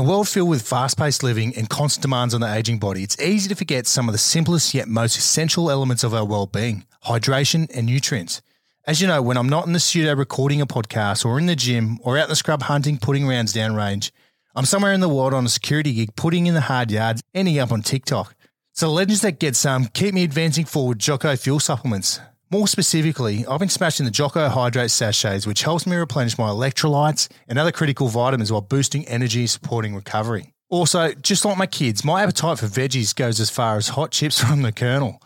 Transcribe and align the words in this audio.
a 0.00 0.02
world 0.02 0.26
filled 0.26 0.48
with 0.48 0.66
fast 0.66 0.96
paced 0.96 1.22
living 1.22 1.54
and 1.58 1.68
constant 1.68 2.00
demands 2.00 2.32
on 2.32 2.40
the 2.40 2.50
aging 2.50 2.78
body, 2.78 3.02
it's 3.02 3.20
easy 3.20 3.50
to 3.50 3.54
forget 3.54 3.86
some 3.86 4.08
of 4.08 4.12
the 4.12 4.18
simplest 4.18 4.72
yet 4.72 4.88
most 4.88 5.18
essential 5.18 5.70
elements 5.70 6.02
of 6.02 6.14
our 6.14 6.24
well 6.24 6.46
being 6.46 6.86
hydration 7.04 7.70
and 7.76 7.84
nutrients. 7.84 8.40
As 8.86 9.02
you 9.02 9.06
know, 9.06 9.20
when 9.20 9.36
I'm 9.36 9.50
not 9.50 9.66
in 9.66 9.74
the 9.74 9.78
studio 9.78 10.14
recording 10.14 10.62
a 10.62 10.66
podcast 10.66 11.26
or 11.26 11.38
in 11.38 11.44
the 11.44 11.54
gym 11.54 11.98
or 12.02 12.16
out 12.16 12.24
in 12.24 12.28
the 12.30 12.36
scrub 12.36 12.62
hunting, 12.62 12.96
putting 12.96 13.26
rounds 13.26 13.52
downrange, 13.52 14.10
I'm 14.54 14.64
somewhere 14.64 14.94
in 14.94 15.00
the 15.00 15.08
world 15.08 15.34
on 15.34 15.44
a 15.44 15.50
security 15.50 15.92
gig, 15.92 16.16
putting 16.16 16.46
in 16.46 16.54
the 16.54 16.62
hard 16.62 16.90
yards, 16.90 17.22
ending 17.34 17.58
up 17.58 17.70
on 17.70 17.82
TikTok. 17.82 18.34
So 18.72 18.90
legends 18.90 19.20
that 19.20 19.38
get 19.38 19.54
some 19.54 19.84
keep 19.84 20.14
me 20.14 20.24
advancing 20.24 20.64
forward 20.64 20.98
Jocko 20.98 21.36
fuel 21.36 21.60
supplements. 21.60 22.20
More 22.52 22.66
specifically, 22.66 23.46
I've 23.46 23.60
been 23.60 23.68
smashing 23.68 24.06
the 24.06 24.10
Jocko 24.10 24.48
Hydrate 24.48 24.90
sachets, 24.90 25.46
which 25.46 25.62
helps 25.62 25.86
me 25.86 25.94
replenish 25.94 26.36
my 26.36 26.48
electrolytes 26.48 27.28
and 27.46 27.60
other 27.60 27.70
critical 27.70 28.08
vitamins 28.08 28.50
while 28.50 28.60
boosting 28.60 29.06
energy 29.06 29.42
and 29.42 29.50
supporting 29.50 29.94
recovery. 29.94 30.52
Also, 30.68 31.12
just 31.12 31.44
like 31.44 31.56
my 31.56 31.66
kids, 31.66 32.04
my 32.04 32.24
appetite 32.24 32.58
for 32.58 32.66
veggies 32.66 33.14
goes 33.14 33.38
as 33.38 33.50
far 33.50 33.76
as 33.76 33.90
hot 33.90 34.10
chips 34.10 34.40
from 34.44 34.62
the 34.62 34.72
Colonel. 34.72 35.22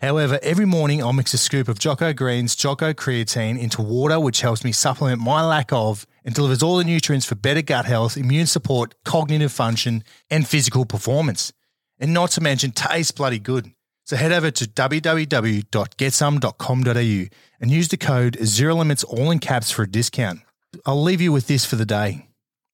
However, 0.00 0.40
every 0.42 0.66
morning 0.66 1.00
I'll 1.00 1.12
mix 1.12 1.32
a 1.32 1.38
scoop 1.38 1.68
of 1.68 1.78
Jocko 1.78 2.12
Greens, 2.12 2.56
Jocko 2.56 2.92
Creatine 2.92 3.56
into 3.56 3.80
water, 3.80 4.18
which 4.18 4.40
helps 4.40 4.64
me 4.64 4.72
supplement 4.72 5.20
my 5.20 5.46
lack 5.46 5.72
of 5.72 6.08
and 6.24 6.34
delivers 6.34 6.60
all 6.60 6.78
the 6.78 6.84
nutrients 6.84 7.24
for 7.24 7.36
better 7.36 7.62
gut 7.62 7.84
health, 7.84 8.16
immune 8.16 8.46
support, 8.46 8.96
cognitive 9.04 9.52
function, 9.52 10.02
and 10.28 10.48
physical 10.48 10.84
performance. 10.84 11.52
And 12.00 12.12
not 12.12 12.32
to 12.32 12.40
mention, 12.40 12.72
tastes 12.72 13.12
bloody 13.12 13.38
good. 13.38 13.73
So 14.06 14.16
head 14.16 14.32
over 14.32 14.50
to 14.50 14.64
www.getsome.com.au 14.66 17.36
and 17.60 17.70
use 17.70 17.88
the 17.88 17.96
code 17.96 18.36
Zero 18.44 18.74
Limits 18.74 19.02
all 19.04 19.30
in 19.30 19.38
caps 19.38 19.70
for 19.70 19.84
a 19.84 19.90
discount. 19.90 20.40
I'll 20.84 21.02
leave 21.02 21.22
you 21.22 21.32
with 21.32 21.46
this 21.46 21.64
for 21.64 21.76
the 21.76 21.86
day. 21.86 22.28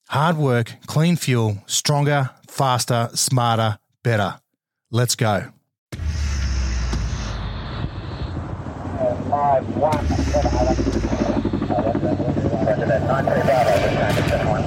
Hard 0.09 0.37
work, 0.37 0.75
clean 0.87 1.15
fuel, 1.15 1.63
stronger, 1.67 2.31
faster, 2.49 3.11
smarter, 3.15 3.79
better. 4.03 4.41
Let's 4.91 5.15
go. 5.15 5.53
Five, 9.31 9.65
one, 9.77 10.09
seven, 10.09 10.51
eleven. 10.57 10.85
Roger 12.67 12.87
that, 12.87 13.07
Bravo, 13.07 13.31
this 13.31 13.47
time, 13.95 14.15
this 14.17 14.27
is 14.27 14.33
one. 14.47 14.65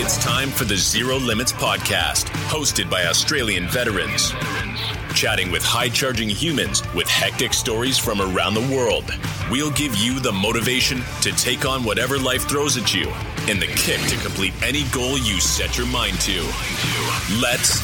It's 0.00 0.16
time 0.18 0.50
for 0.50 0.64
the 0.64 0.76
Zero 0.76 1.16
Limits 1.16 1.52
podcast, 1.52 2.26
hosted 2.46 2.88
by 2.88 3.06
Australian 3.06 3.66
veterans. 3.66 4.32
Chatting 5.12 5.50
with 5.50 5.64
high 5.64 5.88
charging 5.88 6.28
humans 6.28 6.82
with 6.94 7.08
hectic 7.08 7.52
stories 7.52 7.98
from 7.98 8.20
around 8.20 8.54
the 8.54 8.74
world. 8.74 9.12
We'll 9.50 9.72
give 9.72 9.96
you 9.96 10.20
the 10.20 10.30
motivation 10.30 11.02
to 11.22 11.32
take 11.32 11.66
on 11.66 11.82
whatever 11.82 12.16
life 12.16 12.48
throws 12.48 12.76
at 12.76 12.94
you 12.94 13.08
and 13.48 13.60
the 13.60 13.66
kick 13.66 14.00
to 14.02 14.16
complete 14.18 14.54
any 14.62 14.84
goal 14.90 15.18
you 15.18 15.40
set 15.40 15.76
your 15.76 15.88
mind 15.88 16.20
to. 16.20 16.40
Let's 17.40 17.82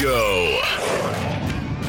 go. 0.00 1.35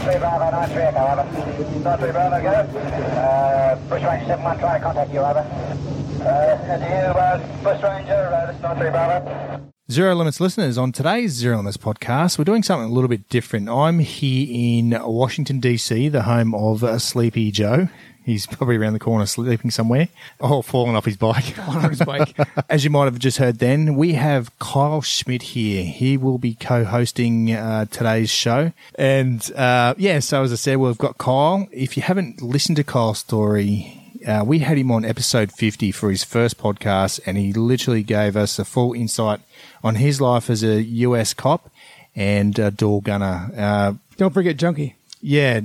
Three 0.04 0.18
Bravo, 0.20 0.52
nine, 0.52 0.70
three, 0.70 0.82
echo, 0.82 1.00
over. 1.00 1.80
Nine, 1.80 1.98
three 2.00 2.12
Bravo, 2.12 2.42
go. 2.42 2.50
Uh, 2.50 3.76
Bush 3.90 4.04
Ranger, 4.04 4.26
seven, 4.26 4.44
one, 4.46 4.60
trying 4.60 4.80
to 4.80 4.86
contact 4.86 5.14
you, 5.14 5.20
over. 5.20 5.40
Uh, 5.40 6.72
and 6.72 6.82
you, 6.82 7.20
uh, 7.20 7.38
Bush 7.64 7.84
Ranger, 7.84 8.14
uh, 8.14 8.46
this 8.48 8.56
is 8.56 8.62
nine, 8.62 8.78
three 8.78 8.90
Bravo. 8.90 9.62
Zero 9.90 10.16
Limits 10.16 10.42
listeners, 10.42 10.78
on 10.78 10.92
today's 10.92 11.32
Zero 11.32 11.58
Limits 11.58 11.78
podcast, 11.78 12.38
we're 12.38 12.44
doing 12.44 12.62
something 12.62 12.90
a 12.90 12.94
little 12.94 13.08
bit 13.08 13.30
different. 13.30 13.70
I'm 13.70 14.00
here 14.00 14.48
in 14.50 14.90
Washington, 15.02 15.62
D.C., 15.62 16.10
the 16.10 16.24
home 16.24 16.54
of 16.54 17.02
Sleepy 17.02 17.52
Joe. 17.52 17.88
He's 18.28 18.46
probably 18.46 18.76
around 18.76 18.92
the 18.92 19.00
corner 19.00 19.26
sleeping 19.26 19.72
somewhere 19.72 20.10
or 20.42 20.62
falling 20.62 20.98
off 20.98 21.06
his 21.06 21.16
bike. 21.16 21.58
on 21.70 21.90
his 21.90 22.02
bike. 22.02 22.36
As 22.70 22.84
you 22.84 22.90
might 22.90 23.06
have 23.06 23.18
just 23.20 23.38
heard 23.38 23.60
then, 23.60 23.96
we 23.96 24.14
have 24.16 24.52
Kyle 24.60 25.02
Schmidt 25.02 25.42
here. 25.42 25.86
He 25.86 26.18
will 26.18 26.38
be 26.38 26.54
co-hosting 26.54 27.54
uh, 27.54 27.86
today's 27.86 28.30
show. 28.30 28.74
And 28.96 29.50
uh, 29.54 29.94
yeah, 29.98 30.20
so 30.20 30.44
as 30.44 30.52
I 30.52 30.56
said, 30.56 30.76
we've 30.76 30.98
got 30.98 31.18
Kyle. 31.18 31.70
If 31.72 31.96
you 31.96 32.04
haven't 32.04 32.42
listened 32.42 32.76
to 32.76 32.84
Kyle's 32.84 33.20
story, 33.20 34.12
uh, 34.28 34.44
we 34.46 34.60
had 34.60 34.78
him 34.78 34.92
on 34.92 35.06
episode 35.06 35.54
50 35.54 35.94
for 35.94 36.10
his 36.12 36.26
first 36.26 36.58
podcast, 36.58 37.22
and 37.26 37.38
he 37.38 37.54
literally 37.54 38.04
gave 38.04 38.36
us 38.36 38.60
a 38.60 38.66
full 38.66 38.92
insight 38.92 39.40
on 39.86 39.96
his 39.96 40.20
life 40.20 40.50
as 40.50 40.64
a 40.64 40.82
US 40.82 41.34
cop 41.34 41.72
and 42.14 42.60
a 42.60 42.72
door 42.72 43.02
gunner. 43.02 43.50
Uh, 43.56 43.94
Don't 44.18 44.34
forget 44.34 44.58
Junkie. 44.58 44.96
yeah, 45.22 45.62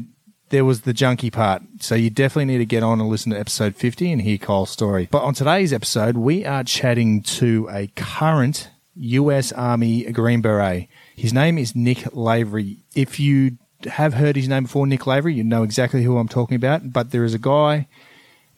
there 0.52 0.64
was 0.66 0.82
the 0.82 0.92
junkie 0.92 1.30
part. 1.30 1.62
So 1.80 1.94
you 1.94 2.10
definitely 2.10 2.44
need 2.44 2.58
to 2.58 2.66
get 2.66 2.82
on 2.82 3.00
and 3.00 3.08
listen 3.08 3.32
to 3.32 3.40
episode 3.40 3.74
50 3.74 4.12
and 4.12 4.20
hear 4.20 4.36
Kyle's 4.36 4.70
story. 4.70 5.08
But 5.10 5.22
on 5.22 5.32
today's 5.32 5.72
episode, 5.72 6.18
we 6.18 6.44
are 6.44 6.62
chatting 6.62 7.22
to 7.22 7.68
a 7.72 7.86
current 7.96 8.70
US 8.94 9.50
Army 9.52 10.04
Green 10.12 10.42
Beret. 10.42 10.88
His 11.16 11.32
name 11.32 11.56
is 11.56 11.74
Nick 11.74 12.14
Lavery. 12.14 12.84
If 12.94 13.18
you 13.18 13.56
have 13.86 14.14
heard 14.14 14.36
his 14.36 14.46
name 14.46 14.64
before, 14.64 14.86
Nick 14.86 15.06
Lavery, 15.06 15.34
you 15.34 15.42
know 15.42 15.62
exactly 15.62 16.02
who 16.04 16.18
I'm 16.18 16.28
talking 16.28 16.56
about. 16.56 16.92
But 16.92 17.12
there 17.12 17.24
is 17.24 17.32
a 17.32 17.38
guy 17.38 17.88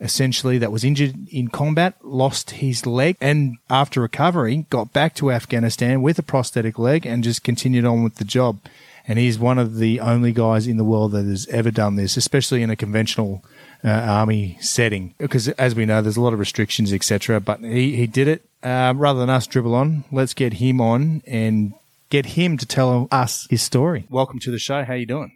essentially 0.00 0.58
that 0.58 0.72
was 0.72 0.82
injured 0.82 1.28
in 1.28 1.46
combat, 1.46 1.94
lost 2.02 2.50
his 2.50 2.86
leg, 2.86 3.16
and 3.20 3.56
after 3.70 4.00
recovery, 4.00 4.66
got 4.68 4.92
back 4.92 5.14
to 5.14 5.30
Afghanistan 5.30 6.02
with 6.02 6.18
a 6.18 6.24
prosthetic 6.24 6.76
leg 6.76 7.06
and 7.06 7.22
just 7.22 7.44
continued 7.44 7.84
on 7.84 8.02
with 8.02 8.16
the 8.16 8.24
job. 8.24 8.58
And 9.06 9.18
he's 9.18 9.38
one 9.38 9.58
of 9.58 9.76
the 9.76 10.00
only 10.00 10.32
guys 10.32 10.66
in 10.66 10.78
the 10.78 10.84
world 10.84 11.12
that 11.12 11.26
has 11.26 11.46
ever 11.48 11.70
done 11.70 11.96
this, 11.96 12.16
especially 12.16 12.62
in 12.62 12.70
a 12.70 12.76
conventional 12.76 13.44
uh, 13.84 13.88
army 13.88 14.56
setting. 14.60 15.14
Because 15.18 15.48
as 15.50 15.74
we 15.74 15.84
know, 15.84 16.00
there's 16.00 16.16
a 16.16 16.22
lot 16.22 16.32
of 16.32 16.38
restrictions, 16.38 16.92
etc. 16.92 17.40
But 17.40 17.60
he, 17.60 17.96
he 17.96 18.06
did 18.06 18.28
it. 18.28 18.44
Uh, 18.62 18.94
rather 18.96 19.20
than 19.20 19.28
us 19.28 19.46
dribble 19.46 19.74
on, 19.74 20.04
let's 20.10 20.32
get 20.32 20.54
him 20.54 20.80
on 20.80 21.22
and 21.26 21.74
get 22.08 22.26
him 22.26 22.56
to 22.56 22.64
tell 22.64 23.08
us 23.10 23.46
his 23.50 23.60
story. 23.60 24.06
Welcome 24.08 24.38
to 24.40 24.50
the 24.50 24.58
show. 24.58 24.84
How 24.84 24.94
you 24.94 25.04
doing? 25.04 25.32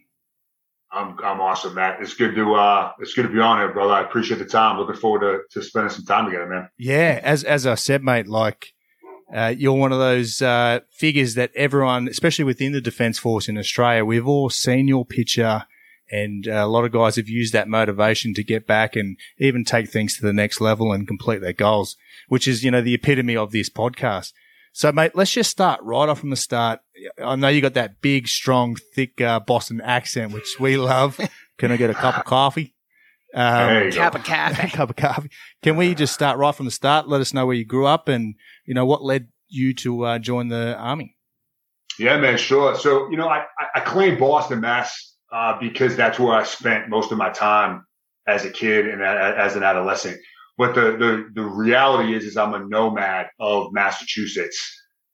I'm 0.91 1.19
I'm 1.23 1.41
awesome, 1.41 1.75
Matt. 1.75 2.01
It's 2.01 2.15
good 2.15 2.35
to 2.35 2.55
uh 2.55 2.93
it's 2.99 3.13
good 3.13 3.25
to 3.25 3.29
be 3.29 3.41
on 3.41 3.59
here, 3.59 3.73
brother. 3.73 3.93
I 3.93 4.01
appreciate 4.01 4.39
the 4.39 4.47
time. 4.47 4.79
Looking 4.79 4.97
forward 4.97 5.21
to, 5.21 5.61
to 5.61 5.63
spending 5.63 5.91
some 5.91 6.07
time 6.07 6.25
together, 6.25 6.47
man. 6.47 6.71
Yeah, 6.79 7.21
as 7.23 7.45
as 7.45 7.67
I 7.67 7.75
said, 7.75 8.03
mate, 8.03 8.27
like 8.27 8.73
uh, 9.35 9.55
you're 9.57 9.75
one 9.75 9.93
of 9.93 9.99
those 9.99 10.41
uh, 10.41 10.81
figures 10.91 11.35
that 11.35 11.51
everyone, 11.55 12.09
especially 12.09 12.45
within 12.45 12.73
the 12.73 12.81
Defence 12.81 13.19
Force 13.19 13.49
in 13.49 13.59
Australia, 13.59 14.05
we've 14.05 14.27
all 14.27 14.49
seen 14.49 14.89
your 14.89 15.05
picture, 15.05 15.65
and 16.11 16.49
uh, 16.49 16.53
a 16.53 16.67
lot 16.67 16.85
of 16.85 16.93
guys 16.93 17.17
have 17.17 17.29
used 17.29 17.53
that 17.53 17.69
motivation 17.69 18.33
to 18.35 18.43
get 18.43 18.67
back 18.67 18.97
and 18.97 19.19
even 19.39 19.65
take 19.65 19.91
things 19.91 20.17
to 20.17 20.23
the 20.23 20.33
next 20.33 20.61
level 20.61 20.93
and 20.93 21.07
complete 21.07 21.41
their 21.41 21.53
goals, 21.53 21.97
which 22.29 22.49
is 22.49 22.65
you 22.65 22.71
know 22.71 22.81
the 22.81 22.95
epitome 22.95 23.37
of 23.37 23.53
this 23.53 23.69
podcast. 23.69 24.33
So, 24.73 24.93
mate, 24.93 25.13
let's 25.15 25.33
just 25.33 25.51
start 25.51 25.81
right 25.83 26.09
off 26.09 26.21
from 26.21 26.31
the 26.31 26.37
start. 26.37 26.81
I 27.23 27.37
know 27.37 27.49
you 27.49 27.61
got 27.61 27.75
that 27.75 28.01
big, 28.01 28.29
strong, 28.29 28.77
thick 28.95 29.21
uh, 29.21 29.41
Boston 29.41 29.81
accent, 29.81 30.33
which 30.33 30.61
we 30.61 30.77
love. 30.77 31.19
Can 31.59 31.73
I 31.73 31.77
get 31.77 31.91
a 31.91 31.95
cup 31.95 32.19
of 32.19 32.25
coffee? 32.25 32.75
Um, 33.35 33.67
There 33.67 33.85
you 33.87 33.93
go. 33.93 33.99
Cup 33.99 34.15
of 34.15 34.25
coffee. 34.25 34.69
cup 34.77 34.91
of 34.91 34.97
coffee. 34.97 35.31
Can 35.63 35.77
we 35.77 35.95
just 35.95 36.15
start 36.15 36.39
right 36.39 36.55
from 36.55 36.67
the 36.67 36.73
start? 36.73 37.09
Let 37.09 37.21
us 37.21 37.35
know 37.35 37.47
where 37.47 37.57
you 37.57 37.65
grew 37.65 37.87
up 37.87 38.09
and 38.09 38.35
you 38.65 38.75
know 38.75 38.87
what 38.87 39.03
led 39.03 39.29
you 39.49 39.75
to 39.75 40.05
uh, 40.05 40.19
join 40.19 40.49
the 40.49 40.77
army. 40.79 41.17
Yeah, 41.99 42.17
man, 42.19 42.39
sure. 42.39 42.77
So, 42.77 43.11
you 43.11 43.17
know, 43.17 43.29
I, 43.29 43.39
I- 43.59 43.69
I 43.77 43.81
claim 43.81 44.19
Boston, 44.19 44.61
Mass, 44.61 45.17
uh, 45.33 45.59
because 45.59 45.97
that's 45.97 46.19
where 46.19 46.33
I 46.35 46.45
spent 46.45 46.89
most 46.89 47.11
of 47.13 47.19
my 47.19 47.31
time 47.31 47.85
as 48.27 48.45
a 48.45 48.51
kid 48.51 48.87
and 48.87 49.03
a, 49.03 49.35
as 49.39 49.57
an 49.57 49.63
adolescent. 49.63 50.19
But 50.57 50.75
the, 50.75 50.93
the, 50.97 51.29
the 51.35 51.43
reality 51.45 52.15
is, 52.15 52.25
is 52.25 52.37
I'm 52.37 52.55
a 52.55 52.61
nomad 52.65 53.27
of 53.41 53.69
Massachusetts 53.73 54.59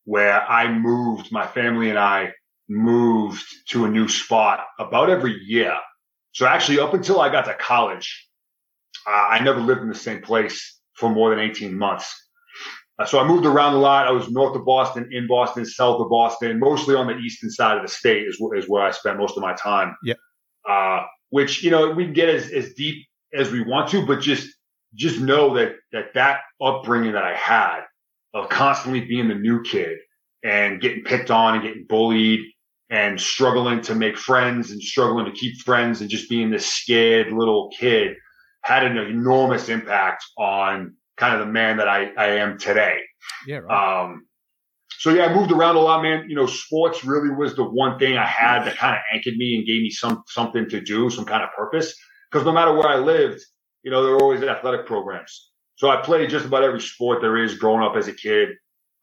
where 0.04 0.41
I 0.42 0.70
moved, 0.72 1.32
my 1.32 1.46
family 1.46 1.91
and 1.91 1.98
I 1.98 2.32
moved 2.69 3.44
to 3.70 3.84
a 3.84 3.88
new 3.91 4.08
spot 4.08 4.60
about 4.78 5.10
every 5.10 5.34
year. 5.46 5.76
So 6.34 6.47
actually 6.47 6.81
up 6.81 6.93
until 6.95 7.21
I 7.21 7.31
got 7.31 7.45
to 7.47 7.55
college, 7.55 8.28
uh, 9.06 9.27
I 9.31 9.43
never 9.43 9.61
lived 9.61 9.83
in 9.83 9.89
the 9.89 9.95
same 9.95 10.21
place 10.21 10.81
for 10.95 11.09
more 11.09 11.31
than 11.31 11.39
18 11.39 11.77
months. 11.77 12.12
Uh, 12.99 13.06
so 13.06 13.20
I 13.20 13.26
moved 13.26 13.47
around 13.47 13.75
a 13.75 13.79
lot. 13.79 14.06
I 14.06 14.11
was 14.11 14.29
north 14.31 14.56
of 14.56 14.64
Boston, 14.64 15.08
in 15.12 15.29
Boston, 15.29 15.64
south 15.64 16.00
of 16.00 16.11
Boston, 16.11 16.58
mostly 16.58 16.97
on 16.97 17.06
the 17.06 17.17
eastern 17.17 17.50
side 17.50 17.76
of 17.76 17.82
the 17.82 17.88
state 17.88 18.26
is, 18.26 18.41
is 18.56 18.69
where 18.69 18.82
I 18.82 18.91
spent 18.91 19.19
most 19.19 19.37
of 19.37 19.43
my 19.43 19.55
time. 19.55 19.97
Yep. 20.05 20.17
Uh, 20.69 21.03
which, 21.31 21.62
you 21.62 21.70
know, 21.70 21.91
we 21.91 22.05
can 22.05 22.12
get 22.12 22.29
as, 22.29 22.50
as 22.50 22.75
deep 22.75 23.06
as 23.32 23.50
we 23.50 23.62
want 23.62 23.88
to, 23.91 24.05
but 24.05 24.20
just, 24.20 24.49
just 24.94 25.20
know 25.20 25.55
that, 25.55 25.75
that 25.93 26.14
that 26.14 26.41
upbringing 26.61 27.12
that 27.12 27.25
I 27.25 27.35
had 27.35 27.81
of 28.32 28.49
constantly 28.49 29.03
being 29.03 29.29
the 29.29 29.35
new 29.35 29.62
kid 29.62 29.99
and 30.44 30.81
getting 30.81 31.05
picked 31.05 31.31
on 31.31 31.55
and 31.55 31.62
getting 31.62 31.87
bullied 31.88 32.41
and 32.90 33.20
struggling 33.20 33.81
to 33.82 33.94
make 33.94 34.16
friends 34.16 34.70
and 34.70 34.82
struggling 34.82 35.25
to 35.26 35.32
keep 35.32 35.56
friends 35.62 36.00
and 36.00 36.10
just 36.10 36.28
being 36.28 36.50
this 36.50 36.66
scared 36.66 37.32
little 37.32 37.70
kid 37.78 38.16
had 38.62 38.84
an 38.84 38.96
enormous 38.96 39.69
impact 39.69 40.25
on 40.38 40.94
kind 41.16 41.34
of 41.34 41.46
the 41.46 41.52
man 41.52 41.76
that 41.78 41.88
I, 41.88 42.10
I 42.16 42.26
am 42.36 42.58
today. 42.58 42.98
Yeah, 43.46 43.58
right. 43.58 44.04
Um, 44.04 44.26
so 44.98 45.10
yeah, 45.10 45.26
I 45.26 45.34
moved 45.34 45.52
around 45.52 45.76
a 45.76 45.81
lot, 45.81 46.02
man. 46.02 46.26
You 46.28 46.36
know, 46.36 46.46
sports 46.46 47.04
really 47.04 47.31
was 47.31 47.54
the 47.56 47.64
one 47.64 47.98
thing 47.98 48.16
I 48.16 48.26
had 48.26 48.64
that 48.64 48.76
kind 48.76 48.94
of 48.94 49.02
anchored 49.12 49.36
me 49.36 49.56
and 49.56 49.66
gave 49.66 49.82
me 49.82 49.90
some 49.90 50.22
something 50.28 50.69
to 50.70 50.81
do, 50.81 51.10
some 51.10 51.25
kind 51.25 51.42
of 51.42 51.50
purpose. 51.56 51.94
Because 52.31 52.46
no 52.46 52.52
matter 52.52 52.72
where 52.72 52.88
I 52.88 52.96
lived, 52.96 53.40
you 53.82 53.90
know, 53.90 54.02
there 54.02 54.12
were 54.12 54.22
always 54.22 54.42
athletic 54.42 54.86
programs. 54.86 55.50
So 55.76 55.90
I 55.90 56.00
played 56.00 56.31
just 56.31 56.46
about 56.46 56.62
every 56.62 56.81
sport 56.81 57.20
there 57.20 57.36
is 57.36 57.58
growing 57.58 57.82
up 57.82 57.96
as 57.96 58.08
a 58.08 58.12
kid. 58.12 58.50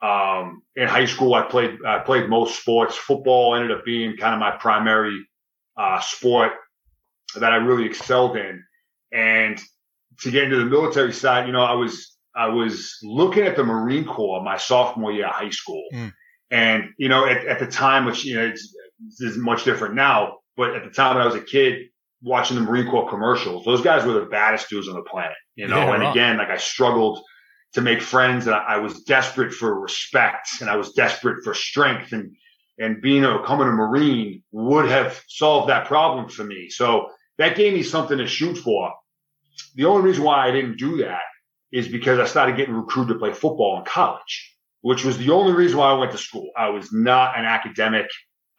Um, 0.02 0.64
in 0.76 0.88
high 0.88 1.06
school, 1.06 1.36
I 1.36 1.44
played, 1.44 1.78
I 1.86 2.00
played 2.00 2.30
most 2.30 2.60
sports. 2.60 2.96
Football 2.96 3.56
ended 3.56 3.72
up 3.72 3.86
being 3.86 4.18
kind 4.18 4.34
of 4.34 4.40
my 4.40 4.52
primary, 4.52 5.28
uh, 5.78 6.00
sport 6.00 6.54
that 7.36 7.54
I 7.54 7.58
really 7.58 7.86
excelled 7.86 8.36
in. 8.36 8.64
And 9.14 9.60
to 10.22 10.32
get 10.32 10.46
into 10.46 10.58
the 10.58 10.66
military 10.66 11.14
side, 11.14 11.46
you 11.46 11.54
know, 11.54 11.64
I 11.64 11.74
was, 11.74 12.18
I 12.36 12.48
was 12.48 12.98
looking 13.04 13.44
at 13.44 13.56
the 13.56 13.64
Marine 13.64 14.06
Corps 14.06 14.44
my 14.44 14.58
sophomore 14.58 15.12
year 15.12 15.28
of 15.28 15.34
high 15.34 15.50
school. 15.50 15.84
Mm. 15.94 16.14
And, 16.50 16.84
you 16.98 17.08
know, 17.08 17.26
at, 17.26 17.46
at 17.46 17.60
the 17.60 17.68
time, 17.68 18.06
which, 18.06 18.26
you 18.26 18.36
know, 18.36 18.46
it's, 18.46 18.76
it's 19.20 19.38
much 19.38 19.64
different 19.64 19.96
now, 19.96 20.38
but 20.58 20.76
at 20.76 20.84
the 20.84 20.90
time 20.90 21.16
when 21.16 21.24
I 21.24 21.26
was 21.26 21.36
a 21.36 21.42
kid, 21.42 21.80
watching 22.22 22.56
the 22.56 22.64
Marine 22.64 22.90
Corps 22.90 23.10
commercials, 23.10 23.66
those 23.66 23.82
guys 23.82 24.06
were 24.06 24.14
the 24.14 24.26
baddest 24.26 24.70
dudes 24.70 24.88
on 24.88 24.96
the 24.96 25.02
planet, 25.04 25.38
you 25.56 25.68
know? 25.68 25.78
Yeah, 25.78 25.96
and 25.96 26.04
again, 26.04 26.38
like 26.38 26.50
I 26.50 26.58
struggled 26.58 27.24
to 27.74 27.82
make 27.82 28.02
friends 28.02 28.48
and 28.48 28.56
I, 28.56 28.60
I 28.60 28.78
was 28.78 29.04
desperate 29.04 29.54
for 29.54 29.80
respect 29.80 30.50
and 30.62 30.70
I 30.70 30.76
was 30.76 30.94
desperate 30.94 31.44
for 31.44 31.54
strength 31.54 32.12
and, 32.12 32.36
and 32.78 33.02
being 33.02 33.24
a, 33.24 33.40
becoming 33.40 33.68
a 33.68 33.72
Marine 33.72 34.44
would 34.52 34.90
have 34.90 35.22
solved 35.28 35.70
that 35.70 35.88
problem 35.88 36.30
for 36.30 36.44
me. 36.44 36.70
So 36.70 37.08
that 37.38 37.56
gave 37.56 37.74
me 37.74 37.84
something 37.84 38.18
to 38.18 38.28
shoot 38.28 38.58
for. 38.58 38.94
The 39.76 39.86
only 39.86 40.04
reason 40.04 40.24
why 40.24 40.48
I 40.48 40.52
didn't 40.52 40.78
do 40.78 40.98
that 40.98 41.22
is 41.72 41.88
because 41.88 42.20
I 42.20 42.26
started 42.26 42.58
getting 42.58 42.76
recruited 42.76 43.14
to 43.14 43.20
play 43.20 43.34
football 43.34 43.78
in 43.80 43.86
college, 43.86 44.56
which 44.82 45.06
was 45.06 45.18
the 45.18 45.32
only 45.32 45.54
reason 45.54 45.78
why 45.78 45.92
I 45.92 45.94
went 45.94 46.12
to 46.12 46.18
school. 46.18 46.50
I 46.58 46.70
was 46.70 46.92
not 46.92 47.38
an 47.38 47.46
academic 47.46 48.08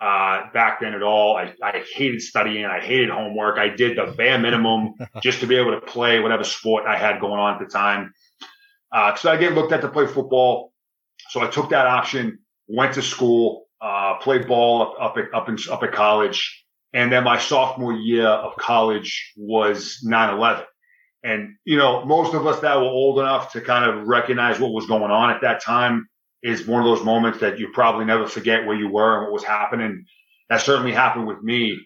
uh, 0.00 0.50
back 0.52 0.80
then 0.80 0.94
at 0.94 1.02
all. 1.02 1.36
I, 1.36 1.54
I 1.62 1.84
hated 1.94 2.22
studying. 2.22 2.64
I 2.64 2.80
hated 2.80 3.10
homework. 3.10 3.58
I 3.58 3.68
did 3.68 3.96
the 3.96 4.12
bare 4.16 4.38
minimum 4.38 4.94
just 5.22 5.40
to 5.40 5.46
be 5.46 5.56
able 5.56 5.72
to 5.72 5.80
play 5.80 6.18
whatever 6.20 6.44
sport 6.44 6.84
I 6.86 6.96
had 6.96 7.20
going 7.20 7.38
on 7.38 7.54
at 7.54 7.60
the 7.60 7.72
time. 7.72 8.12
Uh, 8.92 9.16
I 9.24 9.36
get 9.36 9.52
looked 9.54 9.72
at 9.72 9.80
to 9.80 9.88
play 9.88 10.06
football. 10.06 10.72
So 11.30 11.40
I 11.40 11.48
took 11.48 11.70
that 11.70 11.86
option, 11.86 12.40
went 12.68 12.94
to 12.94 13.02
school, 13.02 13.66
uh, 13.80 14.18
played 14.18 14.46
ball 14.46 14.82
up, 14.82 14.94
up 15.00 15.18
at, 15.18 15.34
up 15.34 15.48
in, 15.48 15.56
up 15.70 15.82
at 15.82 15.92
college. 15.92 16.64
And 16.92 17.10
then 17.10 17.24
my 17.24 17.38
sophomore 17.38 17.94
year 17.94 18.26
of 18.26 18.56
college 18.56 19.32
was 19.36 20.04
9-11. 20.06 20.64
And, 21.24 21.54
you 21.64 21.78
know, 21.78 22.04
most 22.04 22.34
of 22.34 22.46
us 22.46 22.60
that 22.60 22.76
were 22.76 22.82
old 22.82 23.18
enough 23.18 23.52
to 23.52 23.60
kind 23.60 23.88
of 23.88 24.06
recognize 24.06 24.58
what 24.58 24.72
was 24.72 24.86
going 24.86 25.10
on 25.10 25.30
at 25.30 25.40
that 25.42 25.62
time 25.62 26.08
is 26.42 26.66
one 26.66 26.82
of 26.82 26.86
those 26.86 27.04
moments 27.04 27.38
that 27.38 27.58
you 27.58 27.68
probably 27.72 28.04
never 28.04 28.26
forget 28.26 28.66
where 28.66 28.76
you 28.76 28.88
were 28.88 29.14
and 29.14 29.24
what 29.24 29.32
was 29.32 29.44
happening. 29.44 30.04
That 30.50 30.60
certainly 30.60 30.92
happened 30.92 31.26
with 31.26 31.40
me. 31.42 31.78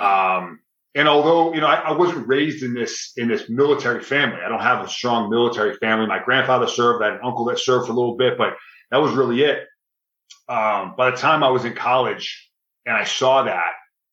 Um, 0.00 0.60
and 0.94 1.08
although, 1.08 1.54
you 1.54 1.60
know, 1.60 1.66
I, 1.66 1.76
I, 1.76 1.92
wasn't 1.92 2.26
raised 2.26 2.62
in 2.62 2.74
this, 2.74 3.12
in 3.16 3.28
this 3.28 3.48
military 3.48 4.02
family, 4.02 4.38
I 4.44 4.48
don't 4.48 4.60
have 4.60 4.84
a 4.84 4.88
strong 4.88 5.30
military 5.30 5.76
family. 5.76 6.06
My 6.06 6.22
grandfather 6.22 6.66
served, 6.66 7.02
I 7.02 7.06
had 7.06 7.14
an 7.14 7.20
uncle 7.24 7.44
that 7.46 7.58
served 7.58 7.86
for 7.86 7.92
a 7.92 7.94
little 7.94 8.16
bit, 8.16 8.38
but 8.38 8.54
that 8.90 8.98
was 8.98 9.12
really 9.12 9.42
it. 9.42 9.66
Um, 10.48 10.94
by 10.96 11.10
the 11.10 11.16
time 11.16 11.44
I 11.44 11.50
was 11.50 11.64
in 11.64 11.74
college 11.74 12.50
and 12.86 12.96
I 12.96 13.04
saw 13.04 13.42
that, 13.44 13.72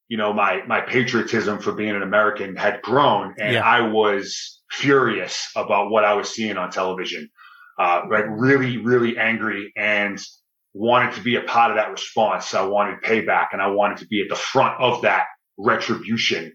you 0.09 0.17
know, 0.17 0.33
my, 0.33 0.63
my 0.67 0.81
patriotism 0.81 1.59
for 1.59 1.71
being 1.71 1.95
an 1.95 2.03
American 2.03 2.55
had 2.55 2.81
grown 2.81 3.35
and 3.39 3.53
yeah. 3.53 3.61
I 3.63 3.81
was 3.81 4.61
furious 4.69 5.49
about 5.55 5.89
what 5.89 6.03
I 6.03 6.13
was 6.13 6.29
seeing 6.29 6.57
on 6.57 6.71
television 6.71 7.29
uh, 7.77 8.01
like 8.09 8.25
really, 8.29 8.77
really 8.77 9.17
angry 9.17 9.71
and 9.75 10.21
wanted 10.73 11.15
to 11.15 11.21
be 11.21 11.35
a 11.35 11.41
part 11.41 11.71
of 11.71 11.77
that 11.77 11.91
response. 11.91 12.53
I 12.53 12.65
wanted 12.65 13.01
payback 13.01 13.47
and 13.51 13.61
I 13.61 13.67
wanted 13.67 13.97
to 13.99 14.07
be 14.07 14.21
at 14.21 14.29
the 14.29 14.35
front 14.35 14.79
of 14.79 15.01
that 15.03 15.25
retribution. 15.57 16.53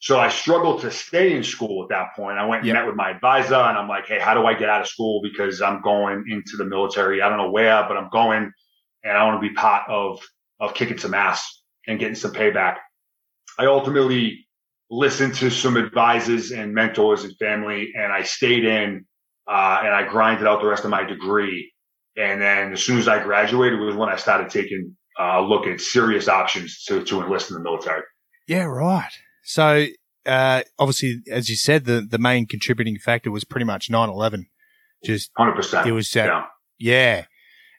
So 0.00 0.18
I 0.18 0.28
struggled 0.28 0.80
to 0.82 0.90
stay 0.90 1.34
in 1.34 1.42
school 1.42 1.82
at 1.82 1.88
that 1.88 2.14
point. 2.14 2.38
I 2.38 2.46
went 2.46 2.60
and 2.60 2.68
yep. 2.68 2.74
met 2.74 2.86
with 2.86 2.94
my 2.94 3.10
advisor 3.10 3.56
and 3.56 3.76
I'm 3.76 3.88
like, 3.88 4.06
Hey, 4.06 4.20
how 4.20 4.34
do 4.34 4.46
I 4.46 4.54
get 4.54 4.68
out 4.68 4.80
of 4.80 4.86
school? 4.86 5.20
Because 5.22 5.60
I'm 5.60 5.82
going 5.82 6.24
into 6.28 6.56
the 6.56 6.64
military. 6.64 7.20
I 7.20 7.28
don't 7.28 7.38
know 7.38 7.50
where, 7.50 7.84
but 7.88 7.96
I'm 7.96 8.08
going 8.10 8.52
and 9.02 9.16
I 9.16 9.24
want 9.24 9.42
to 9.42 9.48
be 9.48 9.54
part 9.54 9.88
of, 9.88 10.22
of 10.60 10.74
kicking 10.74 10.98
some 10.98 11.14
ass 11.14 11.62
and 11.86 11.98
getting 11.98 12.14
some 12.14 12.32
payback. 12.32 12.76
I 13.58 13.66
ultimately 13.66 14.46
listened 14.88 15.34
to 15.36 15.50
some 15.50 15.76
advisors 15.76 16.52
and 16.52 16.72
mentors 16.72 17.24
and 17.24 17.36
family 17.36 17.92
and 17.96 18.12
I 18.12 18.22
stayed 18.22 18.64
in 18.64 19.04
uh, 19.48 19.80
and 19.82 19.94
I 19.94 20.06
grinded 20.06 20.46
out 20.46 20.60
the 20.60 20.68
rest 20.68 20.84
of 20.84 20.90
my 20.90 21.02
degree. 21.02 21.72
And 22.16 22.40
then 22.40 22.72
as 22.72 22.84
soon 22.84 22.98
as 22.98 23.08
I 23.08 23.22
graduated 23.22 23.80
was 23.80 23.96
when 23.96 24.08
I 24.08 24.16
started 24.16 24.50
taking 24.50 24.96
uh, 25.18 25.38
a 25.38 25.42
look 25.42 25.66
at 25.66 25.80
serious 25.80 26.28
options 26.28 26.84
to, 26.84 27.02
to 27.04 27.20
enlist 27.20 27.50
in 27.50 27.56
the 27.56 27.62
military. 27.62 28.02
Yeah, 28.46 28.64
right. 28.64 29.10
So, 29.44 29.86
uh, 30.26 30.62
obviously, 30.78 31.22
as 31.30 31.48
you 31.48 31.56
said, 31.56 31.84
the, 31.84 32.06
the 32.08 32.18
main 32.18 32.46
contributing 32.46 32.98
factor 32.98 33.30
was 33.30 33.44
pretty 33.44 33.64
much 33.64 33.90
9-11. 33.90 34.46
Just 35.04 35.30
100%. 35.38 35.86
It 35.86 35.92
was, 35.92 36.14
uh, 36.16 36.24
yeah. 36.24 36.44
yeah. 36.78 37.24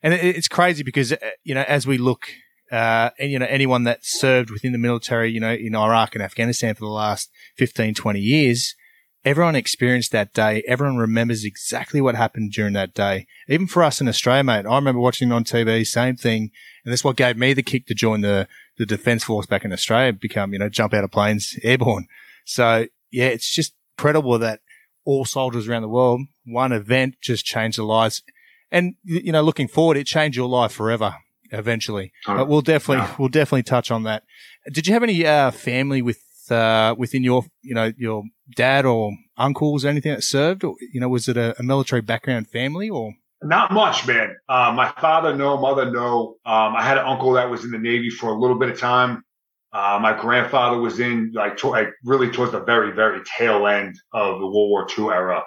And 0.01 0.13
it, 0.13 0.23
it's 0.23 0.47
crazy 0.47 0.83
because, 0.83 1.11
uh, 1.11 1.17
you 1.43 1.53
know, 1.53 1.65
as 1.67 1.85
we 1.85 1.97
look, 1.97 2.27
uh, 2.71 3.09
and, 3.19 3.31
you 3.31 3.39
know, 3.39 3.47
anyone 3.47 3.83
that 3.83 3.99
served 4.03 4.49
within 4.49 4.71
the 4.71 4.77
military, 4.77 5.31
you 5.31 5.39
know, 5.39 5.53
in 5.53 5.75
Iraq 5.75 6.15
and 6.15 6.23
Afghanistan 6.23 6.75
for 6.75 6.81
the 6.81 6.87
last 6.87 7.29
15, 7.57 7.93
20 7.93 8.19
years, 8.19 8.75
everyone 9.25 9.55
experienced 9.55 10.11
that 10.11 10.33
day. 10.33 10.63
Everyone 10.67 10.97
remembers 10.97 11.43
exactly 11.43 11.99
what 12.01 12.15
happened 12.15 12.51
during 12.51 12.73
that 12.73 12.93
day. 12.93 13.27
Even 13.47 13.67
for 13.67 13.83
us 13.83 13.99
in 13.99 14.07
Australia, 14.07 14.43
mate, 14.43 14.65
I 14.65 14.75
remember 14.75 15.01
watching 15.01 15.31
on 15.31 15.43
TV, 15.43 15.85
same 15.85 16.15
thing. 16.15 16.51
And 16.85 16.91
that's 16.91 17.03
what 17.03 17.15
gave 17.15 17.37
me 17.37 17.53
the 17.53 17.63
kick 17.63 17.85
to 17.87 17.93
join 17.93 18.21
the, 18.21 18.47
the 18.79 18.85
defense 18.85 19.23
force 19.23 19.45
back 19.45 19.65
in 19.65 19.73
Australia, 19.73 20.13
become, 20.13 20.53
you 20.53 20.59
know, 20.59 20.69
jump 20.69 20.93
out 20.93 21.03
of 21.03 21.11
planes 21.11 21.59
airborne. 21.63 22.07
So 22.45 22.87
yeah, 23.11 23.25
it's 23.25 23.53
just 23.53 23.73
incredible 23.97 24.39
that 24.39 24.61
all 25.05 25.25
soldiers 25.25 25.67
around 25.67 25.83
the 25.83 25.89
world, 25.89 26.21
one 26.45 26.71
event 26.71 27.15
just 27.21 27.45
changed 27.45 27.77
their 27.77 27.85
lives. 27.85 28.23
And, 28.71 28.95
you 29.03 29.31
know, 29.31 29.41
looking 29.41 29.67
forward, 29.67 29.97
it 29.97 30.07
changed 30.07 30.37
your 30.37 30.47
life 30.47 30.71
forever 30.71 31.15
eventually. 31.51 32.11
But 32.37 32.47
we'll 32.47 32.61
definitely, 32.61 33.03
yeah. 33.03 33.15
we'll 33.19 33.29
definitely 33.29 33.63
touch 33.63 33.91
on 33.91 34.03
that. 34.03 34.23
Did 34.71 34.87
you 34.87 34.93
have 34.93 35.03
any, 35.03 35.25
uh, 35.25 35.51
family 35.51 36.01
with 36.01 36.21
uh, 36.51 36.95
within 36.97 37.23
your, 37.23 37.45
you 37.61 37.75
know, 37.75 37.91
your 37.97 38.23
dad 38.55 38.83
or 38.85 39.11
uncles, 39.37 39.85
or 39.85 39.89
anything 39.89 40.13
that 40.13 40.23
served? 40.23 40.63
Or, 40.63 40.75
you 40.93 40.99
know, 40.99 41.09
was 41.09 41.27
it 41.27 41.37
a, 41.37 41.59
a 41.59 41.63
military 41.63 42.01
background 42.01 42.47
family 42.47 42.89
or? 42.89 43.13
Not 43.41 43.71
much, 43.71 44.05
man. 44.05 44.35
Uh, 44.49 44.73
my 44.75 44.91
father, 44.99 45.35
no. 45.35 45.57
Mother, 45.57 45.89
no. 45.89 46.35
Um, 46.45 46.75
I 46.75 46.83
had 46.83 46.97
an 46.97 47.05
uncle 47.05 47.33
that 47.33 47.49
was 47.49 47.63
in 47.63 47.71
the 47.71 47.77
Navy 47.77 48.09
for 48.09 48.31
a 48.31 48.39
little 48.39 48.57
bit 48.59 48.69
of 48.69 48.79
time. 48.79 49.23
Uh, 49.71 49.99
my 50.01 50.19
grandfather 50.19 50.77
was 50.77 50.99
in 50.99 51.31
like, 51.33 51.55
to, 51.57 51.67
like, 51.67 51.89
really 52.03 52.29
towards 52.29 52.51
the 52.51 52.59
very, 52.61 52.91
very 52.91 53.21
tail 53.37 53.67
end 53.67 53.95
of 54.13 54.39
the 54.39 54.45
World 54.45 54.69
War 54.69 54.87
II 54.97 55.05
era. 55.05 55.43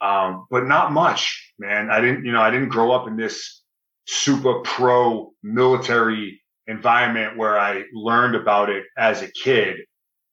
Um, 0.00 0.46
but 0.50 0.66
not 0.66 0.92
much, 0.92 1.52
man. 1.58 1.88
I 1.90 2.00
didn't, 2.00 2.24
you 2.24 2.32
know, 2.32 2.42
I 2.42 2.50
didn't 2.50 2.70
grow 2.70 2.90
up 2.90 3.06
in 3.06 3.16
this 3.16 3.62
super 4.06 4.60
pro 4.60 5.32
military 5.42 6.42
environment 6.66 7.36
where 7.38 7.58
I 7.58 7.84
learned 7.94 8.34
about 8.34 8.68
it 8.68 8.84
as 8.98 9.22
a 9.22 9.30
kid. 9.30 9.76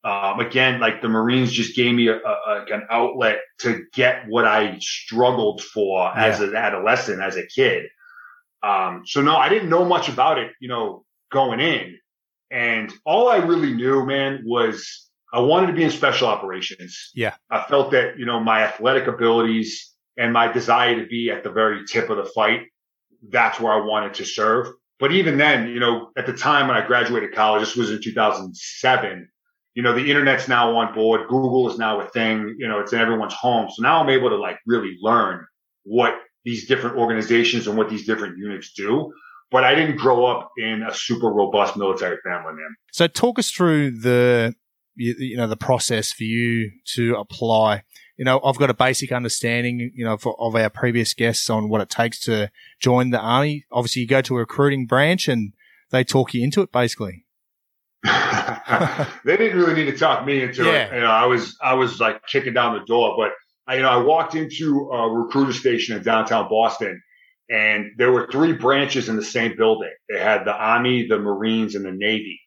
Um, 0.02 0.40
again, 0.40 0.80
like 0.80 1.02
the 1.02 1.08
Marines 1.08 1.52
just 1.52 1.76
gave 1.76 1.94
me 1.94 2.08
a, 2.08 2.16
a, 2.16 2.64
an 2.70 2.86
outlet 2.90 3.40
to 3.58 3.84
get 3.92 4.26
what 4.28 4.46
I 4.46 4.78
struggled 4.80 5.62
for 5.62 6.10
yeah. 6.14 6.24
as 6.24 6.40
an 6.40 6.56
adolescent, 6.56 7.20
as 7.20 7.36
a 7.36 7.46
kid. 7.46 7.86
Um, 8.62 9.02
so 9.04 9.20
no, 9.20 9.36
I 9.36 9.48
didn't 9.48 9.68
know 9.68 9.84
much 9.84 10.08
about 10.08 10.38
it, 10.38 10.52
you 10.60 10.68
know, 10.68 11.04
going 11.30 11.60
in. 11.60 11.98
And 12.50 12.92
all 13.04 13.28
I 13.28 13.36
really 13.36 13.74
knew, 13.74 14.04
man, 14.06 14.42
was 14.44 15.08
I 15.32 15.40
wanted 15.40 15.68
to 15.68 15.72
be 15.74 15.84
in 15.84 15.90
special 15.90 16.28
operations. 16.28 17.10
Yeah. 17.14 17.34
I 17.50 17.62
felt 17.62 17.92
that, 17.92 18.18
you 18.18 18.26
know, 18.26 18.40
my 18.40 18.62
athletic 18.62 19.06
abilities 19.06 19.94
and 20.16 20.32
my 20.32 20.50
desire 20.50 21.00
to 21.00 21.06
be 21.06 21.30
at 21.30 21.44
the 21.44 21.50
very 21.50 21.84
tip 21.86 22.10
of 22.10 22.16
the 22.16 22.24
fight, 22.24 22.62
that's 23.28 23.60
where 23.60 23.72
I 23.72 23.84
wanted 23.84 24.14
to 24.14 24.24
serve. 24.24 24.68
But 24.98 25.12
even 25.12 25.38
then, 25.38 25.68
you 25.68 25.80
know, 25.80 26.10
at 26.16 26.26
the 26.26 26.32
time 26.32 26.68
when 26.68 26.76
I 26.76 26.86
graduated 26.86 27.34
college, 27.34 27.62
this 27.62 27.76
was 27.76 27.90
in 27.90 28.02
2007 28.02 29.29
you 29.74 29.82
know, 29.82 29.94
the 29.94 30.10
internet's 30.10 30.48
now 30.48 30.76
on 30.76 30.94
board. 30.94 31.28
Google 31.28 31.70
is 31.70 31.78
now 31.78 32.00
a 32.00 32.08
thing. 32.08 32.56
You 32.58 32.68
know, 32.68 32.80
it's 32.80 32.92
in 32.92 32.98
everyone's 32.98 33.34
home. 33.34 33.68
So 33.70 33.82
now 33.82 34.00
I'm 34.02 34.08
able 34.08 34.30
to 34.30 34.36
like 34.36 34.58
really 34.66 34.96
learn 35.00 35.46
what 35.84 36.14
these 36.44 36.66
different 36.66 36.96
organizations 36.96 37.66
and 37.66 37.76
what 37.76 37.88
these 37.88 38.06
different 38.06 38.38
units 38.38 38.72
do. 38.72 39.12
But 39.50 39.64
I 39.64 39.74
didn't 39.74 39.96
grow 39.96 40.26
up 40.26 40.50
in 40.56 40.82
a 40.88 40.94
super 40.94 41.28
robust 41.28 41.76
military 41.76 42.18
family, 42.24 42.52
man. 42.52 42.76
So 42.92 43.06
talk 43.06 43.38
us 43.38 43.50
through 43.50 44.00
the, 44.00 44.54
you, 44.94 45.14
you 45.18 45.36
know, 45.36 45.48
the 45.48 45.56
process 45.56 46.12
for 46.12 46.24
you 46.24 46.70
to 46.94 47.16
apply. 47.16 47.82
You 48.16 48.24
know, 48.24 48.40
I've 48.44 48.58
got 48.58 48.70
a 48.70 48.74
basic 48.74 49.12
understanding, 49.12 49.90
you 49.94 50.04
know, 50.04 50.16
for, 50.16 50.40
of 50.40 50.54
our 50.54 50.70
previous 50.70 51.14
guests 51.14 51.50
on 51.50 51.68
what 51.68 51.80
it 51.80 51.90
takes 51.90 52.20
to 52.20 52.50
join 52.78 53.10
the 53.10 53.18
army. 53.18 53.64
Obviously, 53.72 54.02
you 54.02 54.08
go 54.08 54.22
to 54.22 54.36
a 54.36 54.40
recruiting 54.40 54.86
branch 54.86 55.26
and 55.26 55.52
they 55.90 56.04
talk 56.04 56.34
you 56.34 56.44
into 56.44 56.62
it, 56.62 56.70
basically. 56.70 57.24
they 59.24 59.36
didn't 59.36 59.58
really 59.58 59.74
need 59.74 59.90
to 59.90 59.98
talk 59.98 60.24
me 60.24 60.42
into 60.42 60.64
yeah. 60.64 60.86
it. 60.86 60.94
You 60.94 61.00
know, 61.00 61.06
I 61.06 61.26
was 61.26 61.56
I 61.62 61.74
was 61.74 62.00
like 62.00 62.26
kicking 62.26 62.54
down 62.54 62.78
the 62.78 62.84
door, 62.84 63.14
but 63.16 63.32
I, 63.66 63.76
you 63.76 63.82
know, 63.82 63.90
I 63.90 63.98
walked 63.98 64.34
into 64.34 64.90
a 64.90 65.08
recruiter 65.08 65.52
station 65.52 65.96
in 65.96 66.02
downtown 66.02 66.48
Boston, 66.48 67.00
and 67.48 67.92
there 67.98 68.12
were 68.12 68.28
three 68.30 68.52
branches 68.52 69.08
in 69.08 69.16
the 69.16 69.24
same 69.24 69.56
building. 69.56 69.92
They 70.08 70.18
had 70.18 70.44
the 70.44 70.52
Army, 70.52 71.06
the 71.06 71.18
Marines, 71.18 71.74
and 71.74 71.84
the 71.84 71.92
Navy. 71.92 72.40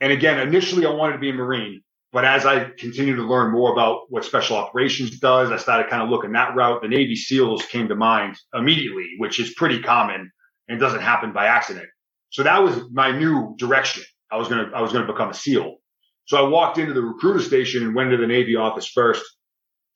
And 0.00 0.12
again, 0.12 0.40
initially 0.40 0.84
I 0.84 0.90
wanted 0.90 1.14
to 1.14 1.18
be 1.20 1.30
a 1.30 1.32
Marine, 1.32 1.80
But 2.12 2.24
as 2.24 2.44
I 2.44 2.64
continued 2.76 3.16
to 3.16 3.22
learn 3.22 3.52
more 3.52 3.72
about 3.72 4.02
what 4.08 4.24
special 4.24 4.56
operations 4.56 5.18
does, 5.20 5.50
I 5.50 5.58
started 5.58 5.88
kind 5.88 6.02
of 6.02 6.10
looking 6.10 6.32
that 6.32 6.56
route. 6.56 6.82
The 6.82 6.88
Navy 6.88 7.14
SEALs 7.14 7.64
came 7.66 7.88
to 7.88 7.94
mind 7.94 8.36
immediately, 8.52 9.10
which 9.18 9.38
is 9.38 9.54
pretty 9.54 9.80
common 9.80 10.30
and 10.68 10.80
doesn't 10.80 11.00
happen 11.00 11.32
by 11.32 11.46
accident. 11.46 11.86
So 12.30 12.42
that 12.42 12.62
was 12.62 12.76
my 12.90 13.16
new 13.16 13.54
direction. 13.58 14.02
I 14.32 14.36
was 14.36 14.48
to, 14.48 14.70
I 14.74 14.80
was 14.80 14.92
to 14.92 15.04
become 15.04 15.30
a 15.30 15.34
SEAL. 15.34 15.76
So 16.24 16.44
I 16.44 16.48
walked 16.48 16.78
into 16.78 16.94
the 16.94 17.02
recruiter 17.02 17.40
station 17.40 17.82
and 17.82 17.94
went 17.94 18.10
to 18.10 18.16
the 18.16 18.26
Navy 18.26 18.56
office 18.56 18.86
first 18.86 19.24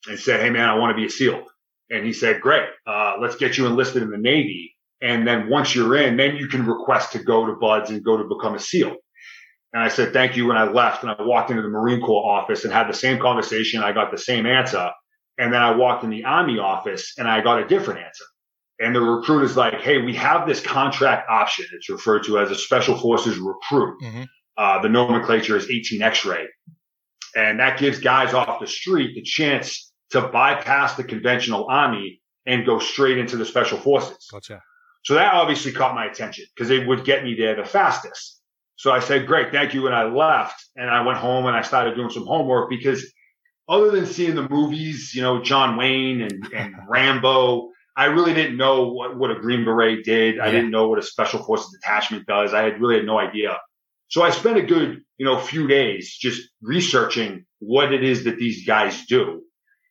and 0.07 0.19
said, 0.19 0.41
Hey 0.41 0.49
man, 0.49 0.69
I 0.69 0.75
want 0.75 0.91
to 0.91 0.95
be 0.95 1.05
a 1.05 1.09
SEAL. 1.09 1.43
And 1.89 2.05
he 2.05 2.13
said, 2.13 2.41
great. 2.41 2.67
Uh, 2.85 3.15
let's 3.21 3.37
get 3.37 3.57
you 3.57 3.65
enlisted 3.65 4.03
in 4.03 4.09
the 4.09 4.17
Navy. 4.17 4.75
And 5.01 5.27
then 5.27 5.49
once 5.49 5.73
you're 5.73 5.95
in, 5.95 6.17
then 6.17 6.35
you 6.35 6.47
can 6.47 6.65
request 6.65 7.13
to 7.13 7.19
go 7.19 7.45
to 7.45 7.53
BUD/S 7.53 7.89
and 7.89 8.03
go 8.03 8.17
to 8.17 8.23
become 8.25 8.55
a 8.55 8.59
SEAL. 8.59 8.95
And 9.73 9.83
I 9.83 9.89
said, 9.89 10.11
thank 10.11 10.35
you. 10.35 10.49
And 10.49 10.59
I 10.59 10.69
left 10.69 11.03
and 11.03 11.11
I 11.11 11.21
walked 11.21 11.49
into 11.49 11.61
the 11.61 11.69
Marine 11.69 12.01
Corps 12.01 12.39
office 12.39 12.63
and 12.63 12.73
had 12.73 12.89
the 12.89 12.93
same 12.93 13.19
conversation. 13.19 13.83
I 13.83 13.91
got 13.91 14.11
the 14.11 14.17
same 14.17 14.45
answer. 14.45 14.89
And 15.37 15.53
then 15.53 15.61
I 15.61 15.75
walked 15.75 16.03
in 16.03 16.09
the 16.09 16.25
Army 16.25 16.57
office 16.57 17.13
and 17.17 17.27
I 17.27 17.41
got 17.41 17.61
a 17.61 17.67
different 17.67 17.99
answer. 17.99 18.25
And 18.79 18.95
the 18.95 19.01
recruit 19.01 19.43
is 19.43 19.57
like, 19.57 19.81
Hey, 19.81 19.99
we 19.99 20.13
have 20.15 20.47
this 20.47 20.59
contract 20.59 21.29
option. 21.29 21.65
It's 21.73 21.89
referred 21.89 22.23
to 22.25 22.39
as 22.39 22.51
a 22.51 22.55
special 22.55 22.97
forces 22.97 23.37
recruit. 23.37 23.99
Mm-hmm. 24.01 24.23
Uh, 24.57 24.81
the 24.81 24.89
nomenclature 24.89 25.55
is 25.55 25.69
18 25.69 26.01
X-ray. 26.01 26.47
And 27.35 27.59
that 27.59 27.79
gives 27.79 27.99
guys 27.99 28.33
off 28.33 28.59
the 28.59 28.67
street 28.67 29.13
the 29.13 29.21
chance 29.21 29.91
to 30.11 30.21
bypass 30.21 30.95
the 30.95 31.03
conventional 31.03 31.67
army 31.69 32.21
and 32.45 32.65
go 32.65 32.79
straight 32.79 33.17
into 33.17 33.37
the 33.37 33.45
special 33.45 33.77
forces. 33.77 34.27
Gotcha. 34.31 34.63
So 35.03 35.13
that 35.13 35.33
obviously 35.33 35.71
caught 35.71 35.95
my 35.95 36.05
attention 36.05 36.45
because 36.55 36.71
it 36.71 36.87
would 36.87 37.05
get 37.05 37.23
me 37.23 37.35
there 37.35 37.55
the 37.55 37.65
fastest. 37.65 38.41
So 38.77 38.91
I 38.91 38.99
said, 38.99 39.27
great, 39.27 39.51
thank 39.51 39.73
you. 39.73 39.87
And 39.87 39.95
I 39.95 40.03
left 40.03 40.63
and 40.75 40.89
I 40.89 41.01
went 41.05 41.17
home 41.17 41.45
and 41.45 41.55
I 41.55 41.61
started 41.61 41.95
doing 41.95 42.09
some 42.09 42.25
homework 42.25 42.69
because 42.69 43.05
other 43.69 43.91
than 43.91 44.05
seeing 44.05 44.35
the 44.35 44.47
movies, 44.47 45.13
you 45.13 45.21
know, 45.21 45.41
John 45.41 45.77
Wayne 45.77 46.21
and, 46.21 46.53
and 46.53 46.75
Rambo, 46.89 47.71
I 47.97 48.05
really 48.05 48.35
didn't 48.35 48.57
know 48.57 48.89
what, 48.89 49.17
what 49.17 49.31
a 49.31 49.35
Green 49.35 49.65
Beret 49.65 50.05
did. 50.05 50.35
Yeah. 50.35 50.45
I 50.45 50.51
didn't 50.51 50.69
know 50.69 50.87
what 50.87 50.99
a 50.99 51.03
special 51.03 51.43
forces 51.43 51.75
detachment 51.81 52.27
does. 52.27 52.53
I 52.53 52.61
had 52.61 52.79
really 52.79 52.97
had 52.97 53.05
no 53.05 53.17
idea. 53.17 53.57
So 54.09 54.21
I 54.21 54.29
spent 54.29 54.57
a 54.57 54.61
good, 54.61 55.01
you 55.17 55.25
know, 55.25 55.39
few 55.39 55.67
days 55.67 56.15
just 56.15 56.47
researching 56.61 57.45
what 57.59 57.91
it 57.91 58.03
is 58.03 58.23
that 58.25 58.37
these 58.37 58.65
guys 58.67 59.05
do. 59.07 59.41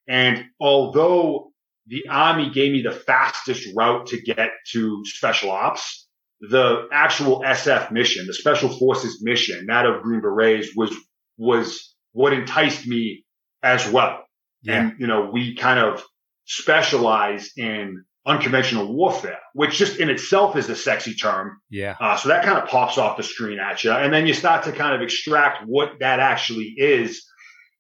And 0.09 0.45
although 0.61 1.51
the 1.89 2.09
Army 2.09 2.51
gave 2.51 2.73
me 2.73 2.83
the 2.83 2.93
fastest 2.93 3.69
route 3.77 4.07
to 4.07 4.23
get 4.23 4.51
to 4.73 5.03
special 5.05 5.51
ops, 5.51 6.07
the 6.41 6.87
actual 6.93 7.41
SF 7.41 7.91
mission, 7.91 8.27
the 8.27 8.35
special 8.35 8.69
forces 8.69 9.21
mission, 9.21 9.67
that 9.67 9.85
of 9.85 10.03
Green 10.03 10.21
Berets 10.21 10.77
was, 10.77 10.95
was 11.39 11.93
what 12.13 12.33
enticed 12.33 12.87
me 12.87 13.25
as 13.65 13.91
well. 13.91 14.23
Yeah. 14.63 14.81
And, 14.81 15.01
you 15.01 15.09
know, 15.09 15.29
we 15.33 15.57
kind 15.57 15.81
of 15.81 16.05
specialize 16.47 17.51
in 17.57 18.05
unconventional 18.25 18.93
warfare, 18.93 19.39
which 19.55 19.77
just 19.77 19.99
in 19.99 20.11
itself 20.11 20.57
is 20.57 20.69
a 20.69 20.75
sexy 20.75 21.15
term. 21.15 21.59
Yeah. 21.71 21.95
Uh, 22.01 22.17
so 22.17 22.29
that 22.31 22.45
kind 22.45 22.59
of 22.59 22.69
pops 22.69 22.99
off 22.99 23.17
the 23.17 23.23
screen 23.23 23.61
at 23.61 23.85
you. 23.85 23.93
And 23.93 24.13
then 24.13 24.27
you 24.27 24.35
start 24.35 24.65
to 24.65 24.73
kind 24.73 24.95
of 24.95 25.01
extract 25.01 25.65
what 25.67 26.01
that 26.01 26.19
actually 26.19 26.75
is 26.77 27.25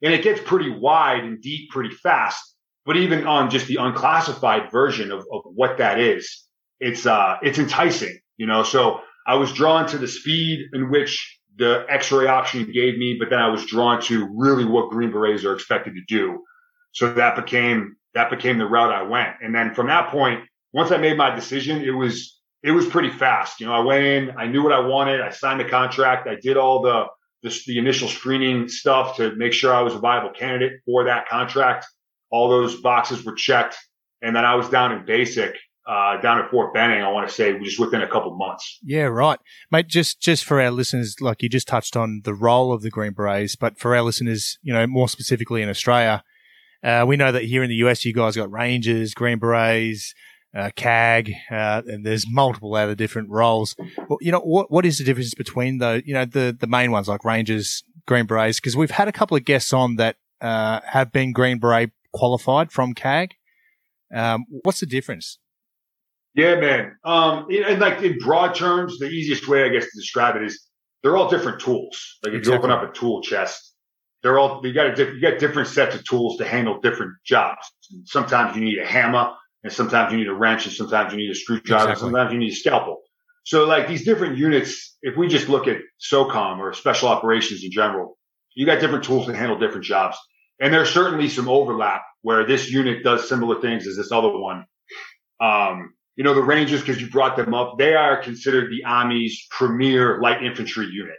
and 0.02 0.12
it 0.12 0.23
gets 0.23 0.40
pretty 0.40 0.70
wide 0.70 1.25
and 1.25 1.40
deep 1.40 1.70
pretty 1.70 1.94
fast. 1.94 2.54
But 2.85 2.96
even 2.96 3.26
on 3.26 3.50
just 3.50 3.66
the 3.66 3.76
unclassified 3.76 4.70
version 4.70 5.11
of, 5.11 5.20
of 5.32 5.42
what 5.54 5.78
that 5.78 5.99
is, 5.99 6.44
it's, 6.78 7.06
uh, 7.06 7.37
it's 7.42 7.58
enticing, 7.58 8.18
you 8.37 8.46
know? 8.46 8.62
So 8.62 9.00
I 9.26 9.35
was 9.35 9.52
drawn 9.52 9.88
to 9.88 9.99
the 9.99 10.06
speed 10.06 10.61
in 10.73 10.90
which 10.90 11.38
the 11.56 11.85
x-ray 11.88 12.26
option 12.26 12.70
gave 12.73 12.99
me, 12.99 13.16
but 13.18 13.30
then 13.30 13.40
I 13.40 13.49
was 13.49 13.66
drawn 13.66 14.00
to 14.02 14.28
really 14.37 14.64
what 14.64 14.90
Green 14.90 15.11
Berets 15.11 15.44
are 15.44 15.54
expected 15.54 15.94
to 15.94 16.02
do. 16.06 16.44
So 16.97 17.12
that 17.12 17.37
became, 17.37 17.97
that 18.15 18.31
became 18.31 18.57
the 18.57 18.65
route 18.65 18.91
I 18.91 19.03
went. 19.03 19.35
And 19.43 19.55
then 19.55 19.75
from 19.75 19.88
that 19.88 20.09
point, 20.09 20.41
once 20.73 20.91
I 20.91 20.97
made 20.97 21.19
my 21.19 21.29
decision, 21.35 21.83
it 21.83 21.91
was, 21.91 22.41
it 22.62 22.71
was 22.71 22.87
pretty 22.87 23.11
fast. 23.11 23.61
You 23.61 23.67
know, 23.67 23.75
I 23.75 23.81
went 23.81 24.03
in, 24.03 24.35
I 24.38 24.47
knew 24.47 24.62
what 24.62 24.73
I 24.73 24.81
wanted. 24.81 25.21
I 25.21 25.29
signed 25.29 25.61
the 25.61 25.69
contract. 25.69 26.26
I 26.26 26.37
did 26.37 26.57
all 26.57 26.81
the, 26.81 27.05
the, 27.43 27.55
the 27.67 27.79
initial 27.79 28.09
screening 28.09 28.67
stuff 28.69 29.19
to 29.19 29.37
make 29.37 29.53
sure 29.53 29.75
I 29.75 29.83
was 29.83 29.95
a 29.95 29.99
viable 29.99 30.31
candidate 30.31 30.81
for 30.87 31.05
that 31.05 31.29
contract. 31.29 31.85
All 32.31 32.49
those 32.49 32.81
boxes 32.81 33.23
were 33.26 33.35
checked. 33.35 33.76
And 34.23 34.35
then 34.35 34.47
I 34.47 34.55
was 34.55 34.71
down 34.71 34.93
in 34.93 35.05
basic, 35.05 35.55
uh, 35.87 36.19
down 36.23 36.38
at 36.38 36.50
Fort 36.50 36.73
Benning, 36.73 37.03
I 37.03 37.11
want 37.11 37.29
to 37.29 37.35
say 37.35 37.59
just 37.59 37.79
within 37.79 38.00
a 38.00 38.09
couple 38.09 38.35
months. 38.38 38.79
Yeah, 38.83 39.03
right. 39.03 39.38
Mate, 39.71 39.88
just, 39.88 40.23
just 40.23 40.47
for 40.47 40.62
our 40.62 40.71
listeners, 40.71 41.17
like 41.21 41.43
you 41.43 41.50
just 41.50 41.69
touched 41.69 41.95
on 41.95 42.23
the 42.25 42.33
role 42.33 42.73
of 42.73 42.81
the 42.81 42.88
Green 42.88 43.12
Berets, 43.12 43.55
but 43.55 43.79
for 43.79 43.95
our 43.95 44.00
listeners, 44.00 44.59
you 44.62 44.73
know, 44.73 44.87
more 44.87 45.11
specifically 45.11 45.61
in 45.61 45.69
Australia, 45.69 46.25
uh, 46.87 47.05
we 47.05 47.16
know 47.16 47.33
that 47.33 47.43
here 47.43 47.64
in 47.64 47.69
the 47.69 47.76
US, 47.76 48.05
you 48.05 48.14
guys 48.14 48.37
got 48.37 48.50
Rangers, 48.50 49.12
Green 49.12 49.38
Berets, 49.38 50.14
uh, 50.57 50.71
CAG, 50.76 51.33
uh, 51.50 51.83
and 51.87 52.07
there's 52.07 52.25
multiple 52.28 52.75
other 52.76 52.95
different 52.95 53.28
roles. 53.28 53.75
Well, 54.09 54.19
you 54.21 54.31
know, 54.31 54.38
what, 54.38 54.71
what 54.71 54.87
is 54.87 54.99
the 54.99 55.05
difference 55.05 55.35
between 55.35 55.78
the, 55.78 56.02
you 56.07 56.14
know, 56.14 56.25
the, 56.25 56.57
the 56.59 56.69
main 56.69 56.93
ones 56.93 57.09
like 57.09 57.25
Rangers, 57.25 57.83
Green 58.07 58.26
Berets? 58.26 58.61
Because 58.61 58.76
we've 58.76 58.93
had 58.93 59.09
a 59.09 59.12
couple 59.12 59.37
of 59.37 59.45
guests 59.45 59.73
on 59.73 59.97
that, 59.97 60.16
uh, 60.40 60.81
have 60.87 61.11
been 61.11 61.33
Green 61.33 61.59
Beret 61.59 61.90
qualified 62.12 62.71
from 62.71 62.95
CAG. 62.95 63.35
Um, 64.14 64.45
what's 64.62 64.78
the 64.78 64.87
difference? 64.87 65.38
Yeah, 66.35 66.61
man. 66.61 66.97
Um, 67.02 67.47
and 67.50 67.81
like 67.81 68.00
in 68.02 68.16
broad 68.19 68.55
terms, 68.55 68.99
the 68.99 69.09
easiest 69.09 69.49
way, 69.49 69.64
I 69.64 69.71
guess, 69.71 69.85
to 69.85 69.99
describe 69.99 70.37
it 70.37 70.45
is 70.45 70.62
they're 71.02 71.16
all 71.16 71.28
different 71.28 71.61
tools. 71.61 72.19
Like 72.23 72.35
if 72.35 72.40
exactly. 72.40 72.69
you 72.69 72.75
open 72.75 72.87
up 72.87 72.95
a 72.95 72.97
tool 72.97 73.23
chest, 73.23 73.75
they're 74.23 74.38
all, 74.38 74.61
you 74.64 74.73
got 74.73 74.99
a, 74.99 75.04
you 75.04 75.20
got 75.20 75.38
different 75.38 75.68
sets 75.68 75.94
of 75.94 76.04
tools 76.04 76.38
to 76.38 76.44
handle 76.46 76.80
different 76.80 77.14
jobs. 77.25 77.70
Sometimes 78.04 78.56
you 78.56 78.64
need 78.64 78.78
a 78.78 78.87
hammer 78.87 79.32
and 79.62 79.73
sometimes 79.73 80.12
you 80.12 80.18
need 80.18 80.28
a 80.28 80.35
wrench 80.35 80.66
and 80.66 80.75
sometimes 80.75 81.12
you 81.12 81.18
need 81.18 81.30
a 81.30 81.35
screwdriver. 81.35 81.90
Exactly. 81.90 82.06
Sometimes 82.06 82.32
you 82.32 82.38
need 82.38 82.52
a 82.52 82.56
scalpel. 82.56 83.02
So 83.44 83.64
like 83.64 83.87
these 83.87 84.04
different 84.04 84.38
units, 84.38 84.96
if 85.02 85.16
we 85.16 85.28
just 85.28 85.49
look 85.49 85.68
at 85.68 85.78
SOCOM 86.00 86.58
or 86.58 86.73
special 86.73 87.08
operations 87.08 87.62
in 87.62 87.70
general, 87.70 88.18
you 88.54 88.66
got 88.66 88.80
different 88.80 89.04
tools 89.04 89.26
to 89.26 89.37
handle 89.37 89.58
different 89.58 89.85
jobs. 89.85 90.16
And 90.58 90.73
there's 90.73 90.90
certainly 90.90 91.28
some 91.28 91.49
overlap 91.49 92.02
where 92.23 92.46
this 92.46 92.70
unit 92.70 93.04
does 93.04 93.28
similar 93.28 93.61
things 93.61 93.87
as 93.87 93.96
this 93.96 94.11
other 94.11 94.37
one. 94.37 94.66
Um, 95.40 95.94
you 96.16 96.25
know, 96.25 96.35
the 96.35 96.42
Rangers, 96.42 96.80
because 96.80 97.00
you 97.00 97.11
brought 97.11 97.37
them 97.37 97.52
up, 97.52 97.76
they 97.78 97.94
are 97.94 98.23
considered 98.23 98.73
the 98.73 98.85
Army's 98.85 99.46
premier 99.50 100.18
light 100.20 100.42
infantry 100.42 100.87
unit. 100.87 101.16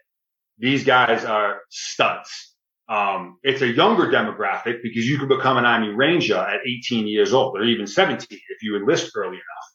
These 0.57 0.83
guys 0.83 1.23
are 1.23 1.59
studs. 1.69 2.46
Um, 2.89 3.37
it's 3.43 3.61
a 3.61 3.67
younger 3.67 4.05
demographic 4.07 4.81
because 4.81 5.05
you 5.05 5.17
can 5.17 5.27
become 5.27 5.57
an 5.57 5.65
Army 5.65 5.89
Ranger 5.89 6.37
at 6.37 6.61
18 6.65 7.07
years 7.07 7.33
old 7.33 7.57
or 7.57 7.63
even 7.63 7.85
17 7.85 8.27
if 8.31 8.63
you 8.63 8.77
enlist 8.77 9.11
early 9.15 9.35
enough. 9.35 9.67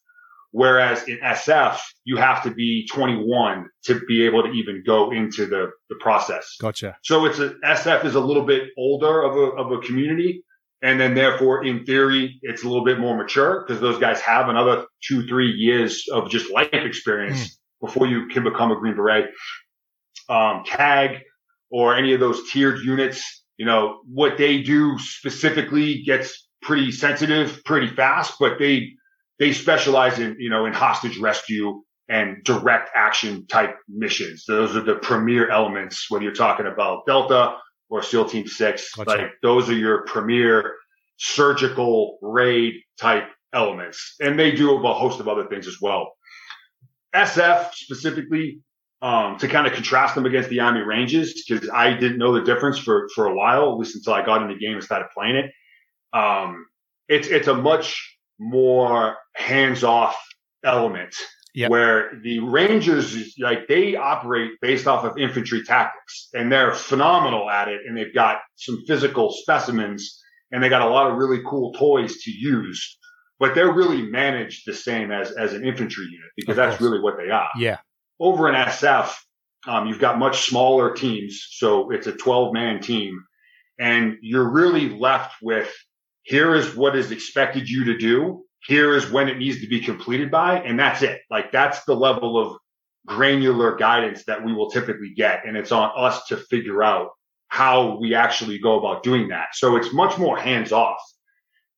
Whereas 0.52 1.08
in 1.08 1.18
SF, 1.18 1.78
you 2.04 2.16
have 2.18 2.42
to 2.44 2.50
be 2.50 2.86
21 2.86 3.68
to 3.84 4.00
be 4.06 4.26
able 4.26 4.42
to 4.42 4.50
even 4.50 4.82
go 4.86 5.10
into 5.10 5.46
the, 5.46 5.70
the 5.88 5.96
process. 5.96 6.56
Gotcha. 6.60 6.96
So 7.02 7.24
it's 7.24 7.38
a, 7.38 7.54
SF 7.64 8.04
is 8.04 8.14
a 8.14 8.20
little 8.20 8.44
bit 8.44 8.68
older 8.76 9.22
of 9.22 9.36
a, 9.36 9.56
of 9.56 9.72
a 9.72 9.78
community. 9.78 10.44
And 10.82 11.00
then 11.00 11.14
therefore, 11.14 11.64
in 11.64 11.86
theory, 11.86 12.38
it's 12.42 12.64
a 12.64 12.68
little 12.68 12.84
bit 12.84 12.98
more 12.98 13.16
mature 13.16 13.64
because 13.66 13.80
those 13.80 13.98
guys 13.98 14.20
have 14.20 14.48
another 14.48 14.84
two, 15.02 15.26
three 15.26 15.52
years 15.52 16.06
of 16.12 16.28
just 16.28 16.50
life 16.50 16.68
experience 16.72 17.40
mm. 17.40 17.86
before 17.86 18.06
you 18.06 18.26
can 18.28 18.44
become 18.44 18.72
a 18.72 18.76
Green 18.76 18.96
Beret. 18.96 19.30
Um, 20.28 20.64
CAG, 20.66 21.22
or 21.72 21.96
any 21.96 22.12
of 22.12 22.20
those 22.20 22.50
tiered 22.50 22.80
units, 22.84 23.44
you 23.56 23.66
know, 23.66 24.00
what 24.04 24.36
they 24.36 24.62
do 24.62 24.98
specifically 24.98 26.02
gets 26.02 26.48
pretty 26.60 26.92
sensitive 26.92 27.64
pretty 27.64 27.88
fast, 27.88 28.34
but 28.38 28.58
they, 28.58 28.92
they 29.38 29.52
specialize 29.52 30.18
in, 30.18 30.36
you 30.38 30.50
know, 30.50 30.66
in 30.66 30.72
hostage 30.72 31.18
rescue 31.18 31.82
and 32.08 32.44
direct 32.44 32.90
action 32.94 33.46
type 33.46 33.76
missions. 33.88 34.44
Those 34.46 34.76
are 34.76 34.82
the 34.82 34.96
premier 34.96 35.50
elements, 35.50 36.10
whether 36.10 36.24
you're 36.24 36.34
talking 36.34 36.66
about 36.66 37.06
Delta 37.06 37.56
or 37.88 38.02
SEAL 38.02 38.26
Team 38.26 38.46
Six, 38.46 38.94
gotcha. 38.94 39.10
like 39.10 39.30
those 39.42 39.68
are 39.70 39.74
your 39.74 40.04
premier 40.04 40.74
surgical 41.16 42.18
raid 42.20 42.74
type 43.00 43.28
elements. 43.52 44.16
And 44.20 44.38
they 44.38 44.52
do 44.52 44.74
a 44.74 44.94
host 44.94 45.20
of 45.20 45.28
other 45.28 45.46
things 45.46 45.66
as 45.66 45.78
well. 45.80 46.12
SF 47.14 47.72
specifically 47.72 48.60
um, 49.02 49.36
to 49.38 49.48
kind 49.48 49.66
of 49.66 49.72
contrast 49.72 50.14
them 50.14 50.26
against 50.26 50.48
the 50.48 50.60
Army 50.60 50.80
Rangers 50.80 51.34
because 51.34 51.68
I 51.68 51.92
didn't 51.92 52.18
know 52.18 52.32
the 52.32 52.44
difference 52.44 52.78
for 52.78 53.08
for 53.14 53.26
a 53.26 53.34
while, 53.34 53.72
at 53.72 53.78
least 53.78 53.96
until 53.96 54.14
I 54.14 54.24
got 54.24 54.42
in 54.42 54.48
the 54.48 54.58
game 54.58 54.74
and 54.74 54.82
started 54.82 55.08
playing 55.12 55.36
it. 55.36 55.50
Um, 56.16 56.66
it's 57.08 57.26
it's 57.26 57.48
a 57.48 57.54
much 57.54 58.16
more 58.38 59.16
hands 59.34 59.82
off 59.82 60.16
element 60.64 61.14
yep. 61.52 61.70
where 61.70 62.12
the 62.22 62.38
Rangers 62.38 63.34
like 63.40 63.66
they 63.66 63.96
operate 63.96 64.52
based 64.62 64.86
off 64.86 65.04
of 65.04 65.18
infantry 65.18 65.64
tactics 65.64 66.28
and 66.32 66.50
they're 66.50 66.72
phenomenal 66.72 67.50
at 67.50 67.66
it, 67.66 67.80
and 67.86 67.96
they've 67.96 68.14
got 68.14 68.38
some 68.54 68.84
physical 68.86 69.32
specimens 69.32 70.20
and 70.52 70.62
they 70.62 70.68
got 70.68 70.82
a 70.82 70.88
lot 70.88 71.10
of 71.10 71.16
really 71.16 71.42
cool 71.44 71.72
toys 71.72 72.22
to 72.22 72.30
use. 72.30 72.98
But 73.40 73.56
they're 73.56 73.72
really 73.72 74.02
managed 74.02 74.62
the 74.64 74.74
same 74.74 75.10
as 75.10 75.32
as 75.32 75.54
an 75.54 75.66
infantry 75.66 76.04
unit 76.04 76.30
because 76.36 76.54
that's 76.54 76.80
really 76.80 77.00
what 77.00 77.16
they 77.16 77.30
are. 77.30 77.50
Yeah 77.58 77.78
over 78.22 78.48
in 78.48 78.54
SF, 78.54 79.14
um, 79.66 79.86
you've 79.86 79.98
got 79.98 80.18
much 80.18 80.48
smaller 80.48 80.94
teams. 80.94 81.48
So 81.50 81.90
it's 81.90 82.06
a 82.06 82.12
12 82.12 82.52
man 82.54 82.80
team 82.80 83.24
And 83.78 84.16
you're 84.22 84.48
really 84.48 84.88
left 84.88 85.34
with 85.42 85.72
here 86.22 86.54
is 86.54 86.76
what 86.76 86.96
is 86.96 87.10
expected 87.10 87.68
you 87.68 87.84
to 87.84 87.98
do. 87.98 88.44
Here 88.64 88.94
is 88.94 89.10
when 89.10 89.28
it 89.28 89.38
needs 89.38 89.60
to 89.60 89.66
be 89.66 89.80
completed 89.80 90.30
by. 90.30 90.60
And 90.60 90.78
that's 90.78 91.02
it. 91.02 91.22
Like 91.30 91.50
that's 91.50 91.84
the 91.84 91.96
level 91.96 92.38
of 92.38 92.58
granular 93.06 93.74
guidance 93.74 94.24
that 94.26 94.44
we 94.44 94.52
will 94.52 94.70
typically 94.70 95.12
get. 95.16 95.44
And 95.44 95.56
it's 95.56 95.72
on 95.72 95.90
us 95.96 96.26
to 96.26 96.36
figure 96.36 96.82
out 96.82 97.10
how 97.48 97.98
we 97.98 98.14
actually 98.14 98.60
go 98.60 98.78
about 98.78 99.02
doing 99.02 99.28
that. 99.28 99.48
So 99.54 99.76
it's 99.76 99.92
much 99.92 100.16
more 100.16 100.38
hands 100.38 100.70
off, 100.70 101.02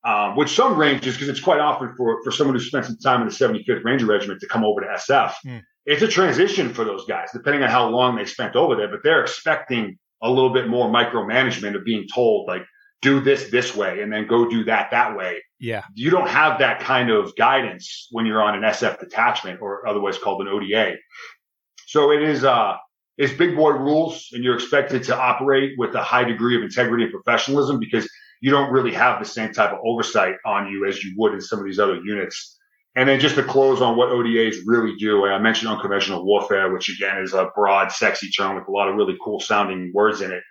um, 0.04 0.36
which 0.36 0.54
some 0.54 0.76
Rangers, 0.76 1.14
because 1.14 1.30
it's 1.30 1.40
quite 1.40 1.58
often 1.58 1.94
for, 1.96 2.22
for 2.22 2.30
someone 2.30 2.54
who 2.54 2.62
spent 2.62 2.84
some 2.84 2.98
time 2.98 3.22
in 3.22 3.28
the 3.28 3.34
75th 3.34 3.82
Ranger 3.82 4.06
Regiment 4.06 4.40
to 4.40 4.46
come 4.46 4.62
over 4.62 4.82
to 4.82 4.86
SF. 4.86 5.32
Mm. 5.46 5.62
It's 5.86 6.02
a 6.02 6.08
transition 6.08 6.72
for 6.72 6.84
those 6.84 7.04
guys, 7.06 7.28
depending 7.32 7.62
on 7.62 7.70
how 7.70 7.88
long 7.88 8.16
they 8.16 8.24
spent 8.24 8.56
over 8.56 8.74
there, 8.74 8.88
but 8.88 9.00
they're 9.02 9.22
expecting 9.22 9.98
a 10.22 10.30
little 10.30 10.52
bit 10.52 10.68
more 10.68 10.88
micromanagement 10.88 11.76
of 11.76 11.84
being 11.84 12.06
told, 12.12 12.48
like, 12.48 12.62
do 13.02 13.20
this 13.20 13.50
this 13.50 13.76
way 13.76 14.00
and 14.00 14.10
then 14.10 14.26
go 14.26 14.48
do 14.48 14.64
that 14.64 14.90
that 14.90 15.14
way. 15.14 15.42
Yeah. 15.60 15.82
You 15.94 16.10
don't 16.10 16.28
have 16.28 16.58
that 16.60 16.80
kind 16.80 17.10
of 17.10 17.36
guidance 17.36 18.08
when 18.10 18.24
you're 18.24 18.42
on 18.42 18.54
an 18.54 18.62
SF 18.62 18.98
detachment 18.98 19.60
or 19.60 19.86
otherwise 19.86 20.16
called 20.16 20.40
an 20.40 20.48
ODA. 20.48 20.94
So 21.86 22.12
it 22.12 22.22
is, 22.22 22.44
uh, 22.44 22.76
it's 23.18 23.34
big 23.34 23.54
boy 23.54 23.72
rules 23.72 24.30
and 24.32 24.42
you're 24.42 24.54
expected 24.54 25.04
to 25.04 25.16
operate 25.16 25.72
with 25.76 25.94
a 25.94 26.02
high 26.02 26.24
degree 26.24 26.56
of 26.56 26.62
integrity 26.62 27.04
and 27.04 27.12
professionalism 27.12 27.78
because 27.78 28.08
you 28.40 28.50
don't 28.50 28.72
really 28.72 28.92
have 28.92 29.18
the 29.20 29.28
same 29.28 29.52
type 29.52 29.72
of 29.72 29.78
oversight 29.84 30.36
on 30.46 30.70
you 30.70 30.86
as 30.86 31.04
you 31.04 31.14
would 31.16 31.34
in 31.34 31.40
some 31.42 31.58
of 31.58 31.66
these 31.66 31.78
other 31.78 32.00
units. 32.02 32.58
And 32.96 33.08
then 33.08 33.18
just 33.18 33.34
to 33.34 33.42
close 33.42 33.80
on 33.80 33.96
what 33.96 34.10
ODAs 34.10 34.58
really 34.66 34.94
do, 34.96 35.26
I 35.26 35.38
mentioned 35.38 35.70
unconventional 35.70 36.24
warfare, 36.24 36.72
which 36.72 36.88
again 36.88 37.22
is 37.22 37.34
a 37.34 37.50
broad, 37.54 37.90
sexy 37.90 38.30
term 38.30 38.54
with 38.54 38.68
a 38.68 38.70
lot 38.70 38.88
of 38.88 38.94
really 38.94 39.16
cool 39.22 39.40
sounding 39.40 39.90
words 39.92 40.20
in 40.20 40.30
it. 40.30 40.42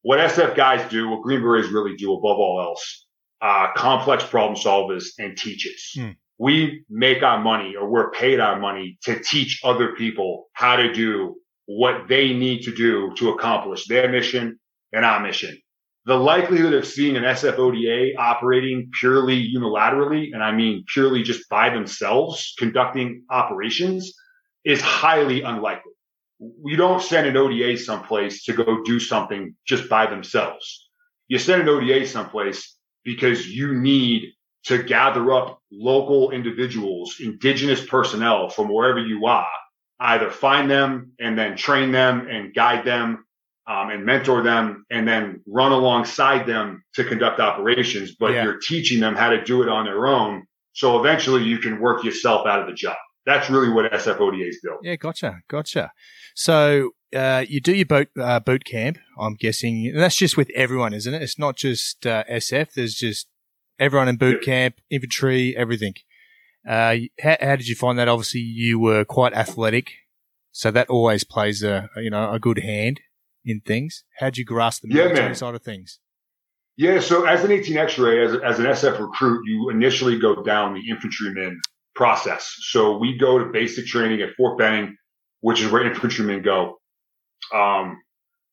What 0.00 0.18
SF 0.18 0.56
guys 0.56 0.88
do, 0.90 1.10
what 1.10 1.22
Green 1.22 1.42
Berets 1.42 1.68
really 1.68 1.94
do 1.96 2.12
above 2.12 2.38
all 2.38 2.60
else, 2.60 3.06
uh, 3.42 3.72
complex 3.76 4.24
problem 4.24 4.58
solvers 4.58 5.10
and 5.18 5.36
teachers. 5.36 5.92
Hmm. 5.94 6.10
We 6.38 6.84
make 6.88 7.22
our 7.22 7.40
money 7.40 7.76
or 7.76 7.88
we're 7.88 8.10
paid 8.10 8.40
our 8.40 8.58
money 8.58 8.98
to 9.02 9.22
teach 9.22 9.60
other 9.62 9.94
people 9.94 10.48
how 10.54 10.76
to 10.76 10.92
do 10.92 11.36
what 11.66 12.08
they 12.08 12.32
need 12.32 12.62
to 12.62 12.74
do 12.74 13.12
to 13.16 13.30
accomplish 13.30 13.86
their 13.86 14.10
mission 14.10 14.58
and 14.92 15.04
our 15.04 15.20
mission. 15.20 15.61
The 16.04 16.16
likelihood 16.16 16.74
of 16.74 16.84
seeing 16.84 17.16
an 17.16 17.22
SFODA 17.22 18.16
operating 18.18 18.90
purely 18.98 19.52
unilaterally, 19.54 20.32
and 20.32 20.42
I 20.42 20.50
mean 20.50 20.84
purely 20.92 21.22
just 21.22 21.48
by 21.48 21.70
themselves 21.70 22.54
conducting 22.58 23.24
operations 23.30 24.12
is 24.64 24.80
highly 24.80 25.42
unlikely. 25.42 25.92
You 26.40 26.76
don't 26.76 27.00
send 27.00 27.28
an 27.28 27.36
ODA 27.36 27.78
someplace 27.78 28.44
to 28.44 28.52
go 28.52 28.82
do 28.82 28.98
something 28.98 29.54
just 29.64 29.88
by 29.88 30.06
themselves. 30.06 30.90
You 31.28 31.38
send 31.38 31.62
an 31.62 31.68
ODA 31.68 32.06
someplace 32.08 32.76
because 33.04 33.46
you 33.46 33.72
need 33.72 34.32
to 34.64 34.82
gather 34.82 35.32
up 35.32 35.60
local 35.70 36.32
individuals, 36.32 37.16
indigenous 37.20 37.84
personnel 37.84 38.48
from 38.48 38.72
wherever 38.72 38.98
you 38.98 39.26
are 39.26 39.46
either 40.00 40.30
find 40.30 40.68
them 40.68 41.12
and 41.20 41.38
then 41.38 41.56
train 41.56 41.92
them 41.92 42.26
and 42.28 42.52
guide 42.52 42.84
them 42.84 43.24
um, 43.66 43.90
and 43.90 44.04
mentor 44.04 44.42
them 44.42 44.84
and 44.90 45.06
then 45.06 45.40
run 45.46 45.72
alongside 45.72 46.46
them 46.46 46.82
to 46.94 47.04
conduct 47.04 47.40
operations, 47.40 48.14
but 48.18 48.32
yeah. 48.32 48.44
you're 48.44 48.58
teaching 48.58 49.00
them 49.00 49.14
how 49.14 49.30
to 49.30 49.42
do 49.42 49.62
it 49.62 49.68
on 49.68 49.84
their 49.84 50.06
own. 50.06 50.44
So 50.72 50.98
eventually 50.98 51.44
you 51.44 51.58
can 51.58 51.80
work 51.80 52.02
yourself 52.04 52.46
out 52.46 52.60
of 52.60 52.66
the 52.66 52.74
job. 52.74 52.96
That's 53.24 53.48
really 53.48 53.68
what 53.68 53.90
SFODAs 53.92 54.54
built. 54.62 54.80
Yeah, 54.82 54.96
gotcha, 54.96 55.40
gotcha. 55.48 55.92
So 56.34 56.90
uh, 57.14 57.44
you 57.48 57.60
do 57.60 57.74
your 57.74 57.86
boat 57.86 58.08
uh, 58.20 58.40
boot 58.40 58.64
camp. 58.64 58.98
I'm 59.18 59.34
guessing 59.34 59.92
that's 59.94 60.16
just 60.16 60.36
with 60.36 60.50
everyone, 60.54 60.92
isn't 60.92 61.14
it? 61.14 61.22
It's 61.22 61.38
not 61.38 61.56
just 61.56 62.04
uh, 62.04 62.24
SF. 62.28 62.72
There's 62.72 62.94
just 62.94 63.28
everyone 63.78 64.08
in 64.08 64.16
boot 64.16 64.42
camp, 64.42 64.76
infantry, 64.90 65.56
everything. 65.56 65.94
Uh, 66.66 66.96
how, 67.20 67.36
how, 67.40 67.56
did 67.56 67.68
you 67.68 67.76
find 67.76 67.98
that? 67.98 68.08
Obviously, 68.08 68.40
you 68.40 68.78
were 68.78 69.04
quite 69.04 69.34
athletic, 69.34 69.92
so 70.50 70.70
that 70.72 70.88
always 70.88 71.22
plays 71.22 71.62
a 71.62 71.90
you 71.96 72.10
know 72.10 72.32
a 72.32 72.40
good 72.40 72.58
hand 72.58 73.00
in 73.44 73.60
things. 73.60 74.04
How 74.18 74.26
did 74.26 74.38
you 74.38 74.44
grasp 74.44 74.82
the 74.82 74.88
military 74.88 75.28
yeah, 75.28 75.32
side 75.32 75.54
of 75.54 75.62
things? 75.62 75.98
Yeah, 76.76 77.00
so 77.00 77.26
as 77.26 77.44
an 77.44 77.52
18 77.52 77.76
X-ray, 77.76 78.24
as, 78.24 78.34
as 78.42 78.58
an 78.58 78.66
SF 78.66 78.98
recruit, 78.98 79.42
you 79.46 79.70
initially 79.70 80.18
go 80.18 80.42
down 80.42 80.74
the 80.74 80.88
infantryman 80.88 81.60
process. 81.94 82.54
So 82.60 82.96
we 82.96 83.18
go 83.18 83.38
to 83.38 83.46
basic 83.46 83.86
training 83.86 84.22
at 84.22 84.30
Fort 84.36 84.58
Benning, 84.58 84.96
which 85.40 85.60
is 85.60 85.70
where 85.70 85.84
infantrymen 85.84 86.42
go. 86.42 86.78
Um, 87.54 88.00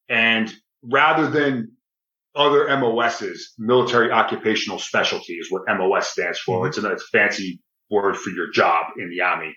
and 0.09 0.53
rather 0.83 1.29
than 1.29 1.71
other 2.35 2.67
MOSs, 2.77 3.53
military 3.57 4.11
occupational 4.11 4.79
specialty 4.79 5.33
is 5.33 5.49
what 5.51 5.63
MOS 5.67 6.09
stands 6.09 6.39
for. 6.39 6.59
Mm-hmm. 6.67 6.85
It's 6.91 7.03
a 7.03 7.07
fancy 7.11 7.61
word 7.89 8.17
for 8.17 8.29
your 8.29 8.51
job 8.51 8.87
in 8.97 9.09
the 9.09 9.21
army. 9.21 9.55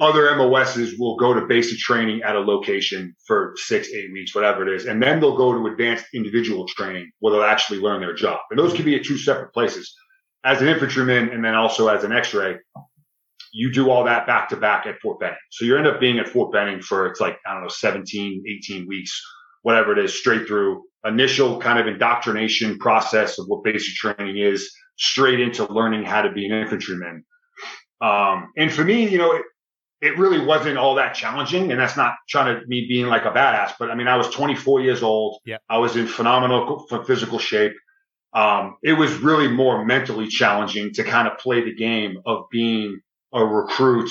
Other 0.00 0.34
MOSs 0.34 0.98
will 0.98 1.16
go 1.16 1.34
to 1.34 1.46
basic 1.46 1.78
training 1.78 2.22
at 2.22 2.34
a 2.34 2.40
location 2.40 3.14
for 3.26 3.52
six, 3.56 3.90
eight 3.92 4.10
weeks, 4.12 4.34
whatever 4.34 4.66
it 4.66 4.74
is. 4.74 4.86
And 4.86 5.02
then 5.02 5.20
they'll 5.20 5.36
go 5.36 5.52
to 5.52 5.66
advanced 5.66 6.06
individual 6.14 6.66
training 6.66 7.10
where 7.18 7.34
they'll 7.34 7.42
actually 7.42 7.80
learn 7.80 8.00
their 8.00 8.14
job. 8.14 8.40
And 8.50 8.58
those 8.58 8.72
can 8.72 8.86
be 8.86 8.96
at 8.96 9.04
two 9.04 9.18
separate 9.18 9.52
places. 9.52 9.94
As 10.42 10.62
an 10.62 10.68
infantryman 10.68 11.28
and 11.28 11.44
then 11.44 11.54
also 11.54 11.88
as 11.88 12.02
an 12.02 12.12
x-ray, 12.12 12.56
you 13.52 13.70
do 13.70 13.90
all 13.90 14.04
that 14.04 14.26
back 14.26 14.48
to 14.48 14.56
back 14.56 14.86
at 14.86 14.98
Fort 15.00 15.20
Benning. 15.20 15.36
So 15.50 15.66
you 15.66 15.76
end 15.76 15.86
up 15.86 16.00
being 16.00 16.18
at 16.18 16.28
Fort 16.28 16.50
Benning 16.50 16.80
for 16.80 17.06
it's 17.06 17.20
like, 17.20 17.36
I 17.46 17.52
don't 17.52 17.62
know, 17.62 17.68
17, 17.68 18.44
18 18.48 18.88
weeks, 18.88 19.20
whatever 19.62 19.92
it 19.92 20.02
is, 20.02 20.18
straight 20.18 20.46
through 20.46 20.84
initial 21.04 21.60
kind 21.60 21.78
of 21.78 21.86
indoctrination 21.86 22.78
process 22.78 23.38
of 23.38 23.46
what 23.48 23.64
basic 23.64 23.94
training 23.94 24.38
is 24.38 24.70
straight 24.96 25.40
into 25.40 25.70
learning 25.70 26.04
how 26.04 26.22
to 26.22 26.32
be 26.32 26.46
an 26.46 26.52
infantryman. 26.52 27.24
Um, 28.00 28.52
and 28.56 28.72
for 28.72 28.84
me, 28.84 29.08
you 29.08 29.18
know, 29.18 29.38
it, 30.00 30.18
really 30.18 30.44
wasn't 30.44 30.78
all 30.78 30.94
that 30.96 31.14
challenging. 31.14 31.70
And 31.70 31.80
that's 31.80 31.96
not 31.96 32.14
trying 32.28 32.58
to 32.58 32.66
me 32.66 32.86
being 32.88 33.06
like 33.06 33.24
a 33.24 33.30
badass, 33.30 33.74
but 33.78 33.90
I 33.90 33.94
mean, 33.94 34.08
I 34.08 34.16
was 34.16 34.28
24 34.30 34.80
years 34.80 35.02
old. 35.02 35.38
Yeah. 35.44 35.58
I 35.68 35.78
was 35.78 35.96
in 35.96 36.06
phenomenal 36.06 36.86
physical 37.06 37.38
shape. 37.38 37.72
Um, 38.32 38.76
it 38.82 38.92
was 38.92 39.12
really 39.18 39.48
more 39.48 39.84
mentally 39.84 40.28
challenging 40.28 40.92
to 40.94 41.04
kind 41.04 41.26
of 41.26 41.38
play 41.38 41.64
the 41.64 41.74
game 41.74 42.20
of 42.24 42.44
being 42.50 43.00
a 43.32 43.44
recruit 43.44 44.10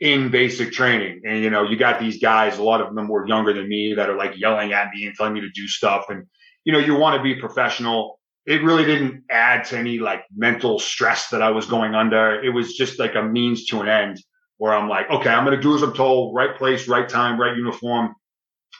in 0.00 0.30
basic 0.30 0.72
training. 0.72 1.22
And, 1.24 1.42
you 1.42 1.50
know, 1.50 1.62
you 1.62 1.76
got 1.76 2.00
these 2.00 2.20
guys, 2.20 2.58
a 2.58 2.62
lot 2.62 2.80
of 2.82 2.94
them 2.94 3.08
were 3.08 3.26
younger 3.26 3.52
than 3.52 3.68
me 3.68 3.94
that 3.94 4.10
are 4.10 4.16
like 4.16 4.36
yelling 4.36 4.72
at 4.72 4.90
me 4.94 5.06
and 5.06 5.14
telling 5.14 5.32
me 5.32 5.40
to 5.40 5.50
do 5.50 5.66
stuff. 5.66 6.06
And, 6.10 6.26
you 6.64 6.72
know, 6.72 6.78
you 6.78 6.94
want 6.96 7.16
to 7.16 7.22
be 7.22 7.40
professional 7.40 8.18
it 8.46 8.62
really 8.62 8.84
didn't 8.84 9.24
add 9.30 9.64
to 9.64 9.78
any 9.78 9.98
like 9.98 10.24
mental 10.36 10.78
stress 10.78 11.30
that 11.30 11.42
I 11.42 11.50
was 11.50 11.66
going 11.66 11.94
under. 11.94 12.42
It 12.42 12.50
was 12.50 12.74
just 12.74 12.98
like 12.98 13.14
a 13.14 13.22
means 13.22 13.66
to 13.66 13.80
an 13.80 13.88
end 13.88 14.22
where 14.58 14.72
I'm 14.72 14.88
like, 14.88 15.10
okay, 15.10 15.30
I'm 15.30 15.44
going 15.44 15.56
to 15.56 15.62
do 15.62 15.74
as 15.74 15.82
I'm 15.82 15.94
told, 15.94 16.34
right 16.34 16.56
place, 16.56 16.88
right 16.88 17.08
time, 17.08 17.40
right 17.40 17.56
uniform. 17.56 18.14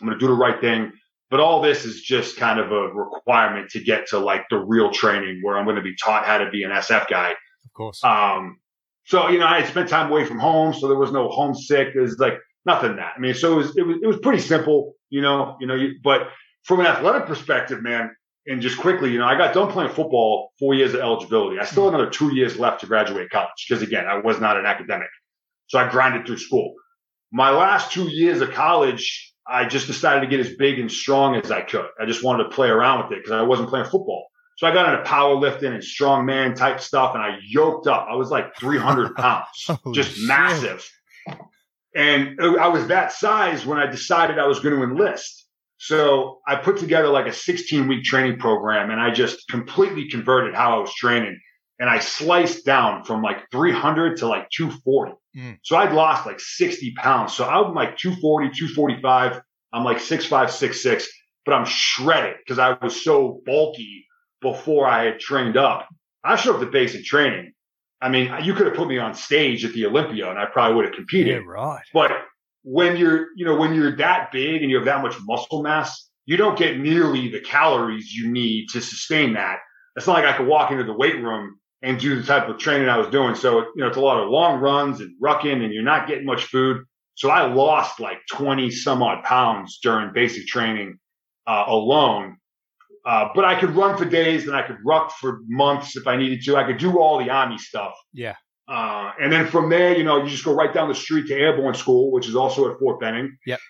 I'm 0.01 0.07
going 0.07 0.19
to 0.19 0.25
do 0.25 0.29
the 0.29 0.39
right 0.39 0.61
thing. 0.61 0.93
But 1.31 1.41
all 1.41 1.61
this 1.63 1.85
is 1.85 2.03
just 2.03 2.37
kind 2.37 2.61
of 2.61 2.71
a 2.71 2.89
requirement 2.89 3.71
to 3.71 3.83
get 3.83 4.09
to 4.09 4.19
like 4.19 4.45
the 4.51 4.59
real 4.59 4.91
training 4.91 5.41
where 5.43 5.57
I'm 5.57 5.65
going 5.65 5.77
to 5.77 5.83
be 5.83 5.95
taught 5.97 6.27
how 6.27 6.39
to 6.39 6.51
be 6.51 6.63
an 6.63 6.71
SF 6.71 7.09
guy. 7.09 7.31
Of 7.31 7.73
course. 7.75 8.05
Um, 8.05 8.59
so, 9.07 9.29
you 9.29 9.39
know, 9.39 9.47
I 9.47 9.65
spent 9.65 9.89
time 9.89 10.11
away 10.11 10.25
from 10.25 10.39
home. 10.39 10.75
So 10.75 10.89
there 10.89 10.99
was 10.99 11.13
no 11.13 11.29
homesick. 11.29 11.89
There's 11.95 12.19
like 12.19 12.39
nothing 12.67 12.97
that, 12.97 13.15
I 13.17 13.21
mean, 13.21 13.35
so 13.35 13.53
it 13.53 13.57
was, 13.57 13.77
it 13.77 13.87
was, 13.87 13.97
it 14.03 14.07
was 14.07 14.19
pretty 14.19 14.41
simple, 14.41 14.95
you 15.11 15.21
know, 15.21 15.57
you 15.61 15.67
know, 15.67 15.75
you, 15.75 15.95
but 16.03 16.29
from 16.63 16.81
an 16.81 16.87
athletic 16.87 17.27
perspective, 17.27 17.83
man, 17.83 18.15
and 18.47 18.61
just 18.61 18.79
quickly, 18.79 19.11
you 19.11 19.19
know, 19.19 19.27
I 19.27 19.37
got 19.37 19.55
done 19.55 19.71
playing 19.71 19.91
football 19.91 20.53
four 20.59 20.75
years 20.75 20.95
of 20.95 21.01
eligibility. 21.01 21.59
I 21.59 21.65
still 21.65 21.85
had 21.85 21.95
another 21.95 22.11
two 22.11 22.35
years 22.35 22.59
left 22.59 22.81
to 22.81 22.87
graduate 22.87 23.31
college 23.31 23.67
because 23.69 23.83
again, 23.83 24.07
I 24.07 24.19
was 24.19 24.41
not 24.41 24.59
an 24.59 24.67
academic. 24.67 25.09
So 25.67 25.79
I 25.79 25.91
grinded 25.91 26.27
through 26.27 26.39
school. 26.39 26.75
My 27.33 27.51
last 27.51 27.93
two 27.93 28.09
years 28.09 28.41
of 28.41 28.53
college, 28.53 29.33
I 29.47 29.67
just 29.67 29.87
decided 29.87 30.21
to 30.21 30.27
get 30.27 30.41
as 30.41 30.55
big 30.57 30.79
and 30.79 30.91
strong 30.91 31.37
as 31.37 31.51
I 31.51 31.63
could. 31.63 31.87
I 32.01 32.07
just 32.07 32.23
wanted 32.23 32.45
to 32.45 32.51
play 32.51 32.69
around 32.69 33.05
with 33.05 33.13
it 33.19 33.25
because 33.25 33.33
I 33.33 33.43
wasn't 33.43 33.69
playing 33.69 33.87
football. 33.87 34.27
So 34.57 34.67
I 34.67 34.73
got 34.73 34.95
into 34.95 35.11
powerlifting 35.11 35.75
and 35.75 35.83
strongman 35.83 36.55
type 36.55 36.81
stuff 36.81 37.15
and 37.15 37.23
I 37.23 37.39
yoked 37.45 37.87
up. 37.87 38.07
I 38.09 38.15
was 38.15 38.31
like 38.31 38.57
300 38.57 39.15
pounds, 39.17 39.71
just 39.93 40.13
shit. 40.13 40.29
massive. 40.29 40.89
And 41.97 42.41
I 42.41 42.69
was 42.69 42.89
that 42.89 43.13
size 43.13 43.67
when 43.67 43.79
I 43.79 43.87
decided 43.87 44.39
I 44.39 44.47
was 44.47 44.61
going 44.61 44.77
to 44.77 44.83
enlist. 44.83 45.47
So 45.79 46.41
I 46.47 46.57
put 46.57 46.79
together 46.79 47.09
like 47.09 47.27
a 47.27 47.33
16 47.33 47.89
week 47.89 48.05
training 48.05 48.39
program 48.39 48.91
and 48.91 49.01
I 49.01 49.11
just 49.11 49.49
completely 49.49 50.09
converted 50.09 50.55
how 50.55 50.77
I 50.77 50.81
was 50.81 50.95
training 50.95 51.39
and 51.79 51.91
I 51.91 51.99
sliced 51.99 52.65
down 52.65 53.05
from 53.05 53.23
like 53.23 53.51
300 53.51 54.19
to 54.19 54.27
like 54.27 54.49
240. 54.51 55.13
Mm. 55.37 55.59
So 55.63 55.77
I'd 55.77 55.93
lost 55.93 56.27
like 56.27 56.41
60 56.41 56.95
pounds. 56.97 57.35
So 57.35 57.45
I'm 57.45 57.75
like 57.75 57.97
240, 57.97 58.51
245. 58.57 59.41
I'm 59.73 59.85
like 59.85 59.99
6'5, 59.99 60.29
6'6, 60.29 61.05
but 61.45 61.55
I'm 61.55 61.65
shredded 61.65 62.37
because 62.39 62.59
I 62.59 62.77
was 62.81 63.03
so 63.03 63.41
bulky 63.45 64.07
before 64.41 64.87
I 64.87 65.05
had 65.05 65.21
trained 65.21 65.57
up. 65.57 65.89
I 66.23 66.37
showed 66.37 66.57
up 66.57 66.61
to 66.61 66.67
basic 66.67 67.05
training. 67.05 67.53
I 68.01 68.09
mean, 68.09 68.33
you 68.43 68.55
could 68.55 68.67
have 68.67 68.77
put 68.77 68.89
me 68.89 68.99
on 68.99 69.15
stage 69.15 69.65
at 69.65 69.73
the 69.73 69.87
Olympia 69.87 70.31
and 70.31 70.39
I 70.39 70.47
probably 70.47 70.77
would 70.77 70.85
have 70.85 70.95
competed. 70.95 71.43
Yeah, 71.43 71.49
right. 71.51 71.83
But 71.93 72.13
when 72.63 72.97
you're, 72.97 73.29
you 73.37 73.45
know, 73.45 73.57
when 73.57 73.75
you're 73.75 73.97
that 73.97 74.31
big 74.33 74.63
and 74.63 74.71
you 74.71 74.77
have 74.77 74.85
that 74.85 75.03
much 75.03 75.17
muscle 75.25 75.63
mass, 75.63 76.09
you 76.27 76.37
don't 76.37 76.59
get 76.59 76.79
nearly 76.79 77.29
the 77.31 77.41
calories 77.41 78.13
you 78.13 78.31
need 78.31 78.69
to 78.71 78.81
sustain 78.81 79.35
that. 79.35 79.59
It's 79.97 80.07
not 80.07 80.15
like 80.15 80.25
I 80.25 80.37
could 80.37 80.47
walk 80.47 80.71
into 80.71 80.85
the 80.85 80.93
weight 80.93 81.17
room 81.17 81.59
and 81.85 82.01
do 82.01 82.19
the 82.19 82.27
type 82.27 82.49
of 82.49 82.59
training 82.59 82.89
I 82.89 82.97
was 82.97 83.09
doing. 83.09 83.35
So, 83.35 83.59
you 83.61 83.73
know, 83.77 83.89
it's 83.89 83.99
a 83.99 84.01
lot 84.01 84.23
of 84.23 84.31
long 84.31 84.59
runs 84.59 85.01
and 85.01 85.15
rucking 85.23 85.63
and 85.63 85.73
you're 85.73 85.83
not 85.83 86.09
getting 86.09 86.25
much 86.25 86.45
food. 86.45 86.83
So 87.15 87.29
I 87.29 87.47
lost 87.53 88.01
like 88.01 88.19
20 88.33 88.71
some 88.71 89.03
odd 89.03 89.23
pounds 89.23 89.79
during 89.83 90.13
basic 90.15 90.47
training 90.47 90.99
uh, 91.47 91.65
alone. 91.67 92.39
Uh, 93.05 93.29
but 93.35 93.45
I 93.45 93.61
could 93.61 93.71
run 93.77 93.99
for 93.99 94.07
days 94.07 94.47
and 94.47 94.57
I 94.57 94.63
could 94.63 94.79
ruck 94.83 95.13
for 95.13 95.41
months 95.47 95.95
if 95.95 96.07
I 96.07 96.17
needed 96.17 96.43
to. 96.47 96.57
I 96.57 96.65
could 96.65 96.79
do 96.79 96.99
all 96.99 97.19
the 97.23 97.29
army 97.29 97.59
stuff. 97.59 97.93
Yeah. 98.15 98.35
Uh, 98.67 99.13
and 99.21 99.31
then 99.31 99.47
from 99.47 99.69
there, 99.69 99.95
you 99.95 100.05
know, 100.05 100.23
you 100.23 100.31
just 100.31 100.45
go 100.45 100.55
right 100.55 100.73
down 100.73 100.89
the 100.89 100.95
street 100.95 101.27
to 101.27 101.35
Airborne 101.35 101.75
School, 101.75 102.11
which 102.13 102.27
is 102.27 102.35
also 102.35 102.73
at 102.73 102.79
Fort 102.79 102.99
Benning. 102.99 103.37
Yep. 103.47 103.61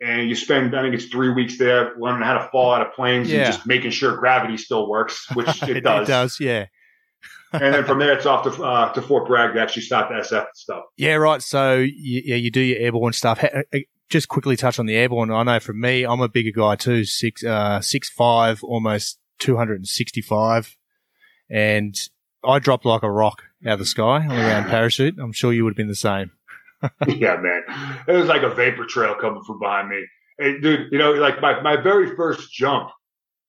And 0.00 0.28
you 0.28 0.36
spend, 0.36 0.76
I 0.76 0.82
think 0.82 0.94
it's 0.94 1.06
three 1.06 1.30
weeks 1.30 1.58
there 1.58 1.94
learning 1.98 2.22
how 2.22 2.34
to 2.38 2.48
fall 2.52 2.72
out 2.72 2.86
of 2.86 2.92
planes 2.92 3.28
Yeah. 3.28 3.38
and 3.38 3.52
just 3.52 3.66
making 3.66 3.90
sure 3.90 4.16
gravity 4.16 4.56
still 4.58 4.88
works, 4.88 5.28
which 5.34 5.48
it 5.64 5.80
does. 5.80 6.08
It 6.08 6.12
does, 6.12 6.38
yeah. 6.38 6.66
And 7.62 7.74
then 7.74 7.84
from 7.84 7.98
there, 7.98 8.12
it's 8.12 8.26
off 8.26 8.44
to, 8.44 8.62
uh, 8.62 8.92
to 8.92 9.02
Fort 9.02 9.26
Bragg 9.26 9.54
to 9.54 9.60
actually 9.60 9.82
start 9.82 10.08
the 10.08 10.16
SF 10.16 10.46
stuff. 10.54 10.84
Yeah, 10.96 11.14
right. 11.14 11.42
So 11.42 11.78
you, 11.78 12.22
yeah, 12.24 12.36
you 12.36 12.50
do 12.50 12.60
your 12.60 12.78
airborne 12.78 13.12
stuff. 13.12 13.42
Uh, 13.42 13.62
Just 14.08 14.28
quickly 14.28 14.56
touch 14.56 14.78
on 14.78 14.86
the 14.86 14.96
airborne. 14.96 15.30
I 15.30 15.42
know 15.42 15.60
for 15.60 15.72
me, 15.72 16.04
I'm 16.04 16.20
a 16.20 16.28
bigger 16.28 16.50
guy 16.50 16.76
too, 16.76 17.04
six 17.04 17.44
uh, 17.44 17.80
six 17.80 18.10
five, 18.10 18.62
almost 18.62 19.18
two 19.38 19.56
hundred 19.56 19.76
and 19.76 19.88
sixty 19.88 20.20
five, 20.20 20.76
and 21.48 21.96
I 22.44 22.58
dropped 22.58 22.84
like 22.84 23.02
a 23.02 23.10
rock 23.10 23.42
out 23.66 23.74
of 23.74 23.78
the 23.78 23.86
sky 23.86 24.20
on 24.20 24.28
the 24.28 24.34
round 24.34 24.66
parachute. 24.66 25.18
I'm 25.18 25.32
sure 25.32 25.52
you 25.52 25.64
would 25.64 25.72
have 25.72 25.76
been 25.76 25.88
the 25.88 25.94
same. 25.94 26.30
yeah, 27.08 27.36
man. 27.36 27.62
It 28.06 28.12
was 28.12 28.26
like 28.26 28.42
a 28.42 28.54
vapor 28.54 28.84
trail 28.84 29.14
coming 29.20 29.42
from 29.44 29.58
behind 29.58 29.88
me. 29.88 30.04
Hey, 30.38 30.60
dude, 30.60 30.92
you 30.92 30.98
know, 30.98 31.12
like 31.12 31.40
my, 31.40 31.60
my 31.62 31.76
very 31.76 32.14
first 32.16 32.52
jump, 32.52 32.90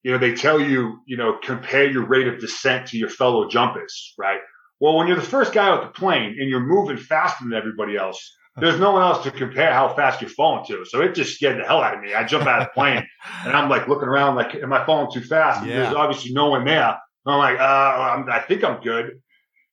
you 0.06 0.12
know, 0.12 0.20
they 0.20 0.36
tell 0.36 0.60
you, 0.60 1.00
you 1.08 1.18
know, 1.18 1.40
compare 1.42 1.90
your 1.90 2.06
rate 2.06 2.28
of 2.28 2.40
descent 2.40 2.86
to 2.90 2.98
your 2.98 3.10
fellow 3.10 3.48
jumpers, 3.50 4.14
right? 4.20 4.40
Well, 4.80 4.96
when 4.98 5.08
you're 5.08 5.16
the 5.16 5.24
first 5.24 5.52
guy 5.52 5.68
out 5.68 5.82
the 5.82 6.00
plane 6.00 6.38
and 6.40 6.48
you're 6.48 6.60
moving 6.60 6.98
faster 6.98 7.44
than 7.44 7.54
everybody 7.58 7.98
else, 7.98 8.20
there's 8.56 8.80
no 8.80 8.92
one 8.92 9.02
else 9.02 9.24
to 9.24 9.32
compare 9.32 9.74
how 9.74 9.90
fast 9.96 10.22
you're 10.22 10.30
falling 10.30 10.64
to. 10.68 10.86
So 10.86 11.02
it 11.02 11.16
just 11.16 11.34
scared 11.34 11.60
the 11.60 11.66
hell 11.66 11.82
out 11.82 11.96
of 11.96 12.02
me. 12.02 12.14
I 12.14 12.24
jump 12.24 12.46
out 12.46 12.62
of 12.62 12.68
the 12.68 12.72
plane 12.76 13.04
and 13.46 13.54
I'm 13.58 13.68
like 13.68 13.88
looking 13.88 14.08
around, 14.08 14.36
like, 14.36 14.54
am 14.54 14.72
I 14.72 14.86
falling 14.86 15.12
too 15.12 15.22
fast? 15.28 15.62
And 15.62 15.72
Yeah. 15.72 15.80
There's 15.86 15.96
obviously 15.96 16.34
no 16.34 16.50
one 16.52 16.66
there. 16.66 16.98
I'm 17.26 17.40
like, 17.40 17.60
uh, 17.60 17.64
I'm, 17.64 18.30
I 18.30 18.42
think 18.42 18.64
I'm 18.64 18.82
good. 18.82 19.06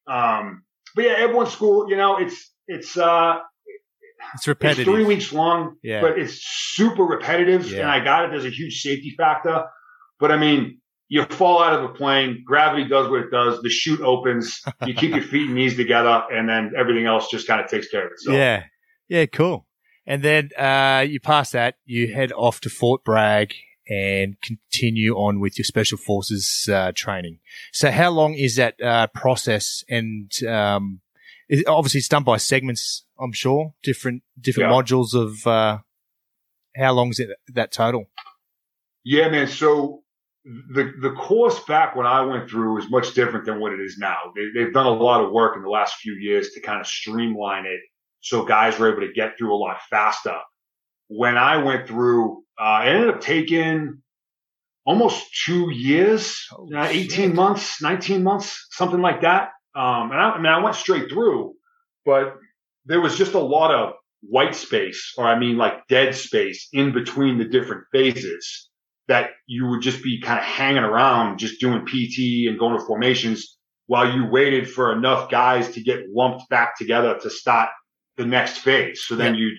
Um, 0.06 0.62
but 0.96 1.04
yeah, 1.04 1.12
Airborne 1.18 1.46
school, 1.48 1.90
you 1.90 1.96
know, 1.96 2.16
it's, 2.16 2.50
it's, 2.66 2.96
uh, 2.96 3.34
It's 4.34 4.34
it's 4.36 4.48
repetitive. 4.48 4.86
three 4.86 5.04
weeks 5.04 5.30
long, 5.30 5.76
Yeah. 5.82 6.00
but 6.00 6.18
it's 6.18 6.40
super 6.42 7.02
repetitive. 7.04 7.70
Yeah. 7.70 7.80
And 7.82 7.90
I 7.90 8.02
got 8.02 8.24
it. 8.24 8.30
There's 8.30 8.46
a 8.46 8.50
huge 8.50 8.80
safety 8.80 9.14
factor. 9.16 9.64
But 10.22 10.30
I 10.30 10.36
mean, 10.36 10.78
you 11.08 11.24
fall 11.24 11.60
out 11.60 11.74
of 11.74 11.82
a 11.90 11.92
plane, 11.92 12.44
gravity 12.46 12.84
does 12.88 13.10
what 13.10 13.22
it 13.22 13.30
does, 13.32 13.60
the 13.60 13.68
chute 13.68 14.00
opens, 14.00 14.62
you 14.86 14.94
keep 15.00 15.10
your 15.10 15.24
feet 15.24 15.46
and 15.46 15.56
knees 15.56 15.74
together, 15.74 16.22
and 16.32 16.48
then 16.48 16.74
everything 16.78 17.06
else 17.06 17.28
just 17.28 17.48
kind 17.48 17.60
of 17.60 17.68
takes 17.68 17.88
care 17.88 18.06
of 18.06 18.12
itself. 18.12 18.36
Yeah, 18.36 18.62
yeah, 19.08 19.26
cool. 19.26 19.66
And 20.06 20.22
then 20.22 20.50
uh, 20.56 21.04
you 21.08 21.18
pass 21.18 21.50
that, 21.50 21.74
you 21.84 22.14
head 22.14 22.30
off 22.30 22.60
to 22.60 22.70
Fort 22.70 23.02
Bragg 23.02 23.52
and 23.90 24.36
continue 24.40 25.14
on 25.16 25.40
with 25.40 25.58
your 25.58 25.64
special 25.64 25.98
forces 25.98 26.68
uh, 26.72 26.92
training. 26.94 27.40
So, 27.72 27.90
how 27.90 28.10
long 28.10 28.34
is 28.34 28.54
that 28.54 28.80
uh, 28.80 29.08
process? 29.08 29.82
And 29.88 30.30
um, 30.44 31.00
it, 31.48 31.66
obviously, 31.66 31.98
it's 31.98 32.06
done 32.06 32.22
by 32.22 32.36
segments. 32.36 33.04
I'm 33.18 33.32
sure 33.32 33.74
different 33.82 34.22
different 34.40 34.70
Yeah. 34.70 34.76
modules 34.76 35.14
of. 35.14 35.44
Uh, 35.48 35.78
how 36.76 36.92
long 36.92 37.10
is 37.10 37.18
it 37.18 37.30
that 37.52 37.72
total? 37.72 38.06
Yeah, 39.04 39.28
man. 39.28 39.48
So 39.48 40.01
the 40.44 40.92
the 41.00 41.12
course 41.12 41.60
back 41.64 41.94
when 41.94 42.06
I 42.06 42.22
went 42.22 42.50
through 42.50 42.78
is 42.78 42.90
much 42.90 43.14
different 43.14 43.46
than 43.46 43.60
what 43.60 43.72
it 43.72 43.80
is 43.80 43.96
now. 43.98 44.16
They, 44.34 44.48
they've 44.54 44.72
done 44.72 44.86
a 44.86 44.92
lot 44.92 45.24
of 45.24 45.30
work 45.30 45.56
in 45.56 45.62
the 45.62 45.68
last 45.68 45.96
few 45.96 46.14
years 46.14 46.50
to 46.50 46.60
kind 46.60 46.80
of 46.80 46.86
streamline 46.86 47.66
it 47.66 47.80
so 48.22 48.44
guys 48.44 48.78
were 48.78 48.90
able 48.90 49.06
to 49.06 49.12
get 49.12 49.36
through 49.36 49.54
a 49.54 49.58
lot 49.58 49.78
faster. 49.90 50.38
When 51.08 51.36
I 51.36 51.58
went 51.58 51.88
through, 51.88 52.44
uh, 52.58 52.82
it 52.84 52.88
ended 52.88 53.10
up 53.10 53.20
taking 53.20 54.00
almost 54.86 55.24
two 55.44 55.70
years, 55.70 56.46
uh, 56.74 56.86
18 56.88 57.08
shit. 57.08 57.34
months, 57.34 57.82
19 57.82 58.22
months, 58.22 58.66
something 58.70 59.00
like 59.00 59.22
that. 59.22 59.50
Um, 59.74 60.12
and 60.12 60.20
I, 60.20 60.30
I 60.30 60.36
mean, 60.38 60.46
I 60.46 60.62
went 60.62 60.76
straight 60.76 61.10
through, 61.10 61.54
but 62.04 62.36
there 62.86 63.00
was 63.00 63.16
just 63.16 63.34
a 63.34 63.40
lot 63.40 63.72
of 63.72 63.94
white 64.22 64.54
space, 64.54 65.14
or 65.18 65.26
I 65.26 65.38
mean, 65.38 65.56
like 65.56 65.86
dead 65.88 66.14
space 66.14 66.68
in 66.72 66.92
between 66.92 67.38
the 67.38 67.44
different 67.44 67.84
phases 67.92 68.70
that 69.08 69.30
you 69.46 69.66
would 69.68 69.82
just 69.82 70.02
be 70.02 70.20
kind 70.20 70.38
of 70.38 70.44
hanging 70.44 70.84
around, 70.84 71.38
just 71.38 71.60
doing 71.60 71.84
PT 71.86 72.48
and 72.48 72.58
going 72.58 72.78
to 72.78 72.84
formations 72.84 73.58
while 73.86 74.10
you 74.10 74.26
waited 74.26 74.70
for 74.70 74.92
enough 74.92 75.30
guys 75.30 75.72
to 75.72 75.82
get 75.82 76.04
lumped 76.14 76.48
back 76.48 76.78
together 76.78 77.18
to 77.20 77.30
start 77.30 77.68
the 78.16 78.24
next 78.24 78.58
phase. 78.58 79.04
So 79.06 79.16
then 79.16 79.34
you'd, 79.34 79.58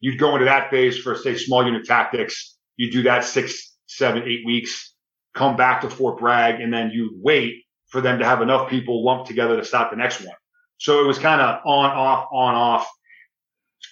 you'd 0.00 0.18
go 0.18 0.34
into 0.34 0.44
that 0.46 0.70
phase 0.70 0.98
for 0.98 1.16
say 1.16 1.36
small 1.36 1.64
unit 1.66 1.84
tactics. 1.84 2.56
You 2.76 2.90
do 2.90 3.02
that 3.02 3.24
six, 3.24 3.74
seven, 3.86 4.22
eight 4.22 4.46
weeks, 4.46 4.94
come 5.34 5.56
back 5.56 5.80
to 5.82 5.90
Fort 5.90 6.18
Bragg, 6.18 6.60
and 6.60 6.72
then 6.72 6.90
you 6.90 7.18
wait 7.20 7.64
for 7.88 8.00
them 8.00 8.18
to 8.20 8.24
have 8.24 8.42
enough 8.42 8.70
people 8.70 9.04
lumped 9.04 9.26
together 9.26 9.56
to 9.56 9.64
start 9.64 9.90
the 9.90 9.96
next 9.96 10.20
one. 10.20 10.34
So 10.78 11.02
it 11.02 11.06
was 11.06 11.18
kind 11.18 11.40
of 11.40 11.60
on, 11.64 11.90
off, 11.90 12.28
on, 12.32 12.54
off. 12.54 12.88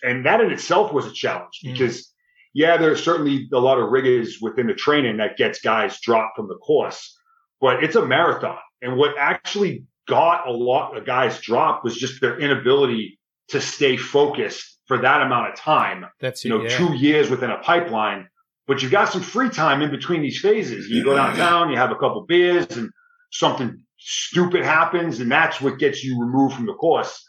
And 0.02 0.26
that 0.26 0.40
in 0.40 0.50
itself 0.50 0.92
was 0.92 1.06
a 1.06 1.12
challenge 1.12 1.60
Mm. 1.64 2.11
Yeah, 2.54 2.76
there's 2.76 3.02
certainly 3.02 3.48
a 3.52 3.58
lot 3.58 3.78
of 3.78 3.90
rigors 3.90 4.38
within 4.40 4.66
the 4.66 4.74
training 4.74 5.16
that 5.18 5.36
gets 5.36 5.60
guys 5.60 6.00
dropped 6.00 6.36
from 6.36 6.48
the 6.48 6.56
course, 6.56 7.18
but 7.60 7.82
it's 7.82 7.96
a 7.96 8.04
marathon. 8.04 8.58
And 8.82 8.96
what 8.96 9.16
actually 9.18 9.84
got 10.08 10.46
a 10.46 10.52
lot 10.52 10.96
of 10.96 11.06
guys 11.06 11.40
dropped 11.40 11.84
was 11.84 11.96
just 11.96 12.20
their 12.20 12.38
inability 12.38 13.18
to 13.48 13.60
stay 13.60 13.96
focused 13.96 14.78
for 14.86 14.98
that 14.98 15.22
amount 15.22 15.52
of 15.52 15.56
time 15.56 16.06
That's 16.20 16.44
you 16.44 16.50
know, 16.50 16.68
two 16.68 16.94
years 16.94 17.30
within 17.30 17.50
a 17.50 17.58
pipeline, 17.58 18.28
but 18.66 18.82
you've 18.82 18.92
got 18.92 19.12
some 19.12 19.22
free 19.22 19.48
time 19.48 19.80
in 19.80 19.90
between 19.90 20.22
these 20.22 20.40
phases. 20.40 20.88
You 20.88 21.04
go 21.04 21.14
downtown, 21.14 21.70
you 21.70 21.76
have 21.76 21.90
a 21.90 21.96
couple 21.96 22.24
beers 22.26 22.66
and 22.76 22.90
something 23.30 23.82
stupid 23.98 24.64
happens 24.64 25.20
and 25.20 25.30
that's 25.30 25.60
what 25.60 25.78
gets 25.78 26.02
you 26.02 26.20
removed 26.20 26.56
from 26.56 26.66
the 26.66 26.74
course. 26.74 27.24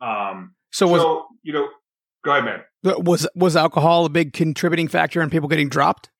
Um, 0.00 0.54
So 0.72 0.88
was 0.88 1.02
so, 1.02 1.26
you 1.42 1.52
know, 1.52 1.68
go 2.24 2.32
ahead, 2.32 2.44
man. 2.44 2.60
Was 2.98 3.28
was 3.34 3.56
alcohol 3.56 4.04
a 4.04 4.08
big 4.08 4.32
contributing 4.32 4.88
factor 4.88 5.20
in 5.22 5.30
people 5.30 5.48
getting 5.48 5.68
dropped? 5.68 6.10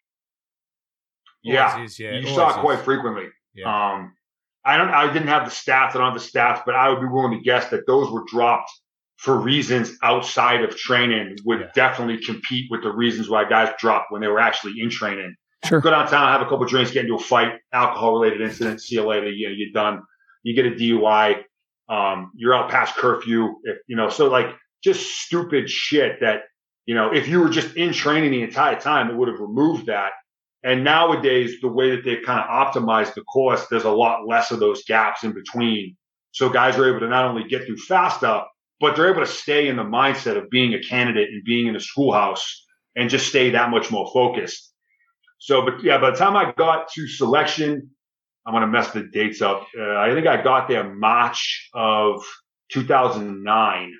Yeah. 1.42 1.82
Is, 1.82 1.98
yeah, 1.98 2.18
you 2.18 2.26
saw 2.28 2.48
it 2.48 2.50
is. 2.50 2.56
quite 2.56 2.80
frequently. 2.80 3.26
Yeah. 3.54 3.66
Um, 3.94 4.12
I 4.64 4.76
don't, 4.76 4.88
I 4.90 5.12
didn't 5.12 5.28
have 5.28 5.44
the 5.44 5.50
stats. 5.52 5.90
I 5.90 5.92
don't 5.94 6.12
have 6.12 6.14
the 6.14 6.18
stats, 6.38 6.62
but 6.66 6.74
I 6.74 6.88
would 6.88 7.00
be 7.00 7.06
willing 7.06 7.38
to 7.38 7.44
guess 7.44 7.68
that 7.70 7.86
those 7.86 8.10
were 8.10 8.24
dropped 8.26 8.70
for 9.16 9.38
reasons 9.38 9.92
outside 10.02 10.62
of 10.62 10.76
training 10.76 11.36
would 11.44 11.60
Yeah. 11.60 11.66
definitely 11.74 12.18
compete 12.24 12.66
with 12.70 12.82
the 12.82 12.90
reasons 12.90 13.30
why 13.30 13.48
guys 13.48 13.72
dropped 13.78 14.10
when 14.10 14.20
they 14.20 14.28
were 14.28 14.40
actually 14.40 14.74
in 14.80 14.90
training. 14.90 15.34
Sure. 15.64 15.80
Go 15.80 15.90
downtown, 15.90 16.28
have 16.32 16.42
a 16.42 16.50
couple 16.50 16.66
drinks, 16.66 16.90
get 16.90 17.04
into 17.04 17.14
a 17.14 17.18
fight, 17.18 17.52
alcohol 17.72 18.14
related 18.20 18.40
incident, 18.40 18.80
see 18.82 18.96
you 18.96 19.06
later. 19.06 19.30
You 19.30 19.48
know, 19.48 19.54
you're 19.56 19.72
done. 19.72 20.02
You 20.42 20.54
get 20.54 20.66
a 20.66 20.70
DUI. 20.74 21.42
Um, 21.88 22.32
you're 22.34 22.54
out 22.54 22.68
past 22.70 22.96
curfew. 22.96 23.54
If, 23.62 23.78
you 23.86 23.96
know, 23.96 24.08
so 24.08 24.28
like 24.28 24.48
just 24.82 25.00
stupid 25.20 25.70
shit 25.70 26.20
that, 26.20 26.42
you 26.86 26.94
know, 26.94 27.12
if 27.12 27.28
you 27.28 27.40
were 27.40 27.48
just 27.48 27.76
in 27.76 27.92
training 27.92 28.30
the 28.30 28.42
entire 28.42 28.80
time, 28.80 29.10
it 29.10 29.16
would 29.16 29.28
have 29.28 29.40
removed 29.40 29.86
that. 29.86 30.12
And 30.62 30.82
nowadays, 30.82 31.56
the 31.60 31.68
way 31.68 31.90
that 31.90 32.04
they've 32.04 32.24
kind 32.24 32.40
of 32.40 32.46
optimized 32.46 33.14
the 33.14 33.22
course, 33.22 33.66
there's 33.68 33.84
a 33.84 33.90
lot 33.90 34.26
less 34.26 34.50
of 34.50 34.60
those 34.60 34.84
gaps 34.84 35.22
in 35.22 35.32
between. 35.32 35.96
So 36.30 36.48
guys 36.48 36.76
are 36.76 36.88
able 36.88 37.00
to 37.00 37.08
not 37.08 37.24
only 37.24 37.44
get 37.44 37.66
through 37.66 37.76
faster, 37.78 38.42
but 38.80 38.94
they're 38.94 39.10
able 39.10 39.24
to 39.24 39.30
stay 39.30 39.68
in 39.68 39.76
the 39.76 39.84
mindset 39.84 40.36
of 40.36 40.50
being 40.50 40.74
a 40.74 40.82
candidate 40.82 41.30
and 41.30 41.44
being 41.44 41.66
in 41.66 41.76
a 41.76 41.80
schoolhouse 41.80 42.64
and 42.94 43.10
just 43.10 43.28
stay 43.28 43.50
that 43.50 43.70
much 43.70 43.90
more 43.90 44.10
focused. 44.12 44.72
So, 45.38 45.62
but 45.62 45.82
yeah, 45.82 45.98
by 45.98 46.10
the 46.10 46.16
time 46.16 46.36
I 46.36 46.52
got 46.56 46.90
to 46.92 47.08
selection, 47.08 47.90
I'm 48.44 48.52
going 48.52 48.62
to 48.62 48.68
mess 48.68 48.90
the 48.90 49.04
dates 49.04 49.42
up. 49.42 49.66
Uh, 49.78 49.96
I 49.96 50.14
think 50.14 50.26
I 50.26 50.42
got 50.42 50.68
there 50.68 50.94
March 50.94 51.68
of 51.74 52.24
2009, 52.70 53.92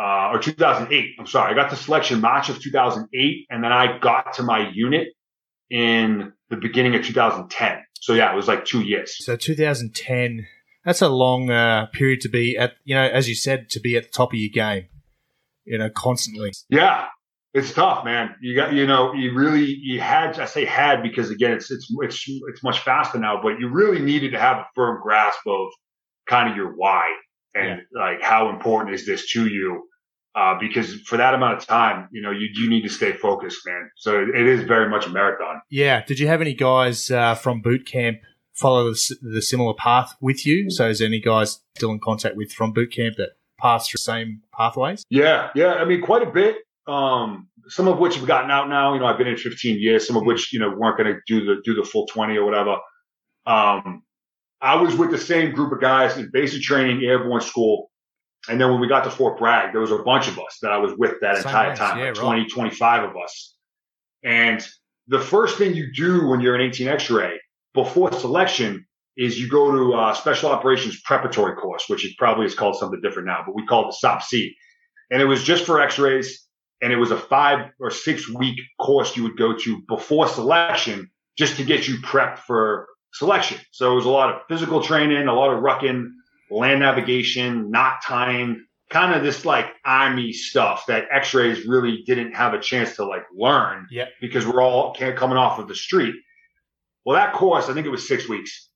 uh, 0.00 0.30
or 0.32 0.38
2008. 0.38 1.16
I'm 1.18 1.26
sorry. 1.26 1.52
I 1.52 1.54
got 1.54 1.70
to 1.70 1.76
selection 1.76 2.20
March 2.20 2.48
of 2.48 2.60
2008 2.60 3.46
and 3.50 3.62
then 3.62 3.72
I 3.72 3.98
got 3.98 4.34
to 4.34 4.42
my 4.42 4.70
unit 4.72 5.08
in 5.68 6.32
the 6.48 6.56
beginning 6.56 6.94
of 6.94 7.04
2010. 7.04 7.78
So 8.00 8.14
yeah, 8.14 8.32
it 8.32 8.36
was 8.36 8.48
like 8.48 8.64
two 8.64 8.80
years. 8.80 9.14
So 9.22 9.36
2010, 9.36 10.46
that's 10.84 11.02
a 11.02 11.08
long 11.08 11.50
uh, 11.50 11.86
period 11.92 12.22
to 12.22 12.28
be 12.28 12.56
at, 12.56 12.72
you 12.84 12.94
know, 12.94 13.02
as 13.02 13.28
you 13.28 13.34
said, 13.34 13.68
to 13.70 13.80
be 13.80 13.96
at 13.96 14.04
the 14.04 14.08
top 14.10 14.32
of 14.32 14.38
your 14.38 14.50
game, 14.50 14.88
you 15.64 15.76
know, 15.76 15.90
constantly. 15.90 16.52
Yeah. 16.70 17.06
It's 17.52 17.72
tough, 17.72 18.04
man. 18.04 18.36
You 18.40 18.54
got, 18.54 18.72
you 18.72 18.86
know, 18.86 19.12
you 19.12 19.34
really, 19.34 19.64
you 19.64 20.00
had, 20.00 20.38
I 20.38 20.46
say 20.46 20.64
had 20.64 21.02
because 21.02 21.30
again, 21.30 21.52
it's, 21.52 21.70
it's, 21.70 21.92
it's, 22.00 22.24
it's 22.48 22.62
much 22.62 22.78
faster 22.80 23.18
now, 23.18 23.40
but 23.42 23.58
you 23.58 23.68
really 23.68 24.00
needed 24.00 24.32
to 24.32 24.38
have 24.38 24.58
a 24.58 24.66
firm 24.74 25.00
grasp 25.02 25.40
of 25.46 25.68
kind 26.28 26.48
of 26.48 26.56
your 26.56 26.76
why 26.76 27.10
and 27.54 27.82
like 27.92 28.22
how 28.22 28.50
important 28.50 28.94
is 28.94 29.04
this 29.06 29.30
to 29.32 29.48
you? 29.48 29.88
Uh, 30.34 30.56
because 30.60 30.94
for 31.00 31.16
that 31.16 31.34
amount 31.34 31.58
of 31.58 31.66
time, 31.66 32.08
you 32.12 32.22
know, 32.22 32.30
you 32.30 32.48
do 32.54 32.70
need 32.70 32.82
to 32.82 32.88
stay 32.88 33.12
focused, 33.12 33.66
man. 33.66 33.90
So 33.96 34.20
it 34.22 34.46
is 34.46 34.62
very 34.62 34.88
much 34.88 35.06
a 35.06 35.10
marathon. 35.10 35.60
Yeah. 35.70 36.04
Did 36.04 36.20
you 36.20 36.28
have 36.28 36.40
any 36.40 36.54
guys 36.54 37.10
uh, 37.10 37.34
from 37.34 37.60
boot 37.60 37.84
camp 37.84 38.18
follow 38.52 38.92
the, 38.92 39.16
the, 39.22 39.42
similar 39.42 39.74
path 39.74 40.14
with 40.20 40.46
you? 40.46 40.70
So 40.70 40.88
is 40.88 41.00
there 41.00 41.08
any 41.08 41.20
guys 41.20 41.60
still 41.74 41.90
in 41.90 41.98
contact 41.98 42.36
with 42.36 42.52
from 42.52 42.72
boot 42.72 42.92
camp 42.92 43.16
that 43.16 43.30
passed 43.58 43.90
through 43.90 43.98
the 43.98 44.02
same 44.02 44.42
pathways? 44.56 45.02
Yeah, 45.10 45.50
yeah. 45.56 45.74
I 45.74 45.84
mean, 45.84 46.00
quite 46.00 46.22
a 46.22 46.30
bit. 46.30 46.58
Um, 46.86 47.48
some 47.68 47.88
of 47.88 47.98
which 47.98 48.16
have 48.16 48.26
gotten 48.26 48.50
out 48.50 48.68
now. 48.68 48.94
You 48.94 49.00
know, 49.00 49.06
I've 49.06 49.18
been 49.18 49.26
in 49.26 49.36
15 49.36 49.80
years. 49.80 50.06
Some 50.06 50.16
of 50.16 50.24
which 50.24 50.52
you 50.52 50.60
know 50.60 50.70
weren't 50.70 50.96
going 50.96 51.12
to 51.12 51.20
do 51.26 51.44
the 51.44 51.60
do 51.64 51.74
the 51.74 51.84
full 51.84 52.06
20 52.06 52.36
or 52.36 52.44
whatever. 52.44 52.76
Um, 53.46 54.02
I 54.60 54.76
was 54.76 54.94
with 54.94 55.10
the 55.10 55.18
same 55.18 55.54
group 55.54 55.72
of 55.72 55.80
guys 55.80 56.16
in 56.18 56.30
basic 56.32 56.62
training, 56.62 57.02
airborne 57.04 57.40
school. 57.40 57.89
And 58.48 58.60
then 58.60 58.70
when 58.70 58.80
we 58.80 58.88
got 58.88 59.04
to 59.04 59.10
Fort 59.10 59.38
Bragg, 59.38 59.72
there 59.72 59.80
was 59.80 59.90
a 59.90 59.98
bunch 59.98 60.28
of 60.28 60.38
us 60.38 60.58
that 60.62 60.72
I 60.72 60.78
was 60.78 60.92
with 60.96 61.20
that 61.20 61.36
Same 61.36 61.46
entire 61.46 61.76
time, 61.76 61.98
yeah, 61.98 62.06
like 62.06 62.14
20, 62.14 62.40
right. 62.40 62.50
25 62.50 63.10
of 63.10 63.16
us. 63.16 63.54
And 64.22 64.66
the 65.08 65.20
first 65.20 65.58
thing 65.58 65.74
you 65.74 65.92
do 65.92 66.26
when 66.26 66.40
you're 66.40 66.54
an 66.54 66.60
18 66.60 66.88
X-ray 66.88 67.38
before 67.74 68.12
selection 68.12 68.86
is 69.16 69.38
you 69.38 69.48
go 69.48 69.70
to 69.70 69.98
a 69.98 70.14
special 70.14 70.50
operations 70.50 71.00
preparatory 71.04 71.54
course, 71.56 71.84
which 71.88 72.06
is 72.06 72.14
probably 72.16 72.46
is 72.46 72.54
called 72.54 72.76
something 72.76 73.00
different 73.02 73.26
now, 73.26 73.42
but 73.44 73.54
we 73.54 73.66
call 73.66 73.84
it 73.84 73.86
the 73.88 73.96
SOP-C. 74.00 74.54
And 75.10 75.20
it 75.20 75.26
was 75.26 75.42
just 75.42 75.64
for 75.64 75.80
X-rays. 75.80 76.46
And 76.82 76.92
it 76.92 76.96
was 76.96 77.10
a 77.10 77.18
five 77.18 77.70
or 77.78 77.90
six 77.90 78.26
week 78.26 78.58
course 78.80 79.14
you 79.14 79.22
would 79.24 79.36
go 79.36 79.54
to 79.54 79.82
before 79.86 80.26
selection 80.28 81.10
just 81.36 81.56
to 81.56 81.64
get 81.64 81.86
you 81.86 81.98
prepped 81.98 82.38
for 82.38 82.86
selection. 83.12 83.58
So 83.72 83.92
it 83.92 83.96
was 83.96 84.06
a 84.06 84.10
lot 84.10 84.34
of 84.34 84.42
physical 84.48 84.82
training, 84.82 85.28
a 85.28 85.34
lot 85.34 85.52
of 85.52 85.62
rucking, 85.62 86.08
land 86.50 86.80
navigation, 86.80 87.70
knot 87.70 88.02
time, 88.02 88.66
kind 88.90 89.14
of 89.14 89.22
this 89.22 89.44
like 89.44 89.66
army 89.84 90.32
stuff 90.32 90.84
that 90.86 91.06
x-rays 91.12 91.64
really 91.64 92.02
didn't 92.06 92.32
have 92.32 92.54
a 92.54 92.60
chance 92.60 92.96
to 92.96 93.04
like 93.04 93.22
learn 93.34 93.86
yeah. 93.90 94.06
because 94.20 94.46
we're 94.46 94.62
all 94.62 94.94
coming 94.94 95.36
off 95.36 95.58
of 95.58 95.68
the 95.68 95.74
street. 95.74 96.14
Well, 97.06 97.16
that 97.16 97.32
course, 97.32 97.68
I 97.68 97.74
think 97.74 97.86
it 97.86 97.90
was 97.90 98.06
six 98.06 98.28
weeks. 98.28 98.68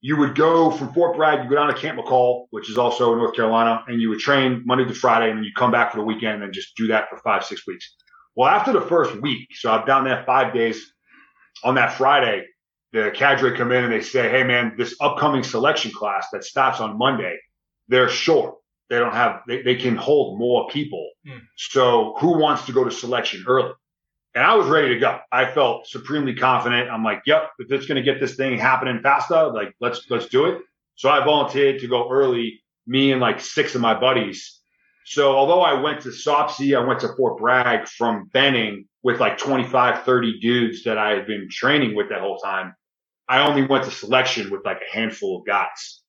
You 0.00 0.16
would 0.16 0.34
go 0.36 0.70
from 0.70 0.92
Fort 0.94 1.16
Bragg, 1.16 1.42
you 1.42 1.50
go 1.50 1.56
down 1.56 1.68
to 1.68 1.78
Camp 1.78 1.98
McCall, 1.98 2.46
which 2.50 2.70
is 2.70 2.78
also 2.78 3.12
in 3.12 3.18
North 3.18 3.34
Carolina, 3.34 3.82
and 3.88 4.00
you 4.00 4.08
would 4.08 4.20
train 4.20 4.62
Monday 4.64 4.84
to 4.84 4.94
Friday, 4.94 5.28
and 5.28 5.38
then 5.38 5.44
you 5.44 5.50
come 5.56 5.72
back 5.72 5.90
for 5.90 5.98
the 5.98 6.04
weekend 6.04 6.42
and 6.42 6.52
just 6.52 6.76
do 6.76 6.86
that 6.86 7.08
for 7.10 7.18
five, 7.18 7.44
six 7.44 7.66
weeks. 7.66 7.94
Well, 8.36 8.48
after 8.48 8.72
the 8.72 8.80
first 8.80 9.20
week, 9.20 9.48
so 9.52 9.70
I'm 9.70 9.84
down 9.84 10.04
there 10.04 10.22
five 10.24 10.54
days 10.54 10.92
on 11.64 11.74
that 11.74 11.92
Friday, 11.92 12.46
the 12.92 13.10
cadre 13.14 13.56
come 13.56 13.72
in 13.72 13.84
and 13.84 13.92
they 13.92 14.00
say, 14.00 14.28
Hey 14.30 14.44
man, 14.44 14.74
this 14.76 14.96
upcoming 15.00 15.42
selection 15.42 15.90
class 15.90 16.26
that 16.32 16.44
starts 16.44 16.80
on 16.80 16.98
Monday, 16.98 17.38
they're 17.88 18.08
short. 18.08 18.56
They 18.88 18.98
don't 18.98 19.12
have, 19.12 19.42
they, 19.46 19.62
they 19.62 19.76
can 19.76 19.96
hold 19.96 20.38
more 20.38 20.68
people. 20.68 21.10
Mm. 21.26 21.40
So 21.56 22.14
who 22.18 22.38
wants 22.38 22.64
to 22.66 22.72
go 22.72 22.84
to 22.84 22.90
selection 22.90 23.44
early? 23.46 23.72
And 24.34 24.44
I 24.44 24.54
was 24.54 24.66
ready 24.66 24.94
to 24.94 25.00
go. 25.00 25.18
I 25.32 25.50
felt 25.50 25.86
supremely 25.86 26.34
confident. 26.34 26.90
I'm 26.90 27.04
like, 27.04 27.22
yep, 27.26 27.50
if 27.58 27.70
it's 27.70 27.86
going 27.86 27.96
to 27.96 28.02
get 28.02 28.20
this 28.20 28.36
thing 28.36 28.58
happening 28.58 29.00
faster, 29.02 29.48
like 29.48 29.74
let's, 29.80 30.06
let's 30.10 30.26
do 30.26 30.46
it. 30.46 30.62
So 30.94 31.08
I 31.08 31.24
volunteered 31.24 31.80
to 31.80 31.88
go 31.88 32.10
early, 32.10 32.62
me 32.86 33.12
and 33.12 33.20
like 33.20 33.40
six 33.40 33.74
of 33.74 33.80
my 33.80 33.98
buddies. 33.98 34.58
So 35.04 35.34
although 35.34 35.62
I 35.62 35.80
went 35.80 36.02
to 36.02 36.12
SOP-C, 36.12 36.74
I 36.74 36.80
went 36.80 37.00
to 37.00 37.08
Fort 37.16 37.38
Bragg 37.38 37.88
from 37.88 38.28
Benning 38.32 38.86
with 39.02 39.20
like 39.20 39.38
25, 39.38 40.04
30 40.04 40.40
dudes 40.40 40.84
that 40.84 40.98
I 40.98 41.10
had 41.10 41.26
been 41.26 41.48
training 41.50 41.94
with 41.94 42.10
that 42.10 42.20
whole 42.20 42.38
time. 42.38 42.74
I 43.28 43.46
only 43.46 43.66
went 43.66 43.84
to 43.84 43.90
selection 43.90 44.50
with 44.50 44.64
like 44.64 44.78
a 44.78 44.96
handful 44.96 45.40
of 45.40 45.46
guys. 45.46 46.02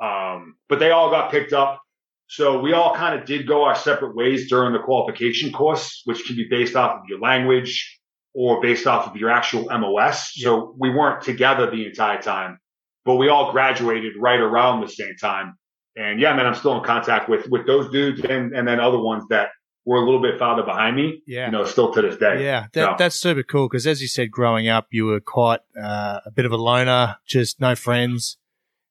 Um, 0.00 0.56
but 0.68 0.78
they 0.78 0.90
all 0.90 1.10
got 1.10 1.30
picked 1.30 1.52
up. 1.52 1.80
So 2.28 2.60
we 2.60 2.72
all 2.72 2.94
kind 2.94 3.18
of 3.18 3.26
did 3.26 3.46
go 3.46 3.64
our 3.64 3.74
separate 3.74 4.14
ways 4.14 4.48
during 4.48 4.72
the 4.72 4.78
qualification 4.78 5.52
course, 5.52 6.02
which 6.04 6.24
can 6.26 6.36
be 6.36 6.46
based 6.48 6.76
off 6.76 7.00
of 7.00 7.08
your 7.08 7.18
language 7.18 7.98
or 8.34 8.60
based 8.60 8.86
off 8.86 9.08
of 9.08 9.16
your 9.16 9.30
actual 9.30 9.66
MOS. 9.66 10.32
So 10.34 10.74
we 10.78 10.90
weren't 10.90 11.22
together 11.22 11.70
the 11.70 11.86
entire 11.86 12.22
time, 12.22 12.58
but 13.04 13.16
we 13.16 13.28
all 13.28 13.50
graduated 13.50 14.12
right 14.18 14.38
around 14.38 14.80
the 14.80 14.88
same 14.88 15.16
time. 15.20 15.54
And 15.96 16.20
yeah, 16.20 16.34
man, 16.34 16.46
I'm 16.46 16.54
still 16.54 16.78
in 16.78 16.84
contact 16.84 17.28
with, 17.28 17.48
with 17.48 17.66
those 17.66 17.90
dudes 17.90 18.20
and, 18.20 18.54
and 18.54 18.66
then 18.66 18.78
other 18.78 19.00
ones 19.00 19.24
that 19.30 19.48
were 19.90 19.96
a 19.96 20.04
little 20.04 20.22
bit 20.22 20.38
farther 20.38 20.62
behind 20.62 20.94
me. 20.94 21.20
Yeah. 21.26 21.46
You 21.46 21.50
know, 21.50 21.64
still 21.64 21.92
to 21.92 22.00
this 22.00 22.16
day. 22.16 22.44
Yeah. 22.44 22.68
That, 22.74 22.90
so. 22.90 22.94
That's 22.96 23.16
super 23.16 23.42
cool. 23.42 23.68
Cause 23.68 23.88
as 23.88 24.00
you 24.00 24.06
said, 24.06 24.30
growing 24.30 24.68
up, 24.68 24.86
you 24.92 25.04
were 25.04 25.18
quite 25.18 25.60
uh, 25.76 26.20
a 26.24 26.30
bit 26.30 26.44
of 26.44 26.52
a 26.52 26.56
loner, 26.56 27.16
just 27.26 27.60
no 27.60 27.74
friends. 27.74 28.36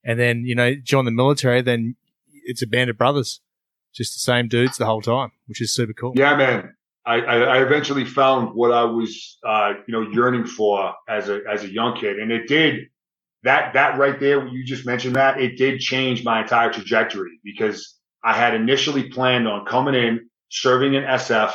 And 0.04 0.20
then, 0.20 0.44
you 0.44 0.56
know, 0.56 0.76
join 0.76 1.06
the 1.06 1.12
military, 1.12 1.62
then 1.62 1.96
it's 2.44 2.62
a 2.62 2.68
band 2.68 2.90
of 2.90 2.98
brothers, 2.98 3.40
just 3.94 4.14
the 4.14 4.20
same 4.20 4.50
dudes 4.50 4.76
the 4.76 4.86
whole 4.86 5.02
time, 5.02 5.32
which 5.48 5.62
is 5.62 5.74
super 5.74 5.94
cool. 5.94 6.12
Yeah, 6.18 6.36
man. 6.36 6.76
I, 7.06 7.22
I 7.22 7.62
eventually 7.62 8.04
found 8.04 8.54
what 8.54 8.74
I 8.74 8.84
was, 8.84 9.38
uh, 9.48 9.76
you 9.88 9.94
know, 9.94 10.02
yearning 10.12 10.46
for 10.48 10.94
as 11.08 11.30
a, 11.30 11.40
as 11.50 11.64
a 11.64 11.72
young 11.72 11.96
kid. 11.96 12.20
And 12.20 12.30
it 12.30 12.48
did 12.50 12.90
that, 13.44 13.72
that 13.74 13.98
right 13.98 14.20
there, 14.20 14.46
you 14.46 14.66
just 14.66 14.86
mentioned 14.86 15.16
that 15.16 15.40
it 15.40 15.58
did 15.58 15.80
change 15.80 16.26
my 16.26 16.42
entire 16.42 16.74
trajectory 16.74 17.40
because 17.42 17.96
I 18.22 18.36
had 18.36 18.54
initially 18.54 19.10
planned 19.10 19.48
on 19.48 19.66
coming 19.66 19.96
in, 19.96 20.29
serving 20.50 20.94
in 20.94 21.04
SF, 21.04 21.54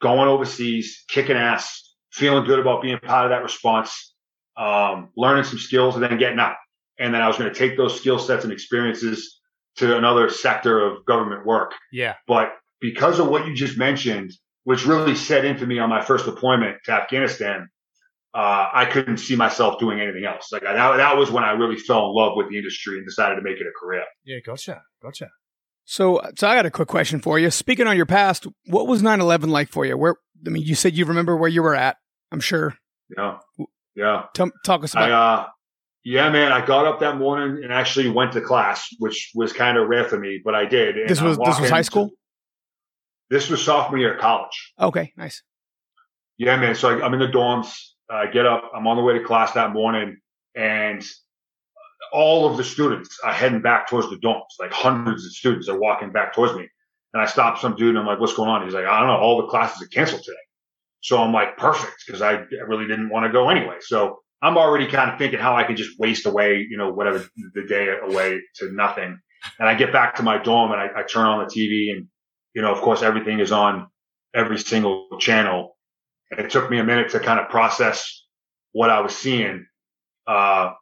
going 0.00 0.28
overseas, 0.28 1.04
kicking 1.08 1.36
ass, 1.36 1.94
feeling 2.12 2.44
good 2.44 2.58
about 2.58 2.82
being 2.82 2.98
part 2.98 3.26
of 3.26 3.30
that 3.30 3.42
response, 3.42 4.14
um, 4.56 5.10
learning 5.16 5.44
some 5.44 5.58
skills 5.58 5.94
and 5.94 6.02
then 6.02 6.18
getting 6.18 6.38
out. 6.38 6.56
And 6.98 7.14
then 7.14 7.22
I 7.22 7.28
was 7.28 7.38
going 7.38 7.52
to 7.52 7.58
take 7.58 7.76
those 7.76 7.98
skill 7.98 8.18
sets 8.18 8.44
and 8.44 8.52
experiences 8.52 9.40
to 9.76 9.96
another 9.96 10.28
sector 10.28 10.80
of 10.80 11.04
government 11.04 11.46
work. 11.46 11.72
Yeah. 11.92 12.14
But 12.26 12.52
because 12.80 13.18
of 13.18 13.28
what 13.28 13.46
you 13.46 13.54
just 13.54 13.78
mentioned, 13.78 14.32
which 14.64 14.84
really 14.84 15.14
set 15.14 15.44
in 15.44 15.56
for 15.56 15.66
me 15.66 15.78
on 15.78 15.88
my 15.88 16.04
first 16.04 16.24
deployment 16.24 16.78
to 16.84 16.92
Afghanistan, 16.92 17.68
uh, 18.34 18.68
I 18.72 18.84
couldn't 18.84 19.18
see 19.18 19.36
myself 19.36 19.78
doing 19.78 20.00
anything 20.00 20.24
else. 20.24 20.48
Like 20.52 20.62
that, 20.62 20.74
that 20.96 21.16
was 21.16 21.30
when 21.30 21.44
I 21.44 21.52
really 21.52 21.76
fell 21.76 22.06
in 22.06 22.14
love 22.14 22.32
with 22.36 22.50
the 22.50 22.56
industry 22.56 22.98
and 22.98 23.06
decided 23.06 23.36
to 23.36 23.42
make 23.42 23.56
it 23.56 23.66
a 23.66 23.72
career. 23.80 24.04
Yeah, 24.24 24.38
gotcha, 24.44 24.82
gotcha. 25.02 25.28
So, 25.90 26.20
so 26.36 26.46
I 26.46 26.54
got 26.54 26.66
a 26.66 26.70
quick 26.70 26.86
question 26.86 27.18
for 27.18 27.38
you. 27.38 27.50
Speaking 27.50 27.86
on 27.86 27.96
your 27.96 28.04
past, 28.04 28.46
what 28.66 28.86
was 28.86 29.00
9/11 29.00 29.48
like 29.48 29.70
for 29.70 29.86
you? 29.86 29.96
Where 29.96 30.16
I 30.46 30.50
mean, 30.50 30.62
you 30.62 30.74
said 30.74 30.94
you 30.94 31.06
remember 31.06 31.34
where 31.34 31.48
you 31.48 31.62
were 31.62 31.74
at. 31.74 31.96
I'm 32.30 32.40
sure. 32.40 32.76
Yeah, 33.16 33.38
yeah. 33.94 34.24
T- 34.34 34.50
talk 34.66 34.84
us 34.84 34.92
about. 34.92 35.10
I, 35.10 35.14
uh, 35.14 35.46
yeah, 36.04 36.28
man. 36.28 36.52
I 36.52 36.64
got 36.64 36.84
up 36.84 37.00
that 37.00 37.16
morning 37.16 37.64
and 37.64 37.72
actually 37.72 38.10
went 38.10 38.32
to 38.32 38.42
class, 38.42 38.86
which 38.98 39.32
was 39.34 39.54
kind 39.54 39.78
of 39.78 39.88
rare 39.88 40.04
for 40.04 40.18
me, 40.18 40.42
but 40.44 40.54
I 40.54 40.66
did. 40.66 40.98
And 40.98 41.08
this 41.08 41.22
was 41.22 41.38
this 41.38 41.58
was 41.58 41.70
high 41.70 41.80
school. 41.80 42.10
This 43.30 43.48
was 43.48 43.64
sophomore 43.64 43.98
year 43.98 44.12
of 44.12 44.20
college. 44.20 44.74
Okay, 44.78 45.14
nice. 45.16 45.42
Yeah, 46.36 46.56
man. 46.56 46.74
So 46.74 46.98
I, 46.98 47.02
I'm 47.02 47.14
in 47.14 47.20
the 47.20 47.28
dorms. 47.28 47.72
I 48.10 48.26
get 48.26 48.44
up. 48.44 48.70
I'm 48.74 48.86
on 48.86 48.98
the 48.98 49.02
way 49.02 49.14
to 49.14 49.24
class 49.24 49.52
that 49.52 49.72
morning, 49.72 50.18
and 50.54 51.02
all 52.12 52.50
of 52.50 52.56
the 52.56 52.64
students 52.64 53.18
are 53.24 53.32
heading 53.32 53.62
back 53.62 53.88
towards 53.88 54.10
the 54.10 54.16
dorms. 54.16 54.42
Like 54.58 54.72
hundreds 54.72 55.24
of 55.24 55.32
students 55.32 55.68
are 55.68 55.78
walking 55.78 56.12
back 56.12 56.34
towards 56.34 56.54
me. 56.54 56.68
And 57.14 57.22
I 57.22 57.26
stopped 57.26 57.60
some 57.60 57.74
dude 57.74 57.90
and 57.90 57.98
I'm 57.98 58.06
like, 58.06 58.20
what's 58.20 58.34
going 58.34 58.50
on? 58.50 58.64
He's 58.64 58.74
like, 58.74 58.84
I 58.84 58.98
don't 58.98 59.08
know. 59.08 59.16
All 59.16 59.42
the 59.42 59.48
classes 59.48 59.82
are 59.82 59.88
canceled 59.88 60.22
today. 60.22 60.36
So 61.00 61.18
I'm 61.18 61.32
like, 61.32 61.56
perfect. 61.56 61.96
Cause 62.10 62.22
I 62.22 62.44
really 62.66 62.86
didn't 62.86 63.08
want 63.08 63.26
to 63.26 63.32
go 63.32 63.48
anyway. 63.48 63.76
So 63.80 64.18
I'm 64.42 64.56
already 64.56 64.86
kind 64.86 65.10
of 65.10 65.18
thinking 65.18 65.40
how 65.40 65.56
I 65.56 65.64
can 65.64 65.76
just 65.76 65.98
waste 65.98 66.26
away, 66.26 66.66
you 66.68 66.76
know, 66.76 66.92
whatever 66.92 67.26
the 67.54 67.64
day 67.66 67.88
away 68.02 68.40
to 68.56 68.72
nothing. 68.72 69.18
And 69.58 69.68
I 69.68 69.74
get 69.74 69.92
back 69.92 70.16
to 70.16 70.22
my 70.22 70.38
dorm 70.38 70.72
and 70.72 70.80
I, 70.80 71.00
I 71.00 71.02
turn 71.02 71.26
on 71.26 71.46
the 71.46 71.52
TV 71.52 71.96
and, 71.96 72.06
you 72.54 72.62
know, 72.62 72.72
of 72.72 72.80
course, 72.80 73.02
everything 73.02 73.40
is 73.40 73.52
on 73.52 73.88
every 74.34 74.58
single 74.58 75.06
channel. 75.18 75.76
And 76.30 76.40
it 76.40 76.50
took 76.50 76.70
me 76.70 76.78
a 76.78 76.84
minute 76.84 77.10
to 77.10 77.20
kind 77.20 77.40
of 77.40 77.48
process 77.48 78.24
what 78.72 78.90
I 78.90 79.00
was 79.00 79.16
seeing. 79.16 79.66
Uh, 80.26 80.72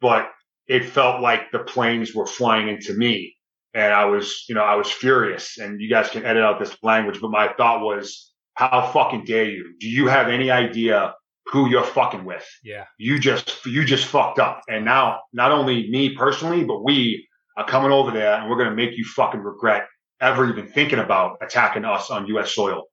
but 0.00 0.30
it 0.70 0.84
felt 0.84 1.20
like 1.20 1.50
the 1.50 1.58
planes 1.58 2.14
were 2.14 2.26
flying 2.26 2.68
into 2.68 2.94
me. 2.94 3.34
And 3.74 3.92
I 3.92 4.04
was, 4.04 4.44
you 4.48 4.54
know, 4.54 4.62
I 4.62 4.76
was 4.76 4.88
furious 4.88 5.58
and 5.58 5.80
you 5.80 5.90
guys 5.90 6.08
can 6.10 6.24
edit 6.24 6.44
out 6.44 6.60
this 6.60 6.76
language, 6.84 7.20
but 7.20 7.32
my 7.32 7.52
thought 7.56 7.80
was, 7.80 8.32
how 8.54 8.88
fucking 8.92 9.24
dare 9.24 9.50
you? 9.50 9.74
Do 9.80 9.88
you 9.88 10.06
have 10.06 10.28
any 10.28 10.48
idea 10.52 11.12
who 11.46 11.68
you're 11.68 11.82
fucking 11.82 12.24
with? 12.24 12.46
Yeah. 12.62 12.84
You 12.98 13.18
just, 13.18 13.66
you 13.66 13.84
just 13.84 14.06
fucked 14.06 14.38
up. 14.38 14.60
And 14.68 14.84
now 14.84 15.18
not 15.32 15.50
only 15.50 15.90
me 15.90 16.14
personally, 16.14 16.62
but 16.62 16.84
we 16.84 17.26
are 17.56 17.66
coming 17.66 17.90
over 17.90 18.12
there 18.12 18.34
and 18.34 18.48
we're 18.48 18.56
going 18.56 18.70
to 18.70 18.76
make 18.76 18.96
you 18.96 19.04
fucking 19.04 19.40
regret 19.40 19.88
ever 20.20 20.48
even 20.48 20.68
thinking 20.68 21.00
about 21.00 21.38
attacking 21.42 21.84
us 21.84 22.10
on 22.10 22.28
U.S. 22.28 22.54
soil. 22.54 22.84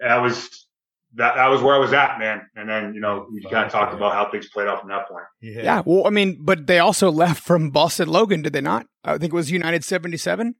That 0.00 0.18
was, 0.18 0.66
that 1.16 1.36
that 1.36 1.46
was 1.48 1.62
where 1.62 1.74
I 1.74 1.78
was 1.78 1.92
at, 1.92 2.18
man. 2.18 2.42
And 2.56 2.68
then 2.68 2.94
you 2.94 3.00
know 3.00 3.26
we 3.32 3.42
kind 3.42 3.66
of 3.66 3.72
talked 3.72 3.94
about 3.94 4.12
how 4.12 4.30
things 4.30 4.48
played 4.48 4.68
out 4.68 4.80
from 4.80 4.90
that 4.90 5.08
point. 5.08 5.24
Yeah. 5.40 5.62
yeah. 5.62 5.82
Well, 5.84 6.06
I 6.06 6.10
mean, 6.10 6.38
but 6.40 6.66
they 6.66 6.78
also 6.78 7.10
left 7.10 7.42
from 7.42 7.70
Boston 7.70 8.08
Logan, 8.08 8.42
did 8.42 8.52
they 8.52 8.60
not? 8.60 8.86
I 9.04 9.18
think 9.18 9.32
it 9.32 9.36
was 9.36 9.50
United 9.50 9.84
seventy 9.84 10.16
seven. 10.16 10.56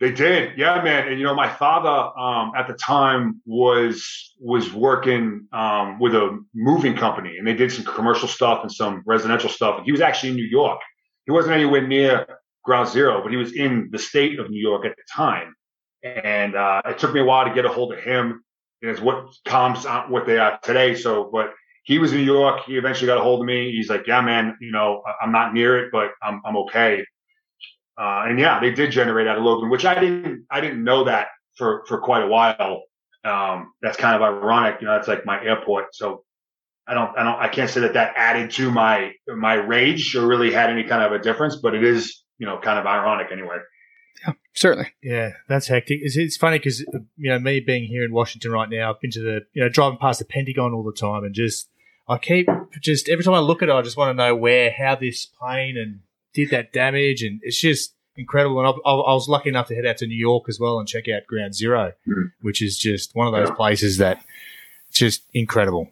They 0.00 0.10
did, 0.10 0.58
yeah, 0.58 0.82
man. 0.82 1.06
And 1.06 1.20
you 1.20 1.24
know, 1.24 1.34
my 1.34 1.48
father 1.48 2.18
um, 2.18 2.52
at 2.56 2.66
the 2.66 2.74
time 2.74 3.40
was 3.46 4.34
was 4.40 4.72
working 4.72 5.46
um, 5.52 6.00
with 6.00 6.14
a 6.14 6.44
moving 6.54 6.96
company, 6.96 7.36
and 7.38 7.46
they 7.46 7.54
did 7.54 7.70
some 7.70 7.84
commercial 7.84 8.26
stuff 8.26 8.62
and 8.62 8.72
some 8.72 9.02
residential 9.06 9.48
stuff. 9.48 9.82
He 9.84 9.92
was 9.92 10.00
actually 10.00 10.30
in 10.30 10.36
New 10.36 10.46
York. 10.46 10.80
He 11.26 11.30
wasn't 11.30 11.54
anywhere 11.54 11.86
near 11.86 12.26
Ground 12.64 12.88
Zero, 12.88 13.22
but 13.22 13.30
he 13.30 13.36
was 13.36 13.52
in 13.54 13.90
the 13.92 13.98
state 13.98 14.40
of 14.40 14.50
New 14.50 14.60
York 14.60 14.84
at 14.84 14.96
the 14.96 15.02
time. 15.14 15.54
and 16.02 16.56
uh, 16.56 16.82
it 16.86 16.98
took 16.98 17.14
me 17.14 17.20
a 17.20 17.24
while 17.24 17.44
to 17.46 17.54
get 17.54 17.64
a 17.64 17.68
hold 17.68 17.92
of 17.92 18.00
him. 18.00 18.42
It's 18.82 19.00
what 19.00 19.26
comms 19.46 19.88
aren't 19.88 20.10
what 20.10 20.26
they 20.26 20.38
are 20.38 20.58
today. 20.62 20.94
So, 20.94 21.30
but 21.32 21.52
he 21.84 21.98
was 21.98 22.12
in 22.12 22.18
New 22.18 22.24
York. 22.24 22.62
He 22.66 22.76
eventually 22.76 23.06
got 23.06 23.18
a 23.18 23.22
hold 23.22 23.40
of 23.40 23.46
me. 23.46 23.70
He's 23.72 23.88
like, 23.88 24.06
"Yeah, 24.06 24.20
man, 24.20 24.56
you 24.60 24.72
know, 24.72 25.02
I'm 25.20 25.32
not 25.32 25.54
near 25.54 25.78
it, 25.84 25.90
but 25.92 26.10
I'm 26.22 26.42
I'm 26.44 26.56
okay." 26.58 27.04
Uh, 27.98 28.24
and 28.26 28.38
yeah, 28.38 28.60
they 28.60 28.72
did 28.72 28.90
generate 28.90 29.26
out 29.26 29.38
of 29.38 29.44
Logan, 29.44 29.70
which 29.70 29.84
I 29.84 29.98
didn't 29.98 30.46
I 30.50 30.60
didn't 30.60 30.82
know 30.82 31.04
that 31.04 31.28
for 31.56 31.84
for 31.86 32.00
quite 32.00 32.22
a 32.22 32.26
while. 32.26 32.82
Um, 33.24 33.72
that's 33.80 33.96
kind 33.96 34.16
of 34.16 34.22
ironic, 34.22 34.80
you 34.80 34.88
know. 34.88 34.94
that's 34.94 35.06
like 35.06 35.24
my 35.24 35.42
airport, 35.44 35.94
so 35.94 36.24
I 36.88 36.94
don't 36.94 37.16
I 37.16 37.22
don't 37.22 37.40
I 37.40 37.48
can't 37.48 37.70
say 37.70 37.80
that 37.82 37.94
that 37.94 38.14
added 38.16 38.50
to 38.52 38.70
my 38.70 39.12
my 39.28 39.54
rage 39.54 40.16
or 40.16 40.26
really 40.26 40.52
had 40.52 40.70
any 40.70 40.84
kind 40.84 41.02
of 41.02 41.12
a 41.12 41.22
difference, 41.22 41.56
but 41.56 41.74
it 41.74 41.84
is 41.84 42.24
you 42.38 42.46
know 42.46 42.58
kind 42.58 42.78
of 42.78 42.86
ironic 42.86 43.28
anyway. 43.30 43.58
Yeah, 44.26 44.32
certainly. 44.54 44.88
Yeah, 45.02 45.32
that's 45.48 45.66
hectic. 45.68 46.00
It's, 46.02 46.16
it's 46.16 46.36
funny 46.36 46.58
because 46.58 46.80
you 46.80 47.30
know 47.30 47.38
me 47.38 47.60
being 47.60 47.84
here 47.84 48.04
in 48.04 48.12
Washington 48.12 48.52
right 48.52 48.68
now, 48.70 48.90
I've 48.90 49.00
been 49.00 49.10
to 49.12 49.20
the 49.22 49.40
you 49.52 49.62
know 49.62 49.68
driving 49.68 49.98
past 49.98 50.18
the 50.18 50.24
Pentagon 50.24 50.72
all 50.72 50.82
the 50.84 50.92
time, 50.92 51.24
and 51.24 51.34
just 51.34 51.68
I 52.08 52.18
keep 52.18 52.48
just 52.80 53.08
every 53.08 53.24
time 53.24 53.34
I 53.34 53.38
look 53.40 53.62
at 53.62 53.68
it, 53.68 53.72
I 53.72 53.82
just 53.82 53.96
want 53.96 54.10
to 54.10 54.14
know 54.22 54.34
where 54.36 54.70
how 54.70 54.94
this 54.96 55.26
plane 55.26 55.76
and 55.76 56.00
did 56.34 56.50
that 56.50 56.72
damage, 56.72 57.22
and 57.22 57.40
it's 57.42 57.58
just 57.60 57.94
incredible. 58.16 58.58
And 58.58 58.68
I, 58.68 58.70
I, 58.88 58.92
I 58.94 59.14
was 59.14 59.28
lucky 59.28 59.48
enough 59.48 59.68
to 59.68 59.74
head 59.74 59.86
out 59.86 59.96
to 59.98 60.06
New 60.06 60.14
York 60.16 60.44
as 60.48 60.60
well 60.60 60.78
and 60.78 60.86
check 60.86 61.08
out 61.08 61.26
Ground 61.26 61.54
0 61.54 61.92
Mhm. 62.06 62.32
which 62.42 62.60
is 62.62 62.78
just 62.78 63.14
one 63.14 63.26
of 63.26 63.32
those 63.32 63.48
Yeah. 63.48 63.54
places 63.54 63.96
that 63.98 64.22
just 64.92 65.22
incredible. 65.32 65.88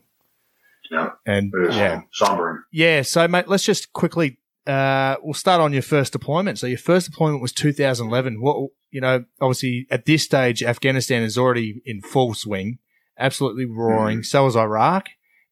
Yeah, 0.91 1.11
And 1.25 1.53
it 1.55 1.71
is 1.71 1.77
yeah, 1.77 2.03
sombering. 2.21 2.63
yeah. 2.73 3.03
So 3.03 3.27
mate, 3.29 3.49
let's 3.49 3.65
just 3.65 3.93
quickly. 3.93 4.39
Uh, 4.67 5.17
we'll 5.23 5.35
start 5.35 5.61
on 5.61 5.73
your 5.73 5.83
first 5.83 6.13
deployment. 6.13 6.59
So 6.59 6.67
your 6.67 6.79
first 6.79 7.11
deployment 7.11 7.43
was 7.43 7.53
2011. 7.53 8.41
What 8.41 8.71
you 8.91 9.01
know, 9.01 9.25
obviously 9.41 9.87
at 9.91 10.05
this 10.05 10.23
stage, 10.23 10.63
Afghanistan 10.63 11.23
is 11.23 11.39
already 11.39 11.83
in 11.85 12.03
full 12.03 12.35
swing, 12.35 12.79
absolutely 13.19 13.65
roaring. 13.65 14.23
So 14.23 14.47
is 14.47 14.57
Iraq. 14.57 15.09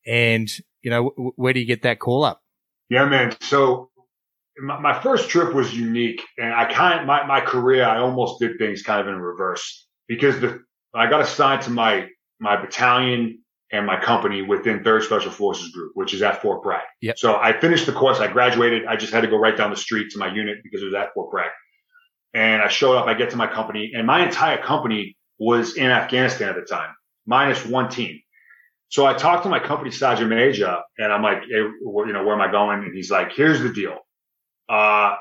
And 0.06 0.48
you 0.82 0.90
know, 0.90 1.10
w- 1.10 1.32
where 1.36 1.52
do 1.52 1.60
you 1.60 1.66
get 1.66 1.82
that 1.82 1.98
call 1.98 2.24
up? 2.24 2.42
Yeah, 2.90 3.06
man. 3.06 3.36
So 3.40 3.90
my, 4.60 4.80
my 4.80 5.00
first 5.00 5.30
trip 5.30 5.54
was 5.54 5.76
unique, 5.76 6.22
and 6.36 6.52
I 6.52 6.70
kind 6.72 7.06
my 7.06 7.26
my 7.26 7.40
career 7.40 7.84
I 7.84 7.98
almost 7.98 8.40
did 8.40 8.58
things 8.58 8.82
kind 8.82 9.00
of 9.00 9.08
in 9.08 9.20
reverse 9.20 9.86
because 10.06 10.40
the 10.40 10.62
I 10.94 11.08
got 11.08 11.20
assigned 11.20 11.62
to 11.62 11.70
my 11.70 12.08
my 12.40 12.60
battalion 12.60 13.42
and 13.72 13.84
my 13.86 14.00
company 14.00 14.42
within 14.42 14.82
Third 14.82 15.02
Special 15.02 15.30
Forces 15.30 15.70
Group, 15.70 15.92
which 15.94 16.14
is 16.14 16.22
at 16.22 16.40
Fort 16.40 16.62
Bragg. 16.62 16.84
Yep. 17.02 17.18
So 17.18 17.36
I 17.36 17.58
finished 17.58 17.86
the 17.86 17.92
course. 17.92 18.18
I 18.18 18.26
graduated. 18.26 18.86
I 18.86 18.96
just 18.96 19.12
had 19.12 19.20
to 19.20 19.28
go 19.28 19.36
right 19.36 19.56
down 19.56 19.70
the 19.70 19.76
street 19.76 20.10
to 20.12 20.18
my 20.18 20.32
unit 20.32 20.58
because 20.62 20.82
it 20.82 20.86
was 20.86 20.94
at 20.94 21.12
Fort 21.14 21.30
Bragg. 21.30 21.50
And 22.34 22.62
I 22.62 22.68
showed 22.68 22.96
up. 22.96 23.06
I 23.06 23.14
get 23.14 23.30
to 23.30 23.36
my 23.36 23.46
company, 23.46 23.92
and 23.94 24.06
my 24.06 24.24
entire 24.24 24.58
company 24.62 25.16
was 25.38 25.76
in 25.76 25.90
Afghanistan 25.90 26.50
at 26.50 26.56
the 26.56 26.62
time, 26.62 26.94
minus 27.26 27.64
one 27.64 27.88
team. 27.88 28.20
So 28.90 29.06
I 29.06 29.14
talked 29.14 29.42
to 29.42 29.48
my 29.48 29.58
company 29.58 29.90
sergeant 29.90 30.30
major, 30.30 30.78
and 30.98 31.12
I'm 31.12 31.22
like, 31.22 31.42
hey, 31.42 31.56
you 31.56 32.12
know, 32.12 32.24
where 32.24 32.34
am 32.34 32.40
I 32.40 32.50
going? 32.50 32.84
And 32.84 32.94
he's 32.94 33.10
like, 33.10 33.32
here's 33.32 33.60
the 33.60 33.70
deal. 33.70 33.98
Uh, 34.68 35.14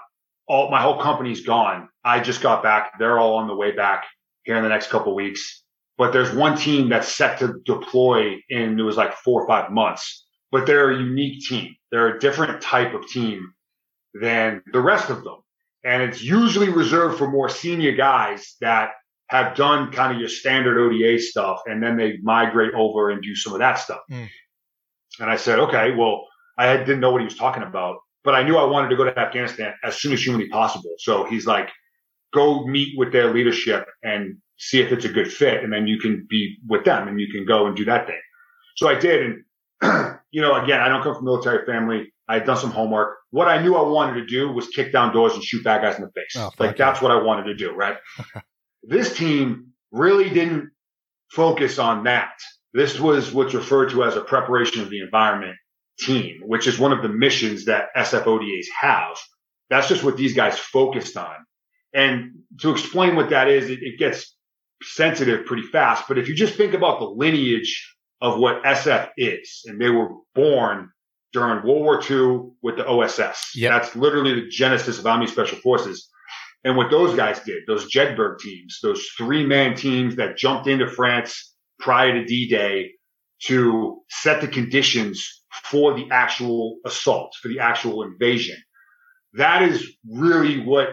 all 0.47 0.71
my 0.71 0.81
whole 0.81 1.01
company's 1.01 1.41
gone. 1.41 1.89
I 2.03 2.21
just 2.21 2.41
got 2.41 2.63
back. 2.63 2.97
They're 2.99 3.19
all 3.19 3.35
on 3.35 3.47
the 3.47 3.55
way 3.55 3.71
back 3.71 4.05
here 4.43 4.55
in 4.55 4.63
the 4.63 4.69
next 4.69 4.89
couple 4.89 5.11
of 5.11 5.15
weeks. 5.15 5.63
But 5.97 6.13
there's 6.13 6.33
one 6.33 6.57
team 6.57 6.89
that's 6.89 7.11
set 7.11 7.39
to 7.39 7.59
deploy 7.65 8.35
in 8.49 8.79
it 8.79 8.83
was 8.83 8.97
like 8.97 9.13
four 9.15 9.41
or 9.41 9.47
five 9.47 9.71
months. 9.71 10.25
But 10.51 10.65
they're 10.65 10.91
a 10.91 10.97
unique 10.97 11.43
team. 11.47 11.75
They're 11.91 12.15
a 12.15 12.19
different 12.19 12.61
type 12.61 12.93
of 12.93 13.07
team 13.07 13.53
than 14.13 14.61
the 14.71 14.79
rest 14.79 15.09
of 15.09 15.23
them. 15.23 15.37
And 15.83 16.03
it's 16.03 16.21
usually 16.21 16.69
reserved 16.69 17.17
for 17.17 17.29
more 17.29 17.49
senior 17.49 17.93
guys 17.93 18.55
that 18.61 18.91
have 19.27 19.55
done 19.55 19.91
kind 19.91 20.13
of 20.13 20.19
your 20.19 20.29
standard 20.29 20.77
ODA 20.77 21.19
stuff 21.19 21.61
and 21.65 21.83
then 21.83 21.97
they 21.97 22.17
migrate 22.23 22.73
over 22.73 23.09
and 23.09 23.21
do 23.21 23.35
some 23.35 23.53
of 23.53 23.59
that 23.59 23.77
stuff. 23.79 23.99
Mm. 24.09 24.29
And 25.19 25.29
I 25.29 25.35
said, 25.35 25.59
okay, 25.59 25.91
well, 25.91 26.25
I 26.57 26.77
didn't 26.77 26.99
know 26.99 27.11
what 27.11 27.21
he 27.21 27.25
was 27.25 27.35
talking 27.35 27.63
about, 27.63 27.97
but 28.23 28.35
I 28.35 28.43
knew 28.43 28.57
I 28.57 28.65
wanted 28.65 28.89
to 28.89 28.95
go 28.95 29.03
to 29.03 29.19
Afghanistan 29.19 29.73
as 29.83 29.97
soon 29.97 30.13
as 30.13 30.23
humanly 30.23 30.49
possible. 30.49 30.95
So 30.97 31.25
he's 31.25 31.45
like, 31.45 31.69
go 32.33 32.65
meet 32.65 32.97
with 32.97 33.11
their 33.11 33.33
leadership 33.33 33.87
and 34.03 34.37
see 34.57 34.81
if 34.81 34.91
it's 34.91 35.05
a 35.05 35.09
good 35.09 35.31
fit. 35.31 35.63
And 35.63 35.71
then 35.71 35.87
you 35.87 35.99
can 35.99 36.25
be 36.29 36.57
with 36.67 36.83
them 36.85 37.07
and 37.07 37.19
you 37.19 37.31
can 37.31 37.45
go 37.45 37.67
and 37.67 37.75
do 37.75 37.85
that 37.85 38.07
thing. 38.07 38.19
So 38.75 38.87
I 38.87 38.95
did. 38.95 39.43
And, 39.81 40.17
you 40.31 40.41
know, 40.41 40.55
again, 40.61 40.81
I 40.81 40.89
don't 40.89 41.03
come 41.03 41.15
from 41.15 41.27
a 41.27 41.31
military 41.31 41.65
family. 41.65 42.13
I 42.27 42.35
had 42.35 42.45
done 42.45 42.57
some 42.57 42.71
homework. 42.71 43.17
What 43.31 43.47
I 43.47 43.61
knew 43.61 43.75
I 43.75 43.87
wanted 43.87 44.21
to 44.21 44.25
do 44.25 44.51
was 44.51 44.67
kick 44.67 44.91
down 44.91 45.13
doors 45.13 45.33
and 45.33 45.43
shoot 45.43 45.63
bad 45.63 45.81
guys 45.81 45.95
in 45.97 46.01
the 46.01 46.11
face. 46.11 46.35
Oh, 46.35 46.51
like 46.59 46.77
that's 46.77 47.01
what 47.01 47.11
I 47.11 47.21
wanted 47.21 47.43
to 47.45 47.55
do, 47.55 47.73
right? 47.73 47.97
this 48.83 49.15
team 49.15 49.67
really 49.91 50.29
didn't 50.29 50.71
focus 51.31 51.79
on 51.79 52.03
that. 52.05 52.33
This 52.73 52.99
was 52.99 53.33
what's 53.33 53.53
referred 53.53 53.89
to 53.91 54.03
as 54.03 54.15
a 54.15 54.21
preparation 54.21 54.81
of 54.81 54.89
the 54.89 55.01
environment 55.01 55.55
team, 55.99 56.41
which 56.45 56.67
is 56.67 56.77
one 56.77 56.91
of 56.91 57.01
the 57.01 57.09
missions 57.09 57.65
that 57.65 57.87
SFODAs 57.95 58.65
have. 58.79 59.17
That's 59.69 59.87
just 59.87 60.03
what 60.03 60.17
these 60.17 60.35
guys 60.35 60.57
focused 60.57 61.17
on. 61.17 61.35
And 61.93 62.39
to 62.59 62.71
explain 62.71 63.15
what 63.15 63.29
that 63.31 63.47
is, 63.47 63.69
it, 63.69 63.79
it 63.81 63.97
gets 63.97 64.36
sensitive 64.81 65.45
pretty 65.45 65.63
fast. 65.63 66.05
But 66.07 66.17
if 66.17 66.27
you 66.27 66.35
just 66.35 66.55
think 66.55 66.73
about 66.73 66.99
the 66.99 67.05
lineage 67.05 67.95
of 68.21 68.39
what 68.39 68.63
SF 68.63 69.09
is, 69.17 69.63
and 69.65 69.79
they 69.79 69.89
were 69.89 70.09
born 70.33 70.89
during 71.33 71.63
World 71.63 71.83
War 71.83 72.01
II 72.09 72.51
with 72.61 72.77
the 72.77 72.87
OSS. 72.87 73.51
Yep. 73.55 73.71
That's 73.71 73.95
literally 73.95 74.33
the 74.33 74.47
genesis 74.47 74.97
of 74.97 75.05
Army 75.05 75.27
Special 75.27 75.57
Forces. 75.59 76.09
And 76.63 76.75
what 76.75 76.89
those 76.89 77.15
guys 77.15 77.39
did, 77.41 77.63
those 77.67 77.91
Jedburgh 77.91 78.39
teams, 78.39 78.79
those 78.81 79.05
three 79.17 79.45
man 79.45 79.75
teams 79.75 80.15
that 80.15 80.37
jumped 80.37 80.67
into 80.67 80.89
France 80.89 81.53
prior 81.79 82.13
to 82.13 82.25
D-Day 82.25 82.91
to 83.43 84.01
set 84.09 84.41
the 84.41 84.47
conditions 84.47 85.43
for 85.65 85.93
the 85.93 86.07
actual 86.11 86.77
assault, 86.85 87.33
for 87.41 87.49
the 87.49 87.59
actual 87.59 88.03
invasion. 88.03 88.57
That 89.33 89.61
is 89.61 89.95
really 90.09 90.63
what 90.63 90.89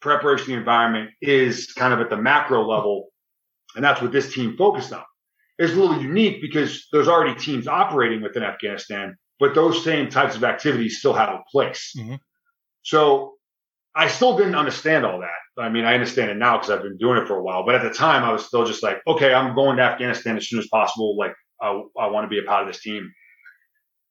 preparation 0.00 0.54
environment 0.54 1.10
is 1.20 1.72
kind 1.74 1.92
of 1.92 2.00
at 2.00 2.08
the 2.08 2.16
macro 2.16 2.66
level. 2.66 3.08
And 3.74 3.84
that's 3.84 4.00
what 4.00 4.12
this 4.12 4.32
team 4.32 4.56
focused 4.56 4.92
on. 4.92 5.04
It's 5.58 5.72
a 5.72 5.76
little 5.76 6.00
unique 6.00 6.40
because 6.40 6.88
there's 6.92 7.08
already 7.08 7.38
teams 7.38 7.68
operating 7.68 8.22
within 8.22 8.42
Afghanistan, 8.42 9.16
but 9.38 9.54
those 9.54 9.84
same 9.84 10.08
types 10.08 10.34
of 10.34 10.44
activities 10.44 10.98
still 10.98 11.12
have 11.12 11.28
a 11.28 11.42
place. 11.50 11.92
Mhm. 11.96 12.18
So 12.82 13.34
I 13.94 14.08
still 14.08 14.36
didn't 14.36 14.54
understand 14.54 15.04
all 15.04 15.20
that. 15.20 15.62
I 15.62 15.68
mean, 15.68 15.84
I 15.84 15.94
understand 15.94 16.30
it 16.30 16.36
now 16.36 16.56
because 16.56 16.70
I've 16.70 16.82
been 16.82 16.96
doing 16.96 17.18
it 17.18 17.28
for 17.28 17.36
a 17.36 17.42
while, 17.42 17.64
but 17.64 17.74
at 17.74 17.82
the 17.82 17.92
time 17.92 18.24
I 18.24 18.32
was 18.32 18.46
still 18.46 18.64
just 18.64 18.82
like, 18.82 19.02
okay, 19.06 19.34
I'm 19.34 19.54
going 19.54 19.76
to 19.76 19.82
Afghanistan 19.82 20.36
as 20.36 20.48
soon 20.48 20.58
as 20.58 20.68
possible. 20.68 21.16
Like 21.16 21.34
I, 21.60 21.68
I 21.98 22.06
want 22.06 22.24
to 22.24 22.28
be 22.28 22.38
a 22.38 22.42
part 22.42 22.66
of 22.66 22.72
this 22.72 22.82
team. 22.82 23.12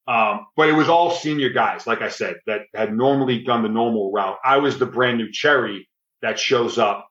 Um, 0.08 0.46
but 0.56 0.70
it 0.70 0.74
was 0.74 0.90
all 0.90 1.12
senior 1.12 1.50
guys, 1.50 1.88
like 1.88 2.02
I 2.02 2.10
said, 2.10 2.36
that 2.46 2.62
had 2.76 2.94
normally 2.94 3.44
done 3.44 3.64
the 3.64 3.70
normal 3.70 4.12
route. 4.12 4.38
I 4.44 4.58
was 4.58 4.78
the 4.78 4.86
brand 4.86 5.18
new 5.18 5.32
cherry 5.32 5.88
that 6.22 6.40
shows 6.40 6.78
up 6.78 7.08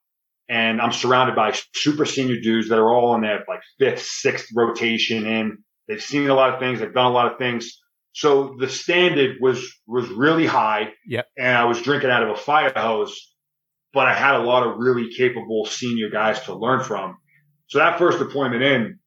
and 0.51 0.81
I'm 0.81 0.93
surrounded 0.93 1.37
by 1.37 1.57
super 1.77 2.05
senior 2.05 2.41
dudes 2.41 2.69
that 2.71 2.79
are 2.79 2.93
all 2.93 3.15
in 3.15 3.21
their 3.21 3.45
like 3.47 3.61
fifth, 3.79 4.03
sixth 4.03 4.49
rotation 4.55 5.25
in. 5.25 5.59
They've 5.87 6.03
seen 6.03 6.29
a 6.29 6.35
lot 6.35 6.53
of 6.53 6.59
things. 6.59 6.81
They've 6.81 6.93
done 6.93 7.07
a 7.07 7.15
lot 7.15 7.31
of 7.31 7.39
things. 7.39 7.79
So 8.13 8.57
the 8.59 8.69
standard 8.69 9.37
was, 9.41 9.65
was 9.87 10.09
really 10.09 10.47
high. 10.47 10.93
Yeah. 11.07 11.23
And 11.39 11.57
I 11.57 11.65
was 11.67 11.81
drinking 11.81 12.11
out 12.11 12.25
of 12.25 12.31
a 12.31 12.37
fire 12.37 12.73
hose, 12.75 13.33
but 13.95 14.09
I 14.09 14.15
had 14.15 14.35
a 14.35 14.43
lot 14.43 14.67
of 14.67 14.79
really 14.79 15.15
capable 15.17 15.67
senior 15.67 16.11
guys 16.11 16.41
to 16.43 16.55
learn 16.55 16.83
from. 16.83 17.17
So 17.69 17.79
that 17.79 17.99
first 17.99 18.19
deployment 18.19 18.65
in, 18.65 18.99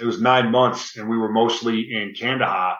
it 0.00 0.06
was 0.06 0.22
nine 0.22 0.50
months 0.50 0.96
and 0.96 1.10
we 1.10 1.18
were 1.18 1.30
mostly 1.30 1.92
in 1.92 2.14
Kandahar. 2.18 2.78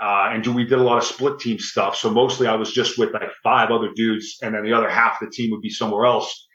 Uh, 0.00 0.30
and 0.32 0.46
we 0.54 0.64
did 0.64 0.78
a 0.78 0.82
lot 0.82 0.98
of 0.98 1.04
split 1.04 1.40
team 1.40 1.58
stuff. 1.58 1.96
So 1.96 2.10
mostly 2.10 2.46
I 2.46 2.54
was 2.54 2.72
just 2.72 2.96
with 2.96 3.12
like 3.12 3.24
five 3.42 3.70
other 3.70 3.90
dudes 3.94 4.38
and 4.40 4.54
then 4.54 4.62
the 4.62 4.72
other 4.72 4.88
half 4.88 5.20
of 5.20 5.28
the 5.28 5.34
team 5.34 5.50
would 5.50 5.60
be 5.60 5.68
somewhere 5.68 6.06
else. 6.06 6.46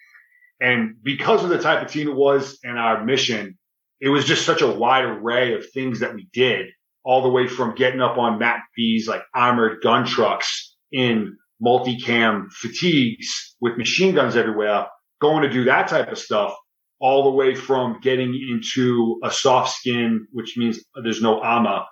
And 0.65 0.95
because 1.03 1.43
of 1.43 1.51
the 1.51 1.59
type 1.59 1.85
of 1.85 1.91
team 1.91 2.07
it 2.07 2.15
was 2.15 2.57
and 2.63 2.79
our 2.79 3.05
mission, 3.05 3.55
it 4.01 4.09
was 4.09 4.25
just 4.25 4.47
such 4.47 4.63
a 4.63 4.67
wide 4.67 5.03
array 5.05 5.53
of 5.53 5.69
things 5.69 5.99
that 5.99 6.15
we 6.15 6.27
did 6.33 6.69
all 7.03 7.21
the 7.21 7.29
way 7.29 7.47
from 7.47 7.75
getting 7.75 8.01
up 8.01 8.17
on 8.17 8.39
Matt 8.39 8.61
V's 8.75 9.07
like 9.07 9.21
armored 9.35 9.83
gun 9.83 10.07
trucks 10.07 10.75
in 10.91 11.37
multicam 11.63 12.51
fatigues 12.51 13.55
with 13.61 13.77
machine 13.77 14.15
guns 14.15 14.35
everywhere, 14.35 14.87
going 15.21 15.43
to 15.43 15.51
do 15.51 15.65
that 15.65 15.87
type 15.87 16.11
of 16.11 16.17
stuff 16.17 16.55
all 16.99 17.25
the 17.25 17.29
way 17.29 17.53
from 17.53 17.99
getting 18.01 18.33
into 18.33 19.19
a 19.23 19.29
soft 19.29 19.71
skin, 19.71 20.25
which 20.31 20.57
means 20.57 20.79
there's 21.03 21.21
no 21.21 21.41
armor, 21.41 21.83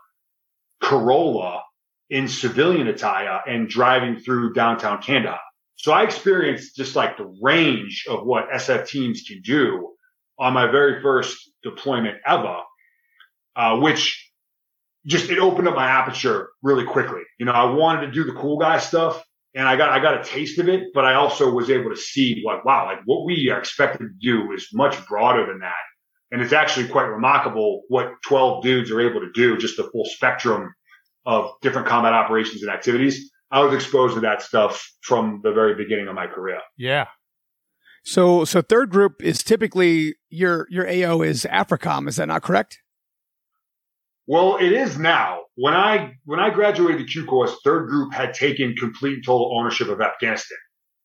Corolla 0.81 1.61
in 2.09 2.27
civilian 2.27 2.87
attire 2.87 3.41
and 3.45 3.69
driving 3.69 4.17
through 4.17 4.53
downtown 4.53 4.99
Kandahar. 4.99 5.39
So 5.75 5.91
I 5.91 6.03
experienced 6.03 6.75
just 6.75 6.95
like 6.95 7.17
the 7.17 7.31
range 7.41 8.05
of 8.09 8.25
what 8.25 8.49
SF 8.49 8.87
teams 8.87 9.23
can 9.27 9.41
do 9.41 9.93
on 10.39 10.53
my 10.53 10.71
very 10.71 11.01
first 11.01 11.51
deployment 11.63 12.17
ever, 12.25 12.59
uh, 13.55 13.77
which 13.79 14.31
just, 15.05 15.29
it 15.29 15.39
opened 15.39 15.67
up 15.67 15.75
my 15.75 15.87
aperture 15.87 16.49
really 16.61 16.85
quickly. 16.85 17.21
You 17.39 17.45
know, 17.45 17.51
I 17.51 17.65
wanted 17.65 18.07
to 18.07 18.11
do 18.11 18.23
the 18.23 18.33
cool 18.33 18.57
guy 18.57 18.79
stuff 18.79 19.23
and 19.55 19.67
I 19.67 19.75
got 19.75 19.89
I 19.89 19.99
got 19.99 20.19
a 20.19 20.23
taste 20.23 20.57
of 20.59 20.67
it, 20.67 20.87
but 20.93 21.05
I 21.05 21.13
also 21.15 21.51
was 21.51 21.69
able 21.69 21.89
to 21.91 21.95
see 21.95 22.41
like 22.45 22.65
wow, 22.65 22.85
like 22.85 22.99
what 23.05 23.25
we 23.25 23.49
are 23.49 23.59
expected 23.59 23.99
to 23.99 24.09
do 24.19 24.51
is 24.53 24.67
much 24.73 25.05
broader 25.07 25.45
than 25.45 25.59
that. 25.59 25.73
And 26.31 26.41
it's 26.41 26.53
actually 26.53 26.87
quite 26.87 27.03
remarkable 27.03 27.83
what 27.89 28.11
12 28.25 28.63
dudes 28.63 28.89
are 28.89 29.01
able 29.01 29.19
to 29.19 29.31
do, 29.33 29.57
just 29.57 29.77
the 29.77 29.83
full 29.91 30.05
spectrum 30.05 30.73
of 31.25 31.51
different 31.61 31.87
combat 31.87 32.13
operations 32.13 32.63
and 32.63 32.71
activities. 32.71 33.31
I 33.53 33.59
was 33.61 33.73
exposed 33.75 34.15
to 34.15 34.19
that 34.21 34.41
stuff 34.41 34.91
from 35.01 35.41
the 35.43 35.53
very 35.53 35.75
beginning 35.75 36.07
of 36.07 36.15
my 36.15 36.25
career. 36.25 36.59
Yeah. 36.75 37.05
So, 38.03 38.45
so 38.45 38.63
third 38.63 38.89
group 38.89 39.21
is 39.21 39.43
typically 39.43 40.15
your 40.29 40.67
your 40.69 40.89
AO 40.89 41.21
is 41.21 41.45
AFRICOM. 41.49 42.09
Is 42.09 42.15
that 42.15 42.27
not 42.27 42.41
correct? 42.41 42.79
Well, 44.25 44.57
it 44.57 44.71
is 44.71 44.97
now. 44.97 45.41
When 45.55 45.75
I 45.75 46.15
when 46.25 46.39
I 46.39 46.49
graduated 46.49 47.01
the 47.01 47.05
Q 47.05 47.25
course, 47.25 47.55
third 47.63 47.87
group 47.87 48.11
had 48.11 48.33
taken 48.33 48.75
complete 48.75 49.13
and 49.13 49.25
total 49.25 49.55
ownership 49.57 49.87
of 49.87 50.01
Afghanistan. 50.01 50.57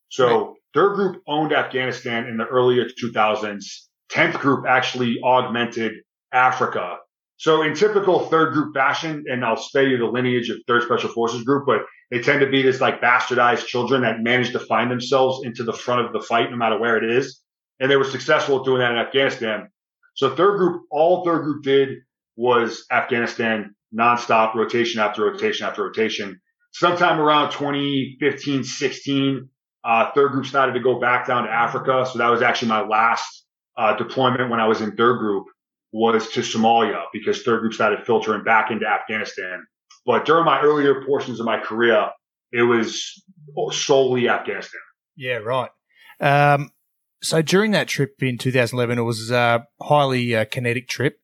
So 0.08 0.26
right. 0.26 0.54
third 0.72 0.94
group 0.94 1.22
owned 1.28 1.52
Afghanistan 1.52 2.26
in 2.26 2.38
the 2.38 2.46
earlier 2.46 2.86
2000s 2.86 3.64
10th 4.10 4.38
group 4.40 4.64
actually 4.66 5.20
augmented 5.22 5.92
Africa. 6.32 6.96
So 7.38 7.62
in 7.62 7.74
typical 7.74 8.26
third 8.26 8.52
group 8.52 8.74
fashion, 8.74 9.24
and 9.28 9.44
I'll 9.44 9.56
spare 9.56 9.86
you 9.86 9.96
the 9.96 10.06
lineage 10.06 10.50
of 10.50 10.58
third 10.66 10.82
special 10.82 11.08
forces 11.10 11.44
group, 11.44 11.66
but 11.66 11.82
they 12.10 12.20
tend 12.20 12.40
to 12.40 12.50
be 12.50 12.62
this 12.62 12.80
like 12.80 13.00
bastardized 13.00 13.66
children 13.66 14.02
that 14.02 14.20
manage 14.20 14.50
to 14.52 14.58
find 14.58 14.90
themselves 14.90 15.44
into 15.44 15.62
the 15.62 15.72
front 15.72 16.04
of 16.04 16.12
the 16.12 16.20
fight, 16.20 16.50
no 16.50 16.56
matter 16.56 16.78
where 16.78 16.96
it 16.96 17.08
is. 17.08 17.40
And 17.78 17.88
they 17.88 17.96
were 17.96 18.04
successful 18.04 18.58
at 18.58 18.64
doing 18.64 18.80
that 18.80 18.90
in 18.90 18.98
Afghanistan. 18.98 19.68
So 20.14 20.34
third 20.34 20.58
group, 20.58 20.82
all 20.90 21.24
third 21.24 21.44
group 21.44 21.62
did 21.62 21.98
was 22.34 22.84
Afghanistan 22.90 23.76
nonstop 23.96 24.56
rotation 24.56 25.00
after 25.00 25.24
rotation 25.24 25.64
after 25.64 25.84
rotation. 25.84 26.40
Sometime 26.72 27.20
around 27.20 27.52
2015, 27.52 28.64
16, 28.64 29.48
uh, 29.84 30.10
third 30.12 30.32
group 30.32 30.44
started 30.44 30.72
to 30.72 30.80
go 30.80 30.98
back 30.98 31.28
down 31.28 31.44
to 31.44 31.50
Africa. 31.50 32.04
So 32.10 32.18
that 32.18 32.28
was 32.30 32.42
actually 32.42 32.68
my 32.68 32.84
last 32.84 33.44
uh, 33.76 33.96
deployment 33.96 34.50
when 34.50 34.58
I 34.58 34.66
was 34.66 34.80
in 34.80 34.96
third 34.96 35.20
group 35.20 35.46
was 35.92 36.28
to 36.30 36.40
Somalia 36.40 37.04
because 37.12 37.42
third 37.42 37.60
group 37.60 37.72
started 37.72 38.04
filtering 38.04 38.44
back 38.44 38.70
into 38.70 38.86
Afghanistan. 38.86 39.66
But 40.04 40.24
during 40.24 40.44
my 40.44 40.60
earlier 40.60 41.04
portions 41.04 41.40
of 41.40 41.46
my 41.46 41.58
career, 41.58 42.10
it 42.52 42.62
was 42.62 43.22
solely 43.72 44.28
Afghanistan. 44.28 44.80
Yeah, 45.16 45.36
right. 45.36 45.70
Um, 46.20 46.70
so 47.22 47.42
during 47.42 47.72
that 47.72 47.88
trip 47.88 48.22
in 48.22 48.38
2011, 48.38 48.98
it 48.98 49.02
was 49.02 49.30
a 49.30 49.66
highly 49.80 50.36
uh, 50.36 50.44
kinetic 50.44 50.88
trip. 50.88 51.20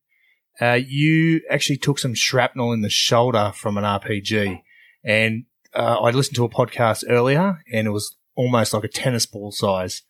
Uh, 0.61 0.79
you 0.87 1.41
actually 1.51 1.77
took 1.77 1.99
some 1.99 2.15
shrapnel 2.15 2.73
in 2.73 2.83
the 2.83 2.91
shoulder 2.91 3.53
from 3.55 3.77
an 3.77 3.85
RPG. 3.85 4.63
And 5.05 5.45
uh, 5.75 5.99
I 6.01 6.11
listened 6.11 6.37
to 6.37 6.45
a 6.45 6.49
podcast 6.49 7.05
earlier 7.09 7.61
and 7.73 7.87
it 7.87 7.91
was 7.91 8.17
almost 8.37 8.73
like 8.73 8.85
a 8.85 8.89
tennis 8.89 9.27
ball 9.27 9.53
size 9.53 10.03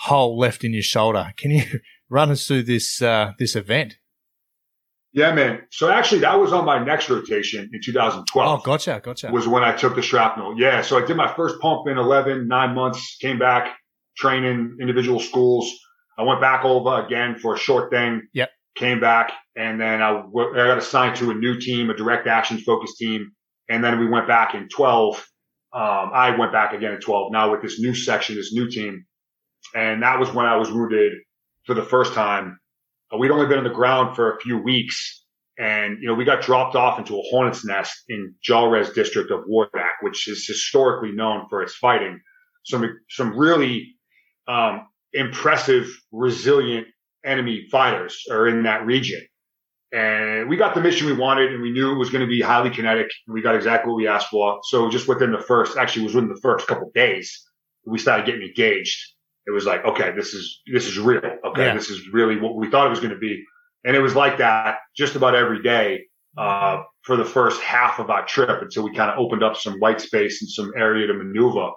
hole 0.00 0.38
left 0.38 0.64
in 0.64 0.72
your 0.72 0.82
shoulder. 0.82 1.32
Can 1.36 1.50
you 1.50 1.62
run 2.08 2.30
us 2.30 2.46
through 2.46 2.64
this 2.64 3.02
uh, 3.02 3.32
this 3.38 3.54
event? 3.54 3.98
Yeah, 5.12 5.32
man. 5.34 5.62
So 5.70 5.90
actually, 5.90 6.20
that 6.20 6.38
was 6.38 6.52
on 6.52 6.64
my 6.64 6.82
next 6.82 7.10
rotation 7.10 7.68
in 7.72 7.80
2012. 7.82 8.60
Oh, 8.60 8.62
gotcha, 8.62 9.00
gotcha. 9.02 9.30
Was 9.32 9.48
when 9.48 9.64
I 9.64 9.74
took 9.74 9.96
the 9.96 10.02
shrapnel. 10.02 10.54
Yeah. 10.56 10.82
So 10.82 11.02
I 11.02 11.04
did 11.04 11.16
my 11.16 11.32
first 11.34 11.60
pump 11.60 11.88
in 11.88 11.98
11, 11.98 12.46
nine 12.46 12.74
months. 12.74 13.16
Came 13.20 13.38
back, 13.38 13.76
training 14.16 14.76
individual 14.80 15.18
schools. 15.18 15.68
I 16.16 16.22
went 16.22 16.40
back 16.40 16.64
over 16.64 17.04
again 17.04 17.38
for 17.38 17.54
a 17.54 17.58
short 17.58 17.90
thing. 17.90 18.22
Yep. 18.34 18.50
Came 18.76 19.00
back, 19.00 19.32
and 19.56 19.80
then 19.80 20.00
I, 20.00 20.10
I 20.10 20.52
got 20.54 20.78
assigned 20.78 21.16
to 21.16 21.32
a 21.32 21.34
new 21.34 21.58
team, 21.58 21.90
a 21.90 21.96
direct 21.96 22.28
action 22.28 22.58
focused 22.58 22.98
team, 22.98 23.32
and 23.68 23.82
then 23.82 23.98
we 23.98 24.08
went 24.08 24.28
back 24.28 24.54
in 24.54 24.68
12. 24.68 25.16
Um, 25.72 25.82
I 26.14 26.36
went 26.38 26.52
back 26.52 26.72
again 26.72 26.92
in 26.92 27.00
12. 27.00 27.32
Now 27.32 27.50
with 27.50 27.62
this 27.62 27.80
new 27.80 27.94
section, 27.94 28.36
this 28.36 28.52
new 28.54 28.70
team, 28.70 29.06
and 29.74 30.02
that 30.02 30.18
was 30.18 30.32
when 30.32 30.46
I 30.46 30.56
was 30.56 30.70
wounded 30.70 31.12
for 31.66 31.74
the 31.74 31.82
first 31.82 32.14
time. 32.14 32.58
Uh, 33.12 33.18
we'd 33.18 33.30
only 33.30 33.46
been 33.46 33.58
on 33.58 33.64
the 33.64 33.70
ground 33.70 34.16
for 34.16 34.36
a 34.36 34.40
few 34.40 34.58
weeks. 34.58 35.24
And, 35.58 35.98
you 36.00 36.08
know, 36.08 36.14
we 36.14 36.24
got 36.24 36.42
dropped 36.42 36.74
off 36.74 36.98
into 36.98 37.18
a 37.18 37.22
hornet's 37.30 37.64
nest 37.64 38.04
in 38.08 38.34
Jalrez 38.48 38.94
district 38.94 39.30
of 39.30 39.40
Wardak, 39.44 40.00
which 40.00 40.26
is 40.26 40.46
historically 40.46 41.12
known 41.12 41.46
for 41.50 41.62
its 41.62 41.74
fighting. 41.74 42.18
Some, 42.64 42.98
some 43.10 43.36
really, 43.36 43.94
um, 44.48 44.86
impressive, 45.12 45.86
resilient 46.12 46.86
enemy 47.24 47.66
fighters 47.70 48.24
are 48.30 48.48
in 48.48 48.62
that 48.62 48.86
region. 48.86 49.20
And 49.92 50.48
we 50.48 50.56
got 50.56 50.74
the 50.74 50.80
mission 50.80 51.08
we 51.08 51.12
wanted 51.12 51.52
and 51.52 51.60
we 51.60 51.72
knew 51.72 51.92
it 51.92 51.98
was 51.98 52.10
going 52.10 52.22
to 52.22 52.28
be 52.28 52.40
highly 52.40 52.70
kinetic 52.70 53.10
and 53.26 53.34
we 53.34 53.42
got 53.42 53.56
exactly 53.56 53.90
what 53.90 53.96
we 53.96 54.06
asked 54.06 54.28
for. 54.28 54.60
So 54.64 54.88
just 54.88 55.08
within 55.08 55.32
the 55.32 55.40
first, 55.40 55.76
actually 55.76 56.04
was 56.04 56.14
within 56.14 56.30
the 56.30 56.40
first 56.40 56.68
couple 56.68 56.90
days, 56.94 57.44
we 57.84 57.98
started 57.98 58.24
getting 58.24 58.42
engaged 58.42 58.96
it 59.46 59.50
was 59.50 59.64
like, 59.64 59.84
okay, 59.84 60.12
this 60.14 60.34
is, 60.34 60.60
this 60.72 60.86
is 60.86 60.98
real. 60.98 61.18
Okay. 61.18 61.66
Yeah. 61.66 61.74
This 61.74 61.90
is 61.90 62.08
really 62.12 62.38
what 62.38 62.56
we 62.56 62.70
thought 62.70 62.86
it 62.86 62.90
was 62.90 63.00
going 63.00 63.14
to 63.14 63.18
be. 63.18 63.42
And 63.84 63.96
it 63.96 64.00
was 64.00 64.14
like 64.14 64.38
that 64.38 64.78
just 64.96 65.16
about 65.16 65.34
every 65.34 65.62
day, 65.62 66.04
uh, 66.36 66.82
for 67.02 67.16
the 67.16 67.24
first 67.24 67.60
half 67.60 67.98
of 67.98 68.10
our 68.10 68.24
trip 68.26 68.62
until 68.62 68.84
we 68.84 68.94
kind 68.94 69.10
of 69.10 69.18
opened 69.18 69.42
up 69.42 69.56
some 69.56 69.74
white 69.80 70.00
space 70.00 70.42
and 70.42 70.50
some 70.50 70.70
area 70.76 71.06
to 71.06 71.14
maneuver 71.14 71.70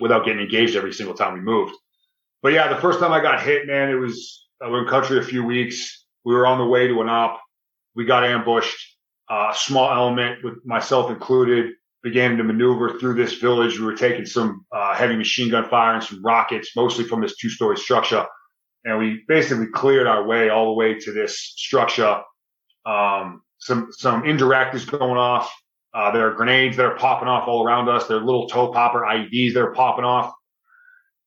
without 0.00 0.24
getting 0.24 0.40
engaged 0.40 0.76
every 0.76 0.92
single 0.92 1.14
time 1.14 1.34
we 1.34 1.40
moved. 1.40 1.74
But 2.42 2.52
yeah, 2.52 2.68
the 2.68 2.80
first 2.80 3.00
time 3.00 3.12
I 3.12 3.20
got 3.20 3.42
hit, 3.42 3.66
man, 3.66 3.90
it 3.90 3.94
was, 3.94 4.46
I 4.62 4.68
was 4.68 4.82
in 4.82 4.88
country 4.88 5.18
a 5.18 5.22
few 5.22 5.44
weeks. 5.44 6.06
We 6.24 6.34
were 6.34 6.46
on 6.46 6.58
the 6.58 6.66
way 6.66 6.86
to 6.86 7.00
an 7.00 7.08
op. 7.08 7.40
We 7.94 8.04
got 8.04 8.24
ambushed, 8.24 8.76
uh, 9.30 9.34
a 9.34 9.38
uh, 9.48 9.52
small 9.54 9.90
element 9.92 10.44
with 10.44 10.54
myself 10.64 11.10
included 11.10 11.72
began 12.06 12.36
to 12.36 12.44
maneuver 12.44 13.00
through 13.00 13.14
this 13.14 13.34
village. 13.34 13.80
We 13.80 13.84
were 13.84 13.96
taking 13.96 14.26
some 14.26 14.64
uh, 14.70 14.94
heavy 14.94 15.16
machine 15.16 15.50
gun 15.50 15.68
fire 15.68 15.92
and 15.92 16.04
some 16.04 16.22
rockets, 16.24 16.70
mostly 16.76 17.04
from 17.04 17.20
this 17.20 17.36
two 17.36 17.48
story 17.50 17.76
structure. 17.76 18.24
And 18.84 19.00
we 19.00 19.24
basically 19.26 19.66
cleared 19.74 20.06
our 20.06 20.24
way 20.24 20.48
all 20.48 20.66
the 20.66 20.74
way 20.74 20.94
to 21.00 21.12
this 21.12 21.36
structure. 21.56 22.22
Um, 22.86 23.42
some, 23.58 23.88
some 23.90 24.24
indirect 24.24 24.76
is 24.76 24.84
going 24.84 25.16
off. 25.16 25.52
Uh, 25.92 26.12
there 26.12 26.28
are 26.28 26.34
grenades 26.34 26.76
that 26.76 26.86
are 26.86 26.94
popping 26.94 27.26
off 27.26 27.48
all 27.48 27.66
around 27.66 27.88
us. 27.88 28.06
There 28.06 28.18
are 28.18 28.24
little 28.24 28.46
toe 28.46 28.70
popper 28.70 29.00
IEDs 29.00 29.54
that 29.54 29.62
are 29.62 29.74
popping 29.74 30.04
off. 30.04 30.32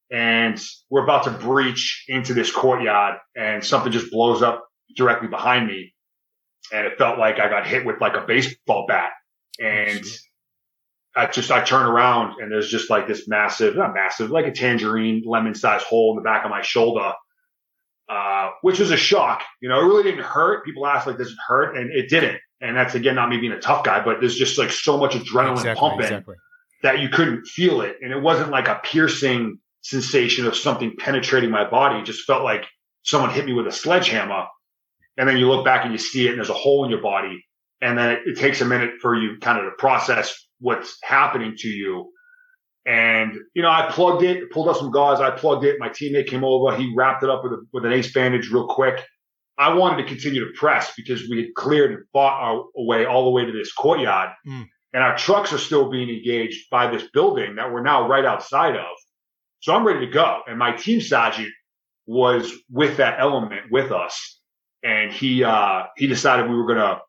And 0.10 0.58
we're 0.90 1.04
about 1.04 1.26
to 1.26 1.32
breach 1.32 2.06
into 2.08 2.34
this 2.34 2.52
courtyard 2.52 3.18
and 3.36 3.66
something 3.66 3.92
just 3.92 4.12
blows 4.12 4.42
up 4.42 4.66
directly 4.96 5.28
behind 5.28 5.68
me. 5.68 5.94
And 6.72 6.88
it 6.88 6.98
felt 6.98 7.20
like 7.20 7.38
I 7.38 7.50
got 7.50 7.68
hit 7.68 7.86
with 7.86 8.00
like 8.00 8.16
a 8.16 8.26
baseball 8.26 8.86
bat. 8.88 9.12
And 9.60 10.06
I 11.16 11.26
just 11.28 11.52
I 11.52 11.64
turn 11.64 11.86
around 11.86 12.40
and 12.40 12.52
there's 12.52 12.70
just 12.70 12.90
like 12.90 13.08
this 13.08 13.28
massive, 13.28 13.76
not 13.76 13.94
massive, 13.94 14.30
like 14.30 14.46
a 14.46 14.52
tangerine 14.52 15.24
lemon 15.26 15.56
sized 15.56 15.86
hole 15.86 16.12
in 16.12 16.18
the 16.18 16.28
back 16.28 16.46
of 16.46 16.52
my 16.52 16.62
shoulder, 16.62 17.14
uh, 18.08 18.50
which 18.62 18.80
was 18.80 18.92
a 18.92 18.98
shock. 18.98 19.44
You 19.62 19.70
know, 19.70 19.80
it 19.80 19.86
really 19.86 20.04
didn't 20.04 20.24
hurt. 20.24 20.66
People 20.66 20.86
ask 20.86 21.08
like, 21.08 21.18
does 21.18 21.32
it 21.32 21.38
hurt? 21.48 21.76
And 21.76 21.92
it 21.92 22.10
didn't. 22.10 22.40
And 22.62 22.76
that's 22.78 22.96
again 22.96 23.16
not 23.16 23.30
me 23.30 23.38
being 23.38 23.54
a 23.54 23.60
tough 23.60 23.84
guy, 23.84 24.04
but 24.04 24.20
there's 24.20 24.36
just 24.36 24.58
like 24.58 24.72
so 24.72 24.98
much 24.98 25.14
adrenaline 25.14 25.54
exactly, 25.54 25.80
pumping 25.80 26.06
exactly. 26.06 26.36
that 26.84 27.00
you 27.00 27.10
couldn't 27.10 27.46
feel 27.46 27.82
it, 27.82 27.98
and 28.02 28.12
it 28.12 28.22
wasn't 28.22 28.52
like 28.52 28.68
a 28.68 28.80
piercing 28.84 29.60
sensation 29.82 30.46
of 30.46 30.56
something 30.56 30.96
penetrating 30.98 31.50
my 31.50 31.68
body. 31.70 32.00
It 32.00 32.06
just 32.06 32.26
felt 32.26 32.44
like 32.44 32.66
someone 33.04 33.32
hit 33.32 33.46
me 33.46 33.54
with 33.54 33.68
a 33.68 33.72
sledgehammer. 33.72 34.46
And 35.18 35.28
then 35.28 35.38
you 35.38 35.50
look 35.50 35.66
back 35.66 35.84
and 35.84 35.92
you 35.92 35.98
see 35.98 36.28
it, 36.28 36.30
and 36.30 36.38
there's 36.38 36.50
a 36.50 36.54
hole 36.54 36.86
in 36.86 36.92
your 36.92 37.02
body. 37.02 37.46
And 37.82 37.98
then 37.98 38.12
it, 38.12 38.20
it 38.26 38.38
takes 38.38 38.62
a 38.62 38.66
minute 38.66 38.96
for 39.02 39.16
you 39.16 39.38
kind 39.40 39.58
of 39.58 39.66
to 39.66 39.72
process 39.78 40.48
what's 40.60 40.98
happening 41.04 41.56
to 41.58 41.68
you. 41.68 42.12
And, 42.86 43.36
you 43.54 43.62
know, 43.62 43.70
I 43.70 43.90
plugged 43.92 44.24
it, 44.24 44.52
pulled 44.52 44.70
up 44.70 44.78
some 44.78 44.92
gauze. 44.92 45.20
I 45.20 45.32
plugged 45.32 45.66
it. 45.66 45.80
My 45.80 45.90
teammate 45.90 46.28
came 46.28 46.44
over. 46.44 46.76
He 46.76 46.94
wrapped 46.96 47.24
it 47.24 47.30
up 47.30 47.44
with, 47.44 47.54
a, 47.54 47.66
with 47.72 47.86
an 47.86 47.94
ace 47.94 48.12
bandage 48.12 48.50
real 48.50 48.68
quick. 48.68 49.04
I 49.58 49.74
wanted 49.74 50.02
to 50.02 50.08
continue 50.08 50.46
to 50.46 50.54
press 50.58 50.94
because 50.96 51.28
we 51.30 51.38
had 51.38 51.54
cleared 51.56 51.92
and 51.92 52.00
fought 52.14 52.42
our 52.42 52.64
way 52.76 53.06
all 53.06 53.26
the 53.26 53.32
way 53.32 53.46
to 53.46 53.52
this 53.52 53.74
courtyard. 53.74 54.32
Mm. 54.48 54.68
And 54.94 55.04
our 55.04 55.18
trucks 55.18 55.54
are 55.54 55.58
still 55.58 55.90
being 55.92 56.10
engaged 56.10 56.70
by 56.72 56.90
this 56.90 57.04
building 57.14 57.56
that 57.56 57.72
we're 57.72 57.84
now 57.84 58.08
right 58.08 58.26
outside 58.26 58.76
of. 58.76 58.88
So 59.60 59.76
I'm 59.76 59.86
ready 59.86 60.06
to 60.06 60.12
go. 60.12 60.42
And 60.48 60.58
my 60.58 60.72
team 60.72 61.02
sergeant 61.02 61.52
was 62.08 62.52
with 62.72 62.98
that 62.98 63.20
element 63.20 63.64
with 63.70 63.92
us. 63.92 64.40
And 64.82 65.12
he, 65.12 65.44
uh, 65.44 65.84
he 65.98 66.08
decided 66.08 66.50
we 66.50 66.56
were 66.56 66.66
going 66.66 66.80
to 66.80 67.02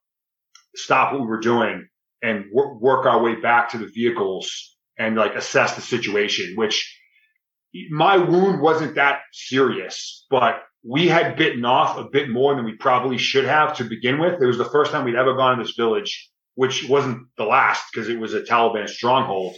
stop 0.75 1.13
what 1.13 1.23
we 1.23 1.27
were 1.29 1.41
doing 1.41 1.89
and 2.23 2.47
wor- 2.53 2.79
work 2.79 3.07
our 3.07 3.23
way 3.23 3.37
back 3.37 3.71
to 3.71 3.79
the 3.79 3.87
vehicles 3.87 4.77
and 4.99 5.17
like 5.17 5.35
assess 5.35 5.75
the 5.75 5.83
situation, 5.83 6.55
which 6.57 6.97
my 7.91 8.17
wound 8.17 8.61
wasn't 8.61 8.97
that 8.97 9.21
serious, 9.33 10.27
but 10.31 10.63
we 10.83 11.09
had 11.09 11.37
bitten 11.37 11.65
off 11.65 11.99
a 11.99 12.09
bit 12.11 12.29
more 12.29 12.55
than 12.55 12.65
we 12.65 12.75
probably 12.75 13.19
should 13.19 13.45
have 13.45 13.77
to 13.77 13.85
begin 13.85 14.19
with. 14.19 14.41
It 14.41 14.47
was 14.47 14.59
the 14.59 14.65
first 14.65 14.93
time 14.93 15.05
we'd 15.05 15.15
ever 15.15 15.35
gone 15.35 15.59
to 15.59 15.65
this 15.65 15.75
village, 15.77 16.31
which 16.55 16.89
wasn't 16.89 17.29
the 17.37 17.45
last 17.45 17.85
because 17.93 18.09
it 18.09 18.19
was 18.19 18.35
a 18.35 18.41
Taliban 18.41 18.89
stronghold. 18.89 19.55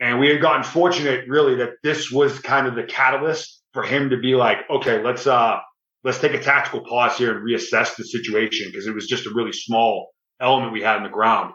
And 0.00 0.18
we 0.18 0.28
had 0.28 0.40
gotten 0.40 0.62
fortunate 0.62 1.28
really 1.28 1.56
that 1.56 1.74
this 1.82 2.10
was 2.10 2.38
kind 2.38 2.66
of 2.66 2.74
the 2.74 2.84
catalyst 2.84 3.62
for 3.72 3.82
him 3.82 4.10
to 4.10 4.18
be 4.18 4.34
like, 4.34 4.58
okay, 4.68 5.02
let's, 5.02 5.26
uh, 5.26 5.58
let's 6.04 6.18
take 6.18 6.34
a 6.34 6.42
tactical 6.42 6.84
pause 6.84 7.16
here 7.16 7.36
and 7.36 7.46
reassess 7.46 7.96
the 7.96 8.04
situation 8.04 8.68
because 8.70 8.86
it 8.86 8.94
was 8.94 9.06
just 9.06 9.26
a 9.26 9.32
really 9.34 9.52
small 9.52 10.10
element 10.40 10.72
we 10.72 10.82
had 10.82 10.96
in 10.96 11.04
the 11.04 11.08
ground. 11.08 11.52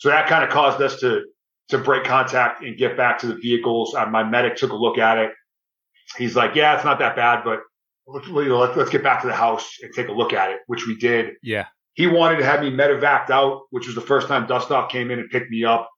So 0.00 0.08
that 0.08 0.28
kind 0.28 0.42
of 0.42 0.50
caused 0.50 0.80
us 0.82 0.98
to 1.00 1.24
to 1.68 1.78
break 1.78 2.02
contact 2.04 2.64
and 2.64 2.76
get 2.76 2.96
back 2.96 3.18
to 3.20 3.28
the 3.28 3.34
vehicles. 3.36 3.94
Uh, 3.94 4.06
my 4.06 4.24
medic 4.24 4.56
took 4.56 4.72
a 4.72 4.76
look 4.76 4.98
at 4.98 5.18
it. 5.18 5.30
He's 6.18 6.34
like, 6.34 6.56
yeah, 6.56 6.74
it's 6.74 6.84
not 6.84 6.98
that 6.98 7.14
bad, 7.14 7.44
but 7.44 7.60
let's, 8.08 8.26
let's, 8.26 8.76
let's 8.76 8.90
get 8.90 9.04
back 9.04 9.20
to 9.20 9.28
the 9.28 9.34
house 9.34 9.76
and 9.80 9.92
take 9.94 10.08
a 10.08 10.12
look 10.12 10.32
at 10.32 10.50
it, 10.50 10.58
which 10.66 10.88
we 10.88 10.96
did. 10.96 11.34
Yeah. 11.44 11.66
He 11.94 12.08
wanted 12.08 12.38
to 12.38 12.44
have 12.44 12.60
me 12.60 12.72
medevaced 12.72 13.30
out, 13.30 13.62
which 13.70 13.86
was 13.86 13.94
the 13.94 14.00
first 14.00 14.26
time 14.26 14.48
Dustoff 14.48 14.90
came 14.90 15.12
in 15.12 15.20
and 15.20 15.30
picked 15.30 15.50
me 15.50 15.64
up. 15.64 15.88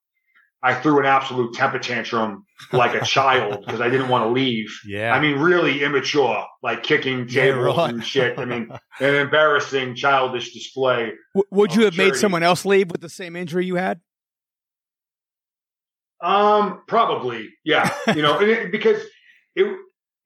I 0.65 0.75
threw 0.75 1.01
an 1.01 1.07
absolute 1.07 1.55
temper 1.55 1.79
tantrum 1.81 2.45
like 2.73 2.95
a 2.95 3.05
child 3.05 3.65
because 3.67 3.81
I 3.81 3.89
didn't 3.91 4.09
want 4.09 4.25
to 4.25 4.29
leave. 4.31 4.73
Yeah. 4.87 5.13
I 5.13 5.19
mean, 5.21 5.39
really 5.41 5.83
immature, 5.83 6.45
like 6.63 6.83
kicking 6.85 7.27
Yeah, 7.29 7.47
tables 7.47 7.77
right. 7.77 7.91
and 7.95 8.05
shit. 8.05 8.39
I 8.39 8.45
mean, 8.45 8.71
an 9.01 9.15
embarrassing, 9.17 9.97
childish 9.97 10.53
display. 10.53 11.13
W- 11.35 11.49
would 11.51 11.75
you 11.75 11.85
have 11.85 11.97
made 11.97 12.15
someone 12.15 12.43
else 12.45 12.65
leave 12.65 12.91
with 12.93 13.01
the 13.01 13.09
same 13.09 13.35
injury 13.35 13.67
you 13.67 13.75
had? 13.75 14.01
Um, 16.23 16.83
probably, 16.87 17.51
yeah. 17.65 17.91
You 18.15 18.23
know, 18.23 18.39
and 18.39 18.49
it, 18.49 18.73
because 18.73 19.03
it 19.57 19.77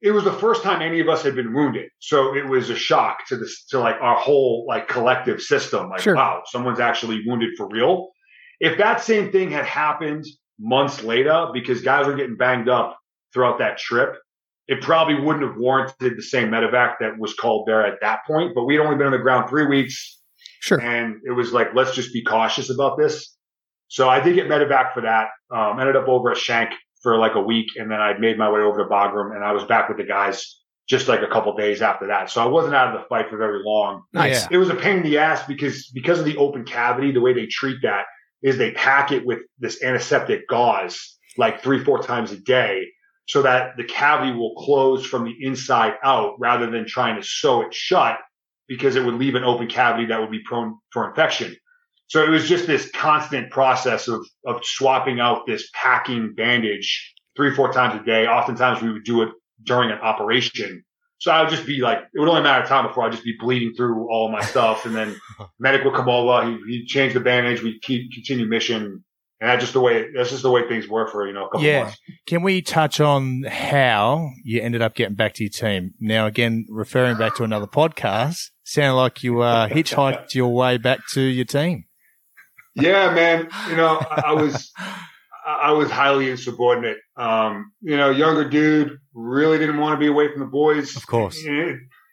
it 0.01 0.11
was 0.11 0.23
the 0.23 0.33
first 0.33 0.61
time 0.61 0.83
any 0.83 0.99
of 0.99 1.09
us 1.09 1.23
had 1.23 1.33
been 1.33 1.53
wounded, 1.55 1.89
so 1.97 2.35
it 2.35 2.45
was 2.45 2.69
a 2.69 2.75
shock 2.75 3.25
to 3.29 3.37
this 3.37 3.65
to 3.69 3.79
like 3.79 3.95
our 3.99 4.15
whole 4.15 4.65
like 4.67 4.87
collective 4.87 5.41
system. 5.41 5.89
Like, 5.89 6.01
Sure. 6.01 6.15
wow, 6.15 6.43
someone's 6.45 6.79
actually 6.79 7.23
wounded 7.25 7.55
for 7.57 7.67
real. 7.67 8.09
If 8.59 8.77
that 8.77 9.01
same 9.01 9.31
thing 9.31 9.51
had 9.51 9.65
happened 9.65 10.25
months 10.59 11.03
later, 11.03 11.47
because 11.53 11.81
guys 11.81 12.07
were 12.07 12.15
getting 12.15 12.37
banged 12.37 12.69
up 12.69 12.97
throughout 13.33 13.59
that 13.59 13.77
trip, 13.77 14.15
it 14.67 14.81
probably 14.81 15.19
wouldn't 15.19 15.45
have 15.45 15.57
warranted 15.57 16.17
the 16.17 16.23
same 16.23 16.49
medevac 16.49 16.95
that 16.99 17.17
was 17.17 17.33
called 17.33 17.67
there 17.67 17.85
at 17.85 17.99
that 18.01 18.19
point. 18.27 18.53
But 18.55 18.65
we'd 18.65 18.79
only 18.79 18.97
been 18.97 19.07
on 19.07 19.11
the 19.13 19.19
ground 19.19 19.49
three 19.49 19.65
weeks. 19.65 20.19
Sure. 20.59 20.81
And 20.81 21.17
it 21.23 21.31
was 21.31 21.53
like, 21.53 21.69
let's 21.75 21.93
just 21.93 22.11
be 22.11 22.23
cautious 22.23 22.69
about 22.69 22.97
this. 22.97 23.35
So 23.87 24.09
I 24.09 24.19
did 24.19 24.35
get 24.35 24.47
medevac 24.47 24.93
for 24.93 25.01
that. 25.01 25.27
Um, 25.55 25.79
ended 25.79 25.95
up 25.95 26.07
over 26.07 26.31
at 26.31 26.37
Shank 26.37 26.71
for 27.01 27.17
like 27.17 27.35
a 27.35 27.41
week, 27.41 27.67
and 27.77 27.89
then 27.89 28.01
I 28.01 28.17
made 28.17 28.37
my 28.37 28.49
way 28.49 28.59
over 28.59 28.83
to 28.83 28.89
Bagram, 28.89 29.33
and 29.35 29.45
I 29.45 29.53
was 29.53 29.63
back 29.63 29.87
with 29.87 29.97
the 29.97 30.03
guys 30.03 30.61
just 30.89 31.07
like 31.07 31.21
a 31.21 31.27
couple 31.27 31.55
days 31.55 31.81
after 31.81 32.07
that. 32.07 32.29
So 32.29 32.41
I 32.41 32.45
wasn't 32.45 32.75
out 32.75 32.93
of 32.93 33.01
the 33.01 33.07
fight 33.07 33.29
for 33.29 33.37
very 33.37 33.61
long. 33.63 34.03
Nice. 34.13 34.47
It 34.49 34.57
was 34.57 34.69
a 34.69 34.75
pain 34.75 34.97
in 34.97 35.03
the 35.03 35.17
ass 35.17 35.45
because 35.45 35.87
because 35.93 36.19
of 36.19 36.25
the 36.25 36.37
open 36.37 36.63
cavity, 36.63 37.11
the 37.11 37.21
way 37.21 37.33
they 37.33 37.45
treat 37.45 37.77
that 37.83 38.05
is 38.41 38.57
they 38.57 38.71
pack 38.71 39.11
it 39.11 39.25
with 39.25 39.39
this 39.59 39.83
antiseptic 39.83 40.47
gauze 40.47 41.17
like 41.37 41.61
three, 41.61 41.83
four 41.83 42.01
times 42.01 42.31
a 42.31 42.37
day 42.37 42.87
so 43.27 43.41
that 43.41 43.75
the 43.77 43.83
cavity 43.83 44.31
will 44.31 44.55
close 44.55 45.05
from 45.05 45.25
the 45.25 45.35
inside 45.41 45.95
out 46.03 46.35
rather 46.39 46.69
than 46.69 46.85
trying 46.87 47.15
to 47.17 47.27
sew 47.27 47.61
it 47.61 47.73
shut 47.73 48.17
because 48.67 48.95
it 48.95 49.03
would 49.03 49.15
leave 49.15 49.35
an 49.35 49.43
open 49.43 49.67
cavity 49.67 50.05
that 50.07 50.19
would 50.19 50.31
be 50.31 50.41
prone 50.45 50.77
for 50.91 51.09
infection. 51.09 51.55
So 52.07 52.23
it 52.23 52.29
was 52.29 52.47
just 52.47 52.67
this 52.67 52.89
constant 52.91 53.51
process 53.51 54.07
of, 54.07 54.25
of 54.45 54.63
swapping 54.63 55.19
out 55.19 55.45
this 55.45 55.69
packing 55.73 56.33
bandage 56.35 57.13
three, 57.35 57.53
four 57.53 57.71
times 57.71 58.01
a 58.01 58.05
day. 58.05 58.27
Oftentimes 58.27 58.81
we 58.81 58.91
would 58.91 59.03
do 59.03 59.23
it 59.23 59.29
during 59.63 59.91
an 59.91 59.99
operation. 59.99 60.83
So 61.19 61.31
I 61.31 61.41
would 61.41 61.49
just 61.49 61.65
be 61.65 61.79
like, 61.81 61.97
it 62.13 62.19
would 62.19 62.29
only 62.29 62.43
matter 62.43 62.65
time 62.67 62.87
before 62.87 63.05
I'd 63.05 63.11
just 63.11 63.23
be 63.23 63.35
bleeding 63.39 63.73
through 63.75 64.07
all 64.09 64.31
my 64.31 64.41
stuff. 64.41 64.85
And 64.85 64.95
then 64.95 65.15
medic 65.59 65.83
would 65.83 65.95
come 65.95 66.09
over. 66.09 66.45
He, 66.45 66.57
he'd 66.79 66.85
change 66.87 67.13
the 67.13 67.19
bandage. 67.19 67.63
We'd 67.63 67.81
keep, 67.81 68.11
continue 68.13 68.45
mission. 68.45 69.03
And 69.39 69.49
that's 69.51 69.61
just 69.61 69.73
the 69.73 69.79
way, 69.81 70.05
that's 70.15 70.29
just 70.31 70.43
the 70.43 70.51
way 70.51 70.67
things 70.67 70.87
were 70.87 71.07
for, 71.07 71.27
you 71.27 71.33
know, 71.33 71.45
a 71.45 71.49
couple 71.49 71.63
Yeah. 71.65 71.83
months. 71.83 71.97
Can 72.27 72.41
we 72.43 72.61
touch 72.61 72.99
on 72.99 73.43
how 73.43 74.29
you 74.43 74.61
ended 74.61 74.81
up 74.81 74.95
getting 74.95 75.15
back 75.15 75.33
to 75.35 75.43
your 75.43 75.51
team? 75.51 75.93
Now, 75.99 76.25
again, 76.27 76.65
referring 76.69 77.17
back 77.17 77.35
to 77.35 77.43
another 77.43 77.67
podcast, 77.67 78.49
sounded 78.63 78.93
like 78.95 79.23
you 79.23 79.41
uh, 79.41 79.67
hitchhiked 79.69 80.33
your 80.35 80.53
way 80.53 80.77
back 80.77 80.99
to 81.13 81.21
your 81.21 81.45
team. 81.45 81.85
Yeah, 82.75 83.11
man. 83.13 83.47
You 83.69 83.75
know, 83.75 83.97
I, 83.99 84.23
I 84.27 84.33
was, 84.33 84.71
I 85.47 85.71
was 85.71 85.89
highly 85.89 86.29
insubordinate. 86.29 86.97
Um, 87.15 87.71
you 87.81 87.95
know, 87.95 88.09
younger 88.09 88.49
dude, 88.49 88.97
really 89.13 89.57
didn't 89.57 89.77
want 89.77 89.93
to 89.93 89.99
be 89.99 90.07
away 90.07 90.29
from 90.29 90.41
the 90.41 90.47
boys. 90.47 90.95
Of 90.97 91.07
course. 91.07 91.41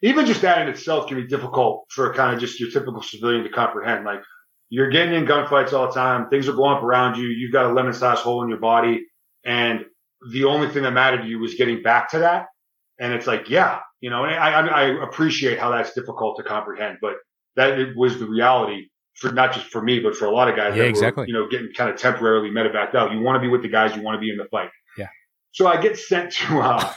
Even 0.03 0.27
just 0.27 0.43
that 0.43 0.63
in 0.63 0.69
itself 0.69 1.09
can 1.09 1.17
be 1.17 1.27
difficult 1.27 1.87
for 1.91 2.15
kind 2.15 2.33
of 2.33 2.41
just 2.41 2.61
your 2.61 2.71
typical 2.71 3.03
civilian 3.03 3.43
to 3.43 3.51
comprehend. 3.51 4.05
Like 4.05 4.21
you're 4.69 4.91
getting 4.91 5.15
in 5.15 5.27
gunfights 5.27 5.73
all 5.73 5.89
the 5.89 5.95
time. 5.95 6.29
Things 6.29 6.49
are 6.49 6.53
blowing 6.53 6.77
up 6.77 6.85
around 6.85 7.17
you. 7.17 7.27
You've 7.27 7.53
got 7.53 7.67
a 7.67 7.73
lemon 7.73 7.93
sized 7.93 8.21
hole 8.21 8.43
in 8.43 8.49
your 8.49 8.61
body. 8.61 9.05
And 9.45 9.85
the 10.31 10.45
only 10.45 10.69
thing 10.69 10.85
that 10.85 10.93
mattered 10.93 11.23
to 11.23 11.29
you 11.29 11.41
was 11.41 11.55
getting 11.55 11.83
back 11.83 12.11
to 12.11 12.21
that. 12.21 12.47
And 13.01 13.13
it's 13.13 13.27
like, 13.27 13.51
yeah, 13.51 13.81
you 14.01 14.11
know, 14.11 14.25
and 14.25 14.35
I, 14.35 14.51
I, 14.51 14.67
I 14.67 15.05
appreciate 15.05 15.59
how 15.59 15.71
that's 15.71 15.93
difficult 15.95 16.37
to 16.37 16.45
comprehend, 16.45 16.99
but 17.01 17.15
that 17.57 17.79
it 17.79 17.97
was 17.97 18.19
the 18.19 18.27
reality 18.27 18.89
for 19.17 19.33
not 19.33 19.53
just 19.53 19.67
for 19.67 19.81
me, 19.83 20.01
but 20.01 20.17
for 20.17 20.27
a 20.27 20.31
lot 20.31 20.49
of 20.49 20.57
guys 20.57 20.75
Yeah, 20.77 20.83
that 20.83 20.89
exactly. 20.89 21.23
were, 21.23 21.27
you 21.29 21.33
know, 21.35 21.49
getting 21.49 21.69
kind 21.77 21.91
of 21.91 21.97
temporarily 21.97 22.51
medevaced 22.51 22.95
out. 22.95 23.13
You 23.13 23.21
want 23.21 23.37
to 23.37 23.41
be 23.41 23.49
with 23.49 23.63
the 23.63 23.69
guys. 23.69 23.95
You 23.97 24.03
want 24.03 24.17
to 24.17 24.21
be 24.21 24.31
in 24.31 24.37
the 24.37 24.47
fight. 24.51 24.71
Yeah. 24.99 25.09
So 25.53 25.67
I 25.67 25.81
get 25.81 25.97
sent 25.99 26.33
to, 26.33 26.61
uh, 26.61 26.93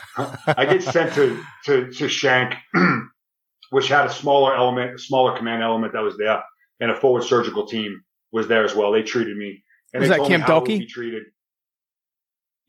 I 0.47 0.65
get 0.65 0.81
sent 0.83 1.13
to, 1.13 1.43
to, 1.65 1.91
to 1.91 2.07
Shank, 2.07 2.55
which 3.69 3.87
had 3.87 4.05
a 4.07 4.11
smaller 4.11 4.55
element, 4.55 4.95
a 4.95 4.97
smaller 4.99 5.37
command 5.37 5.61
element 5.61 5.93
that 5.93 6.01
was 6.01 6.17
there 6.17 6.41
and 6.79 6.91
a 6.91 6.95
forward 6.95 7.23
surgical 7.23 7.67
team 7.67 8.01
was 8.31 8.47
there 8.47 8.63
as 8.63 8.73
well. 8.75 8.91
They 8.91 9.03
treated 9.03 9.37
me. 9.37 9.63
And 9.93 10.01
Was 10.01 10.09
they 10.09 10.17
that 10.17 10.27
Camp 10.27 10.43
Dahlke? 10.45 10.87
treated. 10.87 11.23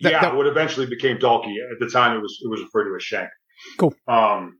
That- 0.00 0.12
yeah, 0.12 0.20
that- 0.20 0.36
what 0.36 0.46
eventually 0.46 0.86
became 0.86 1.18
Dahlke. 1.18 1.52
At 1.72 1.78
the 1.80 1.88
time, 1.88 2.16
it 2.16 2.20
was 2.20 2.38
it 2.44 2.48
was 2.48 2.60
referred 2.60 2.88
to 2.90 2.94
as 2.96 3.02
Shank. 3.02 3.28
Cool. 3.78 3.94
Um. 4.06 4.58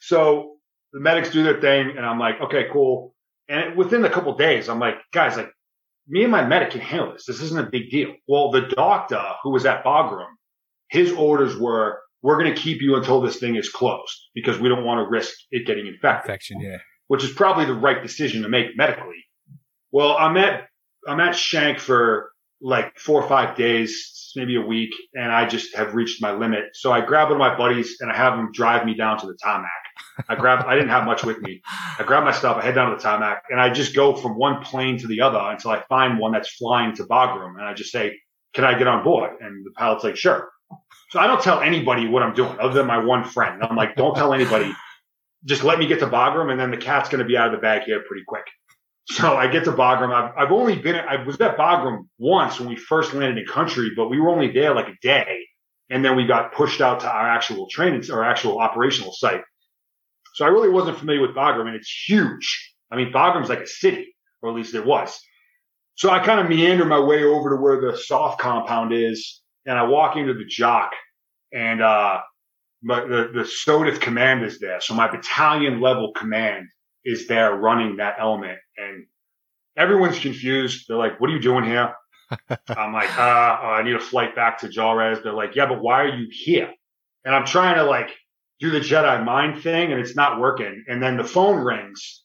So 0.00 0.56
the 0.92 1.00
medics 1.00 1.30
do 1.30 1.42
their 1.42 1.60
thing, 1.60 1.96
and 1.96 2.04
I'm 2.06 2.18
like, 2.18 2.40
okay, 2.40 2.66
cool. 2.72 3.14
And 3.50 3.76
within 3.76 4.04
a 4.04 4.10
couple 4.10 4.34
days, 4.36 4.68
I'm 4.68 4.78
like, 4.78 4.94
guys, 5.12 5.36
like 5.36 5.52
me 6.08 6.22
and 6.22 6.30
my 6.30 6.46
medic 6.46 6.70
can 6.70 6.80
handle 6.80 7.12
this. 7.12 7.26
This 7.26 7.42
isn't 7.42 7.66
a 7.66 7.68
big 7.68 7.90
deal. 7.90 8.14
Well, 8.28 8.52
the 8.52 8.62
doctor 8.62 9.22
who 9.42 9.50
was 9.50 9.66
at 9.66 9.84
Bagram, 9.84 10.28
his 10.88 11.12
orders 11.12 11.56
were, 11.56 11.98
we're 12.22 12.38
going 12.40 12.54
to 12.54 12.60
keep 12.60 12.80
you 12.80 12.94
until 12.96 13.20
this 13.20 13.38
thing 13.38 13.56
is 13.56 13.68
closed 13.68 14.16
because 14.34 14.58
we 14.60 14.68
don't 14.68 14.84
want 14.84 15.04
to 15.04 15.10
risk 15.10 15.34
it 15.50 15.66
getting 15.66 15.88
infected 15.88 16.30
Infection, 16.30 16.60
yeah. 16.60 16.78
which 17.08 17.24
is 17.24 17.32
probably 17.32 17.64
the 17.64 17.74
right 17.74 18.02
decision 18.02 18.42
to 18.42 18.48
make 18.48 18.76
medically. 18.76 19.24
Well, 19.90 20.16
I'm 20.16 20.36
at 20.36 20.68
I'm 21.08 21.18
at 21.18 21.34
Shank 21.34 21.80
for 21.80 22.30
like 22.60 22.98
four 22.98 23.22
or 23.22 23.28
five 23.28 23.56
days, 23.56 24.19
maybe 24.36 24.56
a 24.56 24.60
week, 24.60 24.90
and 25.14 25.32
I 25.32 25.46
just 25.46 25.74
have 25.76 25.94
reached 25.94 26.22
my 26.22 26.32
limit. 26.32 26.64
So 26.74 26.92
I 26.92 27.00
grab 27.00 27.28
one 27.28 27.36
of 27.36 27.38
my 27.38 27.56
buddies 27.56 27.96
and 28.00 28.10
I 28.10 28.16
have 28.16 28.38
him 28.38 28.50
drive 28.52 28.84
me 28.84 28.94
down 28.94 29.18
to 29.18 29.26
the 29.26 29.36
tarmac. 29.42 29.70
I 30.28 30.34
grab 30.34 30.64
I 30.66 30.74
didn't 30.74 30.90
have 30.90 31.04
much 31.04 31.24
with 31.24 31.40
me. 31.40 31.60
I 31.98 32.02
grab 32.04 32.24
my 32.24 32.32
stuff, 32.32 32.56
I 32.56 32.64
head 32.64 32.74
down 32.74 32.90
to 32.90 32.96
the 32.96 33.02
tarmac, 33.02 33.42
and 33.50 33.60
I 33.60 33.70
just 33.70 33.94
go 33.94 34.14
from 34.14 34.36
one 34.36 34.62
plane 34.62 34.98
to 34.98 35.06
the 35.06 35.20
other 35.20 35.38
until 35.38 35.70
I 35.70 35.82
find 35.88 36.18
one 36.18 36.32
that's 36.32 36.54
flying 36.56 36.94
to 36.96 37.04
Bagram, 37.04 37.58
and 37.58 37.64
I 37.64 37.74
just 37.74 37.92
say, 37.92 38.18
"Can 38.54 38.64
I 38.64 38.78
get 38.78 38.86
on 38.86 39.04
board?" 39.04 39.30
And 39.40 39.64
the 39.64 39.70
pilot's 39.72 40.04
like, 40.04 40.16
"Sure." 40.16 40.50
So 41.10 41.18
I 41.18 41.26
don't 41.26 41.42
tell 41.42 41.60
anybody 41.60 42.08
what 42.08 42.22
I'm 42.22 42.34
doing, 42.34 42.56
other 42.60 42.74
than 42.74 42.86
my 42.86 42.98
one 42.98 43.24
friend. 43.24 43.62
I'm 43.62 43.76
like, 43.76 43.96
"Don't 43.96 44.14
tell 44.14 44.32
anybody." 44.32 44.74
just 45.44 45.64
let 45.64 45.78
me 45.78 45.86
get 45.86 46.00
to 46.00 46.06
Bagram 46.06 46.50
and 46.50 46.60
then 46.60 46.70
the 46.70 46.76
cat's 46.76 47.08
going 47.08 47.20
to 47.20 47.24
be 47.24 47.36
out 47.36 47.46
of 47.46 47.52
the 47.52 47.58
bag 47.58 47.82
here 47.82 48.02
pretty 48.06 48.24
quick. 48.26 48.44
So 49.10 49.36
I 49.36 49.48
get 49.48 49.64
to 49.64 49.72
Bagram. 49.72 50.14
I've, 50.14 50.32
I've 50.36 50.52
only 50.52 50.76
been, 50.76 50.94
I 50.94 51.24
was 51.24 51.40
at 51.40 51.58
Bagram 51.58 52.02
once 52.18 52.60
when 52.60 52.68
we 52.68 52.76
first 52.76 53.12
landed 53.12 53.38
in 53.38 53.46
country, 53.46 53.90
but 53.96 54.08
we 54.08 54.20
were 54.20 54.30
only 54.30 54.52
there 54.52 54.72
like 54.72 54.86
a 54.86 54.94
day. 55.02 55.40
And 55.90 56.04
then 56.04 56.14
we 56.14 56.26
got 56.26 56.52
pushed 56.52 56.80
out 56.80 57.00
to 57.00 57.10
our 57.10 57.28
actual 57.28 57.68
training, 57.68 58.08
our 58.12 58.22
actual 58.22 58.60
operational 58.60 59.12
site. 59.12 59.42
So 60.34 60.44
I 60.44 60.48
really 60.48 60.68
wasn't 60.68 60.96
familiar 60.96 61.22
with 61.22 61.34
Bagram 61.34 61.66
and 61.66 61.74
it's 61.74 61.92
huge. 62.06 62.72
I 62.92 62.96
mean, 62.96 63.12
Bagram's 63.12 63.48
like 63.48 63.58
a 63.58 63.66
city, 63.66 64.14
or 64.42 64.50
at 64.50 64.54
least 64.54 64.76
it 64.76 64.86
was. 64.86 65.18
So 65.96 66.10
I 66.10 66.20
kind 66.20 66.38
of 66.38 66.48
meander 66.48 66.84
my 66.84 67.00
way 67.00 67.24
over 67.24 67.50
to 67.50 67.56
where 67.56 67.80
the 67.80 67.98
SOF 67.98 68.38
compound 68.38 68.92
is 68.94 69.42
and 69.66 69.76
I 69.76 69.82
walk 69.82 70.16
into 70.16 70.34
the 70.34 70.44
JOC 70.44 70.88
and, 71.52 71.82
uh, 71.82 72.20
the, 72.82 73.30
the 73.34 73.42
SOTF 73.42 74.00
command 74.00 74.44
is 74.44 74.60
there. 74.60 74.80
So 74.80 74.94
my 74.94 75.10
battalion 75.10 75.80
level 75.80 76.12
command 76.12 76.68
is 77.04 77.28
there 77.28 77.54
running 77.54 77.96
that 77.96 78.16
element 78.18 78.58
and 78.76 79.06
everyone's 79.76 80.18
confused. 80.18 80.86
They're 80.88 80.96
like, 80.96 81.20
what 81.20 81.30
are 81.30 81.32
you 81.32 81.40
doing 81.40 81.64
here? 81.64 81.94
I'm 82.68 82.92
like, 82.92 83.16
uh, 83.18 83.22
uh, 83.22 83.78
I 83.78 83.82
need 83.82 83.96
a 83.96 84.00
flight 84.00 84.36
back 84.36 84.58
to 84.58 84.68
Jalrez. 84.68 85.22
They're 85.22 85.32
like, 85.32 85.56
yeah, 85.56 85.66
but 85.66 85.82
why 85.82 86.02
are 86.02 86.14
you 86.14 86.28
here? 86.30 86.72
And 87.24 87.34
I'm 87.34 87.46
trying 87.46 87.76
to 87.76 87.84
like 87.84 88.10
do 88.60 88.70
the 88.70 88.80
Jedi 88.80 89.24
mind 89.24 89.62
thing 89.62 89.90
and 89.90 90.00
it's 90.00 90.14
not 90.14 90.40
working. 90.40 90.84
And 90.86 91.02
then 91.02 91.16
the 91.16 91.24
phone 91.24 91.64
rings 91.64 92.22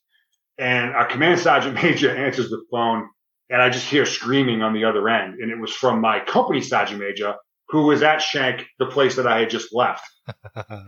and 0.57 0.91
our 0.91 1.05
command 1.05 1.39
sergeant 1.39 1.75
major 1.83 2.15
answers 2.15 2.49
the 2.49 2.63
phone 2.71 3.07
and 3.49 3.61
I 3.61 3.69
just 3.69 3.87
hear 3.87 4.05
screaming 4.05 4.61
on 4.61 4.73
the 4.73 4.85
other 4.85 5.07
end. 5.07 5.35
And 5.39 5.51
it 5.51 5.59
was 5.59 5.71
from 5.71 6.01
my 6.01 6.19
company 6.19 6.61
sergeant 6.61 6.99
major 6.99 7.35
who 7.69 7.83
was 7.87 8.03
at 8.03 8.21
Shank, 8.21 8.65
the 8.79 8.85
place 8.85 9.15
that 9.15 9.27
I 9.27 9.39
had 9.39 9.49
just 9.49 9.73
left. 9.73 10.05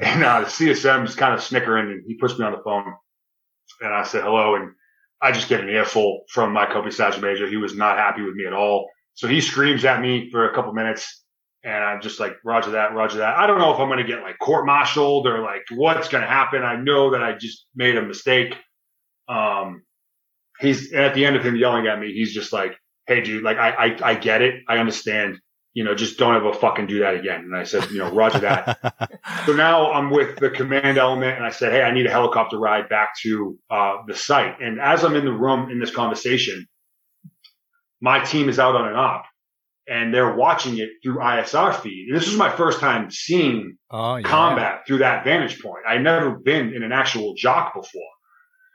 And 0.02 0.24
uh, 0.24 0.42
the 0.42 0.46
CSM 0.48 1.06
is 1.06 1.16
kind 1.16 1.34
of 1.34 1.44
snickering 1.44 1.92
and 1.92 2.04
he 2.08 2.16
puts 2.16 2.38
me 2.40 2.46
on 2.46 2.54
the 2.54 2.62
phone. 2.64 2.94
And 3.82 3.93
I 3.93 4.03
said 4.03 4.23
hello. 4.23 4.55
And 4.55 4.71
I 5.21 5.32
just 5.32 5.49
get 5.49 5.61
an 5.61 5.69
earful 5.69 6.23
from 6.30 6.53
my 6.53 6.65
company 6.65 6.91
sergeant 6.91 7.23
major. 7.23 7.47
He 7.47 7.57
was 7.57 7.75
not 7.75 7.97
happy 7.97 8.21
with 8.21 8.36
me 8.36 8.45
at 8.45 8.53
all. 8.53 8.88
So 9.13 9.28
he 9.28 9.41
screams 9.41 9.84
at 9.86 10.01
me 10.01 10.30
for 10.32 10.49
a 10.49 10.53
couple 10.53 10.73
minutes. 10.73 11.23
And 11.63 11.84
I'm 11.84 12.01
just 12.01 12.19
like, 12.19 12.34
Roger 12.45 12.71
that, 12.71 12.93
Roger 12.93 13.17
that. 13.17 13.38
I 13.38 13.47
don't 13.47 13.59
know 13.59 13.73
if 13.73 13.80
I'm 13.80 13.88
going 13.88 13.97
to 13.97 14.05
get 14.05 14.21
like 14.21 14.38
court 14.39 14.65
martialed 14.65 15.25
or 15.25 15.41
like 15.41 15.63
what's 15.71 16.07
going 16.07 16.21
to 16.21 16.30
happen. 16.30 16.63
I 16.63 16.75
know 16.75 17.11
that 17.11 17.23
I 17.23 17.34
just 17.34 17.65
made 17.75 17.97
a 17.97 18.01
mistake. 18.01 18.55
Um, 19.28 19.84
he's 20.59 20.93
at 20.93 21.13
the 21.15 21.25
end 21.25 21.36
of 21.36 21.43
him 21.43 21.55
yelling 21.55 21.88
at 21.88 21.99
me. 21.99 22.13
He's 22.13 22.34
just 22.34 22.53
like, 22.53 22.78
hey, 23.07 23.21
dude, 23.21 23.43
like 23.43 23.57
I, 23.57 23.69
I, 23.71 23.97
I 24.11 24.15
get 24.15 24.41
it. 24.41 24.63
I 24.67 24.78
understand. 24.78 25.39
You 25.78 25.84
know, 25.84 25.93
just 25.93 26.17
don't 26.17 26.36
ever 26.36 26.53
fucking 26.53 26.88
do 26.88 27.01
that 27.01 27.13
again. 27.13 27.41
And 27.41 27.55
I 27.55 27.63
said, 27.63 27.91
you 27.91 27.99
know, 27.99 28.09
Roger 28.11 28.39
that. 28.39 29.21
so 29.45 29.53
now 29.53 29.91
I'm 29.91 30.09
with 30.09 30.38
the 30.38 30.49
command 30.49 30.97
element 30.97 31.38
and 31.38 31.45
I 31.45 31.51
said, 31.51 31.71
Hey, 31.71 31.84
I 31.84 31.93
need 31.93 32.07
a 32.07 32.09
helicopter 32.09 32.57
ride 32.57 32.89
back 32.89 33.09
to, 33.21 33.59
uh, 33.69 33.97
the 34.07 34.15
site. 34.15 34.59
And 34.59 34.82
as 34.82 35.03
I'm 35.03 35.15
in 35.15 35.23
the 35.23 35.32
room 35.32 35.69
in 35.69 35.80
this 35.80 35.93
conversation, 35.93 36.65
my 38.01 38.23
team 38.23 38.49
is 38.49 38.57
out 38.57 38.75
on 38.75 38.88
an 38.88 38.95
op 38.95 39.25
and 39.88 40.11
they're 40.11 40.36
watching 40.36 40.80
it 40.80 40.89
through 41.03 41.17
ISR 41.17 41.75
feed. 41.75 42.07
And 42.09 42.17
this 42.17 42.28
was 42.28 42.38
my 42.38 42.49
first 42.49 42.80
time 42.80 43.11
seeing 43.11 43.78
oh, 43.91 44.15
yeah. 44.15 44.28
combat 44.28 44.82
through 44.88 44.99
that 44.99 45.23
vantage 45.23 45.61
point. 45.61 45.84
I'd 45.88 46.01
never 46.01 46.32
been 46.32 46.73
in 46.73 46.82
an 46.82 46.91
actual 46.91 47.36
JOC 47.36 47.75
before. 47.75 48.09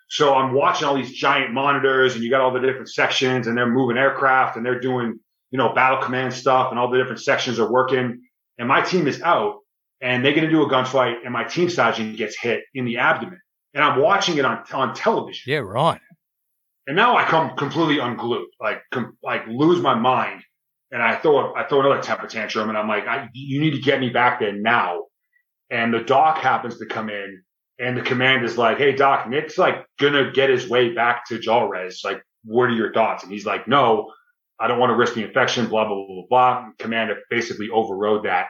So 0.09 0.34
I'm 0.34 0.55
watching 0.55 0.86
all 0.86 0.94
these 0.94 1.12
giant 1.12 1.53
monitors 1.53 2.14
and 2.14 2.22
you 2.22 2.30
got 2.30 2.42
all 2.42 2.53
the 2.53 2.61
different 2.61 2.90
sections 2.90 3.46
and 3.46 3.57
they're 3.57 3.66
moving 3.66 3.96
aircraft 3.96 4.57
and 4.57 4.64
they're 4.64 4.78
doing, 4.78 5.18
you 5.53 5.59
know, 5.59 5.72
battle 5.72 6.03
command 6.03 6.32
stuff 6.32 6.70
and 6.70 6.78
all 6.78 6.90
the 6.90 6.98
different 6.98 7.20
sections 7.20 7.61
are 7.61 7.70
working. 7.70 8.22
And 8.59 8.66
my 8.66 8.80
team 8.80 9.07
is 9.07 9.20
out 9.22 9.59
and 10.00 10.24
they're 10.24 10.32
going 10.32 10.46
to 10.46 10.50
do 10.50 10.62
a 10.62 10.68
gunfight 10.68 11.18
and 11.24 11.32
my 11.32 11.44
team 11.44 11.68
sergeant 11.68 12.16
gets 12.16 12.36
hit 12.36 12.62
in 12.74 12.86
the 12.86 12.96
abdomen. 12.96 13.38
And 13.74 13.84
I'm 13.84 14.00
watching 14.00 14.38
it 14.38 14.44
on, 14.44 14.64
on 14.72 14.94
television. 14.94 15.53
Yeah, 15.53 15.59
right. 15.59 16.00
And 16.86 16.96
now 16.96 17.16
I 17.16 17.24
come 17.24 17.55
completely 17.57 17.98
unglued, 18.00 18.48
like, 18.61 18.82
com- 18.90 19.16
like 19.22 19.46
lose 19.46 19.80
my 19.80 19.94
mind. 19.94 20.42
And 20.90 21.03
I 21.03 21.16
throw, 21.16 21.55
I 21.55 21.66
throw 21.68 21.80
another 21.80 22.03
temper 22.03 22.26
tantrum 22.26 22.68
and 22.68 22.76
I'm 22.76 22.88
like, 22.88 23.07
I, 23.07 23.28
you 23.32 23.61
need 23.61 23.72
to 23.72 23.80
get 23.80 24.00
me 24.00 24.09
back 24.09 24.40
there 24.40 24.53
now. 24.53 25.05
And 25.70 25.92
the 25.92 26.00
doc 26.00 26.38
happens 26.38 26.78
to 26.78 26.86
come 26.86 27.09
in 27.09 27.42
and 27.78 27.96
the 27.96 28.03
command 28.03 28.44
is 28.44 28.59
like, 28.59 28.78
Hey, 28.78 28.92
doc, 28.92 29.28
Nick's 29.28 29.57
like 29.57 29.86
gonna 29.98 30.32
get 30.32 30.50
his 30.50 30.68
way 30.68 30.94
back 30.94 31.26
to 31.28 31.38
Jalrez. 31.38 32.05
Like, 32.05 32.22
what 32.44 32.64
are 32.64 32.74
your 32.74 32.92
thoughts? 32.92 33.22
And 33.22 33.32
he's 33.32 33.46
like, 33.46 33.68
no, 33.68 34.12
I 34.63 34.69
don't 34.69 34.79
want 34.79 34.91
to 34.91 34.97
risk 34.97 35.15
the 35.15 35.25
infection, 35.25 35.67
blah, 35.69 35.85
blah, 35.87 35.95
blah, 35.97 36.07
blah, 36.07 36.25
blah. 36.31 36.71
Commander 36.79 37.17
basically 37.31 37.69
overrode 37.71 38.25
that 38.25 38.47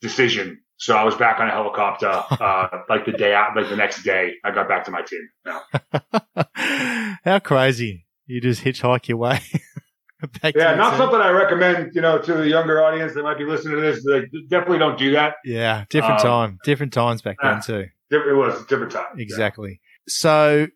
decision. 0.00 0.60
So 0.76 0.96
I 0.96 1.04
was 1.04 1.14
back 1.14 1.40
on 1.40 1.48
a 1.48 1.50
helicopter, 1.50 2.06
uh, 2.30 2.68
like 2.88 3.04
the 3.04 3.12
day 3.12 3.34
out, 3.34 3.54
like 3.56 3.68
the 3.68 3.76
next 3.76 4.02
day 4.02 4.34
I 4.44 4.50
got 4.52 4.68
back 4.68 4.84
to 4.84 4.90
my 4.90 5.02
team. 5.02 5.28
Yeah. 5.46 7.14
How 7.24 7.38
crazy. 7.40 8.06
You 8.26 8.40
just 8.40 8.62
hitchhike 8.62 9.08
your 9.08 9.18
way. 9.18 9.40
back 10.42 10.54
yeah, 10.54 10.72
to 10.72 10.76
not 10.76 10.92
the- 10.92 10.98
something 10.98 11.20
I 11.20 11.30
recommend, 11.30 11.92
you 11.94 12.00
know, 12.00 12.18
to 12.18 12.34
the 12.34 12.48
younger 12.48 12.82
audience 12.82 13.14
that 13.14 13.22
might 13.22 13.38
be 13.38 13.44
listening 13.44 13.76
to 13.76 13.80
this. 13.80 14.04
Like, 14.04 14.24
definitely 14.48 14.78
don't 14.78 14.98
do 14.98 15.12
that. 15.12 15.34
Yeah, 15.44 15.84
different 15.90 16.20
Um, 16.20 16.26
time. 16.26 16.58
Different 16.64 16.92
times 16.92 17.22
back 17.22 17.36
then 17.42 17.60
too. 17.62 17.86
It 18.10 18.36
was 18.36 18.62
a 18.62 18.66
different 18.66 18.92
time. 18.92 19.18
Exactly. 19.18 19.80
So 20.08 20.66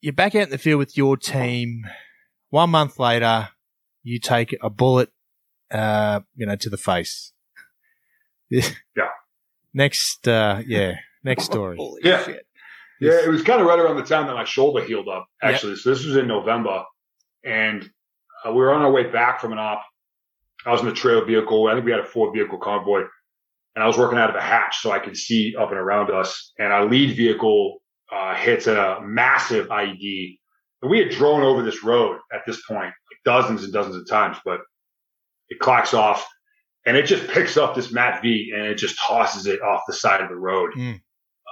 you're 0.00 0.12
back 0.12 0.34
out 0.34 0.42
in 0.44 0.50
the 0.50 0.58
field 0.58 0.78
with 0.78 0.96
your 0.96 1.16
team. 1.16 1.82
One 2.50 2.70
month 2.70 2.98
later, 2.98 3.48
you 4.08 4.18
take 4.18 4.56
a 4.62 4.70
bullet, 4.70 5.10
uh, 5.70 6.20
you 6.34 6.46
know, 6.46 6.56
to 6.56 6.70
the 6.70 6.76
face. 6.78 7.32
Yeah. 8.50 8.64
Next, 9.74 10.26
uh, 10.26 10.62
yeah, 10.66 10.94
next 11.22 11.44
story. 11.44 11.76
Holy 11.78 12.00
Yeah. 12.02 12.22
shit. 12.24 12.46
Yeah, 13.00 13.20
it 13.24 13.28
was 13.28 13.42
kind 13.42 13.60
of 13.60 13.66
right 13.68 13.78
around 13.78 13.96
the 13.96 14.02
time 14.02 14.26
that 14.26 14.34
my 14.34 14.44
shoulder 14.44 14.82
healed 14.82 15.06
up, 15.08 15.26
actually. 15.40 15.76
So 15.76 15.90
this 15.90 16.04
was 16.04 16.16
in 16.16 16.26
November, 16.26 16.82
and 17.44 17.88
uh, 18.44 18.50
we 18.50 18.56
were 18.58 18.72
on 18.72 18.82
our 18.82 18.90
way 18.90 19.04
back 19.04 19.40
from 19.40 19.52
an 19.52 19.58
op. 19.58 19.84
I 20.66 20.72
was 20.72 20.80
in 20.80 20.86
the 20.88 20.94
trail 20.94 21.24
vehicle. 21.24 21.68
I 21.68 21.74
think 21.74 21.84
we 21.84 21.92
had 21.92 22.00
a 22.00 22.04
four 22.06 22.32
vehicle 22.34 22.58
convoy, 22.58 23.02
and 23.76 23.84
I 23.84 23.86
was 23.86 23.96
working 23.96 24.18
out 24.18 24.30
of 24.30 24.36
a 24.36 24.40
hatch 24.40 24.78
so 24.80 24.90
I 24.90 24.98
could 24.98 25.16
see 25.16 25.54
up 25.56 25.68
and 25.70 25.78
around 25.78 26.10
us. 26.10 26.52
And 26.58 26.72
our 26.72 26.86
lead 26.86 27.16
vehicle 27.16 27.78
uh, 28.10 28.34
hits 28.34 28.66
a 28.66 28.98
massive 29.02 29.68
IED. 29.68 30.37
We 30.82 30.98
had 30.98 31.10
drone 31.10 31.42
over 31.42 31.62
this 31.62 31.82
road 31.82 32.18
at 32.32 32.42
this 32.46 32.60
point 32.66 32.86
like 32.86 33.18
dozens 33.24 33.64
and 33.64 33.72
dozens 33.72 33.96
of 33.96 34.08
times, 34.08 34.36
but 34.44 34.60
it 35.48 35.58
clocks 35.58 35.94
off 35.94 36.26
and 36.86 36.96
it 36.96 37.06
just 37.06 37.26
picks 37.28 37.56
up 37.56 37.74
this 37.74 37.92
Matt 37.92 38.22
V 38.22 38.52
and 38.54 38.64
it 38.66 38.76
just 38.76 38.98
tosses 38.98 39.46
it 39.46 39.60
off 39.62 39.82
the 39.86 39.92
side 39.94 40.20
of 40.20 40.28
the 40.28 40.36
road 40.36 40.70
Mm. 40.76 41.00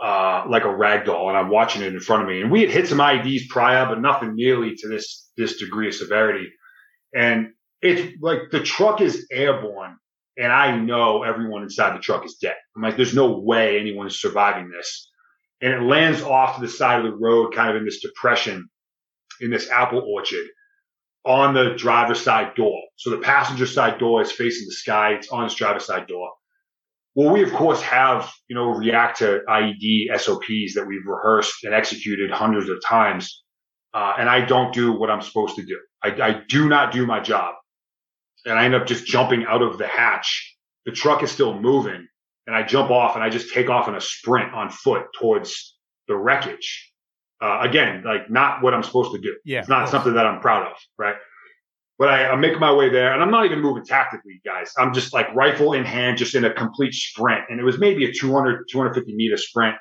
uh, 0.03 0.45
like 0.49 0.65
a 0.65 0.75
rag 0.77 1.07
doll, 1.07 1.29
and 1.29 1.39
I'm 1.39 1.49
watching 1.49 1.83
it 1.83 1.93
in 1.95 2.01
front 2.01 2.23
of 2.23 2.29
me. 2.29 2.41
And 2.43 2.51
we 2.51 2.61
had 2.61 2.71
hit 2.71 2.87
some 2.89 3.01
IDs 3.01 3.47
prior, 3.49 3.87
but 3.87 4.01
nothing 4.01 4.35
nearly 4.35 4.75
to 4.77 4.89
this 4.89 5.29
this 5.37 5.57
degree 5.59 5.89
of 5.89 5.95
severity. 5.95 6.49
And 7.15 7.49
it's 7.83 8.17
like 8.21 8.51
the 8.53 8.61
truck 8.63 9.01
is 9.01 9.27
airborne, 9.33 9.97
and 10.37 10.53
I 10.53 10.77
know 10.77 11.23
everyone 11.23 11.63
inside 11.63 11.97
the 11.97 12.01
truck 12.03 12.25
is 12.27 12.37
dead. 12.37 12.57
I'm 12.77 12.83
like, 12.83 12.97
there's 12.97 13.15
no 13.15 13.39
way 13.39 13.79
anyone 13.81 14.07
is 14.07 14.21
surviving 14.21 14.71
this. 14.71 15.11
And 15.63 15.73
it 15.73 15.83
lands 15.83 16.23
off 16.23 16.57
to 16.57 16.61
the 16.61 16.69
side 16.69 17.05
of 17.05 17.11
the 17.11 17.17
road, 17.17 17.55
kind 17.55 17.71
of 17.71 17.77
in 17.77 17.85
this 17.87 18.03
depression, 18.03 18.69
in 19.41 19.51
this 19.51 19.71
apple 19.71 20.01
orchard, 20.07 20.47
on 21.25 21.55
the 21.55 21.75
driver's 21.77 22.21
side 22.21 22.55
door. 22.55 22.81
So 22.97 23.11
the 23.11 23.19
passenger 23.19 23.67
side 23.67 23.99
door 23.99 24.23
is 24.23 24.33
facing 24.33 24.67
the 24.67 24.75
sky. 24.75 25.13
It's 25.13 25.29
on 25.29 25.45
its 25.45 25.55
driver's 25.55 25.85
side 25.85 26.07
door. 26.07 26.31
Well, 27.15 27.33
we 27.33 27.43
of 27.43 27.53
course 27.53 27.81
have, 27.83 28.31
you 28.49 28.55
know, 28.55 28.69
react 28.69 29.19
to 29.19 29.41
IED 29.49 30.19
SOPs 30.19 30.75
that 30.75 30.85
we've 30.87 31.07
rehearsed 31.07 31.65
and 31.65 31.75
executed 31.75 32.31
hundreds 32.31 32.69
of 32.69 32.79
times. 32.85 33.43
Uh, 33.95 34.15
and 34.19 34.29
I 34.29 34.45
don't 34.45 34.73
do 34.75 34.93
what 34.93 35.11
I'm 35.11 35.23
supposed 35.23 35.57
to 35.57 35.65
do. 35.65 35.79
I, 36.03 36.09
I 36.09 36.43
do 36.49 36.69
not 36.69 36.93
do 36.93 37.07
my 37.07 37.21
job. 37.21 37.55
And 38.45 38.59
I 38.59 38.65
end 38.65 38.75
up 38.75 38.87
just 38.87 39.07
jumping 39.07 39.47
out 39.49 39.63
of 39.63 39.79
the 39.79 39.87
hatch. 39.87 40.57
The 40.85 40.93
truck 40.93 41.23
is 41.23 41.33
still 41.33 41.59
moving 41.59 42.07
and 42.47 42.55
I 42.55 42.63
jump 42.63 42.91
off 42.91 43.17
and 43.17 43.25
I 43.25 43.31
just 43.31 43.53
take 43.53 43.69
off 43.69 43.89
in 43.89 43.95
a 43.95 44.01
sprint 44.01 44.53
on 44.55 44.71
foot 44.71 45.07
towards 45.19 45.77
the 46.09 46.17
wreckage. 46.17 46.93
Uh, 47.41 47.59
again, 47.63 48.03
like 48.05 48.31
not 48.31 48.63
what 48.63 48.73
I'm 48.75 48.83
supposed 48.83 49.13
to 49.13 49.21
do. 49.21 49.37
Yeah, 49.45 49.61
It's 49.61 49.69
not 49.69 49.89
something 49.89 50.15
that 50.15 50.27
I'm 50.27 50.41
proud 50.41 50.67
of, 50.71 50.77
right? 50.99 51.17
But 51.99 52.09
I, 52.09 52.27
I'm 52.29 52.41
making 52.41 52.61
my 52.61 52.73
way 52.73 52.89
there 52.91 53.13
and 53.13 53.23
I'm 53.23 53.31
not 53.31 53.45
even 53.47 53.61
moving 53.61 53.85
tactically, 53.85 54.41
guys. 54.45 54.73
I'm 54.79 54.93
just 54.95 55.13
like 55.15 55.35
rifle 55.35 55.73
in 55.75 55.85
hand, 55.85 56.19
just 56.19 56.35
in 56.35 56.45
a 56.45 56.53
complete 56.53 56.93
sprint. 56.95 57.45
And 57.49 57.59
it 57.61 57.65
was 57.65 57.79
maybe 57.79 58.05
a 58.05 58.13
200, 58.13 58.65
250 58.71 59.15
meter 59.15 59.37
sprint. 59.37 59.77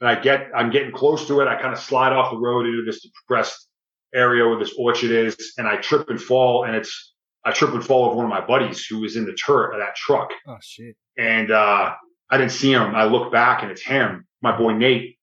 And 0.00 0.08
I 0.08 0.18
get, 0.20 0.48
I'm 0.54 0.70
getting 0.70 0.92
close 0.92 1.26
to 1.28 1.40
it. 1.40 1.48
I 1.48 1.60
kind 1.60 1.72
of 1.74 1.80
slide 1.80 2.12
off 2.12 2.30
the 2.32 2.38
road 2.38 2.66
into 2.66 2.82
this 2.86 3.02
depressed 3.02 3.68
area 4.14 4.46
where 4.46 4.58
this 4.58 4.74
orchard 4.78 5.10
is 5.10 5.52
and 5.58 5.66
I 5.68 5.76
trip 5.76 6.08
and 6.10 6.20
fall 6.20 6.64
and 6.64 6.74
it's, 6.74 7.14
I 7.44 7.52
trip 7.52 7.72
and 7.72 7.84
fall 7.84 8.06
over 8.06 8.16
one 8.16 8.24
of 8.26 8.30
my 8.30 8.44
buddies 8.44 8.84
who 8.86 9.00
was 9.00 9.16
in 9.16 9.24
the 9.24 9.32
turret 9.34 9.74
of 9.74 9.80
that 9.80 9.94
truck 9.96 10.30
Oh 10.46 10.56
shit. 10.62 10.94
and 11.18 11.50
uh, 11.50 11.94
I 12.30 12.36
didn't 12.38 12.52
see 12.52 12.72
him. 12.72 12.94
I 12.94 13.04
look 13.04 13.30
back 13.32 13.62
and 13.62 13.70
it's 13.70 13.82
him, 13.82 14.26
my 14.42 14.56
boy 14.56 14.72
Nate. 14.72 15.16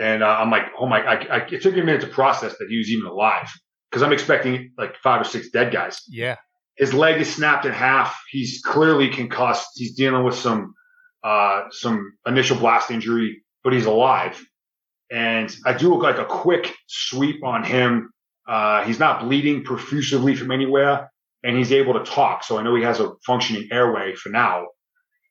And 0.00 0.22
uh, 0.22 0.26
I'm 0.26 0.50
like, 0.50 0.64
oh 0.78 0.86
my! 0.86 1.00
I, 1.00 1.14
I, 1.14 1.36
it 1.50 1.62
took 1.62 1.74
me 1.74 1.80
a 1.80 1.84
minute 1.84 2.00
to 2.02 2.06
process 2.06 2.56
that 2.58 2.68
he 2.68 2.78
was 2.78 2.90
even 2.90 3.06
alive 3.06 3.48
because 3.90 4.02
I'm 4.02 4.12
expecting 4.12 4.72
like 4.78 4.96
five 5.02 5.20
or 5.20 5.24
six 5.24 5.50
dead 5.50 5.72
guys. 5.72 6.00
Yeah. 6.08 6.36
His 6.76 6.94
leg 6.94 7.20
is 7.20 7.32
snapped 7.32 7.66
in 7.66 7.72
half. 7.72 8.18
He's 8.30 8.62
clearly 8.64 9.10
concussed. 9.10 9.68
He's 9.74 9.94
dealing 9.94 10.24
with 10.24 10.34
some 10.34 10.74
uh, 11.22 11.64
some 11.70 12.12
initial 12.26 12.56
blast 12.58 12.90
injury, 12.90 13.44
but 13.62 13.72
he's 13.72 13.86
alive. 13.86 14.42
And 15.10 15.54
I 15.66 15.74
do 15.74 16.00
like 16.00 16.16
a 16.16 16.24
quick 16.24 16.74
sweep 16.88 17.44
on 17.44 17.64
him. 17.64 18.10
Uh, 18.48 18.82
he's 18.84 18.98
not 18.98 19.20
bleeding 19.22 19.62
profusely 19.62 20.34
from 20.34 20.50
anywhere, 20.50 21.10
and 21.44 21.56
he's 21.56 21.70
able 21.70 21.94
to 21.94 22.04
talk. 22.04 22.42
So 22.42 22.58
I 22.58 22.62
know 22.62 22.74
he 22.74 22.82
has 22.82 22.98
a 22.98 23.12
functioning 23.26 23.68
airway 23.70 24.14
for 24.14 24.30
now. 24.30 24.66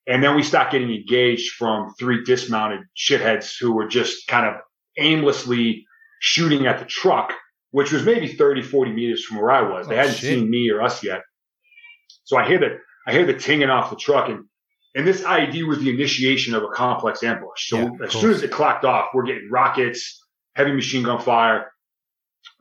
And 0.07 0.23
then 0.23 0.35
we 0.35 0.43
start 0.43 0.71
getting 0.71 0.91
engaged 0.91 1.53
from 1.53 1.93
three 1.99 2.23
dismounted 2.23 2.81
shitheads 2.97 3.53
who 3.59 3.71
were 3.73 3.87
just 3.87 4.27
kind 4.27 4.45
of 4.47 4.55
aimlessly 4.97 5.85
shooting 6.19 6.65
at 6.67 6.79
the 6.79 6.85
truck, 6.85 7.33
which 7.71 7.91
was 7.91 8.03
maybe 8.03 8.27
30, 8.27 8.61
40 8.63 8.91
meters 8.93 9.23
from 9.23 9.37
where 9.37 9.51
I 9.51 9.61
was. 9.61 9.87
They 9.87 9.95
Oh, 9.95 9.97
hadn't 9.97 10.15
shit. 10.15 10.39
seen 10.39 10.49
me 10.49 10.69
or 10.71 10.81
us 10.81 11.03
yet. 11.03 11.21
So 12.23 12.37
I 12.37 12.47
hear 12.47 12.59
the, 12.59 12.77
I 13.07 13.11
hear 13.13 13.25
the 13.25 13.33
tinging 13.33 13.69
off 13.69 13.89
the 13.89 13.95
truck 13.95 14.29
and, 14.29 14.45
and 14.95 15.07
this 15.07 15.21
IED 15.21 15.65
was 15.67 15.79
the 15.79 15.89
initiation 15.89 16.53
of 16.53 16.63
a 16.63 16.67
complex 16.67 17.23
ambush. 17.23 17.69
So 17.69 17.77
Yeah, 17.77 17.83
as 18.03 18.11
course. 18.11 18.13
soon 18.21 18.31
as 18.31 18.43
it 18.43 18.51
clocked 18.51 18.83
off, 18.85 19.09
we're 19.13 19.23
getting 19.23 19.49
rockets, 19.49 20.21
heavy 20.55 20.73
machine 20.73 21.03
gun 21.03 21.21
fire. 21.21 21.71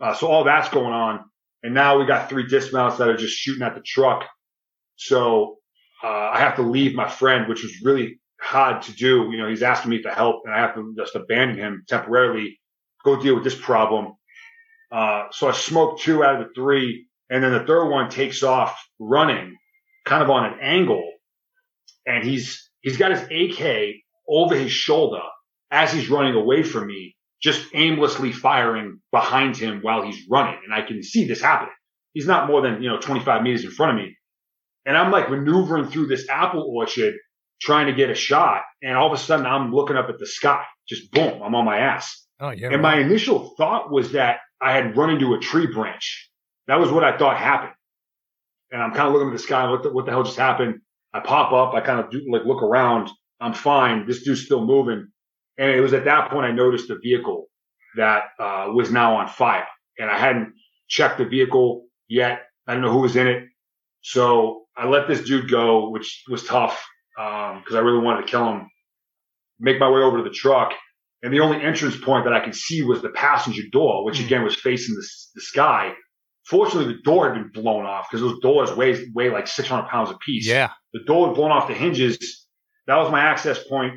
Uh, 0.01 0.15
so 0.15 0.27
all 0.29 0.45
that's 0.45 0.69
going 0.69 0.93
on. 0.93 1.25
And 1.63 1.75
now 1.75 1.99
we 1.99 2.07
got 2.07 2.29
three 2.29 2.47
dismounts 2.47 2.99
that 2.99 3.09
are 3.09 3.17
just 3.17 3.37
shooting 3.37 3.63
at 3.63 3.75
the 3.75 3.83
truck. 3.85 4.25
So 4.97 5.57
uh, 6.03 6.31
I 6.33 6.39
have 6.39 6.57
to 6.57 6.63
leave 6.63 6.95
my 6.95 7.09
friend, 7.09 7.49
which 7.49 7.63
was 7.63 7.83
really 7.83 8.19
hard 8.41 8.83
to 8.83 8.93
do. 8.93 9.29
You 9.31 9.39
know, 9.39 9.49
he's 9.49 9.63
asking 9.63 9.91
me 9.91 10.03
for 10.03 10.11
help 10.11 10.43
and 10.45 10.55
I 10.55 10.59
have 10.59 10.75
to 10.75 10.95
just 10.97 11.15
abandon 11.15 11.59
him 11.59 11.85
temporarily, 11.89 12.59
go 13.05 13.21
deal 13.21 13.35
with 13.35 13.45
this 13.45 13.59
problem. 13.59 14.15
Uh, 14.91 15.25
so 15.31 15.49
I 15.49 15.53
smoked 15.53 16.03
two 16.03 16.25
out 16.25 16.41
of 16.41 16.49
the 16.49 16.55
three 16.55 17.07
and 17.29 17.45
then 17.45 17.53
the 17.53 17.65
third 17.65 17.89
one 17.89 18.11
takes 18.11 18.43
off 18.43 18.77
running 18.99 19.57
kind 20.05 20.23
of 20.23 20.31
on 20.31 20.53
an 20.53 20.59
angle 20.61 21.13
and 22.07 22.25
he's, 22.25 22.71
he's 22.81 22.97
got 22.97 23.13
his 23.13 23.23
AK 23.23 23.95
over 24.29 24.57
his 24.57 24.73
shoulder 24.73 25.21
as 25.71 25.93
he's 25.93 26.11
running 26.11 26.35
away 26.35 26.63
from 26.63 26.87
me, 26.87 27.15
just 27.41 27.65
aimlessly 27.75 28.33
firing 28.33 29.01
behind 29.13 29.57
him 29.57 29.81
while 29.83 30.03
he's 30.03 30.27
running. 30.29 30.59
And 30.65 30.75
I 30.75 30.83
can 30.83 31.03
see 31.03 31.27
this 31.27 31.41
happening. 31.41 31.75
He's 32.13 32.27
not 32.27 32.49
more 32.49 32.63
than, 32.63 32.83
you 32.83 32.89
know, 32.89 32.99
25 32.99 33.43
meters 33.43 33.65
in 33.65 33.71
front 33.71 33.99
of 33.99 34.05
me. 34.05 34.17
And 34.87 34.97
I'm 34.97 35.11
like 35.11 35.31
maneuvering 35.31 35.89
through 35.91 36.07
this 36.07 36.29
apple 36.29 36.63
orchard 36.75 37.15
trying 37.61 37.87
to 37.87 37.93
get 37.93 38.11
a 38.11 38.15
shot. 38.15 38.63
And 38.83 38.97
all 38.97 39.13
of 39.13 39.19
a 39.19 39.23
sudden 39.23 39.47
I'm 39.47 39.73
looking 39.73 39.97
up 39.97 40.09
at 40.09 40.19
the 40.19 40.27
sky. 40.27 40.65
Just 40.89 41.13
boom, 41.13 41.43
I'm 41.43 41.55
on 41.55 41.65
my 41.65 41.79
ass. 41.79 42.27
Oh 42.41 42.51
yeah. 42.51 42.71
And 42.73 42.83
my 42.83 42.99
initial 42.99 43.55
thought 43.57 43.91
was 43.91 44.13
that 44.13 44.39
I 44.61 44.73
had 44.73 44.97
run 44.97 45.11
into 45.11 45.35
a 45.35 45.39
tree 45.39 45.67
branch. 45.67 46.31
That 46.67 46.81
was 46.81 46.91
what 46.91 47.05
I 47.05 47.17
thought 47.17 47.37
happened. 47.37 47.73
And 48.71 48.83
I'm 48.83 48.93
kind 48.93 49.09
of 49.09 49.13
looking 49.13 49.29
at 49.29 49.33
the 49.33 49.43
sky. 49.43 49.69
What 49.69 49.83
the, 49.83 49.93
what 49.93 50.07
the 50.07 50.13
hell 50.13 50.23
just 50.23 50.39
happened? 50.39 50.81
I 51.13 51.21
pop 51.21 51.53
up. 51.53 51.75
I 51.75 51.81
kind 51.81 52.01
of 52.01 52.11
do 52.11 52.23
like 52.31 52.45
look 52.45 52.63
around. 52.63 53.11
I'm 53.41 53.55
fine. 53.55 54.07
This 54.07 54.23
dude's 54.23 54.45
still 54.45 54.65
moving. 54.65 55.09
And 55.59 55.71
it 55.71 55.81
was 55.81 55.93
at 55.93 56.05
that 56.05 56.31
point 56.31 56.47
I 56.47 56.53
noticed 56.53 56.89
the 56.89 56.99
vehicle 57.03 57.49
that 57.97 58.25
uh, 58.39 58.69
was 58.73 58.91
now 58.91 59.17
on 59.17 59.29
fire. 59.29 59.67
And 59.99 60.11
I 60.11 60.19
hadn't 60.19 60.55
checked 60.89 61.19
the 61.19 61.25
vehicle 61.25 61.87
yet. 62.09 62.43
I 62.67 62.73
didn't 62.73 62.85
know 62.85 62.93
who 62.93 63.01
was 63.01 63.17
in 63.17 63.27
it. 63.27 63.45
So 64.03 64.63
I 64.81 64.87
let 64.87 65.07
this 65.09 65.21
dude 65.21 65.51
go, 65.51 65.91
which 65.91 66.25
was 66.29 66.43
tough 66.45 66.83
because 67.15 67.73
um, 67.73 67.77
I 67.77 67.81
really 67.81 68.03
wanted 68.03 68.23
to 68.23 68.29
kill 68.29 68.49
him. 68.51 68.69
Make 69.59 69.79
my 69.79 69.91
way 69.91 70.01
over 70.01 70.17
to 70.17 70.23
the 70.23 70.31
truck. 70.31 70.73
And 71.23 71.35
the 71.35 71.41
only 71.41 71.63
entrance 71.63 71.99
point 71.99 72.25
that 72.25 72.33
I 72.33 72.41
could 72.41 72.55
see 72.55 72.83
was 72.83 73.03
the 73.03 73.11
passenger 73.11 73.63
door, 73.71 74.07
which 74.07 74.19
mm. 74.19 74.25
again 74.25 74.43
was 74.43 74.55
facing 74.55 74.95
the, 74.95 75.07
the 75.35 75.43
sky. 75.43 75.93
Fortunately, 76.47 76.95
the 76.95 77.03
door 77.03 77.27
had 77.27 77.35
been 77.35 77.63
blown 77.63 77.85
off 77.85 78.07
because 78.11 78.23
those 78.23 78.41
doors 78.41 78.73
weigh, 78.73 79.07
weigh 79.15 79.29
like 79.29 79.47
600 79.47 79.87
pounds 79.89 80.09
a 80.11 80.17
piece. 80.25 80.47
Yeah. 80.47 80.71
The 80.95 81.05
door 81.05 81.27
had 81.27 81.37
blown 81.37 81.51
off 81.51 81.69
the 81.69 81.75
hinges. 81.75 82.47
That 82.87 82.97
was 82.97 83.13
my 83.13 83.21
access 83.21 83.63
point. 83.63 83.93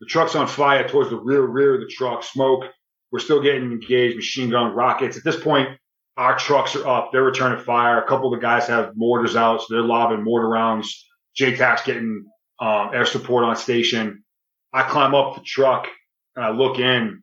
The 0.00 0.06
truck's 0.06 0.36
on 0.36 0.46
fire 0.46 0.86
towards 0.88 1.10
the 1.10 1.18
rear, 1.18 1.42
rear 1.42 1.74
of 1.74 1.80
the 1.80 1.88
truck, 1.88 2.22
smoke. 2.22 2.62
We're 3.10 3.18
still 3.18 3.42
getting 3.42 3.72
engaged, 3.72 4.14
machine 4.14 4.50
gun, 4.50 4.76
rockets. 4.76 5.16
At 5.16 5.24
this 5.24 5.40
point, 5.42 5.70
our 6.18 6.36
trucks 6.36 6.74
are 6.74 6.86
up. 6.86 7.10
They're 7.12 7.22
returning 7.22 7.64
fire. 7.64 8.02
A 8.02 8.06
couple 8.06 8.34
of 8.34 8.38
the 8.38 8.44
guys 8.44 8.66
have 8.66 8.96
mortars 8.96 9.36
out, 9.36 9.62
so 9.62 9.66
they're 9.70 9.82
lobbing 9.82 10.24
mortar 10.24 10.48
rounds. 10.48 11.06
JTAC's 11.38 11.82
getting 11.82 12.26
um, 12.60 12.90
air 12.92 13.06
support 13.06 13.44
on 13.44 13.54
station. 13.54 14.24
I 14.72 14.82
climb 14.82 15.14
up 15.14 15.36
the 15.36 15.42
truck 15.42 15.86
and 16.34 16.44
I 16.44 16.50
look 16.50 16.80
in, 16.80 17.22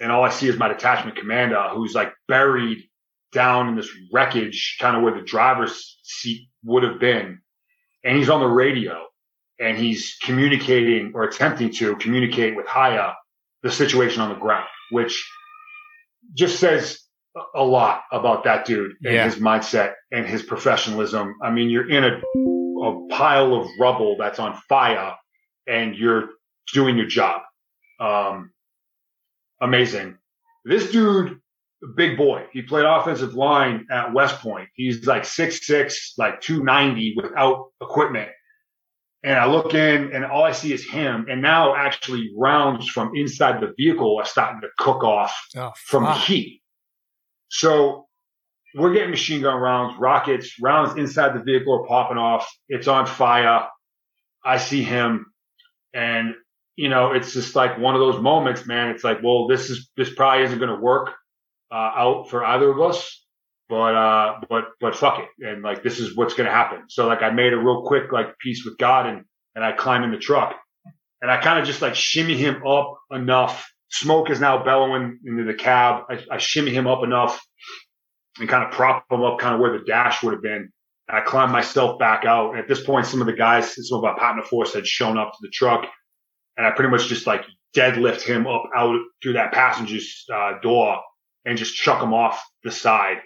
and 0.00 0.12
all 0.12 0.22
I 0.22 0.30
see 0.30 0.48
is 0.48 0.56
my 0.56 0.68
detachment 0.68 1.16
commander, 1.16 1.70
who's 1.74 1.92
like 1.92 2.12
buried 2.28 2.78
down 3.32 3.68
in 3.68 3.74
this 3.74 3.90
wreckage, 4.12 4.76
kind 4.80 4.96
of 4.96 5.02
where 5.02 5.14
the 5.14 5.26
driver's 5.26 5.98
seat 6.04 6.48
would 6.64 6.84
have 6.84 7.00
been. 7.00 7.40
And 8.04 8.16
he's 8.16 8.30
on 8.30 8.40
the 8.40 8.46
radio 8.46 9.06
and 9.58 9.76
he's 9.76 10.16
communicating 10.22 11.12
or 11.14 11.24
attempting 11.24 11.72
to 11.74 11.96
communicate 11.96 12.56
with 12.56 12.66
Haya 12.66 13.14
the 13.62 13.70
situation 13.70 14.22
on 14.22 14.30
the 14.30 14.36
ground, 14.36 14.68
which 14.90 15.30
just 16.34 16.58
says 16.58 17.00
a 17.54 17.62
lot 17.62 18.02
about 18.12 18.44
that 18.44 18.64
dude 18.64 18.92
and 19.02 19.14
yeah. 19.14 19.24
his 19.24 19.36
mindset 19.36 19.94
and 20.10 20.26
his 20.26 20.42
professionalism. 20.42 21.36
I 21.42 21.50
mean, 21.50 21.70
you're 21.70 21.88
in 21.88 22.04
a, 22.04 22.20
a 22.82 23.08
pile 23.08 23.54
of 23.54 23.68
rubble 23.78 24.16
that's 24.18 24.38
on 24.38 24.60
fire 24.68 25.14
and 25.66 25.94
you're 25.94 26.30
doing 26.72 26.96
your 26.96 27.06
job. 27.06 27.42
Um, 28.00 28.50
amazing. 29.60 30.18
This 30.64 30.90
dude, 30.90 31.38
big 31.96 32.16
boy. 32.16 32.46
He 32.52 32.62
played 32.62 32.84
offensive 32.84 33.34
line 33.34 33.86
at 33.90 34.12
West 34.12 34.40
Point. 34.40 34.68
He's 34.74 35.06
like 35.06 35.24
six 35.24 35.66
six, 35.66 36.14
like 36.18 36.40
290 36.40 37.14
without 37.16 37.68
equipment 37.80 38.30
and 39.22 39.38
I 39.38 39.46
look 39.46 39.74
in 39.74 40.12
and 40.12 40.24
all 40.24 40.44
I 40.44 40.52
see 40.52 40.72
is 40.72 40.88
him. 40.88 41.26
And 41.28 41.42
now 41.42 41.74
actually 41.74 42.30
rounds 42.36 42.88
from 42.88 43.12
inside 43.14 43.60
the 43.60 43.74
vehicle 43.76 44.16
are 44.18 44.24
starting 44.24 44.62
to 44.62 44.68
cook 44.78 45.04
off 45.04 45.34
oh, 45.56 45.72
from 45.76 46.04
the 46.04 46.14
heat. 46.14 46.59
So 47.50 48.06
we're 48.74 48.92
getting 48.92 49.10
machine 49.10 49.42
gun 49.42 49.60
rounds, 49.60 49.98
rockets, 49.98 50.54
rounds 50.60 50.96
inside 50.98 51.34
the 51.34 51.42
vehicle 51.42 51.74
are 51.74 51.86
popping 51.86 52.18
off. 52.18 52.50
It's 52.68 52.88
on 52.88 53.06
fire. 53.06 53.68
I 54.44 54.56
see 54.56 54.82
him 54.82 55.26
and 55.92 56.34
you 56.76 56.88
know, 56.88 57.12
it's 57.12 57.34
just 57.34 57.54
like 57.54 57.78
one 57.78 57.94
of 57.94 58.00
those 58.00 58.22
moments, 58.22 58.64
man. 58.64 58.88
It's 58.88 59.04
like, 59.04 59.18
well, 59.22 59.48
this 59.48 59.68
is, 59.68 59.90
this 59.98 60.14
probably 60.14 60.46
isn't 60.46 60.58
going 60.58 60.70
to 60.70 60.80
work, 60.80 61.10
uh, 61.70 61.74
out 61.74 62.30
for 62.30 62.42
either 62.42 62.70
of 62.70 62.80
us 62.80 63.20
but 63.70 63.94
uh, 63.94 64.40
but 64.48 64.64
but 64.80 64.96
fuck 64.96 65.20
it, 65.20 65.46
and 65.46 65.62
like 65.62 65.82
this 65.82 66.00
is 66.00 66.16
what's 66.16 66.34
gonna 66.34 66.50
happen. 66.50 66.82
So 66.88 67.06
like 67.06 67.22
I 67.22 67.30
made 67.30 67.52
a 67.52 67.56
real 67.56 67.84
quick 67.86 68.12
like 68.12 68.36
peace 68.38 68.64
with 68.64 68.76
God, 68.76 69.06
and 69.06 69.24
and 69.54 69.64
I 69.64 69.72
climb 69.72 70.02
in 70.02 70.10
the 70.10 70.18
truck, 70.18 70.56
and 71.22 71.30
I 71.30 71.40
kind 71.40 71.58
of 71.60 71.64
just 71.64 71.80
like 71.80 71.94
shimmy 71.94 72.36
him 72.36 72.66
up 72.66 72.98
enough. 73.12 73.69
Smoke 73.90 74.30
is 74.30 74.40
now 74.40 74.62
bellowing 74.62 75.18
into 75.24 75.44
the 75.44 75.54
cab. 75.54 76.04
I, 76.08 76.24
I 76.32 76.38
shimmy 76.38 76.72
him 76.72 76.86
up 76.86 77.02
enough, 77.02 77.40
and 78.38 78.48
kind 78.48 78.64
of 78.64 78.70
prop 78.70 79.04
him 79.10 79.22
up, 79.22 79.38
kind 79.38 79.54
of 79.54 79.60
where 79.60 79.76
the 79.76 79.84
dash 79.84 80.22
would 80.22 80.32
have 80.32 80.42
been. 80.42 80.70
And 81.08 81.18
I 81.18 81.20
climb 81.22 81.50
myself 81.50 81.98
back 81.98 82.24
out. 82.24 82.50
And 82.50 82.58
at 82.60 82.68
this 82.68 82.84
point, 82.84 83.06
some 83.06 83.20
of 83.20 83.26
the 83.26 83.32
guys, 83.32 83.74
some 83.74 83.98
of 83.98 84.04
our 84.04 84.16
partner 84.16 84.42
force 84.42 84.74
had 84.74 84.86
shown 84.86 85.18
up 85.18 85.32
to 85.32 85.38
the 85.40 85.50
truck, 85.50 85.86
and 86.56 86.66
I 86.66 86.70
pretty 86.70 86.90
much 86.90 87.08
just 87.08 87.26
like 87.26 87.44
deadlift 87.76 88.22
him 88.22 88.46
up 88.46 88.64
out 88.74 88.98
through 89.22 89.34
that 89.34 89.52
passenger's 89.52 90.24
uh, 90.32 90.58
door 90.60 90.98
and 91.44 91.56
just 91.56 91.74
chuck 91.74 92.02
him 92.02 92.12
off 92.12 92.44
the 92.64 92.70
side 92.70 93.18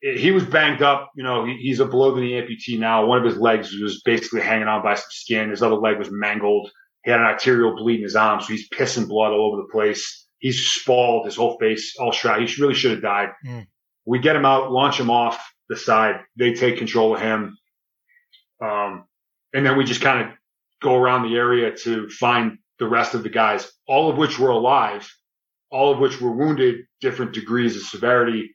he 0.00 0.30
was 0.30 0.44
banged 0.44 0.82
up. 0.82 1.10
You 1.16 1.24
know, 1.24 1.44
he, 1.44 1.56
he's 1.56 1.80
a 1.80 1.84
below 1.84 2.14
the 2.14 2.20
knee 2.20 2.40
amputee 2.40 2.78
now. 2.78 3.06
One 3.06 3.18
of 3.18 3.24
his 3.24 3.38
legs 3.38 3.74
was 3.80 4.02
basically 4.02 4.40
hanging 4.40 4.68
on 4.68 4.82
by 4.82 4.94
some 4.94 5.10
skin. 5.10 5.50
His 5.50 5.62
other 5.62 5.76
leg 5.76 5.98
was 5.98 6.10
mangled. 6.10 6.70
He 7.04 7.10
had 7.10 7.20
an 7.20 7.26
arterial 7.26 7.76
bleed 7.76 7.96
in 7.96 8.02
his 8.02 8.16
arm, 8.16 8.40
so 8.40 8.48
he's 8.48 8.68
pissing 8.68 9.08
blood 9.08 9.32
all 9.32 9.52
over 9.52 9.62
the 9.62 9.72
place. 9.72 10.26
He's 10.38 10.60
spalled, 10.60 11.26
his 11.26 11.36
whole 11.36 11.58
face 11.58 11.94
all 11.98 12.12
shrouded. 12.12 12.48
He 12.48 12.62
really 12.62 12.74
should 12.74 12.92
have 12.92 13.02
died. 13.02 13.30
Mm. 13.46 13.66
We 14.04 14.18
get 14.18 14.36
him 14.36 14.44
out, 14.44 14.70
launch 14.70 14.98
him 14.98 15.10
off 15.10 15.42
the 15.68 15.76
side. 15.76 16.20
They 16.36 16.54
take 16.54 16.78
control 16.78 17.14
of 17.14 17.20
him. 17.20 17.56
Um, 18.62 19.04
and 19.52 19.64
then 19.64 19.76
we 19.76 19.84
just 19.84 20.00
kind 20.00 20.26
of 20.26 20.34
go 20.80 20.96
around 20.96 21.28
the 21.28 21.36
area 21.36 21.74
to 21.76 22.08
find 22.08 22.58
the 22.78 22.86
rest 22.86 23.14
of 23.14 23.22
the 23.22 23.28
guys, 23.28 23.70
all 23.86 24.10
of 24.10 24.16
which 24.16 24.38
were 24.38 24.50
alive, 24.50 25.08
all 25.70 25.92
of 25.92 25.98
which 25.98 26.20
were 26.20 26.32
wounded, 26.32 26.76
different 27.00 27.32
degrees 27.32 27.76
of 27.76 27.82
severity 27.82 28.54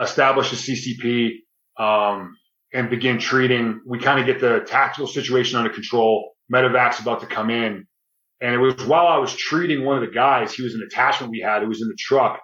establish 0.00 0.52
a 0.52 0.56
CCP, 0.56 1.38
um, 1.78 2.36
and 2.72 2.90
begin 2.90 3.18
treating. 3.18 3.80
We 3.86 3.98
kind 3.98 4.20
of 4.20 4.26
get 4.26 4.40
the 4.40 4.64
tactical 4.66 5.06
situation 5.06 5.58
under 5.58 5.70
control. 5.70 6.32
Medevac's 6.52 7.00
about 7.00 7.20
to 7.20 7.26
come 7.26 7.50
in. 7.50 7.86
And 8.40 8.54
it 8.54 8.58
was 8.58 8.86
while 8.86 9.06
I 9.06 9.18
was 9.18 9.34
treating 9.34 9.84
one 9.84 9.96
of 9.96 10.08
the 10.08 10.14
guys, 10.14 10.54
he 10.54 10.62
was 10.62 10.74
an 10.74 10.82
attachment 10.82 11.32
we 11.32 11.40
had 11.40 11.62
who 11.62 11.68
was 11.68 11.82
in 11.82 11.88
the 11.88 11.96
truck. 11.98 12.40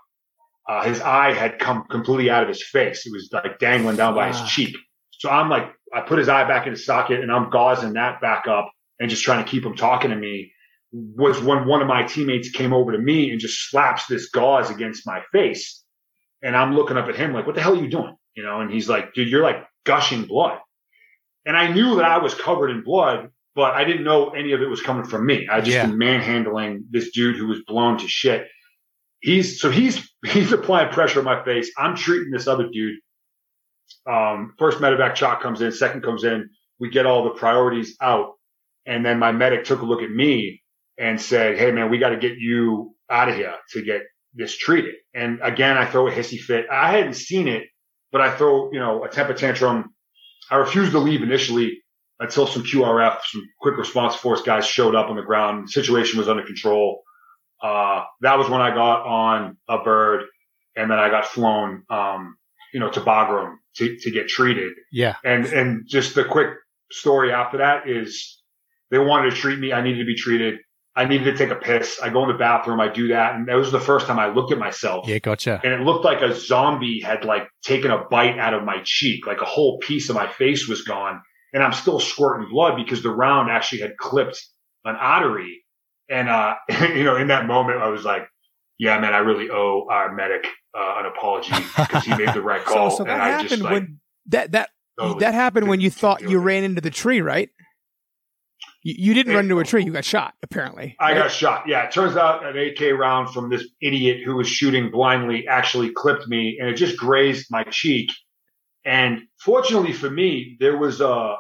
Uh, 0.69 0.83
his 0.83 1.01
eye 1.01 1.33
had 1.33 1.59
come 1.59 1.85
completely 1.91 2.31
out 2.31 2.43
of 2.43 2.49
his 2.49 2.65
face. 2.65 3.07
It 3.07 3.13
was 3.13 3.29
like 3.33 3.59
dangling 3.59 3.97
down 3.97 4.15
by 4.15 4.29
his 4.29 4.41
cheek. 4.51 4.75
So 5.13 5.29
I'm 5.29 5.49
like, 5.49 5.71
I 5.93 6.01
put 6.01 6.19
his 6.19 6.29
eye 6.29 6.49
back 6.49 6.67
in 6.67 6.73
his 6.73 6.85
socket 6.85 7.21
and 7.21 7.31
I'm 7.31 7.51
gauzing 7.51 7.95
that 7.95 8.21
back 8.21 8.47
up 8.49 8.71
and 8.99 9.11
just 9.11 9.23
trying 9.23 9.45
to 9.45 9.51
keep 9.51 9.65
him 9.65 9.77
talking 9.77 10.11
to 10.11 10.17
me 10.17 10.53
was 10.93 11.41
when 11.41 11.67
one 11.67 11.83
of 11.83 11.89
my 11.89 12.05
teammates 12.05 12.51
came 12.51 12.73
over 12.73 12.93
to 12.93 12.99
me 12.99 13.31
and 13.31 13.41
just 13.41 13.71
slaps 13.71 14.07
this 14.07 14.31
gauze 14.31 14.71
against 14.71 15.07
my 15.07 15.23
face. 15.33 15.83
And 16.43 16.57
I'm 16.57 16.75
looking 16.75 16.97
up 16.97 17.09
at 17.09 17.17
him 17.17 17.33
like, 17.33 17.47
what 17.47 17.55
the 17.55 17.63
hell 17.63 17.75
are 17.75 17.83
you 17.83 17.91
doing? 17.91 18.17
You 18.37 18.43
know, 18.43 18.61
and 18.61 18.71
he's 18.71 18.89
like, 18.89 19.15
dude, 19.15 19.29
you're 19.29 19.43
like 19.43 19.65
gushing 19.85 20.25
blood. 20.25 20.59
And 21.47 21.57
I 21.57 21.73
knew 21.73 21.97
that 21.97 22.05
I 22.05 22.19
was 22.19 22.35
covered 22.35 22.71
in 22.71 22.83
blood, 22.83 23.31
but 23.55 23.75
I 23.75 23.85
didn't 23.85 24.05
know 24.05 24.31
any 24.31 24.53
of 24.53 24.63
it 24.63 24.69
was 24.69 24.83
coming 24.83 25.05
from 25.05 25.27
me. 25.27 25.49
I 25.51 25.61
just 25.61 25.71
yeah. 25.71 25.87
been 25.87 25.99
manhandling 25.99 26.85
this 26.91 27.11
dude 27.11 27.37
who 27.37 27.47
was 27.47 27.61
blown 27.67 27.99
to 27.99 28.09
shit. 28.09 28.49
He's 29.21 29.61
so 29.61 29.71
he's 29.71 30.09
he's 30.27 30.53
applying 30.53 30.93
pressure 30.93 31.21
on 31.21 31.25
my 31.25 31.45
face. 31.45 31.71
I'm 31.79 31.97
treating 31.97 32.31
this 32.31 32.49
other 32.49 32.69
dude. 32.71 32.99
Um, 34.07 34.55
first 34.59 34.79
medevac 34.79 35.15
chalk 35.15 35.41
comes 35.43 35.61
in, 35.61 35.73
second 35.73 36.03
comes 36.03 36.25
in. 36.25 36.49
We 36.81 36.91
get 36.91 37.07
all 37.07 37.25
the 37.25 37.31
priorities 37.31 37.97
out, 38.01 38.33
and 38.87 39.05
then 39.05 39.19
my 39.19 39.33
medic 39.33 39.65
took 39.65 39.81
a 39.81 39.85
look 39.85 40.03
at 40.03 40.11
me 40.11 40.63
and 40.99 41.21
said, 41.21 41.57
"Hey 41.57 41.71
man, 41.71 41.91
we 41.91 41.99
got 41.99 42.11
to 42.11 42.17
get 42.17 42.39
you 42.39 42.95
out 43.09 43.29
of 43.29 43.37
here 43.37 43.55
to 43.71 43.83
get 43.83 44.03
this 44.35 44.57
treated." 44.57 44.95
And 45.15 45.39
again, 45.43 45.79
I 45.79 45.87
throw 45.87 46.09
a 46.09 46.13
hissy 46.13 46.39
fit. 46.39 46.67
I 46.71 46.91
hadn't 46.91 47.15
seen 47.15 47.47
it, 47.47 47.69
but 48.11 48.21
I 48.21 48.37
throw, 48.37 48.73
you 48.73 48.81
know, 48.81 49.05
a 49.05 49.09
temper 49.09 49.35
tantrum. 49.35 49.95
I 50.51 50.57
refused 50.57 50.93
to 50.93 50.99
leave 50.99 51.23
initially 51.23 51.84
until 52.21 52.47
some 52.47 52.63
QRF, 52.63 53.19
some 53.25 53.43
quick 53.61 53.77
response 53.77 54.15
force 54.15 54.43
guys 54.43 54.67
showed 54.67 54.95
up 54.95 55.09
on 55.09 55.17
the 55.17 55.23
ground. 55.23 55.65
The 55.65 55.73
situation 55.73 56.19
was 56.19 56.29
under 56.29 56.45
control. 56.45 57.03
Uh, 57.63 58.05
that 58.21 58.39
was 58.39 58.49
when 58.49 58.61
I 58.61 58.75
got 58.75 59.07
on 59.07 59.57
a 59.69 59.83
bird 59.83 60.25
and 60.77 60.91
then 60.91 60.99
I 60.99 61.09
got 61.09 61.27
flown, 61.27 61.85
um, 61.91 62.37
you 62.73 62.81
know, 62.81 62.91
to 62.91 63.01
Bagram 63.01 63.55
to, 63.77 63.97
to 63.97 64.11
get 64.11 64.29
treated. 64.29 64.73
Yeah. 64.93 65.17
And, 65.25 65.47
and 65.47 65.87
just 65.89 66.15
the 66.15 66.25
quick 66.25 66.49
story 66.91 67.33
after 67.33 67.59
that 67.59 67.89
is 67.89 68.43
they 68.91 68.99
wanted 68.99 69.31
to 69.31 69.37
treat 69.37 69.59
me. 69.59 69.73
I 69.73 69.83
needed 69.83 69.99
to 69.99 70.05
be 70.05 70.17
treated. 70.17 70.59
I 70.97 71.07
needed 71.07 71.25
to 71.25 71.37
take 71.37 71.51
a 71.51 71.57
piss. 71.57 71.99
I 72.01 72.11
go 72.11 72.23
in 72.23 72.29
the 72.29 72.39
bathroom. 72.39 72.81
I 72.81 72.89
do 72.89 73.09
that. 73.09 73.35
And 73.35 73.49
that 73.49 73.57
was 73.57 73.73
the 73.73 73.81
first 73.81 74.07
time 74.07 74.19
I 74.19 74.29
looked 74.29 74.53
at 74.53 74.59
myself. 74.59 75.09
Yeah, 75.09 75.19
gotcha. 75.19 75.61
And 75.65 75.73
it 75.73 75.81
looked 75.81 76.05
like 76.05 76.23
a 76.23 76.33
zombie 76.35 77.01
had 77.01 77.25
like 77.25 77.49
taken 77.65 77.91
a 77.91 78.05
bite 78.09 78.39
out 78.39 78.55
of 78.55 78.63
my 78.63 78.81
cheek. 78.85 79.27
Like 79.27 79.41
a 79.41 79.47
whole 79.47 79.79
piece 79.79 80.09
of 80.09 80.15
my 80.15 80.29
face 80.29 80.69
was 80.69 80.83
gone. 80.83 81.21
And 81.55 81.63
I'm 81.63 81.73
still 81.73 82.01
squirting 82.01 82.49
blood 82.51 82.77
because 82.77 83.03
the 83.03 83.11
round 83.11 83.51
actually 83.51 83.81
had 83.81 83.97
clipped 83.97 84.45
an 84.85 84.97
artery. 84.97 85.65
And, 86.11 86.29
uh, 86.29 86.57
you 86.95 87.05
know, 87.05 87.17
in 87.17 87.29
that 87.29 87.47
moment, 87.47 87.79
I 87.81 87.89
was 87.89 88.05
like, 88.05 88.29
yeah, 88.79 88.99
man, 88.99 89.15
I 89.15 89.19
really 89.19 89.49
owe 89.51 89.87
our 89.89 90.13
medic, 90.15 90.47
uh, 90.77 90.97
an 90.99 91.07
apology 91.07 91.53
because 91.77 92.05
he 92.05 92.15
made 92.17 92.35
the 92.35 92.43
right 92.43 92.63
call. 92.63 92.91
so, 92.91 92.99
so 92.99 93.05
that 93.05 93.21
happened 93.21 93.49
just, 93.49 93.63
like, 93.63 93.73
when 93.73 94.01
that, 94.27 94.53
that, 94.53 94.71
totally 94.99 95.21
that 95.21 95.33
happened 95.33 95.69
when 95.69 95.81
you 95.81 95.91
thought 95.91 96.23
you 96.29 96.39
ran 96.39 96.65
into 96.65 96.81
the 96.81 96.91
tree, 96.91 97.21
right? 97.21 97.49
You, 98.85 98.95
you 98.99 99.15
didn't 99.15 99.33
it, 99.33 99.37
run 99.37 99.47
into 99.47 99.59
a 99.59 99.65
tree. 99.65 99.85
You 99.85 99.93
got 99.93 100.05
shot, 100.05 100.35
apparently. 100.43 100.95
I 101.01 101.13
right? 101.13 101.19
got 101.19 101.31
shot. 101.31 101.67
Yeah. 101.67 101.85
It 101.85 101.93
turns 101.93 102.17
out 102.17 102.47
an 102.47 102.57
AK 102.57 102.99
round 102.99 103.31
from 103.31 103.49
this 103.49 103.65
idiot 103.81 104.19
who 104.25 104.37
was 104.37 104.47
shooting 104.47 104.91
blindly 104.91 105.49
actually 105.49 105.91
clipped 105.91 106.29
me 106.29 106.59
and 106.61 106.69
it 106.69 106.75
just 106.75 106.97
grazed 106.97 107.47
my 107.51 107.65
cheek. 107.65 108.11
And 108.85 109.23
fortunately 109.39 109.93
for 109.93 110.11
me, 110.11 110.57
there 110.61 110.77
was 110.77 111.01
a 111.01 111.37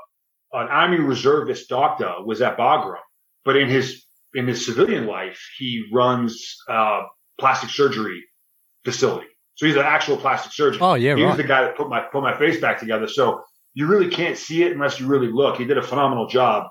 an 0.53 0.69
army 0.69 0.99
reservist 0.99 1.69
doctor 1.69 2.13
was 2.25 2.41
at 2.41 2.57
Bagram, 2.57 2.97
but 3.45 3.57
in 3.57 3.69
his 3.69 4.05
in 4.35 4.47
his 4.49 4.65
civilian 4.65 5.07
life, 5.07 5.41
he 5.59 5.85
runs 5.93 6.57
a 6.69 7.03
plastic 7.39 7.71
surgery 7.71 8.23
facility. 8.85 9.27
So 9.57 9.67
he's 9.67 9.77
an 9.77 9.83
actual 9.83 10.17
plastic 10.17 10.53
surgeon. 10.53 10.81
Oh 10.83 10.95
yeah, 10.95 11.17
he 11.17 11.23
was 11.25 11.37
the 11.37 11.45
guy 11.45 11.63
that 11.65 11.77
put 11.77 11.89
my 11.89 12.01
put 12.01 12.23
my 12.23 12.37
face 12.37 12.61
back 12.61 12.81
together. 12.81 13.07
So 13.09 13.43
you 13.75 13.87
really 13.87 14.09
can't 14.09 14.37
see 14.39 14.63
it 14.63 14.73
unless 14.73 14.99
you 15.01 15.07
really 15.07 15.31
look. 15.31 15.57
He 15.59 15.65
did 15.65 15.79
a 15.79 15.83
phenomenal 15.83 16.29
job. 16.29 16.65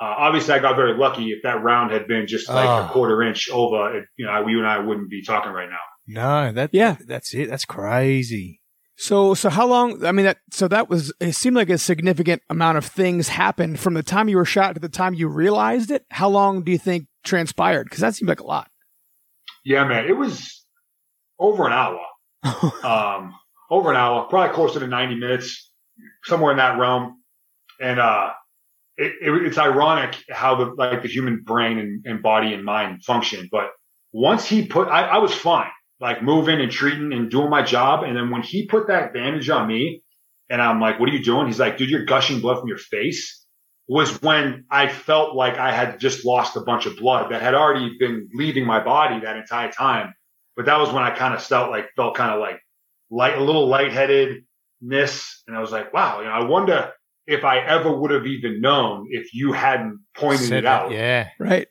Uh, 0.00 0.14
obviously, 0.18 0.54
I 0.54 0.58
got 0.60 0.76
very 0.76 0.96
lucky. 0.96 1.30
If 1.30 1.42
that 1.42 1.62
round 1.62 1.92
had 1.92 2.06
been 2.08 2.26
just 2.26 2.48
like 2.48 2.68
Oh. 2.68 2.86
a 2.86 2.88
quarter 2.88 3.22
inch 3.22 3.48
over, 3.52 3.98
it, 3.98 4.04
you 4.16 4.26
know, 4.26 4.46
you 4.48 4.58
and 4.58 4.66
I 4.66 4.78
wouldn't 4.78 5.10
be 5.10 5.22
talking 5.22 5.52
right 5.52 5.68
now. 5.68 5.76
No, 6.06 6.52
that 6.52 6.70
Yeah. 6.72 6.96
that's 7.06 7.34
it. 7.34 7.50
That's 7.50 7.64
crazy. 7.66 8.59
So, 9.00 9.32
so 9.32 9.48
how 9.48 9.66
long? 9.66 10.04
I 10.04 10.12
mean, 10.12 10.26
that 10.26 10.40
so 10.50 10.68
that 10.68 10.90
was. 10.90 11.10
It 11.20 11.32
seemed 11.32 11.56
like 11.56 11.70
a 11.70 11.78
significant 11.78 12.42
amount 12.50 12.76
of 12.76 12.84
things 12.84 13.28
happened 13.28 13.80
from 13.80 13.94
the 13.94 14.02
time 14.02 14.28
you 14.28 14.36
were 14.36 14.44
shot 14.44 14.74
to 14.74 14.80
the 14.80 14.90
time 14.90 15.14
you 15.14 15.26
realized 15.26 15.90
it. 15.90 16.04
How 16.10 16.28
long 16.28 16.62
do 16.62 16.70
you 16.70 16.76
think 16.76 17.06
transpired? 17.24 17.84
Because 17.84 18.00
that 18.00 18.14
seemed 18.14 18.28
like 18.28 18.40
a 18.40 18.46
lot. 18.46 18.70
Yeah, 19.64 19.84
man, 19.84 20.04
it 20.04 20.18
was 20.18 20.66
over 21.38 21.66
an 21.66 21.72
hour. 21.72 22.00
um, 22.84 23.34
over 23.70 23.90
an 23.90 23.96
hour, 23.96 24.24
probably 24.24 24.54
closer 24.54 24.80
to 24.80 24.86
90 24.86 25.14
minutes, 25.14 25.70
somewhere 26.24 26.50
in 26.50 26.58
that 26.58 26.78
realm. 26.78 27.22
And, 27.80 27.98
uh, 27.98 28.32
it, 28.98 29.12
it, 29.22 29.46
it's 29.46 29.56
ironic 29.56 30.16
how 30.28 30.56
the, 30.56 30.74
like 30.76 31.00
the 31.00 31.08
human 31.08 31.42
brain 31.42 31.78
and, 31.78 32.04
and 32.04 32.22
body 32.22 32.52
and 32.52 32.64
mind 32.64 33.02
function. 33.04 33.48
But 33.50 33.70
once 34.12 34.46
he 34.46 34.66
put, 34.66 34.88
I, 34.88 35.04
I 35.04 35.18
was 35.18 35.32
fine, 35.32 35.70
like 36.00 36.22
moving 36.22 36.60
and 36.60 36.70
treating 36.72 37.12
and 37.12 37.30
doing 37.30 37.50
my 37.50 37.62
job. 37.62 38.04
And 38.04 38.16
then 38.16 38.30
when 38.30 38.42
he 38.42 38.66
put 38.66 38.88
that 38.88 39.12
bandage 39.12 39.50
on 39.50 39.66
me 39.68 40.02
and 40.48 40.60
I'm 40.62 40.80
like, 40.80 40.98
what 40.98 41.08
are 41.08 41.12
you 41.12 41.22
doing? 41.22 41.46
He's 41.46 41.60
like, 41.60 41.76
dude, 41.76 41.90
you're 41.90 42.04
gushing 42.04 42.40
blood 42.40 42.58
from 42.58 42.68
your 42.68 42.78
face 42.78 43.36
was 43.86 44.22
when 44.22 44.64
I 44.70 44.88
felt 44.88 45.34
like 45.34 45.58
I 45.58 45.72
had 45.72 45.98
just 45.98 46.24
lost 46.24 46.56
a 46.56 46.60
bunch 46.60 46.86
of 46.86 46.96
blood 46.96 47.32
that 47.32 47.42
had 47.42 47.54
already 47.54 47.96
been 47.98 48.28
leaving 48.32 48.64
my 48.64 48.82
body 48.82 49.20
that 49.20 49.36
entire 49.36 49.70
time. 49.72 50.14
But 50.56 50.66
that 50.66 50.78
was 50.78 50.92
when 50.92 51.02
I 51.02 51.10
kind 51.10 51.34
of 51.34 51.42
felt 51.42 51.70
like, 51.70 51.88
felt 51.96 52.14
kind 52.14 52.32
of 52.32 52.38
like 52.40 52.60
light, 53.10 53.36
a 53.36 53.42
little 53.42 53.66
lightheadedness. 53.66 55.42
And 55.48 55.56
I 55.56 55.60
was 55.60 55.72
like, 55.72 55.92
wow, 55.92 56.20
you 56.20 56.26
know, 56.26 56.32
I 56.32 56.44
wonder 56.44 56.92
if 57.26 57.44
I 57.44 57.58
ever 57.58 57.90
would 57.94 58.12
have 58.12 58.26
even 58.26 58.60
known 58.60 59.08
if 59.10 59.34
you 59.34 59.52
hadn't 59.52 60.00
pointed 60.16 60.48
Said 60.48 60.58
it 60.58 60.62
that, 60.64 60.84
out. 60.84 60.92
Yeah, 60.92 61.28
right. 61.38 61.66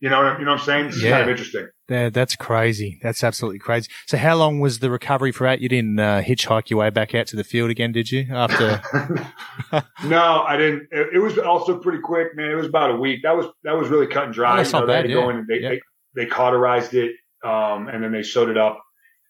You 0.00 0.10
know, 0.10 0.38
you 0.38 0.44
know 0.44 0.52
what 0.52 0.60
I'm 0.60 0.64
saying? 0.66 0.86
This 0.86 0.96
is 0.96 1.02
Yeah. 1.02 1.10
kind 1.10 1.22
of 1.24 1.28
interesting. 1.30 1.68
That, 1.88 2.14
that's 2.14 2.34
crazy. 2.34 2.98
That's 3.02 3.22
absolutely 3.22 3.58
crazy. 3.58 3.90
So, 4.06 4.16
how 4.16 4.36
long 4.36 4.58
was 4.58 4.78
the 4.78 4.90
recovery 4.90 5.32
for 5.32 5.46
that? 5.46 5.60
You 5.60 5.68
didn't 5.68 6.00
uh, 6.00 6.22
hitchhike 6.22 6.70
your 6.70 6.80
way 6.80 6.88
back 6.88 7.14
out 7.14 7.26
to 7.28 7.36
the 7.36 7.44
field 7.44 7.68
again, 7.70 7.92
did 7.92 8.10
you? 8.10 8.26
After 8.30 8.80
no, 10.06 10.42
I 10.46 10.56
didn't. 10.56 10.88
It, 10.90 11.08
it 11.14 11.18
was 11.18 11.38
also 11.38 11.78
pretty 11.78 11.98
quick, 12.00 12.34
man. 12.36 12.50
It 12.50 12.54
was 12.54 12.66
about 12.66 12.90
a 12.90 12.96
week. 12.96 13.20
That 13.22 13.36
was 13.36 13.46
that 13.64 13.72
was 13.76 13.88
really 13.90 14.06
cut 14.06 14.24
and 14.24 14.32
dry. 14.32 14.54
Oh, 14.54 14.56
that's 14.56 14.72
you 14.72 14.80
know, 14.80 14.86
not 14.86 14.86
they 14.86 15.02
bad, 15.02 15.12
go 15.12 15.30
yeah. 15.30 15.42
they, 15.46 15.60
Yeah. 15.60 15.68
they 15.68 15.80
they 16.14 16.26
cauterized 16.26 16.94
it, 16.94 17.12
um, 17.44 17.88
and 17.88 18.02
then 18.02 18.12
they 18.12 18.22
sewed 18.22 18.48
it 18.48 18.56
up. 18.56 18.80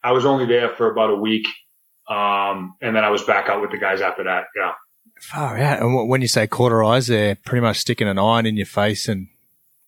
I 0.03 0.13
was 0.13 0.25
only 0.25 0.47
there 0.47 0.69
for 0.69 0.91
about 0.91 1.11
a 1.11 1.17
week, 1.17 1.47
um, 2.09 2.75
and 2.81 2.95
then 2.95 3.05
I 3.05 3.11
was 3.11 3.23
back 3.25 3.49
out 3.49 3.63
with 3.63 3.71
the 3.71 3.79
guys 3.79 4.01
after 4.01 4.25
that. 4.25 4.45
Yeah. 4.57 4.73
far 5.21 5.59
out, 5.59 5.81
and 5.83 6.09
when 6.09 6.21
you 6.21 6.29
say 6.29 6.47
cauterize, 6.47 7.07
they're 7.09 7.35
pretty 7.35 7.63
much 7.63 7.79
sticking 7.79 8.07
an 8.07 8.19
iron 8.19 8.47
in 8.47 8.57
your 8.57 8.67
face 8.67 9.09
and 9.09 9.29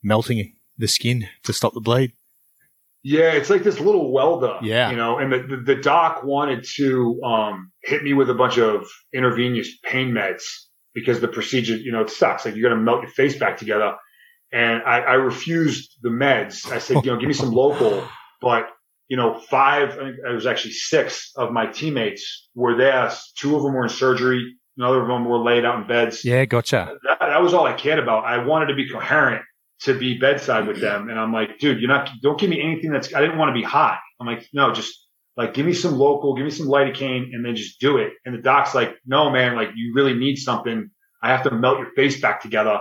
melting 0.03 0.55
the 0.79 0.89
skin 0.89 1.29
to 1.45 1.53
stop 1.53 1.75
the 1.75 1.81
bleed. 1.81 2.13
Yeah, 3.09 3.31
it's 3.35 3.51
like 3.51 3.63
this 3.63 3.79
little 3.79 4.11
welder. 4.11 4.59
Yeah. 4.63 4.91
You 4.91 4.97
know, 4.97 5.19
and 5.19 5.33
the, 5.33 5.39
the, 5.39 5.75
the 5.75 5.81
doc 5.81 6.25
wanted 6.25 6.67
to 6.75 7.23
um, 7.23 7.71
hit 7.85 8.03
me 8.03 8.15
with 8.15 8.29
a 8.29 8.35
bunch 8.35 8.59
of 8.59 8.85
intravenous 9.15 9.79
pain 9.85 10.11
meds 10.11 10.43
because 10.93 11.21
the 11.21 11.29
procedure, 11.29 11.77
you 11.77 11.93
know, 11.93 12.01
it 12.01 12.11
sucks. 12.11 12.45
Like 12.45 12.57
you're 12.57 12.69
going 12.69 12.77
to 12.77 12.85
melt 12.85 13.03
your 13.03 13.11
face 13.13 13.39
back 13.39 13.59
together. 13.59 13.95
And 14.53 14.83
I, 14.83 15.03
I 15.03 15.15
refused 15.15 15.99
the 16.03 16.09
meds. 16.09 16.69
I 16.69 16.79
said, 16.79 17.05
you 17.05 17.13
know, 17.13 17.17
give 17.17 17.29
me 17.29 17.35
some 17.35 17.53
local. 17.53 18.03
But, 18.41 18.71
you 19.07 19.17
know, 19.17 19.39
five, 19.39 19.91
I 19.91 19.97
think 19.97 20.17
it 20.29 20.35
was 20.35 20.47
actually 20.47 20.73
six 20.73 21.31
of 21.37 21.53
my 21.53 21.67
teammates 21.67 22.49
were 22.57 22.77
there. 22.77 23.13
Two 23.39 23.55
of 23.55 23.63
them 23.63 23.75
were 23.75 23.85
in 23.85 23.89
surgery. 23.89 24.57
Another 24.77 25.01
of 25.01 25.07
them 25.07 25.27
were 25.27 25.39
laid 25.39 25.65
out 25.65 25.81
in 25.81 25.87
beds 25.87 26.25
Yeah, 26.25 26.45
gotcha. 26.45 26.97
that, 27.05 27.21
that 27.21 27.41
was 27.41 27.55
all 27.55 27.67
I 27.67 27.75
cared 27.75 28.01
about. 28.01 28.25
I 28.25 28.45
wanted 28.45 28.67
to 28.67 28.75
be 28.75 28.91
coherent 28.91 29.45
to 29.83 29.99
be 29.99 30.19
bedside 30.19 30.67
with 30.67 30.81
them. 30.81 31.09
And 31.11 31.19
I'm 31.19 31.33
like, 31.33 31.59
dude, 31.59 31.81
you're 31.81 31.89
not, 31.89 32.09
don't 32.23 32.39
give 32.41 32.51
me 32.51 32.63
anything 32.63 32.91
that's, 32.91 33.15
I 33.15 33.21
didn't 33.21 33.39
want 33.39 33.51
to 33.51 33.53
be 33.61 33.63
high. 33.63 33.99
I'm 34.21 34.27
like, 34.27 34.47
no, 34.53 34.73
just 34.73 35.07
like, 35.37 35.53
give 35.55 35.67
me 35.67 35.75
some 35.75 35.99
local, 35.99 36.35
give 36.35 36.45
me 36.45 36.51
some 36.51 36.67
lidocaine 36.67 37.35
and 37.35 37.45
then 37.45 37.55
just 37.57 37.79
do 37.79 37.99
it. 37.99 38.15
And 38.25 38.35
the 38.35 38.41
doc's 38.43 38.75
like, 38.75 38.97
no, 39.07 39.31
man, 39.31 39.55
like 39.55 39.71
you 39.77 39.93
really 39.95 40.15
need 40.15 40.37
something. 40.37 40.91
I 41.23 41.29
have 41.29 41.43
to 41.45 41.51
melt 41.51 41.79
your 41.79 41.91
face 41.93 42.21
back 42.21 42.41
together. 42.41 42.81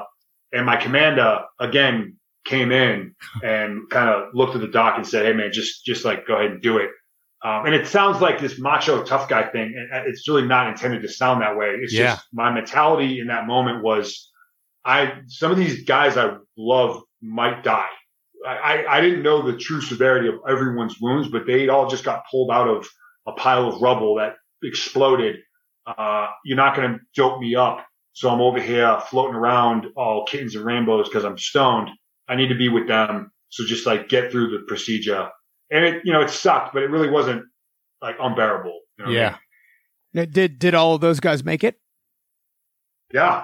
And 0.53 0.65
my 0.65 0.77
commander 0.77 1.39
again 1.59 2.15
came 2.45 2.71
in 2.71 3.15
and 3.43 3.89
kind 3.89 4.09
of 4.09 4.29
looked 4.33 4.55
at 4.55 4.61
the 4.61 4.67
doc 4.67 4.93
and 4.95 5.05
said, 5.05 5.25
Hey 5.25 5.33
man, 5.33 5.51
just, 5.51 5.83
just 5.83 6.05
like 6.05 6.25
go 6.27 6.35
ahead 6.35 6.51
and 6.51 6.61
do 6.61 6.77
it. 6.77 6.91
Um, 7.43 7.65
and 7.65 7.75
it 7.75 7.87
sounds 7.87 8.21
like 8.21 8.39
this 8.39 8.57
macho 8.59 9.03
tough 9.03 9.27
guy 9.27 9.43
thing. 9.49 9.73
and 9.91 10.07
It's 10.07 10.27
really 10.27 10.47
not 10.47 10.67
intended 10.69 11.01
to 11.01 11.09
sound 11.09 11.41
that 11.41 11.57
way. 11.57 11.75
It's 11.81 11.93
Yeah. 11.93 12.15
just 12.15 12.25
my 12.33 12.51
mentality 12.51 13.19
in 13.19 13.27
that 13.27 13.47
moment 13.47 13.83
was, 13.83 14.31
I 14.85 15.21
some 15.27 15.51
of 15.51 15.57
these 15.57 15.83
guys 15.83 16.17
I 16.17 16.37
love 16.57 17.01
might 17.21 17.63
die. 17.63 17.89
I, 18.47 18.55
I, 18.57 18.97
I 18.97 19.01
didn't 19.01 19.23
know 19.23 19.41
the 19.41 19.57
true 19.57 19.81
severity 19.81 20.27
of 20.27 20.35
everyone's 20.47 20.97
wounds, 21.01 21.29
but 21.29 21.47
they 21.47 21.67
all 21.69 21.89
just 21.89 22.03
got 22.03 22.23
pulled 22.29 22.51
out 22.51 22.67
of 22.67 22.87
a 23.27 23.31
pile 23.31 23.67
of 23.67 23.81
rubble 23.81 24.15
that 24.15 24.35
exploded. 24.63 25.37
Uh, 25.87 26.27
you're 26.43 26.57
not 26.57 26.75
going 26.75 26.93
to 26.93 26.99
dope 27.15 27.39
me 27.39 27.55
up. 27.55 27.85
So 28.13 28.29
I'm 28.29 28.41
over 28.41 28.61
here 28.61 28.99
floating 29.09 29.35
around 29.35 29.87
all 29.95 30.25
kittens 30.25 30.55
and 30.55 30.63
rainbows 30.63 31.09
because 31.09 31.25
I'm 31.25 31.37
stoned. 31.37 31.89
I 32.29 32.35
need 32.35 32.47
to 32.49 32.55
be 32.55 32.69
with 32.69 32.87
them. 32.87 33.31
So 33.49 33.65
just 33.65 33.85
like 33.85 34.07
get 34.09 34.31
through 34.31 34.51
the 34.51 34.63
procedure. 34.67 35.29
And 35.71 35.83
it, 35.83 36.01
you 36.05 36.13
know, 36.13 36.21
it 36.21 36.29
sucked, 36.29 36.73
but 36.73 36.83
it 36.83 36.89
really 36.91 37.09
wasn't 37.09 37.43
like 38.01 38.15
unbearable. 38.21 38.79
You 38.97 39.05
know 39.05 39.11
what 39.11 39.17
I 39.17 39.21
Yeah. 39.21 39.35
mean? 40.13 40.31
Did 40.31 40.59
did 40.59 40.75
all 40.75 40.95
of 40.95 41.01
those 41.01 41.19
guys 41.19 41.43
make 41.43 41.63
it? 41.63 41.79
Yeah. 43.13 43.43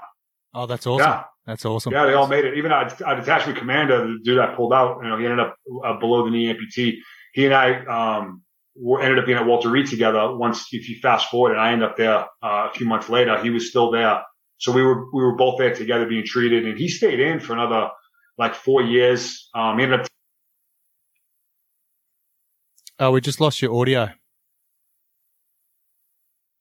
Oh, 0.54 0.66
that's 0.66 0.88
awesome. 0.88 1.08
Yeah. 1.10 1.24
That's 1.52 1.66
awesome. 1.66 1.92
Yeah, 1.92 2.06
they 2.06 2.14
all 2.14 2.28
made 2.28 2.46
it. 2.46 2.58
Even 2.58 2.72
our, 2.72 2.90
our 3.06 3.18
detachment 3.18 3.60
commander, 3.60 4.08
the 4.08 4.20
dude 4.24 4.40
I 4.40 4.56
pulled 4.56 4.72
out, 4.72 5.00
you 5.04 5.10
know, 5.10 5.18
he 5.18 5.26
ended 5.26 5.42
up 5.42 5.58
uh, 5.84 6.00
below 6.00 6.24
the 6.24 6.32
knee 6.32 6.46
amputee. 6.46 6.94
He 7.34 7.46
and 7.46 7.54
I 7.54 7.84
um, 8.20 8.42
were, 8.74 9.02
ended 9.02 9.20
up 9.20 9.26
being 9.26 9.38
at 9.38 9.46
Walter 9.46 9.70
Reed 9.70 9.88
together. 9.88 10.34
Once, 10.34 10.68
if 10.72 10.88
you 10.88 10.96
fast 11.02 11.28
forward, 11.28 11.52
and 11.52 11.60
I 11.60 11.74
end 11.74 11.84
up 11.84 11.98
there 11.98 12.20
uh, 12.42 12.70
a 12.70 12.72
few 12.74 12.88
months 12.88 13.10
later, 13.10 13.38
he 13.44 13.50
was 13.50 13.68
still 13.68 13.92
there. 13.92 14.22
So 14.60 14.72
we 14.72 14.82
were 14.82 15.12
we 15.12 15.24
were 15.24 15.36
both 15.36 15.58
there 15.58 15.76
together 15.76 16.06
being 16.06 16.24
treated, 16.26 16.66
and 16.66 16.78
he 16.78 16.88
stayed 16.88 17.20
in 17.20 17.42
for 17.42 17.52
another 17.52 17.90
like 18.38 18.56
four 18.56 18.82
years. 18.82 19.50
Um, 19.54 19.78
he 19.78 19.84
ended 19.84 20.00
up 20.00 20.08
Oh, 22.98 23.12
we 23.12 23.20
just 23.20 23.42
lost 23.42 23.62
your 23.62 23.76
audio. 23.76 24.12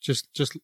Just, 0.00 0.32
just, 0.34 0.56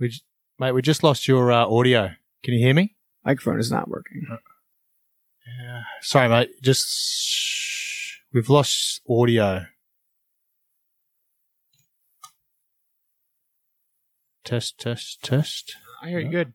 we, 0.00 0.08
j- 0.08 0.22
mate, 0.58 0.72
we 0.72 0.80
just 0.80 1.04
lost 1.04 1.28
your 1.28 1.52
uh, 1.52 1.66
audio. 1.66 2.12
Can 2.42 2.54
you 2.54 2.60
hear 2.60 2.74
me? 2.74 2.94
Microphone 3.24 3.58
is 3.58 3.70
not 3.70 3.88
working. 3.88 4.26
Uh, 4.30 4.36
yeah. 5.46 5.82
Sorry, 6.00 6.28
mate. 6.28 6.50
Just, 6.62 6.88
we've 8.32 8.48
lost 8.48 9.00
audio. 9.08 9.66
Test, 14.44 14.78
test, 14.78 15.22
test. 15.22 15.76
I 16.02 16.08
hear 16.08 16.20
you 16.20 16.30
good. 16.30 16.54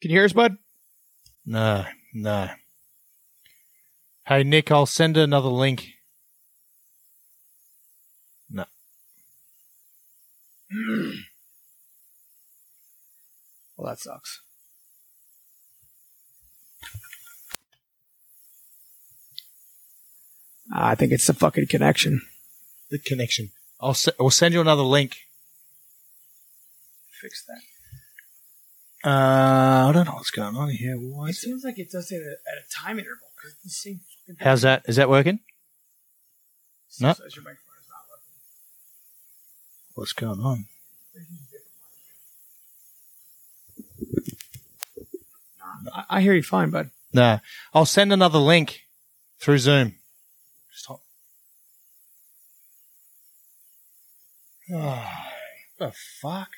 Can 0.00 0.10
you 0.10 0.16
hear 0.16 0.24
us, 0.24 0.32
bud? 0.32 0.56
No, 1.44 1.84
no. 2.14 2.48
Hey, 4.26 4.44
Nick, 4.44 4.70
I'll 4.70 4.86
send 4.86 5.16
another 5.16 5.48
link. 5.48 5.88
No. 8.50 8.64
Well, 13.78 13.90
that 13.90 14.00
sucks. 14.00 14.40
I 20.74 20.94
think 20.94 21.12
it's 21.12 21.26
the 21.26 21.34
fucking 21.34 21.66
connection. 21.68 22.20
The 22.90 22.98
connection. 22.98 23.50
I'll, 23.80 23.94
se- 23.94 24.12
I'll 24.20 24.30
send 24.30 24.54
you 24.54 24.60
another 24.60 24.82
link. 24.82 25.16
Fix 27.20 27.44
that. 27.46 27.60
Uh, 29.08 29.88
I 29.88 29.92
don't 29.92 30.04
know 30.06 30.12
what's 30.12 30.30
going 30.30 30.56
on 30.56 30.70
here. 30.70 30.96
Why 30.96 31.26
It 31.28 31.30
is 31.30 31.36
it? 31.38 31.40
seems 31.40 31.64
like 31.64 31.78
it 31.78 31.90
does 31.90 32.10
it 32.10 32.16
at 32.16 32.22
a, 32.22 32.32
at 32.32 32.64
a 32.64 32.68
time 32.84 32.98
interval. 32.98 33.28
it's 33.44 33.62
the 33.62 33.70
same 33.70 34.00
fucking. 34.26 34.36
How's 34.44 34.62
that? 34.62 34.82
Is 34.86 34.96
that 34.96 35.08
working? 35.08 35.38
No. 37.00 37.12
Says 37.12 37.36
your 37.36 37.44
microphone 37.44 37.78
is 37.80 37.88
not 37.88 38.00
working. 38.10 38.24
What's 39.94 40.12
going 40.12 40.40
on? 40.40 40.66
I, 45.94 46.04
I 46.18 46.20
hear 46.20 46.34
you 46.34 46.42
fine, 46.42 46.70
bud. 46.70 46.90
No, 47.12 47.38
I'll 47.72 47.86
send 47.86 48.12
another 48.12 48.38
link 48.38 48.82
through 49.40 49.58
Zoom. 49.58 49.94
Just 50.72 50.86
hold. 50.86 51.00
Oh, 54.72 55.08
the 55.78 55.92
fuck? 56.20 56.48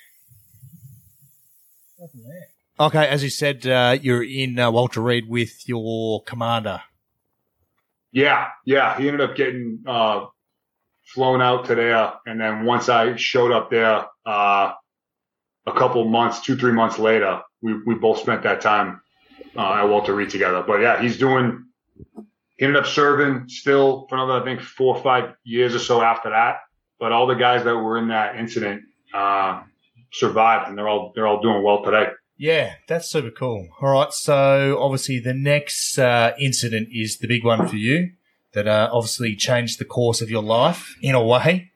Okay, 2.78 3.06
as 3.06 3.22
you 3.22 3.30
said, 3.30 3.66
uh, 3.66 3.98
you're 4.00 4.24
in 4.24 4.58
uh, 4.58 4.70
Walter 4.70 5.00
Reed 5.00 5.28
with 5.28 5.68
your 5.68 6.22
commander. 6.22 6.80
Yeah, 8.10 8.48
yeah. 8.64 8.98
He 8.98 9.06
ended 9.06 9.20
up 9.20 9.36
getting 9.36 9.84
uh, 9.86 10.26
flown 11.04 11.42
out 11.42 11.66
to 11.66 11.74
there, 11.74 12.14
and 12.26 12.40
then 12.40 12.64
once 12.64 12.88
I 12.88 13.16
showed 13.16 13.52
up 13.52 13.70
there, 13.70 14.06
uh, 14.24 14.72
a 15.66 15.72
couple 15.72 16.04
months, 16.08 16.40
two 16.40 16.56
three 16.56 16.72
months 16.72 16.98
later, 16.98 17.42
we 17.60 17.74
we 17.84 17.94
both 17.94 18.20
spent 18.20 18.42
that 18.44 18.62
time 18.62 19.02
uh, 19.56 19.74
at 19.74 19.84
Walter 19.84 20.14
Reed 20.14 20.30
together. 20.30 20.64
But 20.66 20.80
yeah, 20.80 21.00
he's 21.00 21.18
doing. 21.18 21.66
He 22.56 22.66
ended 22.66 22.82
up 22.82 22.88
serving 22.88 23.48
still 23.48 24.06
for 24.08 24.16
another, 24.16 24.40
I 24.40 24.44
think, 24.44 24.60
four 24.60 24.96
or 24.96 25.02
five 25.02 25.34
years 25.44 25.74
or 25.74 25.78
so 25.78 26.02
after 26.02 26.30
that. 26.30 26.56
But 27.00 27.12
all 27.12 27.26
the 27.26 27.34
guys 27.34 27.64
that 27.64 27.74
were 27.74 27.98
in 27.98 28.08
that 28.08 28.36
incident 28.36 28.82
uh, 29.12 29.62
survived, 30.12 30.68
and 30.68 30.78
they're 30.78 30.88
all 30.88 31.12
they're 31.14 31.26
all 31.26 31.40
doing 31.40 31.62
well 31.62 31.82
today. 31.82 32.08
Yeah, 32.36 32.74
that's 32.88 33.08
super 33.10 33.30
cool. 33.30 33.68
All 33.80 33.92
right, 33.92 34.12
so 34.12 34.78
obviously 34.80 35.18
the 35.18 35.34
next 35.34 35.98
uh, 35.98 36.32
incident 36.38 36.88
is 36.92 37.18
the 37.18 37.26
big 37.28 37.44
one 37.44 37.66
for 37.68 37.76
you 37.76 38.12
that 38.52 38.66
uh, 38.66 38.88
obviously 38.92 39.36
changed 39.36 39.78
the 39.78 39.84
course 39.84 40.20
of 40.20 40.30
your 40.30 40.42
life 40.42 40.96
in 41.02 41.14
a 41.14 41.22
way, 41.24 41.70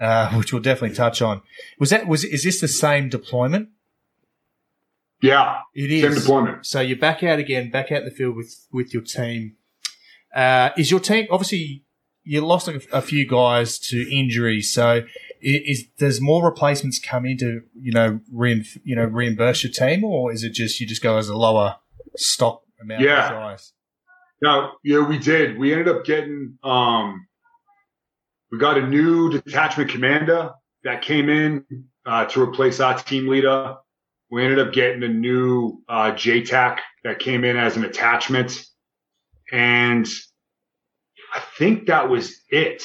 uh, 0.00 0.30
which 0.36 0.52
we'll 0.52 0.62
definitely 0.62 0.96
touch 0.96 1.20
on. 1.22 1.42
Was 1.78 1.90
that 1.90 2.06
was 2.06 2.24
is 2.24 2.44
this 2.44 2.60
the 2.60 2.68
same 2.68 3.08
deployment? 3.08 3.68
Yeah, 5.22 5.60
It 5.74 5.90
is 5.90 6.02
same 6.02 6.14
deployment. 6.14 6.66
So 6.66 6.80
you're 6.80 6.96
back 6.96 7.22
out 7.22 7.38
again, 7.38 7.70
back 7.70 7.92
out 7.92 7.98
in 7.98 8.04
the 8.06 8.10
field 8.10 8.36
with 8.36 8.66
with 8.72 8.94
your 8.94 9.02
team. 9.02 9.56
Uh, 10.34 10.70
is 10.76 10.90
your 10.90 11.00
team 11.00 11.26
obviously 11.30 11.82
you 12.24 12.40
lost 12.40 12.68
a, 12.68 12.80
a 12.92 13.00
few 13.02 13.26
guys 13.26 13.78
to 13.78 14.08
injury? 14.14 14.60
So 14.60 14.88
i- 14.88 15.04
is 15.42 15.84
does 15.98 16.20
more 16.20 16.44
replacements 16.44 16.98
come 16.98 17.24
in 17.26 17.38
to 17.38 17.62
you 17.80 17.92
know 17.92 18.20
rein, 18.32 18.64
you 18.84 18.94
know 18.96 19.04
reimburse 19.04 19.62
your 19.64 19.72
team, 19.72 20.04
or 20.04 20.32
is 20.32 20.44
it 20.44 20.52
just 20.52 20.80
you 20.80 20.86
just 20.86 21.02
go 21.02 21.16
as 21.18 21.28
a 21.28 21.36
lower 21.36 21.76
stock 22.16 22.62
amount 22.80 23.02
Yeah. 23.02 23.26
of 23.26 23.32
guys? 23.32 23.72
No, 24.42 24.72
yeah, 24.84 25.00
we 25.06 25.18
did. 25.18 25.58
We 25.58 25.72
ended 25.72 25.88
up 25.88 26.04
getting 26.04 26.58
um 26.62 27.26
we 28.50 28.58
got 28.58 28.78
a 28.78 28.86
new 28.86 29.30
detachment 29.30 29.90
commander 29.90 30.50
that 30.84 31.02
came 31.02 31.28
in 31.28 31.64
uh, 32.06 32.24
to 32.24 32.42
replace 32.42 32.80
our 32.80 32.98
team 32.98 33.28
leader. 33.28 33.76
We 34.30 34.42
ended 34.42 34.58
up 34.58 34.72
getting 34.72 35.02
a 35.02 35.08
new 35.08 35.82
uh, 35.88 36.12
JTAC 36.12 36.78
that 37.04 37.18
came 37.20 37.44
in 37.44 37.56
as 37.56 37.76
an 37.76 37.84
attachment, 37.84 38.64
and 39.52 40.08
I 41.34 41.40
think 41.58 41.86
that 41.86 42.08
was 42.08 42.40
it 42.48 42.82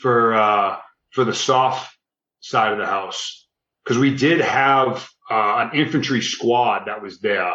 for 0.00 0.34
uh, 0.34 0.76
for 1.10 1.24
the 1.24 1.34
SOF 1.34 1.96
side 2.40 2.72
of 2.72 2.78
the 2.78 2.86
house 2.86 3.46
because 3.84 3.98
we 3.98 4.14
did 4.14 4.40
have 4.40 5.08
uh, 5.30 5.68
an 5.70 5.78
infantry 5.78 6.22
squad 6.22 6.84
that 6.86 7.02
was 7.02 7.20
there 7.20 7.54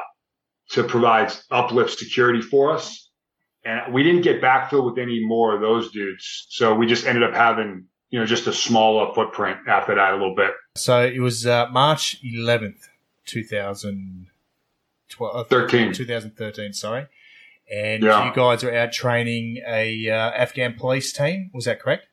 to 0.71 0.83
provide 0.83 1.33
uplift 1.49 1.97
security 1.97 2.41
for 2.41 2.73
us 2.73 3.09
and 3.63 3.93
we 3.93 4.03
didn't 4.03 4.21
get 4.21 4.41
backfilled 4.41 4.85
with 4.85 4.97
any 4.97 5.23
more 5.25 5.55
of 5.55 5.61
those 5.61 5.91
dudes. 5.91 6.47
So 6.49 6.73
we 6.73 6.87
just 6.87 7.05
ended 7.05 7.23
up 7.23 7.33
having, 7.33 7.85
you 8.09 8.19
know, 8.19 8.25
just 8.25 8.47
a 8.47 8.53
smaller 8.53 9.13
footprint 9.13 9.59
after 9.67 9.95
that 9.95 10.13
a 10.13 10.15
little 10.15 10.35
bit. 10.35 10.51
So 10.75 11.01
it 11.01 11.19
was 11.19 11.45
uh, 11.45 11.67
March 11.71 12.17
eleventh, 12.23 12.87
two 13.25 13.43
thousand 13.43 14.27
twelve, 15.09 15.47
13. 15.47 15.93
2013, 15.93 16.73
Sorry, 16.73 17.07
and 17.71 18.03
Yeah. 18.03 18.27
you 18.27 18.33
guys 18.33 18.63
were 18.63 18.73
out 18.73 18.91
training 18.91 19.61
a 19.67 20.09
uh, 20.09 20.13
Afghan 20.13 20.73
police 20.73 21.13
team. 21.13 21.49
Was 21.53 21.65
that 21.65 21.79
correct? 21.79 22.07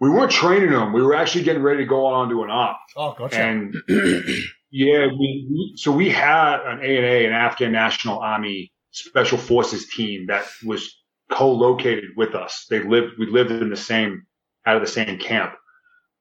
We 0.00 0.10
weren't 0.10 0.32
training 0.32 0.70
them. 0.70 0.92
We 0.92 1.00
were 1.02 1.14
actually 1.14 1.44
getting 1.44 1.62
ready 1.62 1.78
to 1.84 1.86
go 1.86 2.06
on 2.06 2.28
to 2.30 2.42
an 2.42 2.50
op. 2.50 2.80
Oh, 2.96 3.14
gotcha. 3.16 3.38
And 3.38 3.74
yeah, 4.70 5.06
we, 5.06 5.74
so 5.76 5.92
we 5.92 6.10
had 6.10 6.60
an 6.66 6.80
A 6.82 6.96
and 6.96 7.06
A, 7.06 7.26
an 7.26 7.32
Afghan 7.32 7.70
National 7.70 8.18
Army 8.18 8.72
Special 8.90 9.38
Forces 9.38 9.88
team 9.88 10.26
that 10.26 10.44
was 10.64 10.92
co-located 11.30 12.10
with 12.16 12.34
us. 12.34 12.66
They 12.68 12.82
lived, 12.82 13.12
we 13.18 13.26
lived 13.26 13.52
in 13.52 13.70
the 13.70 13.76
same, 13.76 14.26
out 14.66 14.74
of 14.74 14.82
the 14.82 14.88
same 14.88 15.18
camp. 15.18 15.52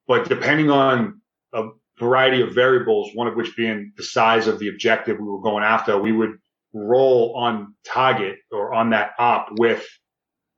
But 0.08 0.30
depending 0.30 0.70
on 0.70 1.22
a 1.52 1.70
variety 2.00 2.42
of 2.42 2.54
variables, 2.54 3.10
one 3.16 3.28
of 3.28 3.36
which 3.36 3.56
being 3.58 3.94
the 3.98 4.04
size 4.04 4.46
of 4.46 4.60
the 4.60 4.70
objective 4.70 5.18
we 5.20 5.28
were 5.28 5.42
going 5.42 5.64
after, 5.64 5.98
we 5.98 6.12
would 6.12 6.38
roll 6.74 7.36
on 7.36 7.76
target 7.86 8.38
or 8.52 8.74
on 8.74 8.92
that 8.92 9.12
op 9.20 9.50
with 9.58 9.86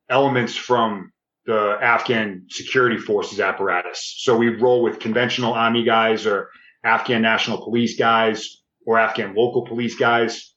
elements 0.10 0.56
from 0.56 1.12
the 1.46 1.78
Afghan 1.82 2.46
security 2.50 2.98
forces 2.98 3.40
apparatus. 3.40 4.16
So 4.20 4.38
we'd 4.38 4.62
roll 4.62 4.82
with 4.82 5.00
conventional 5.00 5.54
army 5.54 5.84
guys 5.84 6.26
or 6.26 6.50
Afghan 6.84 7.22
national 7.22 7.64
police 7.64 7.98
guys 7.98 8.62
or 8.86 8.98
Afghan 8.98 9.34
local 9.36 9.66
police 9.66 9.96
guys. 9.96 10.54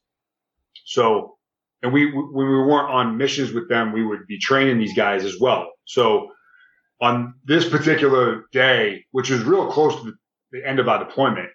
So, 0.85 1.37
and 1.81 1.91
we, 1.91 2.11
when 2.11 2.47
we 2.47 2.57
weren't 2.61 2.89
on 2.89 3.17
missions 3.17 3.51
with 3.51 3.67
them, 3.69 3.91
we 3.91 4.05
would 4.05 4.27
be 4.27 4.39
training 4.39 4.79
these 4.79 4.95
guys 4.95 5.25
as 5.25 5.35
well. 5.39 5.71
So 5.85 6.29
on 7.01 7.35
this 7.45 7.67
particular 7.67 8.45
day, 8.51 9.05
which 9.11 9.29
was 9.29 9.43
real 9.43 9.69
close 9.69 9.95
to 10.01 10.13
the 10.51 10.65
end 10.65 10.79
of 10.79 10.87
our 10.87 11.03
deployment, 11.03 11.49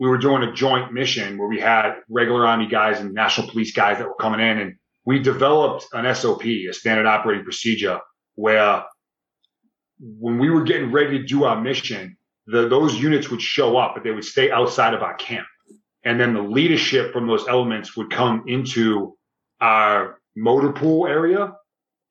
we 0.00 0.08
were 0.08 0.18
doing 0.18 0.42
a 0.42 0.52
joint 0.52 0.92
mission 0.92 1.36
where 1.36 1.46
we 1.46 1.60
had 1.60 1.96
regular 2.08 2.46
army 2.46 2.66
guys 2.66 2.98
and 3.00 3.12
national 3.12 3.50
police 3.50 3.72
guys 3.72 3.98
that 3.98 4.08
were 4.08 4.14
coming 4.14 4.40
in 4.40 4.58
and 4.58 4.76
we 5.04 5.18
developed 5.18 5.86
an 5.92 6.12
SOP, 6.14 6.44
a 6.44 6.72
standard 6.72 7.06
operating 7.06 7.44
procedure 7.44 8.00
where 8.34 8.82
when 9.98 10.38
we 10.38 10.48
were 10.48 10.62
getting 10.62 10.90
ready 10.90 11.18
to 11.18 11.24
do 11.24 11.44
our 11.44 11.60
mission, 11.60 12.16
the, 12.46 12.66
those 12.68 12.94
units 12.94 13.30
would 13.30 13.42
show 13.42 13.76
up, 13.76 13.94
but 13.94 14.02
they 14.02 14.10
would 14.10 14.24
stay 14.24 14.50
outside 14.50 14.94
of 14.94 15.02
our 15.02 15.14
camp. 15.14 15.46
And 16.02 16.18
then 16.18 16.32
the 16.32 16.42
leadership 16.42 17.12
from 17.12 17.26
those 17.26 17.46
elements 17.46 17.94
would 17.96 18.10
come 18.10 18.44
into 18.46 19.16
our 19.60 20.18
motor 20.34 20.72
pool 20.72 21.06
area 21.06 21.52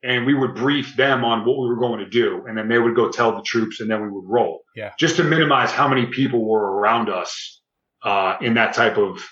and 0.04 0.28
we 0.28 0.36
would 0.36 0.54
brief 0.54 0.96
them 0.96 1.26
on 1.26 1.44
what 1.44 1.58
we 1.60 1.68
were 1.68 1.80
going 1.80 2.00
to 2.00 2.10
do. 2.10 2.46
And 2.48 2.56
then 2.56 2.70
they 2.70 2.78
would 2.78 2.96
go 2.96 3.10
tell 3.10 3.36
the 3.36 3.42
troops 3.42 3.80
and 3.80 3.90
then 3.90 4.04
we 4.04 4.10
would 4.10 4.26
roll. 4.26 4.62
Yeah. 4.76 4.94
Just 5.00 5.16
to 5.18 5.24
minimize 5.24 5.72
how 5.72 5.88
many 5.88 6.06
people 6.06 6.46
were 6.48 6.80
around 6.80 7.10
us, 7.10 7.59
uh, 8.04 8.38
in 8.42 8.56
that 8.56 8.74
type 8.74 8.98
of, 8.98 9.24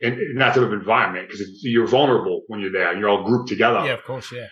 in, 0.00 0.14
in 0.14 0.36
that 0.38 0.54
type 0.54 0.64
of 0.64 0.72
environment. 0.72 1.28
Cause 1.28 1.40
you're 1.62 1.86
vulnerable 1.86 2.42
when 2.48 2.60
you're 2.60 2.72
there. 2.72 2.96
You're 2.96 3.08
all 3.08 3.24
grouped 3.24 3.48
together 3.48 3.84
yeah, 3.84 3.92
of 3.92 4.04
course, 4.04 4.32
yeah. 4.32 4.48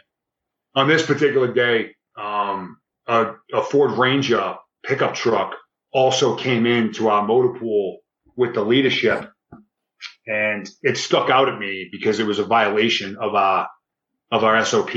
on 0.74 0.88
this 0.88 1.04
particular 1.04 1.52
day, 1.52 1.94
um, 2.16 2.78
a, 3.06 3.32
a 3.52 3.62
Ford 3.62 3.92
Ranger 3.92 4.56
pickup 4.84 5.14
truck 5.14 5.54
also 5.92 6.36
came 6.36 6.66
into 6.66 7.08
our 7.08 7.26
motor 7.26 7.58
pool 7.58 7.98
with 8.36 8.54
the 8.54 8.62
leadership 8.62 9.30
and 10.26 10.68
it 10.82 10.98
stuck 10.98 11.30
out 11.30 11.48
at 11.48 11.58
me 11.58 11.88
because 11.90 12.20
it 12.20 12.26
was 12.26 12.38
a 12.38 12.44
violation 12.44 13.16
of 13.16 13.34
our, 13.34 13.68
of 14.30 14.44
our 14.44 14.62
SOP. 14.64 14.94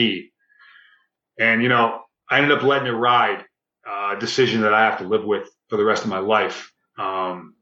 And, 1.40 1.64
you 1.64 1.70
know, 1.70 2.02
I 2.30 2.38
ended 2.38 2.58
up 2.58 2.64
letting 2.64 2.88
it 2.88 2.92
ride, 2.92 3.44
uh, 3.90 4.16
a 4.16 4.20
decision 4.20 4.62
that 4.62 4.74
I 4.74 4.86
have 4.86 5.00
to 5.00 5.08
live 5.08 5.24
with 5.24 5.50
for 5.70 5.78
the 5.78 5.86
rest 5.86 6.04
of 6.04 6.10
my 6.10 6.20
life. 6.20 6.72
Um, 7.00 7.56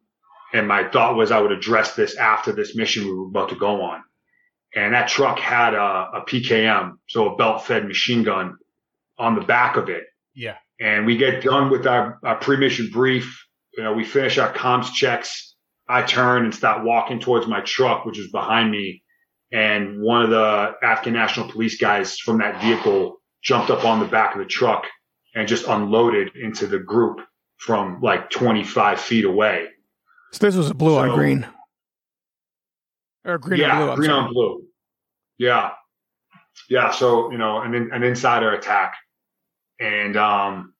and 0.53 0.67
my 0.67 0.89
thought 0.89 1.15
was 1.15 1.31
I 1.31 1.39
would 1.39 1.51
address 1.51 1.95
this 1.95 2.15
after 2.15 2.51
this 2.51 2.75
mission 2.75 3.05
we 3.05 3.13
were 3.13 3.27
about 3.27 3.49
to 3.49 3.55
go 3.55 3.81
on 3.81 4.01
and 4.75 4.93
that 4.93 5.07
truck 5.07 5.39
had 5.39 5.73
a, 5.73 5.79
a 6.13 6.23
PKM, 6.27 6.93
so 7.07 7.33
a 7.33 7.35
belt 7.35 7.65
fed 7.65 7.87
machine 7.87 8.23
gun 8.23 8.57
on 9.17 9.35
the 9.35 9.41
back 9.41 9.77
of 9.77 9.89
it. 9.89 10.03
Yeah. 10.35 10.55
And 10.79 11.05
we 11.05 11.17
get 11.17 11.43
done 11.43 11.69
with 11.69 11.87
our, 11.87 12.19
our 12.23 12.35
pre-mission 12.35 12.89
brief. 12.91 13.45
You 13.75 13.83
know, 13.83 13.93
we 13.93 14.05
finish 14.05 14.37
our 14.37 14.53
comms 14.53 14.93
checks. 14.93 15.55
I 15.87 16.03
turn 16.03 16.45
and 16.45 16.53
start 16.53 16.85
walking 16.85 17.19
towards 17.19 17.47
my 17.47 17.61
truck, 17.61 18.05
which 18.05 18.19
is 18.19 18.31
behind 18.31 18.69
me. 18.69 19.01
And 19.51 20.01
one 20.01 20.21
of 20.21 20.29
the 20.29 20.75
Afghan 20.83 21.13
National 21.13 21.49
Police 21.49 21.79
guys 21.79 22.17
from 22.19 22.37
that 22.37 22.61
vehicle 22.61 23.17
jumped 23.43 23.71
up 23.71 23.83
on 23.85 23.99
the 23.99 24.05
back 24.05 24.35
of 24.35 24.39
the 24.39 24.45
truck 24.45 24.85
and 25.33 25.47
just 25.47 25.65
unloaded 25.67 26.35
into 26.35 26.67
the 26.67 26.79
group 26.79 27.21
from 27.57 27.99
like 28.01 28.29
25 28.29 29.01
feet 29.01 29.25
away. 29.25 29.67
So 30.31 30.45
this 30.45 30.55
was 30.55 30.69
a 30.69 30.73
blue 30.73 30.97
on 30.97 31.15
green. 31.15 31.47
Or 33.25 33.37
green 33.37 33.61
yeah, 33.61 33.71
on 33.71 33.77
blue. 33.77 33.89
I'm 33.89 33.95
green 33.95 34.09
sorry. 34.09 34.25
on 34.25 34.33
blue. 34.33 34.63
Yeah, 35.37 35.71
yeah. 36.69 36.91
So 36.91 37.31
you 37.31 37.37
know, 37.37 37.61
an 37.61 37.73
an 37.73 38.03
insider 38.03 38.51
attack, 38.53 38.95
and 39.79 40.15
um, 40.15 40.73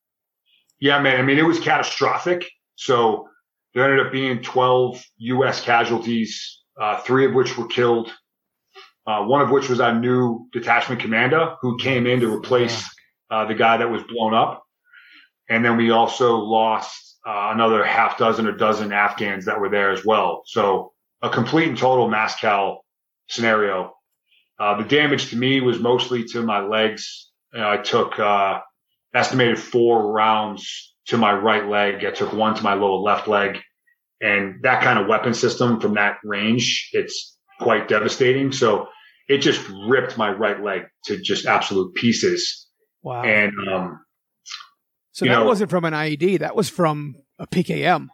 yeah, 0.80 1.00
man. 1.02 1.20
I 1.20 1.24
mean, 1.24 1.40
it 1.40 1.44
was 1.44 1.60
catastrophic. 1.60 2.46
So 2.76 3.28
there 3.74 3.84
ended 3.84 4.06
up 4.06 4.12
being 4.12 4.42
twelve 4.42 5.04
U.S. 5.18 5.62
casualties, 5.62 6.62
uh, 6.80 7.00
three 7.02 7.26
of 7.26 7.34
which 7.34 7.58
were 7.58 7.68
killed. 7.68 8.12
Uh, 9.08 9.24
one 9.24 9.42
of 9.42 9.50
which 9.50 9.70
was 9.70 9.80
our 9.80 10.00
new 10.00 10.48
detachment 10.52 11.02
commander 11.02 11.56
who 11.62 11.78
came 11.78 12.06
in 12.06 12.20
to 12.20 12.32
replace 12.32 12.88
uh, 13.32 13.46
the 13.46 13.56
guy 13.56 13.78
that 13.78 13.90
was 13.90 14.04
blown 14.04 14.36
up. 14.36 14.64
And 15.50 15.66
then 15.66 15.78
we 15.78 15.90
also 15.90 16.36
lost 16.36 17.09
uh, 17.28 17.52
another 17.54 17.84
half 17.84 18.18
dozen 18.18 18.48
or 18.48 18.54
dozen 18.54 18.92
Afghans 18.92 19.46
that 19.46 19.60
were 19.60 19.70
there 19.70 19.92
as 19.92 20.06
well. 20.06 20.44
So 20.46 20.94
a 21.22 21.30
complete 21.30 21.68
and 21.68 21.78
total 21.78 22.08
mass 22.10 22.40
cal 22.40 22.86
scenario. 23.28 23.94
Uh, 24.60 24.82
the 24.82 24.88
damage 24.88 25.30
to 25.30 25.38
me 25.38 25.62
was 25.62 25.80
mostly 25.80 26.24
to 26.26 26.42
my 26.42 26.60
legs. 26.60 27.30
You 27.54 27.60
know, 27.60 27.72
I 27.72 27.78
took 27.78 28.20
uh, 28.20 28.60
estimated 29.14 29.60
four 29.60 30.12
rounds 30.12 30.94
to 31.08 31.18
my 31.18 31.34
right 31.34 31.68
leg. 31.68 32.06
I 32.06 32.12
took 32.12 32.34
one 32.34 32.56
to 32.56 32.64
my 32.64 32.74
lower 32.74 33.00
left 33.00 33.28
leg, 33.28 33.60
And 34.22 34.62
that 34.64 34.84
kind 34.84 35.00
of 35.00 35.08
weapon 35.08 35.34
system 35.34 35.80
from 35.80 35.94
that 35.96 36.18
range, 36.24 36.90
it's 36.94 37.38
quite 37.60 37.88
devastating. 37.88 38.52
So 38.52 38.88
it 39.28 39.40
just 39.40 39.62
ripped 39.88 40.18
my 40.18 40.32
right 40.32 40.62
leg 40.62 40.84
to 41.06 41.18
just 41.18 41.46
absolute 41.46 41.94
pieces. 41.96 42.68
Wow. 43.02 43.24
And, 43.24 43.54
um, 43.72 44.00
so 45.12 45.26
you 45.26 45.32
that 45.32 45.40
know- 45.40 45.46
wasn't 45.46 45.70
from 45.70 45.86
an 45.86 45.94
IED. 45.94 46.40
That 46.40 46.56
was 46.56 46.70
from 46.70 47.16
a 47.38 47.48
PKM. 47.48 48.08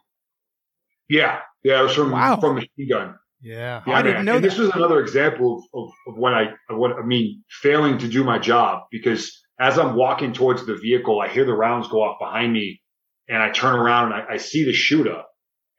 yeah, 1.09 1.39
yeah, 1.63 1.79
it 1.79 1.83
was 1.83 1.93
from, 1.95 2.11
Wow. 2.11 2.39
from 2.39 2.55
machine 2.55 2.89
gun. 2.89 3.15
Yeah. 3.41 3.83
Yeah, 3.85 3.93
I 3.95 4.01
didn't 4.01 4.25
know 4.25 4.35
and 4.37 4.43
this 4.43 4.55
that. 4.55 4.61
was 4.63 4.71
another 4.71 4.99
example 5.01 5.57
of, 5.73 5.79
of, 5.83 5.89
of 6.07 6.17
when 6.19 6.33
I, 6.33 6.43
of 6.69 6.77
what 6.77 6.93
I 6.93 7.05
mean, 7.05 7.43
failing 7.49 7.99
to 7.99 8.07
do 8.07 8.23
my 8.23 8.39
job 8.39 8.83
because 8.91 9.39
as 9.59 9.77
I'm 9.77 9.95
walking 9.95 10.33
towards 10.33 10.65
the 10.65 10.75
vehicle, 10.75 11.21
I 11.21 11.27
hear 11.27 11.45
the 11.45 11.53
rounds 11.53 11.87
go 11.87 12.01
off 12.01 12.17
behind 12.19 12.51
me 12.53 12.81
and 13.29 13.41
I 13.41 13.49
turn 13.51 13.75
around 13.75 14.13
and 14.13 14.21
I, 14.23 14.33
I 14.33 14.37
see 14.37 14.65
the 14.65 14.73
shooter 14.73 15.21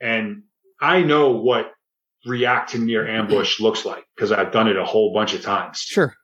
and 0.01 0.43
I 0.81 1.03
know 1.03 1.31
what 1.31 1.73
react 2.25 2.71
to 2.73 2.79
near 2.79 3.07
ambush 3.09 3.59
looks 3.61 3.85
like 3.85 4.05
because 4.15 4.31
I've 4.33 4.53
done 4.53 4.69
it 4.69 4.77
a 4.77 4.85
whole 4.85 5.13
bunch 5.13 5.35
of 5.35 5.43
times. 5.43 5.79
Sure. 5.79 6.15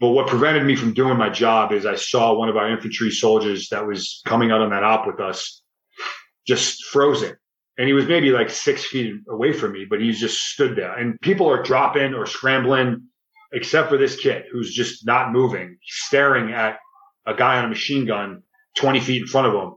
But 0.00 0.10
what 0.10 0.28
prevented 0.28 0.64
me 0.64 0.76
from 0.76 0.94
doing 0.94 1.16
my 1.16 1.28
job 1.28 1.72
is 1.72 1.84
I 1.84 1.96
saw 1.96 2.34
one 2.34 2.48
of 2.48 2.56
our 2.56 2.70
infantry 2.70 3.10
soldiers 3.10 3.68
that 3.70 3.86
was 3.86 4.22
coming 4.24 4.50
out 4.52 4.60
on 4.60 4.70
that 4.70 4.84
op 4.84 5.06
with 5.06 5.20
us 5.20 5.62
just 6.46 6.84
frozen. 6.84 7.36
And 7.76 7.86
he 7.86 7.92
was 7.92 8.06
maybe 8.06 8.30
like 8.30 8.50
six 8.50 8.84
feet 8.84 9.14
away 9.28 9.52
from 9.52 9.72
me, 9.72 9.86
but 9.88 10.00
he's 10.00 10.20
just 10.20 10.40
stood 10.40 10.76
there. 10.76 10.96
And 10.96 11.20
people 11.20 11.48
are 11.48 11.62
dropping 11.62 12.14
or 12.14 12.26
scrambling, 12.26 13.02
except 13.52 13.88
for 13.88 13.96
this 13.96 14.16
kid 14.16 14.44
who's 14.50 14.74
just 14.74 15.06
not 15.06 15.32
moving, 15.32 15.78
staring 15.82 16.52
at 16.52 16.78
a 17.26 17.34
guy 17.34 17.58
on 17.58 17.64
a 17.64 17.68
machine 17.68 18.06
gun 18.06 18.42
20 18.78 19.00
feet 19.00 19.22
in 19.22 19.28
front 19.28 19.46
of 19.48 19.54
him. 19.54 19.74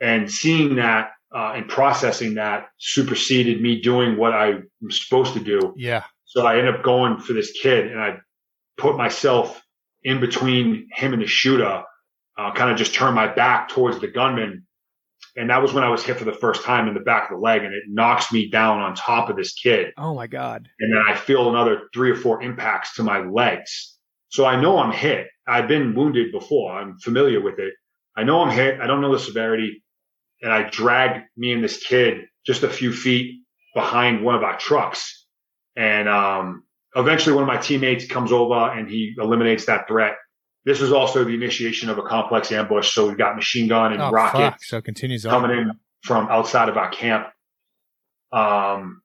And 0.00 0.30
seeing 0.30 0.76
that 0.76 1.10
uh, 1.34 1.52
and 1.56 1.68
processing 1.68 2.34
that 2.34 2.68
superseded 2.78 3.60
me 3.60 3.80
doing 3.80 4.16
what 4.16 4.32
I 4.32 4.60
was 4.80 5.04
supposed 5.04 5.34
to 5.34 5.40
do. 5.40 5.74
Yeah. 5.76 6.04
So 6.24 6.46
I 6.46 6.58
ended 6.58 6.74
up 6.74 6.82
going 6.82 7.18
for 7.18 7.32
this 7.32 7.52
kid 7.52 7.90
and 7.90 8.00
I 8.00 8.18
put 8.78 8.96
myself 8.96 9.60
in 10.04 10.20
between 10.20 10.88
him 10.92 11.12
and 11.12 11.22
the 11.22 11.26
shooter, 11.26 11.82
uh, 12.38 12.52
kind 12.52 12.70
of 12.70 12.78
just 12.78 12.94
turned 12.94 13.14
my 13.14 13.26
back 13.26 13.68
towards 13.68 14.00
the 14.00 14.08
gunman. 14.08 14.64
And 15.36 15.50
that 15.50 15.60
was 15.60 15.72
when 15.72 15.84
I 15.84 15.90
was 15.90 16.02
hit 16.04 16.16
for 16.16 16.24
the 16.24 16.32
first 16.32 16.62
time 16.62 16.88
in 16.88 16.94
the 16.94 17.00
back 17.00 17.30
of 17.30 17.36
the 17.36 17.40
leg 17.40 17.62
and 17.62 17.74
it 17.74 17.82
knocks 17.88 18.32
me 18.32 18.48
down 18.50 18.80
on 18.80 18.94
top 18.94 19.28
of 19.28 19.36
this 19.36 19.52
kid. 19.52 19.92
Oh 19.96 20.14
my 20.14 20.26
God. 20.26 20.68
And 20.80 20.92
then 20.92 21.02
I 21.06 21.16
feel 21.16 21.48
another 21.48 21.82
three 21.92 22.10
or 22.10 22.16
four 22.16 22.42
impacts 22.42 22.94
to 22.94 23.02
my 23.02 23.20
legs. 23.20 23.96
So 24.30 24.44
I 24.44 24.60
know 24.60 24.78
I'm 24.78 24.92
hit. 24.92 25.28
I've 25.46 25.68
been 25.68 25.94
wounded 25.94 26.32
before. 26.32 26.72
I'm 26.72 26.98
familiar 26.98 27.40
with 27.40 27.58
it. 27.58 27.74
I 28.16 28.24
know 28.24 28.42
I'm 28.42 28.54
hit. 28.54 28.80
I 28.80 28.86
don't 28.86 29.00
know 29.00 29.12
the 29.12 29.18
severity. 29.18 29.82
And 30.42 30.52
I 30.52 30.68
drag 30.70 31.22
me 31.36 31.52
and 31.52 31.64
this 31.64 31.82
kid 31.82 32.26
just 32.46 32.62
a 32.62 32.68
few 32.68 32.92
feet 32.92 33.42
behind 33.74 34.24
one 34.24 34.34
of 34.34 34.42
our 34.44 34.58
trucks. 34.58 35.26
And, 35.76 36.08
um, 36.08 36.64
eventually 36.98 37.34
one 37.34 37.42
of 37.44 37.48
my 37.48 37.56
teammates 37.58 38.06
comes 38.06 38.32
over 38.32 38.54
and 38.54 38.88
he 38.88 39.14
eliminates 39.18 39.66
that 39.66 39.86
threat. 39.88 40.14
This 40.64 40.80
was 40.80 40.92
also 40.92 41.24
the 41.24 41.34
initiation 41.34 41.88
of 41.88 41.98
a 41.98 42.02
complex 42.02 42.52
ambush. 42.52 42.92
So 42.92 43.08
we've 43.08 43.16
got 43.18 43.36
machine 43.36 43.68
gun 43.68 43.92
and 43.92 44.02
Oh, 44.02 44.10
rockets 44.10 44.40
fuck. 44.40 44.64
So 44.64 44.76
it 44.78 44.84
continues 44.84 45.24
on. 45.24 45.30
coming 45.30 45.56
in 45.56 45.70
from 46.02 46.28
outside 46.28 46.68
of 46.68 46.76
our 46.76 46.90
camp. 46.90 47.26
Um, 48.32 49.02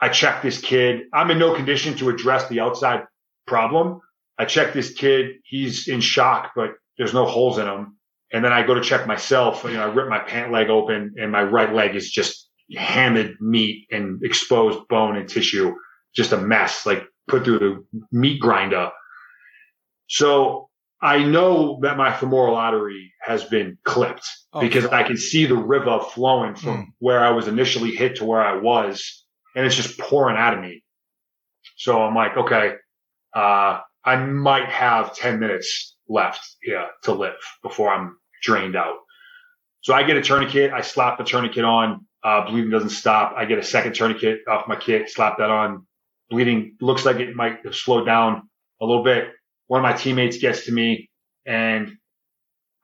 I 0.00 0.08
check 0.08 0.42
this 0.42 0.60
kid. 0.60 1.02
I'm 1.12 1.30
in 1.30 1.38
no 1.38 1.54
condition 1.54 1.96
to 1.98 2.08
address 2.10 2.48
the 2.48 2.60
outside 2.60 3.04
problem. 3.46 4.00
I 4.38 4.44
check 4.44 4.72
this 4.72 4.92
kid. 4.92 5.36
He's 5.44 5.86
in 5.88 6.00
shock, 6.00 6.52
but 6.56 6.70
there's 6.98 7.14
no 7.14 7.24
holes 7.26 7.58
in 7.58 7.66
him. 7.66 7.96
And 8.32 8.44
then 8.44 8.52
I 8.52 8.66
go 8.66 8.74
to 8.74 8.80
check 8.80 9.06
myself. 9.06 9.62
You 9.64 9.74
know, 9.74 9.82
I 9.88 9.92
rip 9.92 10.08
my 10.08 10.18
pant 10.18 10.50
leg 10.50 10.68
open 10.68 11.14
and 11.16 11.30
my 11.30 11.42
right 11.42 11.72
leg 11.72 11.94
is 11.94 12.10
just 12.10 12.50
hammered 12.76 13.36
meat 13.40 13.86
and 13.92 14.20
exposed 14.24 14.88
bone 14.88 15.16
and 15.16 15.28
tissue. 15.28 15.74
Just 16.16 16.32
a 16.32 16.36
mess, 16.38 16.84
like 16.84 17.04
put 17.28 17.44
through 17.44 17.58
the 17.92 18.06
meat 18.12 18.40
grinder. 18.40 18.90
So 20.08 20.68
I 21.00 21.22
know 21.22 21.78
that 21.82 21.96
my 21.96 22.12
femoral 22.14 22.54
artery 22.56 23.12
has 23.20 23.44
been 23.44 23.78
clipped 23.84 24.26
Oh, 24.52 24.60
because 24.60 24.84
fuck. 24.84 24.92
I 24.92 25.02
can 25.02 25.16
see 25.16 25.46
the 25.46 25.56
river 25.56 25.98
flowing 26.12 26.54
from 26.54 26.76
Mm. 26.76 26.86
where 27.00 27.24
I 27.24 27.30
was 27.30 27.48
initially 27.48 27.90
hit 27.90 28.16
to 28.16 28.24
where 28.24 28.40
I 28.40 28.54
was, 28.56 29.24
and 29.56 29.66
it's 29.66 29.74
just 29.74 29.98
pouring 29.98 30.36
out 30.36 30.54
of 30.54 30.60
me. 30.60 30.84
So 31.76 32.00
I'm 32.02 32.14
like, 32.14 32.36
okay, 32.36 32.74
uh, 33.34 33.80
I 34.04 34.16
might 34.16 34.66
have 34.68 35.14
10 35.16 35.40
minutes 35.40 35.96
left 36.08 36.40
here 36.62 36.86
to 37.02 37.12
live 37.12 37.34
before 37.62 37.92
I'm 37.92 38.16
drained 38.42 38.76
out. 38.76 38.96
So 39.80 39.92
I 39.92 40.04
get 40.04 40.16
a 40.16 40.22
tourniquet. 40.22 40.72
I 40.72 40.82
slap 40.82 41.18
the 41.18 41.24
tourniquet 41.24 41.64
on. 41.64 42.06
Uh, 42.22 42.46
bleeding 42.48 42.70
doesn't 42.70 42.90
stop. 42.90 43.34
I 43.36 43.44
get 43.44 43.58
a 43.58 43.62
second 43.62 43.94
tourniquet 43.94 44.40
off 44.48 44.68
my 44.68 44.76
kit, 44.76 45.10
slap 45.10 45.38
that 45.38 45.50
on. 45.50 45.86
Bleeding 46.30 46.76
looks 46.80 47.04
like 47.04 47.16
it 47.16 47.34
might 47.34 47.64
have 47.64 47.74
slowed 47.74 48.06
down 48.06 48.48
a 48.80 48.84
little 48.84 49.04
bit. 49.04 49.28
One 49.66 49.80
of 49.80 49.82
my 49.82 49.96
teammates 49.96 50.38
gets 50.38 50.66
to 50.66 50.72
me 50.72 51.10
and 51.46 51.92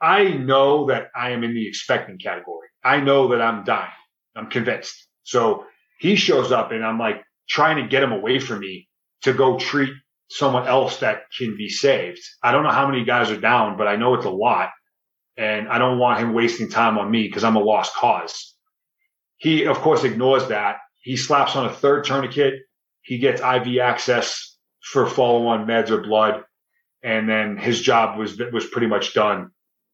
I 0.00 0.28
know 0.28 0.86
that 0.86 1.08
I 1.14 1.30
am 1.30 1.44
in 1.44 1.54
the 1.54 1.68
expectant 1.68 2.22
category. 2.22 2.68
I 2.82 3.00
know 3.00 3.28
that 3.28 3.42
I'm 3.42 3.64
dying. 3.64 3.90
I'm 4.34 4.48
convinced. 4.48 5.06
So 5.22 5.64
he 5.98 6.16
shows 6.16 6.52
up 6.52 6.72
and 6.72 6.84
I'm 6.84 6.98
like 6.98 7.22
trying 7.48 7.82
to 7.82 7.88
get 7.88 8.02
him 8.02 8.12
away 8.12 8.38
from 8.38 8.60
me 8.60 8.88
to 9.22 9.32
go 9.34 9.58
treat 9.58 9.92
someone 10.30 10.66
else 10.66 10.98
that 10.98 11.24
can 11.36 11.56
be 11.56 11.68
saved. 11.68 12.20
I 12.42 12.52
don't 12.52 12.62
know 12.62 12.70
how 12.70 12.88
many 12.88 13.04
guys 13.04 13.30
are 13.30 13.40
down, 13.40 13.76
but 13.76 13.88
I 13.88 13.96
know 13.96 14.14
it's 14.14 14.24
a 14.24 14.30
lot. 14.30 14.70
And 15.36 15.68
I 15.68 15.78
don't 15.78 15.98
want 15.98 16.20
him 16.20 16.32
wasting 16.32 16.70
time 16.70 16.98
on 16.98 17.10
me 17.10 17.24
because 17.24 17.44
I'm 17.44 17.56
a 17.56 17.60
lost 17.60 17.94
cause. 17.94 18.54
He, 19.36 19.64
of 19.64 19.78
course, 19.78 20.04
ignores 20.04 20.48
that. 20.48 20.78
He 21.02 21.16
slaps 21.16 21.56
on 21.56 21.66
a 21.66 21.72
third 21.72 22.04
tourniquet. 22.04 22.54
He 23.02 23.18
gets 23.18 23.40
IV 23.40 23.78
access 23.82 24.56
for 24.82 25.06
follow 25.06 25.46
on 25.46 25.66
meds 25.66 25.90
or 25.90 26.02
blood. 26.02 26.42
And 27.02 27.28
then 27.28 27.56
his 27.56 27.80
job 27.80 28.18
was, 28.18 28.40
was 28.52 28.66
pretty 28.66 28.86
much 28.86 29.14
done. 29.14 29.50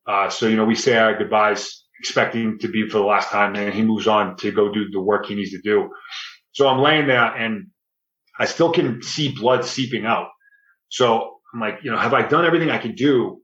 Uh, 0.07 0.29
so, 0.29 0.47
you 0.47 0.57
know, 0.57 0.65
we 0.65 0.75
say 0.75 0.97
our 0.97 1.17
goodbyes 1.17 1.85
expecting 2.01 2.59
to 2.59 2.69
be 2.69 2.89
for 2.89 2.99
the 2.99 3.05
last 3.05 3.31
time 3.31 3.55
and 3.57 3.73
he 3.73 3.83
moves 3.83 4.07
on 4.07 4.37
to 4.37 4.51
go 4.53 4.73
do 4.73 4.89
the 4.91 5.01
work 5.01 5.27
he 5.27 5.35
needs 5.35 5.51
to 5.51 5.61
do. 5.63 5.91
So 6.53 6.69
I'm 6.69 6.81
laying 6.81 7.07
there 7.07 7.25
and 7.25 7.69
I 8.39 8.47
still 8.47 8.73
can 8.73 9.03
see 9.03 9.33
blood 9.33 9.65
seeping 9.65 10.05
out. 10.05 10.29
So 10.89 11.37
I'm 11.53 11.61
like, 11.61 11.81
you 11.83 11.91
know, 11.91 11.99
have 11.99 12.15
I 12.15 12.27
done 12.27 12.45
everything 12.45 12.71
I 12.71 12.79
can 12.79 12.95
do? 12.95 13.41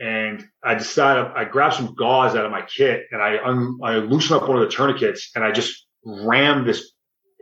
And 0.00 0.44
I 0.62 0.74
decided 0.74 1.32
I 1.34 1.44
grabbed 1.44 1.74
some 1.74 1.94
gauze 1.94 2.36
out 2.36 2.44
of 2.44 2.52
my 2.52 2.62
kit 2.62 3.06
and 3.10 3.20
I, 3.20 3.38
un, 3.44 3.78
I 3.82 3.96
loosened 3.96 4.40
up 4.40 4.48
one 4.48 4.62
of 4.62 4.68
the 4.68 4.74
tourniquets 4.74 5.32
and 5.34 5.44
I 5.44 5.50
just 5.50 5.86
rammed 6.04 6.68
this 6.68 6.92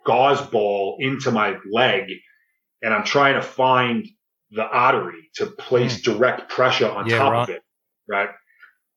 gauze 0.07 0.41
ball 0.41 0.97
into 1.01 1.31
my 1.31 1.57
leg 1.71 2.11
and 2.83 2.95
I'm 2.95 3.05
trying 3.05 3.35
to 3.35 3.43
find 3.43 4.07
the 4.51 4.65
artery 4.65 5.31
to 5.37 5.47
place 5.47 6.03
direct 6.03 6.49
pressure 6.49 6.89
on 6.89 7.07
Yeah, 7.09 7.19
top 7.19 7.33
right. 7.33 7.43
of 7.43 7.49
it. 7.51 7.63
Right. 8.09 8.29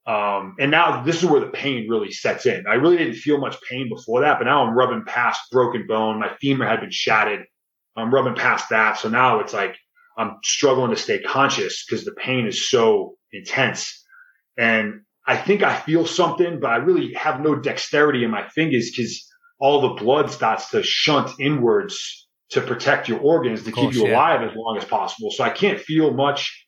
Um, 0.06 0.56
and 0.60 0.72
now 0.72 1.04
this 1.04 1.22
is 1.22 1.30
where 1.30 1.42
the 1.42 1.48
pain 1.48 1.88
really 1.90 2.12
sets 2.12 2.46
in. 2.46 2.66
I 2.68 2.76
really 2.76 2.98
didn't 2.98 3.16
feel 3.16 3.40
much 3.40 3.58
pain 3.70 3.90
before 3.90 4.22
that, 4.22 4.40
but 4.40 4.46
now 4.46 4.66
I'm 4.66 4.76
rubbing 4.76 5.04
past 5.06 5.42
broken 5.52 5.86
bone. 5.88 6.20
My 6.20 6.32
femur 6.42 6.68
had 6.68 6.82
been 6.82 6.92
shattered. 6.92 7.46
I'm 7.96 8.14
rubbing 8.14 8.36
past 8.36 8.70
that. 8.70 8.98
So 8.98 9.10
now 9.10 9.40
it's 9.40 9.54
like 9.54 9.76
I'm 10.18 10.38
struggling 10.44 10.92
to 10.92 10.98
stay 10.98 11.20
conscious 11.22 11.86
because 11.86 12.06
the 12.06 12.14
pain 12.14 12.48
is 12.48 12.70
so 12.70 13.16
intense. 13.32 14.04
And 14.58 15.02
I 15.28 15.38
think 15.38 15.64
I 15.64 15.76
feel 15.76 16.06
something, 16.06 16.60
but 16.60 16.72
I 16.72 16.78
really 16.78 17.14
have 17.14 17.42
no 17.42 17.56
dexterity 17.56 18.24
in 18.24 18.32
my 18.32 18.48
fingers 18.50 18.90
because 18.90 19.29
all 19.60 19.82
the 19.82 20.02
blood 20.02 20.32
starts 20.32 20.70
to 20.72 20.82
shunt 20.84 21.32
inwards 21.40 22.28
to 22.52 22.62
protect 22.62 23.08
your 23.08 23.20
organs 23.20 23.64
to 23.64 23.72
course, 23.72 23.94
keep 23.94 23.96
you 23.96 24.08
yeah. 24.08 24.16
alive 24.16 24.42
as 24.42 24.56
long 24.56 24.78
as 24.78 24.86
possible. 24.86 25.32
So 25.32 25.44
I 25.44 25.50
can't 25.50 25.80
feel 25.80 26.12
much. 26.12 26.66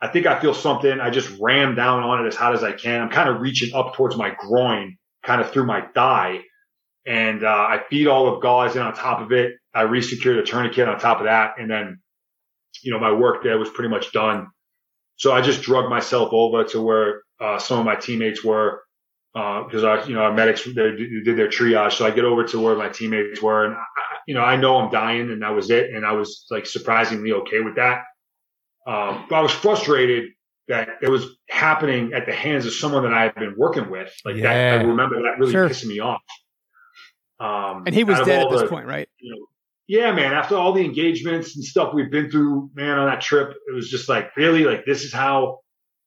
I 0.00 0.08
think 0.08 0.26
I 0.26 0.38
feel 0.40 0.52
something. 0.52 1.00
I 1.00 1.10
just 1.10 1.30
ram 1.40 1.74
down 1.74 2.02
on 2.02 2.24
it 2.24 2.28
as 2.28 2.34
hot 2.34 2.54
as 2.54 2.64
I 2.64 2.72
can. 2.72 3.00
I'm 3.00 3.10
kind 3.10 3.28
of 3.28 3.40
reaching 3.40 3.72
up 3.72 3.94
towards 3.94 4.16
my 4.16 4.34
groin, 4.36 4.96
kind 5.22 5.40
of 5.40 5.52
through 5.52 5.66
my 5.66 5.82
thigh. 5.94 6.40
And, 7.06 7.44
uh, 7.44 7.48
I 7.48 7.80
feed 7.88 8.08
all 8.08 8.32
the 8.32 8.40
gauze 8.40 8.76
in 8.76 8.82
on 8.82 8.94
top 8.94 9.20
of 9.20 9.32
it. 9.32 9.54
I 9.74 9.84
resecured 9.84 10.38
a 10.38 10.42
tourniquet 10.42 10.88
on 10.88 10.98
top 10.98 11.18
of 11.18 11.24
that. 11.24 11.54
And 11.58 11.70
then, 11.70 12.00
you 12.82 12.92
know, 12.92 12.98
my 12.98 13.12
work 13.12 13.42
there 13.42 13.58
was 13.58 13.70
pretty 13.70 13.90
much 13.90 14.12
done. 14.12 14.48
So 15.16 15.32
I 15.32 15.40
just 15.40 15.62
drug 15.62 15.88
myself 15.88 16.30
over 16.32 16.64
to 16.64 16.80
where, 16.80 17.22
uh, 17.40 17.58
some 17.58 17.78
of 17.78 17.84
my 17.86 17.96
teammates 17.96 18.44
were, 18.44 18.82
uh, 19.34 19.64
cause 19.64 19.82
our, 19.84 20.04
you 20.06 20.14
know, 20.14 20.22
our 20.22 20.32
medics 20.34 20.64
they 20.64 20.72
did 20.72 21.36
their 21.38 21.48
triage. 21.48 21.92
So 21.92 22.04
I 22.06 22.10
get 22.10 22.24
over 22.24 22.44
to 22.44 22.60
where 22.60 22.76
my 22.76 22.88
teammates 22.88 23.40
were 23.40 23.64
and, 23.64 23.74
I, 23.74 23.78
you 24.26 24.34
know, 24.34 24.42
I 24.42 24.56
know 24.56 24.76
I'm 24.76 24.90
dying 24.90 25.30
and 25.30 25.42
that 25.42 25.54
was 25.54 25.70
it. 25.70 25.90
And 25.90 26.04
I 26.04 26.12
was 26.12 26.46
like 26.50 26.66
surprisingly 26.66 27.32
okay 27.32 27.60
with 27.60 27.76
that. 27.76 28.04
Um, 28.86 29.26
but 29.30 29.36
I 29.36 29.40
was 29.40 29.52
frustrated 29.52 30.30
that 30.68 30.88
it 31.02 31.08
was 31.08 31.26
happening 31.48 32.12
at 32.12 32.26
the 32.26 32.32
hands 32.32 32.66
of 32.66 32.72
someone 32.72 33.04
that 33.04 33.14
I 33.14 33.22
had 33.22 33.34
been 33.34 33.54
working 33.56 33.90
with. 33.90 34.12
Like 34.24 34.40
that, 34.42 34.80
I 34.80 34.82
remember 34.84 35.22
that 35.22 35.38
really 35.38 35.52
Sure. 35.52 35.68
pissing 35.68 35.86
me 35.86 36.00
off. 36.00 36.20
Um, 37.40 37.84
And 37.86 37.94
he 37.94 38.04
was 38.04 38.18
dead 38.20 38.42
at 38.46 38.50
this 38.50 38.62
the- 38.62 38.68
point, 38.68 38.86
right? 38.86 39.08
you 39.18 39.34
know, 39.34 39.46
yeah, 39.88 40.12
man, 40.12 40.32
after 40.32 40.56
all 40.56 40.72
the 40.72 40.84
engagements 40.84 41.56
and 41.56 41.64
stuff 41.64 41.92
we've 41.92 42.10
been 42.10 42.30
through, 42.30 42.70
man, 42.74 42.98
on 42.98 43.06
that 43.10 43.20
trip, 43.20 43.50
it 43.68 43.74
was 43.74 43.90
just 43.90 44.08
like, 44.08 44.34
really, 44.36 44.64
like, 44.64 44.86
this 44.86 45.02
is 45.04 45.12
how, 45.12 45.58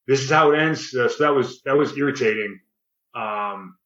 this 0.07 0.22
is 0.22 0.30
how 0.31 0.52
it 0.53 0.60
ends. 0.60 0.93
Uh, 0.95 1.10
so 1.10 1.23
that 1.23 1.35
was, 1.35 1.61
that 1.65 1.76
was 1.77 1.95
irritating. 1.97 2.60
Um, 3.15 3.77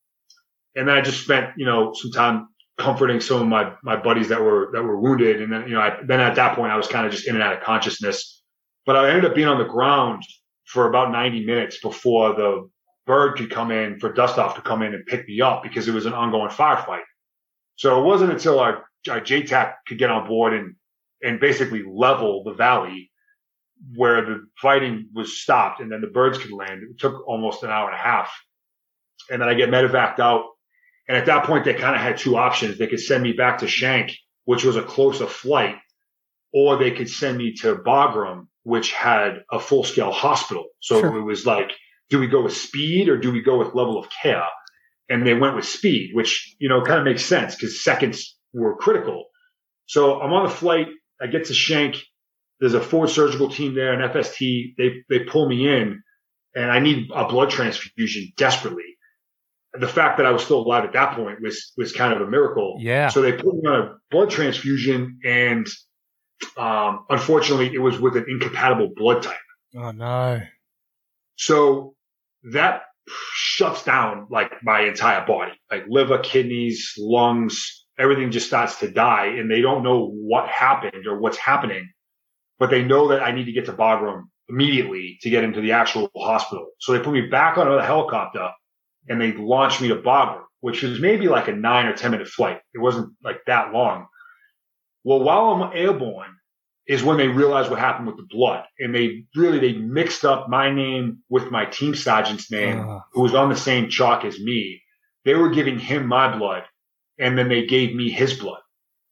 and 0.75 0.87
then 0.87 0.95
I 0.95 1.01
just 1.01 1.23
spent, 1.23 1.51
you 1.57 1.65
know, 1.65 1.93
some 1.93 2.11
time 2.11 2.47
comforting 2.77 3.19
some 3.19 3.41
of 3.41 3.47
my 3.47 3.73
my 3.83 3.97
buddies 3.97 4.29
that 4.29 4.41
were 4.41 4.69
that 4.73 4.83
were 4.83 4.99
wounded, 4.99 5.41
and 5.41 5.51
then 5.51 5.67
you 5.67 5.73
know, 5.73 5.81
I, 5.81 5.97
then 6.05 6.19
at 6.19 6.35
that 6.35 6.55
point 6.55 6.71
I 6.71 6.77
was 6.77 6.87
kind 6.87 7.05
of 7.05 7.11
just 7.11 7.27
in 7.27 7.35
and 7.35 7.43
out 7.43 7.53
of 7.53 7.61
consciousness. 7.61 8.43
But 8.85 8.95
I 8.95 9.09
ended 9.09 9.25
up 9.25 9.35
being 9.35 9.47
on 9.47 9.59
the 9.59 9.65
ground 9.65 10.23
for 10.65 10.87
about 10.87 11.11
90 11.11 11.45
minutes 11.45 11.79
before 11.81 12.33
the 12.33 12.69
bird 13.05 13.37
could 13.37 13.49
come 13.49 13.71
in 13.71 13.99
for 13.99 14.13
Dustoff 14.13 14.55
to 14.55 14.61
come 14.61 14.81
in 14.81 14.93
and 14.93 15.05
pick 15.05 15.27
me 15.27 15.41
up 15.41 15.63
because 15.63 15.87
it 15.87 15.93
was 15.93 16.05
an 16.05 16.13
ongoing 16.13 16.49
firefight. 16.49 17.03
So 17.75 17.99
it 17.99 18.03
wasn't 18.05 18.31
until 18.31 18.59
our, 18.59 18.85
our 19.09 19.19
JTAC 19.19 19.73
could 19.87 19.97
get 19.97 20.09
on 20.09 20.27
board 20.27 20.53
and 20.53 20.75
and 21.21 21.39
basically 21.39 21.83
level 21.83 22.43
the 22.43 22.53
valley 22.53 23.11
where 23.95 24.25
the 24.25 24.45
fighting 24.61 25.09
was 25.13 25.41
stopped 25.41 25.81
and 25.81 25.91
then 25.91 26.01
the 26.01 26.07
birds 26.07 26.37
could 26.37 26.51
land. 26.51 26.83
It 26.83 26.97
took 26.99 27.27
almost 27.27 27.63
an 27.63 27.69
hour 27.69 27.89
and 27.89 27.95
a 27.95 28.01
half. 28.01 28.31
And 29.29 29.41
then 29.41 29.49
I 29.49 29.53
get 29.53 29.69
medevaced 29.69 30.19
out. 30.19 30.45
And 31.07 31.17
at 31.17 31.25
that 31.25 31.45
point, 31.45 31.65
they 31.65 31.73
kind 31.73 31.95
of 31.95 32.01
had 32.01 32.17
two 32.17 32.37
options. 32.37 32.77
They 32.77 32.87
could 32.87 32.99
send 32.99 33.23
me 33.23 33.33
back 33.33 33.59
to 33.59 33.67
Shank, 33.67 34.15
which 34.45 34.63
was 34.63 34.75
a 34.75 34.83
closer 34.83 35.25
flight, 35.25 35.75
or 36.53 36.77
they 36.77 36.91
could 36.91 37.09
send 37.09 37.37
me 37.37 37.53
to 37.61 37.75
Bagram, 37.75 38.47
which 38.63 38.91
had 38.93 39.43
a 39.51 39.59
full 39.59 39.83
scale 39.83 40.11
hospital. 40.11 40.65
So 40.79 40.99
Sure. 40.99 41.17
it 41.17 41.23
was 41.23 41.45
like, 41.45 41.71
do 42.09 42.19
we 42.19 42.27
go 42.27 42.43
with 42.43 42.55
speed 42.55 43.09
or 43.09 43.17
do 43.17 43.31
we 43.31 43.41
go 43.41 43.57
with 43.57 43.73
level 43.75 43.97
of 43.97 44.07
care? 44.21 44.45
And 45.09 45.25
they 45.25 45.33
went 45.33 45.55
with 45.55 45.65
speed, 45.65 46.11
which, 46.13 46.55
you 46.59 46.69
know, 46.69 46.83
kind 46.83 46.99
of 46.99 47.05
makes 47.05 47.25
sense 47.25 47.55
because 47.55 47.83
seconds 47.83 48.37
were 48.53 48.75
critical. 48.75 49.25
So 49.87 50.21
I'm 50.21 50.33
on 50.33 50.43
the 50.47 50.53
flight. 50.53 50.87
I 51.21 51.27
get 51.27 51.45
to 51.45 51.53
Shank. 51.53 51.97
There's 52.59 52.75
a 52.75 52.81
forward 52.81 53.09
surgical 53.09 53.49
team 53.49 53.73
there, 53.73 53.93
an 53.93 54.07
FST. 54.07 54.75
They, 54.77 55.03
they 55.09 55.19
pull 55.23 55.47
me 55.49 55.67
in 55.67 56.03
and 56.55 56.71
I 56.71 56.79
need 56.79 57.09
a 57.13 57.27
blood 57.27 57.49
transfusion 57.49 58.31
desperately. 58.37 58.83
The 59.73 59.87
fact 59.87 60.17
that 60.17 60.25
I 60.25 60.31
was 60.31 60.43
still 60.43 60.61
alive 60.61 60.83
at 60.83 60.93
that 60.93 61.15
point 61.15 61.41
was, 61.41 61.71
was 61.77 61.93
kind 61.93 62.13
of 62.13 62.21
a 62.21 62.29
miracle. 62.29 62.77
Yeah. 62.79 63.09
So 63.09 63.21
they 63.21 63.33
put 63.33 63.55
me 63.55 63.69
on 63.69 63.81
a 63.81 63.95
blood 64.09 64.31
transfusion 64.31 65.19
and, 65.23 65.67
um, 66.57 67.05
unfortunately 67.09 67.73
it 67.73 67.79
was 67.79 67.99
with 67.99 68.17
an 68.17 68.25
incompatible 68.27 68.89
blood 68.95 69.21
type. 69.21 69.37
Oh 69.75 69.91
no. 69.91 70.41
So 71.35 71.95
that 72.51 72.83
shuts 73.33 73.83
down 73.83 74.27
like 74.29 74.51
my 74.63 74.81
entire 74.81 75.25
body, 75.25 75.53
like 75.71 75.85
liver, 75.87 76.19
kidneys, 76.19 76.93
lungs, 76.97 77.85
everything 77.97 78.31
just 78.31 78.47
starts 78.47 78.79
to 78.79 78.89
die 78.89 79.25
and 79.25 79.51
they 79.51 79.61
don't 79.61 79.83
know 79.83 80.09
what 80.13 80.47
happened 80.47 81.05
or 81.05 81.19
what's 81.19 81.37
happening, 81.37 81.89
but 82.57 82.69
they 82.69 82.83
know 82.83 83.09
that 83.09 83.21
I 83.21 83.31
need 83.31 83.45
to 83.45 83.51
get 83.51 83.65
to 83.65 83.73
Bagram 83.73 84.23
immediately 84.47 85.17
to 85.21 85.29
get 85.29 85.43
into 85.43 85.61
the 85.61 85.73
actual 85.73 86.09
hospital. 86.15 86.69
So 86.79 86.93
they 86.93 86.99
put 86.99 87.13
me 87.13 87.27
back 87.27 87.57
on 87.57 87.71
a 87.71 87.83
helicopter 87.83 88.49
and 89.09 89.19
they 89.19 89.33
launched 89.33 89.81
me 89.81 89.89
to 89.89 89.95
Bagram, 89.95 90.43
which 90.61 90.81
was 90.83 90.99
maybe 91.01 91.27
like 91.27 91.47
a 91.47 91.53
nine 91.53 91.87
or 91.87 91.93
10 91.93 92.11
minute 92.11 92.27
flight. 92.27 92.61
It 92.73 92.79
wasn't 92.79 93.13
like 93.23 93.39
that 93.47 93.73
long. 93.73 94.07
Well, 95.03 95.19
while 95.21 95.49
I'm 95.49 95.71
airborne 95.75 96.35
is 96.87 97.03
when 97.03 97.17
they 97.17 97.27
realized 97.27 97.69
what 97.69 97.79
happened 97.79 98.07
with 98.07 98.17
the 98.17 98.25
blood. 98.29 98.63
And 98.79 98.93
they 98.95 99.23
really, 99.35 99.59
they 99.59 99.73
mixed 99.77 100.25
up 100.25 100.49
my 100.49 100.71
name 100.71 101.19
with 101.29 101.51
my 101.51 101.65
team 101.65 101.93
sergeant's 101.93 102.49
name, 102.51 102.79
Ah. 102.79 103.01
who 103.13 103.21
was 103.21 103.35
on 103.35 103.49
the 103.49 103.55
same 103.55 103.89
chalk 103.89 104.25
as 104.25 104.39
me. 104.39 104.81
They 105.25 105.35
were 105.35 105.49
giving 105.49 105.77
him 105.77 106.07
my 106.07 106.35
blood 106.35 106.63
and 107.19 107.37
then 107.37 107.47
they 107.49 107.65
gave 107.67 107.93
me 107.93 108.09
his 108.09 108.33
blood. 108.33 108.61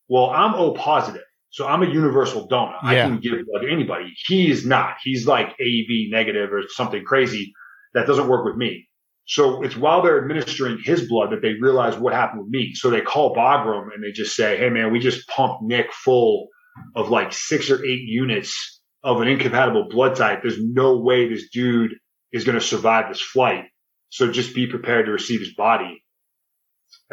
Well, 0.08 0.30
I'm 0.32 0.56
O 0.56 0.72
positive. 0.74 1.22
So 1.50 1.68
I'm 1.68 1.84
a 1.84 1.88
universal 1.88 2.48
donor. 2.48 2.76
I 2.82 2.96
can 3.08 3.20
give 3.20 3.34
blood 3.46 3.62
to 3.62 3.72
anybody. 3.72 4.14
He 4.28 4.50
is 4.52 4.66
not. 4.66 4.98
He's 5.04 5.26
like 5.28 5.56
AB 5.60 6.10
negative 6.12 6.52
or 6.52 6.64
something 6.70 7.04
crazy 7.04 7.54
that 7.94 8.06
doesn't 8.08 8.28
work 8.28 8.44
with 8.46 8.56
me. 8.58 8.87
So 9.28 9.62
it's 9.62 9.76
while 9.76 10.02
they're 10.02 10.22
administering 10.22 10.80
his 10.82 11.08
blood 11.08 11.32
that 11.32 11.42
they 11.42 11.54
realize 11.60 11.98
what 11.98 12.14
happened 12.14 12.44
with 12.44 12.50
me. 12.50 12.74
So 12.74 12.90
they 12.90 13.02
call 13.02 13.36
Bagram 13.36 13.94
and 13.94 14.02
they 14.04 14.12
just 14.12 14.36
say, 14.36 14.58
Hey 14.58 14.70
man, 14.70 14.92
we 14.92 15.00
just 15.00 15.28
pumped 15.28 15.64
Nick 15.64 15.92
full 15.92 16.48
of 16.96 17.10
like 17.10 17.34
six 17.34 17.70
or 17.70 17.84
eight 17.84 18.04
units 18.04 18.82
of 19.04 19.20
an 19.20 19.28
incompatible 19.28 19.90
blood 19.90 20.16
type. 20.16 20.42
There's 20.42 20.64
no 20.64 20.98
way 20.98 21.28
this 21.28 21.50
dude 21.50 21.92
is 22.32 22.46
going 22.46 22.58
to 22.58 22.66
survive 22.66 23.10
this 23.10 23.22
flight. 23.22 23.66
So 24.10 24.32
just 24.32 24.56
be 24.56 24.68
prepared 24.68 25.08
to 25.08 25.12
receive 25.12 25.42
his 25.42 25.54
body. 25.54 26.04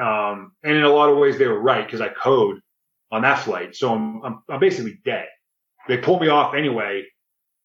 Um, 0.00 0.52
and 0.62 0.76
in 0.76 0.84
a 0.84 0.88
lot 0.88 1.10
of 1.10 1.18
ways 1.18 1.36
they 1.36 1.48
were 1.48 1.60
right 1.60 1.84
because 1.84 2.00
I 2.00 2.08
code 2.08 2.60
on 3.10 3.22
that 3.22 3.40
flight. 3.40 3.74
So 3.74 3.92
I'm, 3.92 4.22
I'm, 4.22 4.42
I'm 4.48 4.60
basically 4.60 4.98
dead. 5.04 5.26
They 5.88 5.98
pull 5.98 6.20
me 6.20 6.28
off 6.28 6.54
anyway, 6.54 7.04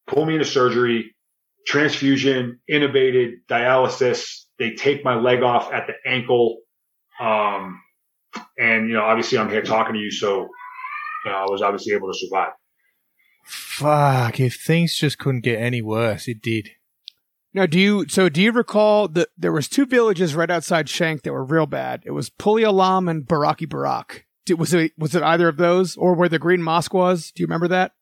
pull 0.08 0.26
me 0.26 0.34
into 0.34 0.44
surgery, 0.44 1.14
transfusion, 1.66 2.60
intubated, 2.70 3.32
dialysis. 3.48 4.44
They 4.58 4.72
take 4.72 5.04
my 5.04 5.14
leg 5.14 5.42
off 5.42 5.72
at 5.72 5.86
the 5.86 5.94
ankle. 6.08 6.58
Um, 7.20 7.80
and 8.58 8.88
you 8.88 8.94
know, 8.94 9.02
obviously 9.02 9.38
I'm 9.38 9.50
here 9.50 9.62
talking 9.62 9.94
to 9.94 10.00
you. 10.00 10.10
So, 10.10 10.48
you 11.24 11.30
know, 11.30 11.36
I 11.36 11.46
was 11.50 11.62
obviously 11.62 11.94
able 11.94 12.12
to 12.12 12.18
survive. 12.18 12.52
Fuck, 13.44 14.38
if 14.40 14.56
things 14.56 14.94
just 14.94 15.18
couldn't 15.18 15.40
get 15.40 15.58
any 15.58 15.82
worse, 15.82 16.28
it 16.28 16.42
did. 16.42 16.70
Now, 17.52 17.66
do 17.66 17.80
you 17.80 18.06
so 18.08 18.28
do 18.28 18.40
you 18.40 18.52
recall 18.52 19.08
that 19.08 19.30
there 19.36 19.52
was 19.52 19.68
two 19.68 19.86
villages 19.86 20.36
right 20.36 20.50
outside 20.50 20.88
Shank 20.88 21.22
that 21.22 21.32
were 21.32 21.44
real 21.44 21.66
bad? 21.66 22.02
It 22.06 22.12
was 22.12 22.30
Puli 22.30 22.66
Alam 22.66 23.08
and 23.08 23.24
Baraki 23.24 23.68
Barak. 23.68 24.26
Did, 24.46 24.58
was 24.58 24.72
it 24.72 24.92
was 24.96 25.14
it 25.16 25.22
either 25.22 25.48
of 25.48 25.56
those 25.56 25.96
or 25.96 26.14
where 26.14 26.28
the 26.28 26.38
Green 26.38 26.62
Mosque 26.62 26.94
was? 26.94 27.32
Do 27.32 27.42
you 27.42 27.46
remember 27.46 27.68
that? 27.68 27.92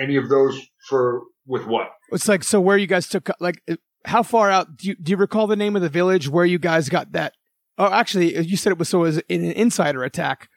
Any 0.00 0.16
of 0.16 0.28
those 0.28 0.60
for 0.88 1.22
with 1.46 1.66
what? 1.66 1.90
It's 2.12 2.28
like 2.28 2.44
so 2.44 2.60
where 2.60 2.76
you 2.78 2.86
guys 2.86 3.08
took 3.08 3.30
like 3.40 3.62
uh, 3.70 3.76
how 4.04 4.22
far 4.22 4.50
out 4.50 4.76
do 4.76 4.88
you 4.88 4.94
do 4.96 5.10
you 5.10 5.16
recall 5.16 5.46
the 5.46 5.56
name 5.56 5.76
of 5.76 5.82
the 5.82 5.88
village 5.88 6.28
where 6.28 6.44
you 6.44 6.58
guys 6.58 6.88
got 6.88 7.12
that? 7.12 7.32
Oh, 7.78 7.90
actually, 7.90 8.38
you 8.46 8.56
said 8.56 8.70
it 8.72 8.78
was 8.78 8.88
so 8.88 9.00
it 9.00 9.02
was 9.02 9.18
in 9.28 9.44
an 9.44 9.52
insider 9.52 10.04
attack. 10.04 10.48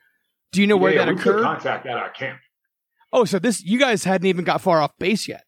Do 0.51 0.61
you 0.61 0.67
know 0.67 0.77
where 0.77 0.93
Yeah, 0.93 1.05
that 1.05 1.15
we 1.15 1.19
occurred? 1.19 1.43
contact 1.43 1.85
at 1.85 1.97
our 1.97 2.09
camp. 2.11 2.39
Oh, 3.11 3.25
so 3.25 3.39
this 3.39 3.63
you 3.63 3.79
guys 3.79 4.03
hadn't 4.03 4.27
even 4.27 4.45
got 4.45 4.61
far 4.61 4.81
off 4.81 4.91
base 4.99 5.27
yet. 5.27 5.43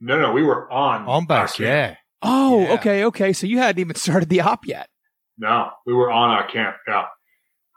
No, 0.00 0.20
no, 0.20 0.32
we 0.32 0.42
were 0.42 0.70
on 0.70 1.06
On 1.06 1.26
base, 1.26 1.58
yeah. 1.58 1.96
Oh, 2.22 2.60
Yeah. 2.62 2.72
okay, 2.74 3.04
okay. 3.04 3.32
So 3.32 3.46
you 3.46 3.58
hadn't 3.58 3.80
even 3.80 3.94
started 4.06 4.28
the 4.28 4.40
op 4.40 4.66
yet. 4.66 4.88
No, 5.38 5.70
we 5.86 5.92
were 5.94 6.10
on 6.10 6.30
our 6.30 6.46
camp. 6.48 6.76
Yeah. 6.88 7.04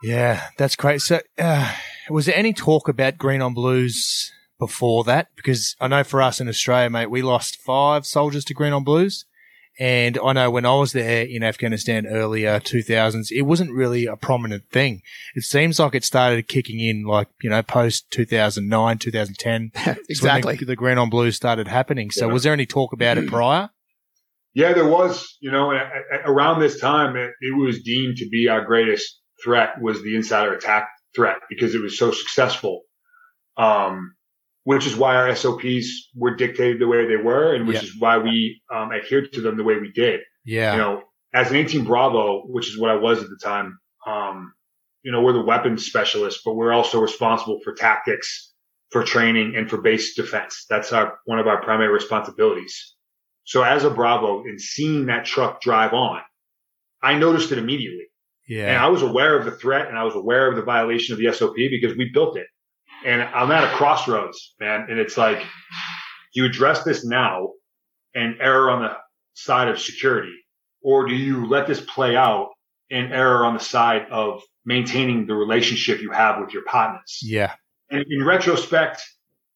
Yeah, 0.01 0.41
that's 0.57 0.77
great. 0.77 1.01
So, 1.01 1.19
uh, 1.37 1.73
was 2.09 2.25
there 2.25 2.35
any 2.35 2.53
talk 2.53 2.87
about 2.87 3.17
Green 3.17 3.41
on 3.41 3.53
Blues 3.53 4.31
before 4.59 5.03
that? 5.05 5.29
Because 5.35 5.75
I 5.79 5.87
know 5.87 6.03
for 6.03 6.21
us 6.21 6.39
in 6.39 6.47
Australia, 6.47 6.89
mate, 6.89 7.09
we 7.09 7.21
lost 7.21 7.57
five 7.65 8.05
soldiers 8.05 8.43
to 8.45 8.53
Green 8.53 8.73
on 8.73 8.83
Blues. 8.83 9.25
And 9.81 10.19
I 10.21 10.33
know 10.33 10.51
when 10.51 10.65
I 10.65 10.75
was 10.75 10.91
there 10.91 11.23
in 11.23 11.41
Afghanistan 11.41 12.05
earlier, 12.05 12.59
2000s, 12.59 13.31
it 13.31 13.43
wasn't 13.43 13.71
really 13.71 14.07
a 14.07 14.17
prominent 14.17 14.69
thing. 14.69 15.01
It 15.35 15.43
seems 15.43 15.79
like 15.79 15.95
it 15.95 16.03
started 16.03 16.49
kicking 16.49 16.81
in 16.81 17.05
like, 17.05 17.29
you 17.41 17.49
know, 17.49 17.63
post 17.63 18.11
2009, 18.11 18.97
2010. 18.97 19.71
Exactly. 20.09 20.57
The, 20.57 20.65
the 20.65 20.75
Green 20.75 20.97
on 20.97 21.09
Blues 21.09 21.37
started 21.37 21.69
happening. 21.69 22.11
So 22.11 22.27
Yeah. 22.27 22.33
was 22.33 22.43
there 22.43 22.51
any 22.51 22.65
talk 22.65 22.91
about 22.91 23.17
it 23.17 23.27
prior? 23.29 23.69
Yeah, 24.53 24.73
there 24.73 24.87
was, 24.89 25.37
you 25.39 25.49
know, 25.51 25.71
and 25.71 25.79
a- 25.79 26.27
a- 26.27 26.29
around 26.31 26.59
this 26.59 26.77
time, 26.81 27.15
it, 27.15 27.31
it 27.39 27.55
was 27.55 27.81
deemed 27.81 28.17
to 28.17 28.27
be 28.29 28.49
our 28.49 28.65
greatest 28.65 29.17
threat 29.41 29.79
was 29.81 30.01
the 30.03 30.13
insider 30.17 30.53
attack 30.53 30.89
threat 31.15 31.37
because 31.49 31.73
it 31.73 31.81
was 31.81 31.97
so 31.97 32.11
successful. 32.11 32.81
Um, 33.55 34.15
which 34.69 34.85
is 34.85 34.95
why 34.95 35.15
our 35.15 35.35
SOPs 35.35 36.11
were 36.13 36.35
dictated 36.35 36.79
the 36.79 36.85
way 36.85 37.07
they 37.07 37.15
were 37.15 37.55
and 37.55 37.67
which 37.67 37.77
Yeah. 37.77 37.81
is 37.85 37.95
why 37.97 38.19
we, 38.19 38.61
um, 38.71 38.91
adhered 38.91 39.33
to 39.33 39.41
them 39.41 39.57
the 39.57 39.63
way 39.63 39.79
we 39.79 39.91
did. 39.91 40.19
Yeah. 40.45 40.73
You 40.73 40.77
know, 40.77 41.03
as 41.33 41.49
an 41.49 41.55
18 41.55 41.85
Bravo, 41.85 42.43
which 42.45 42.69
is 42.69 42.77
what 42.77 42.91
I 42.91 42.95
was 42.95 43.23
at 43.23 43.29
the 43.31 43.39
time, 43.43 43.79
um, 44.05 44.53
you 45.01 45.11
know, 45.11 45.21
we're 45.21 45.33
the 45.33 45.41
weapons 45.41 45.87
specialists, 45.87 46.43
but 46.45 46.53
we're 46.53 46.71
also 46.71 47.01
responsible 47.01 47.59
for 47.63 47.73
tactics, 47.73 48.53
for 48.91 49.03
training 49.03 49.55
and 49.55 49.67
for 49.67 49.81
base 49.81 50.15
defense. 50.15 50.67
That's 50.69 50.93
our, 50.93 51.17
one 51.25 51.39
of 51.39 51.47
our 51.47 51.63
primary 51.63 51.91
responsibilities. 51.91 52.93
So 53.45 53.63
as 53.63 53.85
a 53.85 53.89
Bravo 53.89 54.43
and 54.43 54.61
seeing 54.61 55.07
that 55.07 55.25
truck 55.25 55.61
drive 55.61 55.93
on, 55.93 56.21
I 57.01 57.17
noticed 57.17 57.51
it 57.51 57.57
immediately. 57.57 58.05
And 58.49 58.57
yeah. 58.59 58.85
I 58.85 58.89
was 58.89 59.01
aware 59.01 59.35
of 59.35 59.45
the 59.45 59.51
threat 59.63 59.87
and 59.87 59.97
I 59.97 60.03
was 60.03 60.13
aware 60.13 60.47
of 60.47 60.55
the 60.55 60.61
violation 60.61 61.13
of 61.13 61.19
the 61.19 61.33
SOP 61.33 61.55
because 61.55 61.97
we 61.97 62.11
built 62.13 62.37
it. 62.37 62.45
And 63.05 63.21
I'm 63.21 63.51
at 63.51 63.63
a 63.63 63.75
crossroads, 63.75 64.55
man. 64.59 64.87
And 64.89 64.99
it's 64.99 65.17
like, 65.17 65.39
do 65.39 66.41
you 66.41 66.45
address 66.45 66.83
this 66.83 67.05
now 67.05 67.51
and 68.13 68.35
error 68.41 68.69
on 68.69 68.83
the 68.83 68.97
side 69.33 69.67
of 69.67 69.79
security? 69.79 70.35
Or 70.81 71.07
do 71.07 71.15
you 71.15 71.47
let 71.47 71.67
this 71.67 71.81
play 71.81 72.15
out 72.15 72.49
and 72.91 73.13
error 73.13 73.45
on 73.45 73.53
the 73.53 73.59
side 73.59 74.07
of 74.11 74.41
maintaining 74.65 75.25
the 75.25 75.35
relationship 75.35 76.01
you 76.01 76.11
have 76.11 76.39
with 76.39 76.53
your 76.53 76.63
partners? 76.63 77.19
Yeah. 77.21 77.53
And 77.89 78.05
in 78.09 78.25
retrospect, 78.25 79.01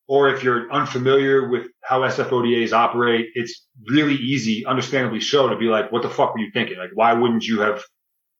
or 0.07 0.29
if 0.29 0.43
you're 0.43 0.71
unfamiliar 0.71 1.49
with 1.49 1.67
how 1.81 2.01
SFODAs 2.01 2.73
operate, 2.73 3.27
it's 3.35 3.65
really 3.87 4.15
easy, 4.15 4.65
understandably 4.65 5.21
so, 5.21 5.47
to 5.49 5.55
be 5.55 5.65
like, 5.65 5.91
what 5.91 6.01
the 6.01 6.09
fuck 6.09 6.33
were 6.33 6.39
you 6.39 6.51
thinking? 6.51 6.77
Like, 6.77 6.91
why 6.93 7.13
wouldn't 7.13 7.45
you 7.45 7.61
have 7.61 7.83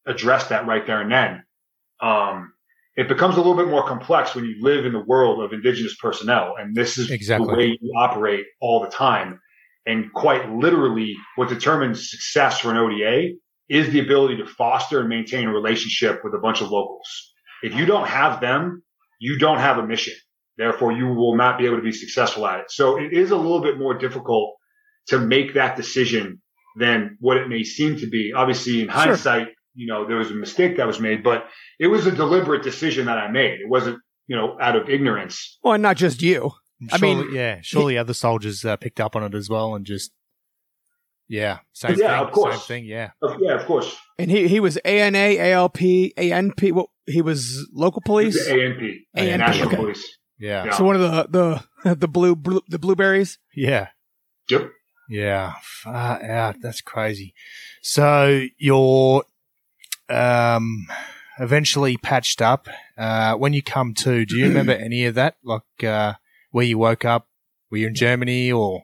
addressed 0.06 0.50
that 0.50 0.68
right 0.68 0.86
there 0.86 1.02
and 1.02 1.12
then? 1.12 1.44
Um, 2.02 2.54
it 2.96 3.08
becomes 3.08 3.36
a 3.36 3.38
little 3.38 3.56
bit 3.56 3.68
more 3.68 3.88
complex 3.88 4.36
when 4.36 4.46
you 4.46 4.56
live 4.62 4.86
in 4.86 4.94
the 4.94 5.00
world 5.00 5.44
of 5.44 5.52
indigenous 5.52 5.96
personnel. 5.96 6.56
And 6.60 6.76
this 6.76 6.98
is 6.98 7.10
Exactly. 7.10 7.48
the 7.48 7.58
way 7.58 7.78
you 7.82 7.92
operate 7.98 8.46
all 8.62 8.82
the 8.82 8.90
time. 8.90 9.40
And 9.86 10.14
quite 10.14 10.50
literally 10.50 11.16
what 11.36 11.50
determines 11.50 12.10
success 12.10 12.60
for 12.60 12.72
an 12.72 12.78
ODA 12.78 13.34
is 13.68 13.92
the 13.92 14.00
ability 14.00 14.38
to 14.38 14.46
foster 14.46 15.00
and 15.00 15.10
maintain 15.10 15.48
a 15.48 15.52
relationship 15.52 16.22
with 16.24 16.34
a 16.34 16.38
bunch 16.38 16.62
of 16.62 16.70
locals. 16.70 17.34
If 17.64 17.74
you 17.76 17.86
don't 17.86 18.08
have 18.08 18.40
them, 18.40 18.84
you 19.20 19.40
don't 19.40 19.60
have 19.60 19.78
a 19.78 19.88
mission. 19.88 20.14
Therefore, 20.58 20.92
you 20.92 21.08
will 21.08 21.36
not 21.36 21.58
be 21.58 21.66
able 21.66 21.78
to 21.78 21.84
be 21.84 21.92
successful 21.92 22.46
at 22.46 22.60
it. 22.60 22.66
So 22.72 23.00
it 23.00 23.12
is 23.14 23.32
a 23.32 23.36
little 23.36 23.62
bit 23.62 23.80
more 23.80 23.98
difficult 23.98 24.56
to 25.08 25.20
make 25.20 25.56
that 25.56 25.76
decision 25.76 26.42
than 26.78 27.18
what 27.20 27.38
it 27.38 27.48
may 27.50 27.64
seem 27.64 27.98
to 27.98 28.08
be. 28.08 28.34
Obviously, 28.36 28.82
in 28.82 28.88
hindsight, 28.88 29.48
you 29.76 29.88
know, 29.88 30.08
there 30.08 30.18
was 30.18 30.32
a 30.32 30.36
mistake 30.36 30.78
that 30.78 30.88
was 30.88 31.00
made, 31.00 31.24
but 31.24 31.46
it 31.80 31.88
was 31.88 32.06
a 32.08 32.12
deliberate 32.12 32.64
decision 32.64 33.06
that 33.08 33.18
I 33.18 33.30
made. 33.32 33.60
It 33.62 33.70
wasn't, 33.70 34.00
you 34.28 34.36
know, 34.36 34.58
out 34.62 34.76
of 34.76 34.90
ignorance. 34.90 35.58
Well, 35.64 35.74
and 35.74 35.84
not 35.84 35.98
just 35.98 36.22
you. 36.22 36.52
I 36.92 36.98
Surely- 36.98 37.26
mean- 37.26 37.36
yeah, 37.36 37.60
surely 37.62 37.98
other 37.98 38.14
soldiers 38.14 38.66
uh, 38.66 38.76
picked 38.78 39.00
up 39.00 39.16
on 39.16 39.24
it 39.24 39.34
as 39.34 39.50
well 39.50 39.74
and 39.76 39.86
just, 39.86 40.12
yeah, 41.28 41.60
same 41.72 41.96
Yeah, 41.98 42.18
thing. 42.20 42.28
of 42.28 42.34
course. 42.34 42.56
Same 42.56 42.68
thing, 42.82 42.86
yeah. 42.86 43.12
Of- 43.22 43.38
Yeah, 43.40 43.54
of 43.56 43.66
course. 43.66 43.96
And 44.20 44.30
he 44.30 44.48
he 44.48 44.60
was 44.60 44.78
ANA, 44.78 45.18
ALP, 45.40 45.78
ANP. 46.18 46.72
Well, 46.74 46.92
he 47.08 47.22
was 47.22 47.68
local 47.74 48.02
police. 48.06 48.46
The 48.48 48.54
ANP, 48.54 48.98
ANP, 49.18 49.38
National 49.40 49.68
okay. 49.70 49.76
Police. 49.78 50.18
Yeah. 50.38 50.66
Yeah. 50.66 50.72
So 50.74 50.84
one 50.84 50.96
of 50.96 51.02
the 51.02 51.64
the 51.84 51.96
the 51.96 52.08
blue, 52.08 52.36
blue 52.36 52.62
the 52.68 52.78
blueberries. 52.78 53.40
Yeah. 53.56 53.88
Yep. 54.50 54.70
Yeah. 55.10 55.54
Far 55.64 56.22
out. 56.24 56.58
That's 56.62 56.82
crazy. 56.82 57.34
So 57.82 58.46
you're 58.58 59.24
um, 60.10 60.88
eventually 61.40 61.98
patched 61.98 62.42
up. 62.42 62.68
Uh, 62.98 63.36
when 63.36 63.54
you 63.54 63.62
come 63.62 63.94
to, 63.94 64.26
do 64.26 64.38
you 64.38 64.48
remember 64.48 64.74
any 64.74 65.06
of 65.06 65.16
that? 65.16 65.38
Like 65.44 65.84
uh, 65.84 66.14
where 66.52 66.66
you 66.66 66.78
woke 66.78 67.06
up? 67.06 67.28
Were 67.72 67.78
you 67.78 67.88
in 67.88 67.96
Germany 67.96 68.52
or? 68.52 68.84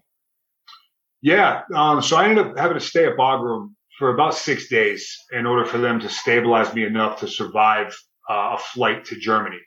Yeah. 1.21 1.61
Um, 1.75 2.01
so 2.01 2.17
I 2.17 2.27
ended 2.27 2.47
up 2.47 2.57
having 2.57 2.79
to 2.79 2.83
stay 2.83 3.05
at 3.05 3.17
Bagram 3.17 3.73
for 3.97 4.13
about 4.13 4.33
six 4.33 4.69
days 4.69 5.15
in 5.31 5.45
order 5.45 5.65
for 5.65 5.77
them 5.77 5.99
to 5.99 6.09
stabilize 6.09 6.73
me 6.73 6.85
enough 6.85 7.19
to 7.19 7.27
survive 7.27 7.95
uh, 8.29 8.55
a 8.55 8.57
flight 8.57 9.05
to 9.05 9.19
Germany. 9.19 9.59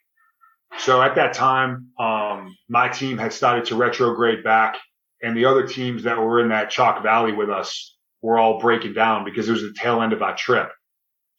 So 0.78 1.02
at 1.02 1.16
that 1.16 1.34
time, 1.34 1.88
um, 1.98 2.56
my 2.70 2.88
team 2.88 3.18
had 3.18 3.34
started 3.34 3.66
to 3.66 3.76
retrograde 3.76 4.42
back 4.42 4.76
and 5.22 5.36
the 5.36 5.44
other 5.44 5.66
teams 5.66 6.02
that 6.02 6.18
were 6.18 6.40
in 6.40 6.48
that 6.48 6.70
Chak 6.70 7.02
Valley 7.02 7.32
with 7.32 7.48
us 7.48 7.96
were 8.22 8.38
all 8.38 8.60
breaking 8.60 8.92
down 8.92 9.24
because 9.24 9.48
it 9.48 9.52
was 9.52 9.62
the 9.62 9.74
tail 9.78 10.02
end 10.02 10.12
of 10.12 10.20
our 10.20 10.36
trip. 10.36 10.70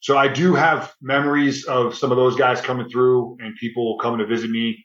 So 0.04 0.18
I 0.18 0.28
do 0.28 0.54
have 0.54 0.92
memories 1.00 1.64
of 1.64 1.96
some 1.96 2.10
of 2.12 2.18
those 2.18 2.36
guys 2.36 2.60
coming 2.60 2.90
through 2.90 3.38
and 3.40 3.56
people 3.56 3.96
coming 4.02 4.18
to 4.18 4.26
visit 4.26 4.50
me. 4.50 4.84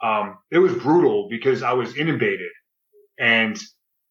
Um, 0.00 0.38
it 0.52 0.58
was 0.58 0.72
brutal 0.72 1.26
because 1.28 1.64
I 1.64 1.72
was 1.72 1.94
intubated 1.94 2.46
and 3.18 3.58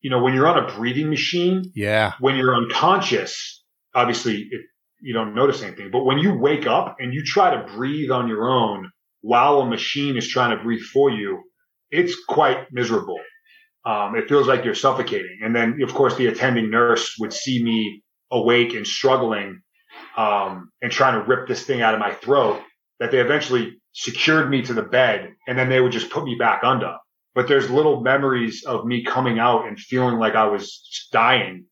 you 0.02 0.10
know, 0.10 0.22
when 0.22 0.34
you're 0.34 0.48
on 0.48 0.62
a 0.62 0.68
breathing 0.76 1.10
machine, 1.10 1.72
Yeah. 1.76 2.12
when 2.20 2.36
you're 2.36 2.54
unconscious, 2.56 3.64
obviously 3.96 4.48
it, 4.52 4.62
you 5.02 5.14
don't 5.14 5.34
notice 5.34 5.62
anything. 5.64 5.92
But 5.92 6.04
when 6.04 6.18
you 6.18 6.34
wake 6.38 6.68
up 6.68 6.98
and 7.00 7.14
you 7.14 7.24
try 7.24 7.56
to 7.56 7.66
breathe 7.74 8.12
on 8.12 8.28
your 8.28 8.50
own 8.50 8.92
while 9.22 9.62
a 9.62 9.66
machine 9.66 10.18
is 10.18 10.28
trying 10.28 10.58
to 10.58 10.62
breathe 10.62 10.82
for 10.82 11.10
you, 11.10 11.42
it's 11.90 12.16
quite 12.28 12.68
miserable. 12.72 13.20
Um, 13.86 14.16
it 14.18 14.28
feels 14.28 14.46
like 14.46 14.66
you're 14.66 14.76
suffocating. 14.76 15.40
And 15.42 15.56
then, 15.56 15.82
of 15.82 15.94
course, 15.94 16.16
the 16.16 16.28
attending 16.28 16.70
nurse 16.70 17.16
would 17.20 17.32
see 17.34 17.64
me 17.64 18.04
awake 18.30 18.74
and 18.74 18.86
struggling, 18.86 19.62
um, 20.20 20.72
and 20.82 20.92
trying 20.92 21.14
to 21.14 21.28
rip 21.28 21.48
this 21.48 21.64
thing 21.64 21.82
out 21.82 21.94
of 21.94 22.00
my 22.00 22.14
throat 22.14 22.62
that 23.00 23.12
they 23.12 23.20
eventually 23.20 23.82
secured 23.94 24.50
me 24.50 24.62
to 24.62 24.74
the 24.74 24.84
bed 24.84 25.34
and 25.48 25.58
then 25.58 25.70
they 25.70 25.80
would 25.80 25.92
just 25.92 26.10
put 26.12 26.24
me 26.24 26.36
back 26.36 26.64
under 26.64 26.96
but 27.36 27.48
there's 27.48 27.70
little 27.70 28.02
memories 28.02 28.66
of 28.66 28.86
me 28.86 29.04
coming 29.04 29.40
out 29.40 29.68
and 29.68 29.80
feeling 29.80 30.18
like 30.18 30.36
I 30.36 30.48
was 30.48 31.08
dying 31.12 31.66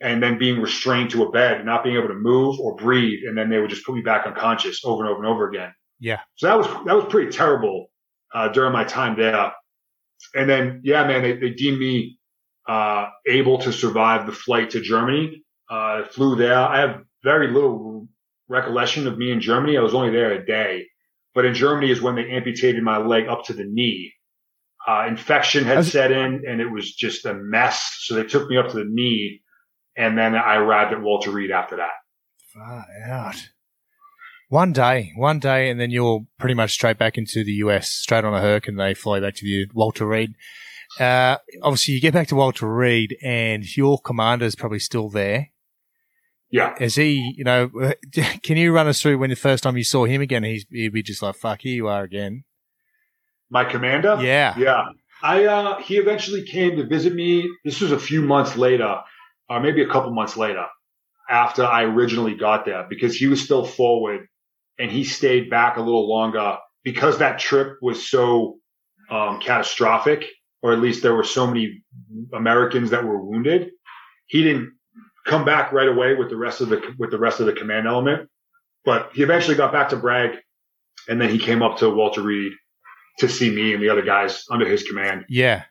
and 0.00 0.22
then 0.22 0.38
being 0.38 0.60
restrained 0.60 1.10
to 1.10 1.24
a 1.24 1.30
bed 1.30 1.58
and 1.58 1.66
not 1.66 1.84
being 1.84 1.96
able 1.96 2.08
to 2.08 2.14
move 2.14 2.58
or 2.58 2.74
breathe. 2.74 3.20
And 3.26 3.36
then 3.36 3.50
they 3.50 3.60
would 3.60 3.70
just 3.70 3.84
put 3.84 3.94
me 3.94 4.02
back 4.02 4.26
unconscious 4.26 4.84
over 4.84 5.02
and 5.02 5.10
over 5.10 5.24
and 5.24 5.32
over 5.32 5.48
again. 5.48 5.72
Yeah. 6.00 6.20
So 6.36 6.46
that 6.48 6.58
was, 6.58 6.66
that 6.86 6.94
was 6.94 7.04
pretty 7.08 7.30
terrible, 7.30 7.90
uh, 8.34 8.48
during 8.48 8.72
my 8.72 8.84
time 8.84 9.16
there. 9.16 9.52
And 10.34 10.48
then, 10.48 10.80
yeah, 10.84 11.06
man, 11.06 11.22
they, 11.22 11.36
they 11.36 11.50
deemed 11.50 11.78
me, 11.78 12.18
uh, 12.68 13.08
able 13.26 13.58
to 13.58 13.72
survive 13.72 14.26
the 14.26 14.32
flight 14.32 14.70
to 14.70 14.80
Germany. 14.80 15.44
Uh, 15.70 15.74
I 15.74 16.04
flew 16.10 16.36
there. 16.36 16.58
I 16.58 16.80
have 16.80 17.02
very 17.22 17.48
little 17.48 18.08
recollection 18.48 19.06
of 19.06 19.18
me 19.18 19.30
in 19.30 19.40
Germany. 19.40 19.76
I 19.76 19.82
was 19.82 19.94
only 19.94 20.10
there 20.10 20.32
a 20.32 20.44
day, 20.44 20.86
but 21.34 21.44
in 21.44 21.54
Germany 21.54 21.90
is 21.90 22.00
when 22.00 22.16
they 22.16 22.30
amputated 22.30 22.82
my 22.82 22.98
leg 22.98 23.28
up 23.28 23.44
to 23.44 23.52
the 23.52 23.64
knee. 23.64 24.12
Uh, 24.86 25.06
infection 25.08 25.64
had 25.64 25.84
set 25.84 26.10
in 26.10 26.42
and 26.46 26.60
it 26.60 26.70
was 26.70 26.94
just 26.94 27.26
a 27.26 27.34
mess. 27.34 27.98
So 28.00 28.14
they 28.14 28.24
took 28.24 28.48
me 28.48 28.56
up 28.56 28.68
to 28.68 28.76
the 28.78 28.88
knee 28.88 29.42
and 29.96 30.16
then 30.16 30.34
I 30.34 30.56
arrived 30.56 30.92
at 30.92 31.02
Walter 31.02 31.30
Reed 31.30 31.50
after 31.50 31.76
that. 31.76 31.90
Far 32.54 32.84
out. 33.06 33.50
One 34.48 34.72
day, 34.72 35.12
one 35.14 35.38
day, 35.38 35.70
and 35.70 35.78
then 35.78 35.90
you're 35.90 36.26
pretty 36.38 36.54
much 36.54 36.72
straight 36.72 36.98
back 36.98 37.16
into 37.16 37.44
the 37.44 37.52
US, 37.52 37.88
straight 37.88 38.24
on 38.24 38.34
a 38.34 38.40
Herc, 38.40 38.66
and 38.66 38.80
they 38.80 38.94
fly 38.94 39.20
back 39.20 39.36
to 39.36 39.44
the 39.44 39.68
Walter 39.72 40.06
Reed. 40.06 40.34
Uh, 40.98 41.36
obviously, 41.62 41.94
you 41.94 42.00
get 42.00 42.14
back 42.14 42.26
to 42.28 42.34
Walter 42.34 42.66
Reed, 42.66 43.16
and 43.22 43.64
your 43.76 44.00
commander 44.00 44.46
is 44.46 44.56
probably 44.56 44.80
still 44.80 45.08
there. 45.08 45.49
Yeah. 46.50 46.74
Is 46.80 46.96
he, 46.96 47.34
you 47.36 47.44
know, 47.44 47.70
can 48.42 48.56
you 48.56 48.72
run 48.72 48.88
us 48.88 49.00
through 49.00 49.18
when 49.18 49.30
the 49.30 49.36
first 49.36 49.62
time 49.62 49.76
you 49.76 49.84
saw 49.84 50.04
him 50.04 50.20
again? 50.20 50.42
He's, 50.42 50.66
he'd 50.70 50.92
be 50.92 51.02
just 51.02 51.22
like, 51.22 51.36
fuck, 51.36 51.62
here 51.62 51.74
you 51.74 51.88
are 51.88 52.02
again. 52.02 52.44
My 53.50 53.64
commander? 53.64 54.18
Yeah. 54.20 54.56
Yeah. 54.58 54.88
I, 55.22 55.44
uh, 55.44 55.82
he 55.82 55.98
eventually 55.98 56.44
came 56.44 56.76
to 56.76 56.86
visit 56.86 57.14
me. 57.14 57.48
This 57.64 57.80
was 57.80 57.92
a 57.92 57.98
few 57.98 58.22
months 58.22 58.56
later, 58.56 59.00
or 59.48 59.60
maybe 59.60 59.82
a 59.82 59.88
couple 59.88 60.12
months 60.12 60.36
later 60.36 60.66
after 61.28 61.64
I 61.64 61.84
originally 61.84 62.34
got 62.34 62.64
there 62.64 62.86
because 62.88 63.14
he 63.14 63.28
was 63.28 63.40
still 63.40 63.64
forward 63.64 64.26
and 64.78 64.90
he 64.90 65.04
stayed 65.04 65.50
back 65.50 65.76
a 65.76 65.80
little 65.80 66.08
longer 66.08 66.56
because 66.82 67.18
that 67.18 67.38
trip 67.38 67.76
was 67.82 68.08
so, 68.08 68.56
um, 69.10 69.40
catastrophic, 69.40 70.24
or 70.62 70.72
at 70.72 70.80
least 70.80 71.02
there 71.02 71.14
were 71.14 71.24
so 71.24 71.46
many 71.46 71.82
Americans 72.32 72.90
that 72.90 73.04
were 73.04 73.22
wounded. 73.22 73.70
He 74.26 74.42
didn't 74.42 74.72
come 75.30 75.44
back 75.44 75.72
right 75.72 75.88
away 75.88 76.14
with 76.14 76.28
the 76.28 76.36
rest 76.36 76.60
of 76.60 76.68
the, 76.68 76.82
with 76.98 77.10
the 77.10 77.18
rest 77.18 77.40
of 77.40 77.46
the 77.46 77.52
command 77.52 77.86
element, 77.86 78.28
but 78.84 79.10
he 79.14 79.22
eventually 79.22 79.56
got 79.56 79.72
back 79.72 79.88
to 79.90 79.96
Bragg 79.96 80.32
and 81.08 81.20
then 81.20 81.30
he 81.30 81.38
came 81.38 81.62
up 81.62 81.78
to 81.78 81.88
Walter 81.88 82.20
Reed 82.22 82.52
to 83.20 83.28
see 83.28 83.50
me 83.50 83.72
and 83.74 83.82
the 83.82 83.88
other 83.90 84.02
guys 84.02 84.44
under 84.50 84.66
his 84.68 84.82
command 84.82 85.24
Yeah. 85.28 85.64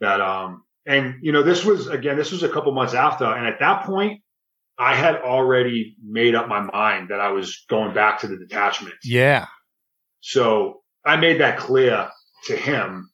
that 0.00 0.20
um 0.20 0.62
and 0.86 1.16
you 1.22 1.32
know 1.32 1.42
this 1.42 1.64
was 1.64 1.86
again 1.86 2.16
this 2.16 2.32
was 2.32 2.42
a 2.42 2.48
couple 2.48 2.72
months 2.72 2.94
after 2.94 3.24
and 3.24 3.46
at 3.46 3.58
that 3.60 3.84
point 3.84 4.20
I 4.78 4.94
had 4.94 5.16
already 5.16 5.96
made 6.02 6.34
up 6.36 6.48
my 6.48 6.60
mind 6.60 7.08
that 7.10 7.20
I 7.20 7.30
was 7.32 7.64
going 7.68 7.94
back 7.94 8.20
to 8.20 8.28
the 8.28 8.36
detachment. 8.36 8.94
Yeah. 9.02 9.46
So 10.20 10.82
I 11.04 11.16
made 11.16 11.40
that 11.40 11.58
clear 11.58 12.08
to 12.46 12.56
him 12.56 13.10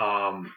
um 0.00 0.52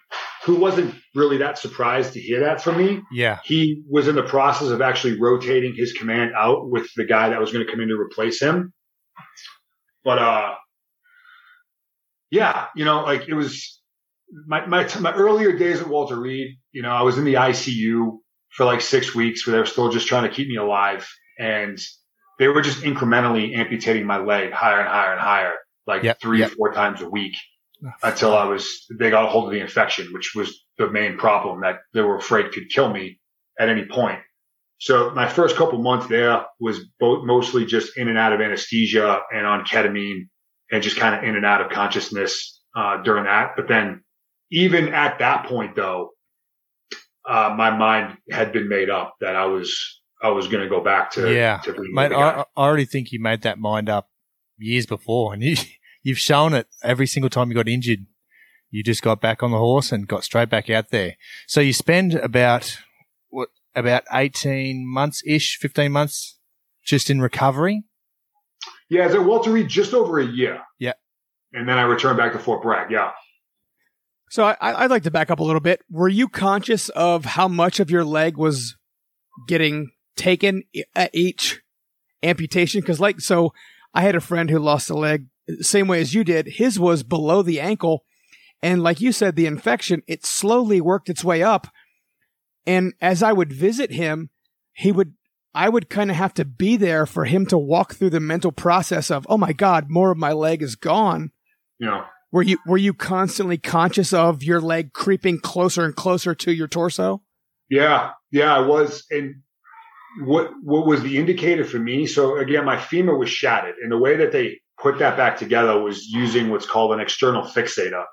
who 0.45 0.55
wasn't 0.55 0.95
really 1.15 1.37
that 1.37 1.57
surprised 1.57 2.13
to 2.13 2.19
hear 2.19 2.41
that 2.41 2.61
from 2.61 2.77
me. 2.77 3.01
Yeah. 3.11 3.39
He 3.43 3.83
was 3.89 4.07
in 4.07 4.15
the 4.15 4.23
process 4.23 4.69
of 4.69 4.81
actually 4.81 5.19
rotating 5.19 5.75
his 5.75 5.93
command 5.93 6.31
out 6.35 6.69
with 6.69 6.87
the 6.95 7.05
guy 7.05 7.29
that 7.29 7.39
was 7.39 7.51
going 7.51 7.65
to 7.65 7.71
come 7.71 7.81
in 7.81 7.89
to 7.89 7.95
replace 7.95 8.41
him. 8.41 8.73
But 10.03 10.19
uh 10.19 10.55
yeah, 12.31 12.67
you 12.75 12.85
know, 12.85 13.01
like 13.03 13.27
it 13.27 13.33
was 13.33 13.81
my 14.47 14.65
my 14.65 14.87
my 14.99 15.13
earlier 15.13 15.57
days 15.57 15.81
at 15.81 15.87
Walter 15.87 16.19
Reed, 16.19 16.57
you 16.71 16.81
know, 16.83 16.91
I 16.91 17.01
was 17.01 17.17
in 17.17 17.25
the 17.25 17.33
ICU 17.33 18.17
for 18.51 18.65
like 18.65 18.81
6 18.81 19.15
weeks 19.15 19.45
where 19.45 19.53
they 19.53 19.59
were 19.59 19.65
still 19.65 19.91
just 19.91 20.07
trying 20.07 20.29
to 20.29 20.35
keep 20.35 20.47
me 20.47 20.55
alive 20.55 21.07
and 21.37 21.79
they 22.37 22.47
were 22.47 22.61
just 22.61 22.83
incrementally 22.83 23.55
amputating 23.57 24.05
my 24.05 24.17
leg 24.17 24.51
higher 24.51 24.79
and 24.79 24.87
higher 24.87 25.11
and 25.11 25.21
higher, 25.21 25.53
like 25.85 26.03
Yep, 26.03 26.21
three 26.21 26.39
yep. 26.39 26.51
or 26.51 26.55
four 26.55 26.73
times 26.73 27.01
a 27.01 27.09
week 27.09 27.35
until 28.03 28.35
I 28.35 28.45
was, 28.45 28.85
they 28.99 29.09
got 29.09 29.25
a 29.25 29.29
hold 29.29 29.45
of 29.45 29.51
the 29.51 29.59
infection, 29.59 30.11
which 30.13 30.33
was 30.35 30.63
the 30.77 30.89
main 30.89 31.17
problem 31.17 31.61
that 31.61 31.79
they 31.93 32.01
were 32.01 32.17
afraid 32.17 32.51
could 32.51 32.69
kill 32.69 32.91
me 32.91 33.19
at 33.59 33.69
any 33.69 33.85
point. 33.85 34.19
So 34.79 35.11
my 35.11 35.27
first 35.27 35.55
couple 35.55 35.79
months 35.81 36.07
there 36.07 36.45
was 36.59 36.79
both 36.99 37.25
mostly 37.25 37.65
just 37.65 37.97
in 37.97 38.07
and 38.07 38.17
out 38.17 38.33
of 38.33 38.41
anesthesia 38.41 39.21
and 39.33 39.45
on 39.45 39.65
ketamine 39.65 40.29
and 40.71 40.81
just 40.83 40.97
kind 40.97 41.15
of 41.15 41.23
in 41.23 41.35
and 41.35 41.45
out 41.45 41.61
of 41.61 41.69
consciousness, 41.71 42.61
uh, 42.75 43.01
during 43.03 43.25
that. 43.25 43.51
But 43.55 43.67
then 43.67 44.03
even 44.51 44.89
at 44.93 45.19
that 45.19 45.45
point 45.47 45.75
though, 45.75 46.11
uh, 47.27 47.53
my 47.57 47.69
mind 47.75 48.17
had 48.31 48.51
been 48.53 48.69
made 48.69 48.89
up 48.89 49.15
that 49.21 49.35
I 49.35 49.45
was, 49.45 50.01
I 50.21 50.29
was 50.29 50.47
going 50.47 50.63
to 50.63 50.69
go 50.69 50.83
back 50.83 51.11
to, 51.11 51.33
Yeah. 51.33 51.57
to 51.59 51.75
Mate. 51.91 52.11
I, 52.11 52.41
I 52.41 52.45
already 52.57 52.85
think 52.85 53.11
you 53.11 53.19
made 53.21 53.41
that 53.43 53.59
mind 53.59 53.89
up 53.89 54.09
years 54.57 54.85
before, 54.85 55.33
and 55.33 55.43
you, 55.43 55.55
you've 56.01 56.19
shown 56.19 56.53
it 56.53 56.67
every 56.83 57.07
single 57.07 57.29
time 57.29 57.49
you 57.49 57.55
got 57.55 57.67
injured. 57.67 58.05
You 58.71 58.83
just 58.83 59.01
got 59.01 59.19
back 59.19 59.41
on 59.41 59.51
the 59.51 59.57
horse 59.57 59.91
and 59.91 60.07
got 60.07 60.23
straight 60.23 60.49
back 60.49 60.69
out 60.69 60.89
there. 60.89 61.15
So 61.47 61.59
you 61.59 61.73
spend 61.73 62.13
about 62.13 62.77
what 63.29 63.49
about 63.75 64.03
eighteen 64.11 64.85
months 64.87 65.23
ish, 65.25 65.57
fifteen 65.57 65.91
months, 65.91 66.37
just 66.85 67.09
in 67.09 67.19
recovery. 67.19 67.83
Yeah, 68.89 69.03
I 69.03 69.07
was 69.07 69.15
at 69.15 69.23
Walter 69.23 69.51
Reed 69.51 69.67
just 69.67 69.93
over 69.93 70.19
a 70.19 70.25
year. 70.25 70.61
Yeah. 70.79 70.93
And 71.53 71.67
then 71.67 71.77
I 71.77 71.83
returned 71.83 72.17
back 72.17 72.33
to 72.33 72.39
Fort 72.39 72.61
Bragg. 72.61 72.91
Yeah. 72.91 73.11
So 74.29 74.43
I, 74.43 74.55
I'd 74.61 74.91
like 74.91 75.03
to 75.03 75.11
back 75.11 75.31
up 75.31 75.39
a 75.39 75.43
little 75.43 75.61
bit. 75.61 75.81
Were 75.89 76.07
you 76.07 76.27
conscious 76.27 76.89
of 76.89 77.25
how 77.25 77.47
much 77.47 77.79
of 77.79 77.89
your 77.89 78.03
leg 78.03 78.37
was 78.37 78.75
getting 79.47 79.89
taken 80.15 80.63
at 80.95 81.09
each 81.13 81.61
amputation? 82.21 82.81
Because 82.81 82.99
like, 82.99 83.19
so 83.19 83.51
I 83.93 84.01
had 84.01 84.15
a 84.15 84.21
friend 84.21 84.51
who 84.51 84.59
lost 84.59 84.91
a 84.91 84.95
leg 84.95 85.25
same 85.61 85.87
way 85.87 86.01
as 86.01 86.13
you 86.13 86.23
did. 86.23 86.47
His 86.47 86.79
was 86.79 87.03
below 87.03 87.41
the 87.41 87.59
ankle. 87.59 88.03
And 88.61 88.83
like 88.83 88.99
you 88.99 89.11
said, 89.11 89.35
the 89.35 89.45
infection, 89.45 90.03
it 90.07 90.25
slowly 90.25 90.81
worked 90.81 91.09
its 91.09 91.23
way 91.23 91.41
up. 91.41 91.67
And 92.65 92.93
as 93.01 93.23
I 93.23 93.33
would 93.33 93.53
visit 93.53 93.91
him, 93.91 94.29
he 94.73 94.91
would, 94.91 95.13
I 95.55 95.69
would 95.69 95.89
kind 95.89 96.11
of 96.11 96.17
have 96.17 96.33
to 96.35 96.45
be 96.45 96.77
there 96.77 97.05
for 97.05 97.25
him 97.25 97.45
to 97.47 97.57
walk 97.57 97.95
through 97.95 98.11
the 98.11 98.19
mental 98.19 98.51
process 98.51 99.09
of, 99.09 99.25
oh 99.29 99.37
my 99.37 99.53
God, 99.53 99.89
more 99.89 100.11
of 100.11 100.17
my 100.17 100.33
leg 100.33 100.61
is 100.61 100.75
gone. 100.75 101.31
Yeah. 101.79 102.05
Were 102.31 102.43
you, 102.43 102.59
were 102.67 102.77
you 102.77 102.93
constantly 102.93 103.57
conscious 103.57 104.13
of 104.13 104.43
your 104.43 104.61
leg 104.61 104.93
creeping 104.93 105.39
closer 105.39 105.83
and 105.85 105.95
closer 105.95 106.35
to 106.35 106.53
your 106.53 106.67
torso? 106.67 107.23
Yeah. 107.69 108.11
Yeah, 108.31 108.55
I 108.55 108.59
was. 108.59 109.05
And 109.09 109.41
what, 110.21 110.51
what 110.61 110.85
was 110.85 111.01
the 111.01 111.17
indicator 111.17 111.63
for 111.63 111.79
me? 111.79 112.05
So 112.05 112.37
again, 112.37 112.65
my 112.65 112.77
femur 112.79 113.17
was 113.17 113.29
shattered 113.29 113.75
and 113.81 113.91
the 113.91 113.97
way 113.97 114.17
that 114.17 114.31
they 114.31 114.59
put 114.81 114.99
that 114.99 115.17
back 115.17 115.37
together 115.37 115.79
was 115.79 116.07
using 116.07 116.49
what's 116.49 116.65
called 116.65 116.93
an 116.93 116.99
external 116.99 117.43
fixator 117.43 118.05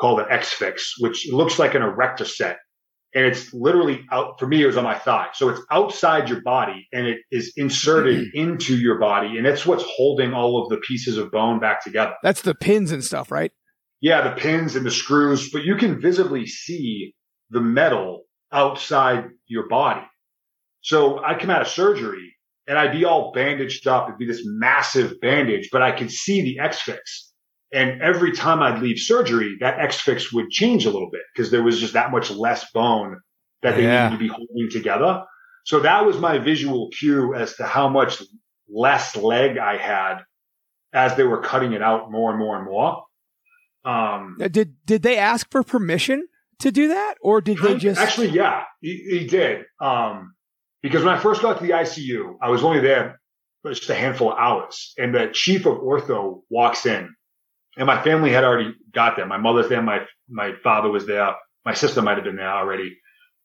called 0.00 0.20
an 0.20 0.26
X-Fix, 0.30 0.94
which 0.98 1.26
looks 1.30 1.58
like 1.58 1.74
an 1.74 1.82
erector 1.82 2.24
set. 2.24 2.58
And 3.14 3.24
it's 3.24 3.52
literally 3.54 4.04
out 4.12 4.38
for 4.38 4.46
me, 4.46 4.62
it 4.62 4.66
was 4.66 4.76
on 4.76 4.84
my 4.84 4.98
thigh. 4.98 5.28
So 5.32 5.48
it's 5.48 5.60
outside 5.70 6.28
your 6.28 6.42
body 6.42 6.86
and 6.92 7.06
it 7.06 7.18
is 7.30 7.52
inserted 7.56 8.28
into 8.34 8.76
your 8.76 8.98
body. 8.98 9.38
And 9.38 9.46
it's 9.46 9.64
what's 9.64 9.84
holding 9.86 10.34
all 10.34 10.62
of 10.62 10.68
the 10.68 10.76
pieces 10.78 11.16
of 11.16 11.30
bone 11.30 11.58
back 11.58 11.82
together. 11.82 12.14
That's 12.22 12.42
the 12.42 12.54
pins 12.54 12.92
and 12.92 13.02
stuff, 13.02 13.30
right? 13.30 13.52
Yeah, 14.02 14.28
the 14.28 14.36
pins 14.36 14.76
and 14.76 14.84
the 14.84 14.90
screws, 14.90 15.50
but 15.50 15.64
you 15.64 15.76
can 15.76 16.00
visibly 16.00 16.46
see 16.46 17.14
the 17.48 17.62
metal 17.62 18.24
outside 18.52 19.28
your 19.46 19.68
body. 19.68 20.06
So 20.82 21.24
I 21.24 21.38
come 21.38 21.50
out 21.50 21.62
of 21.62 21.68
surgery 21.68 22.35
and 22.66 22.78
I'd 22.78 22.92
be 22.92 23.04
all 23.04 23.32
bandaged 23.32 23.86
up. 23.86 24.08
It'd 24.08 24.18
be 24.18 24.26
this 24.26 24.42
massive 24.44 25.20
bandage, 25.20 25.68
but 25.70 25.82
I 25.82 25.92
could 25.92 26.10
see 26.10 26.42
the 26.42 26.58
X 26.58 26.80
fix. 26.80 27.32
And 27.72 28.00
every 28.00 28.32
time 28.32 28.62
I'd 28.62 28.80
leave 28.80 28.98
surgery, 28.98 29.56
that 29.60 29.78
X 29.78 30.00
fix 30.00 30.32
would 30.32 30.50
change 30.50 30.86
a 30.86 30.90
little 30.90 31.10
bit 31.10 31.22
because 31.34 31.50
there 31.50 31.62
was 31.62 31.80
just 31.80 31.94
that 31.94 32.10
much 32.12 32.30
less 32.30 32.70
bone 32.72 33.20
that 33.62 33.76
they 33.76 33.82
Yeah. 33.82 34.08
needed 34.08 34.18
to 34.18 34.18
be 34.18 34.28
holding 34.28 34.70
together. 34.70 35.24
So 35.64 35.80
that 35.80 36.06
was 36.06 36.18
my 36.18 36.38
visual 36.38 36.90
cue 36.90 37.34
as 37.34 37.56
to 37.56 37.64
how 37.64 37.88
much 37.88 38.22
less 38.68 39.16
leg 39.16 39.58
I 39.58 39.76
had 39.76 40.18
as 40.92 41.16
they 41.16 41.24
were 41.24 41.42
cutting 41.42 41.72
it 41.72 41.82
out 41.82 42.10
more 42.10 42.30
and 42.30 42.38
more 42.38 42.56
and 42.56 42.64
more. 42.64 43.02
Um, 43.84 44.36
Did, 44.38 44.76
did 44.86 45.02
they 45.02 45.18
ask 45.18 45.50
for 45.50 45.62
permission 45.62 46.26
to 46.60 46.70
do 46.72 46.88
that? 46.88 47.16
Or 47.20 47.40
did 47.40 47.58
they 47.58 47.76
just, 47.76 48.00
Actually, 48.00 48.28
yeah, 48.30 48.64
he, 48.80 48.96
he 49.10 49.26
did. 49.26 49.64
Um, 49.80 50.34
because 50.86 51.04
when 51.04 51.12
I 51.12 51.18
first 51.18 51.42
got 51.42 51.58
to 51.58 51.66
the 51.66 51.72
ICU, 51.72 52.36
I 52.40 52.48
was 52.48 52.62
only 52.62 52.78
there 52.78 53.20
just 53.66 53.90
a 53.90 53.94
handful 53.96 54.30
of 54.30 54.38
hours, 54.38 54.94
and 54.96 55.12
the 55.12 55.30
chief 55.32 55.66
of 55.66 55.78
ortho 55.78 56.42
walks 56.48 56.86
in, 56.86 57.12
and 57.76 57.86
my 57.88 58.00
family 58.04 58.30
had 58.30 58.44
already 58.44 58.72
got 58.94 59.16
there. 59.16 59.26
My 59.26 59.36
mother's 59.36 59.68
there, 59.68 59.82
my 59.82 60.06
my 60.28 60.52
father 60.62 60.88
was 60.88 61.04
there, 61.04 61.34
my 61.64 61.74
sister 61.74 62.02
might 62.02 62.14
have 62.14 62.22
been 62.22 62.36
there 62.36 62.48
already, 62.48 62.96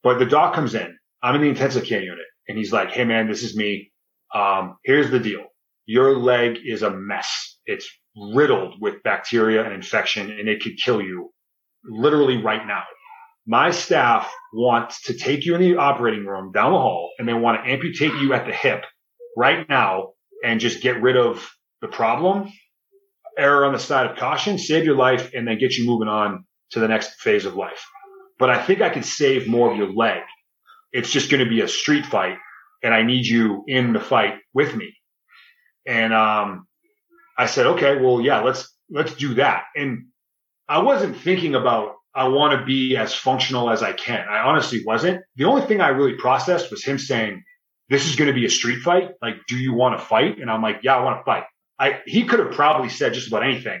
but 0.04 0.20
the 0.20 0.24
doc 0.24 0.54
comes 0.54 0.76
in. 0.76 0.96
I'm 1.20 1.34
in 1.34 1.40
the 1.40 1.48
intensive 1.48 1.84
care 1.84 2.00
unit, 2.00 2.26
and 2.46 2.56
he's 2.56 2.72
like, 2.72 2.90
"Hey, 2.92 3.04
man, 3.04 3.26
this 3.26 3.42
is 3.42 3.56
me. 3.56 3.90
Um, 4.32 4.76
here's 4.84 5.10
the 5.10 5.18
deal. 5.18 5.44
Your 5.86 6.16
leg 6.16 6.58
is 6.64 6.82
a 6.82 6.90
mess. 6.90 7.58
It's 7.66 7.88
riddled 8.16 8.76
with 8.80 9.02
bacteria 9.02 9.64
and 9.64 9.72
infection, 9.72 10.30
and 10.30 10.48
it 10.48 10.62
could 10.62 10.76
kill 10.76 11.02
you 11.02 11.32
literally 11.84 12.36
right 12.36 12.64
now." 12.64 12.84
My 13.46 13.70
staff 13.70 14.32
wants 14.52 15.02
to 15.02 15.14
take 15.14 15.44
you 15.44 15.54
in 15.54 15.60
the 15.60 15.76
operating 15.76 16.24
room 16.24 16.52
down 16.52 16.72
the 16.72 16.78
hall 16.78 17.10
and 17.18 17.28
they 17.28 17.34
want 17.34 17.62
to 17.62 17.70
amputate 17.70 18.14
you 18.14 18.32
at 18.34 18.46
the 18.46 18.52
hip 18.52 18.84
right 19.36 19.68
now 19.68 20.12
and 20.44 20.60
just 20.60 20.82
get 20.82 21.02
rid 21.02 21.16
of 21.16 21.48
the 21.80 21.88
problem. 21.88 22.52
Error 23.36 23.64
on 23.64 23.72
the 23.72 23.78
side 23.78 24.10
of 24.10 24.16
caution, 24.16 24.58
save 24.58 24.84
your 24.84 24.96
life 24.96 25.32
and 25.34 25.48
then 25.48 25.58
get 25.58 25.76
you 25.76 25.86
moving 25.86 26.08
on 26.08 26.44
to 26.70 26.80
the 26.80 26.88
next 26.88 27.20
phase 27.20 27.44
of 27.44 27.56
life. 27.56 27.84
But 28.38 28.50
I 28.50 28.62
think 28.62 28.80
I 28.80 28.90
can 28.90 29.02
save 29.02 29.48
more 29.48 29.70
of 29.70 29.76
your 29.76 29.92
leg. 29.92 30.22
It's 30.92 31.10
just 31.10 31.30
going 31.30 31.42
to 31.42 31.48
be 31.48 31.62
a 31.62 31.68
street 31.68 32.06
fight 32.06 32.36
and 32.82 32.94
I 32.94 33.02
need 33.02 33.26
you 33.26 33.64
in 33.66 33.92
the 33.92 34.00
fight 34.00 34.34
with 34.54 34.74
me. 34.76 34.94
And, 35.86 36.12
um, 36.12 36.66
I 37.36 37.46
said, 37.46 37.66
okay, 37.66 37.96
well, 37.96 38.20
yeah, 38.20 38.42
let's, 38.42 38.70
let's 38.90 39.14
do 39.14 39.34
that. 39.34 39.64
And 39.74 40.06
I 40.68 40.80
wasn't 40.80 41.16
thinking 41.16 41.54
about 41.54 41.94
I 42.14 42.28
want 42.28 42.58
to 42.58 42.64
be 42.66 42.96
as 42.96 43.14
functional 43.14 43.70
as 43.70 43.82
I 43.82 43.92
can. 43.92 44.26
I 44.28 44.40
honestly 44.40 44.82
wasn't. 44.84 45.22
The 45.36 45.44
only 45.44 45.62
thing 45.62 45.80
I 45.80 45.88
really 45.88 46.14
processed 46.14 46.70
was 46.70 46.84
him 46.84 46.98
saying, 46.98 47.42
this 47.88 48.06
is 48.06 48.16
going 48.16 48.28
to 48.28 48.34
be 48.34 48.44
a 48.46 48.50
street 48.50 48.80
fight. 48.82 49.10
Like, 49.22 49.36
do 49.48 49.56
you 49.56 49.72
want 49.72 49.98
to 49.98 50.04
fight? 50.04 50.38
And 50.38 50.50
I'm 50.50 50.62
like, 50.62 50.80
yeah, 50.82 50.96
I 50.96 51.02
want 51.02 51.20
to 51.20 51.24
fight. 51.24 51.44
I, 51.78 52.00
he 52.06 52.24
could 52.24 52.38
have 52.40 52.52
probably 52.52 52.88
said 52.88 53.14
just 53.14 53.28
about 53.28 53.42
anything, 53.42 53.80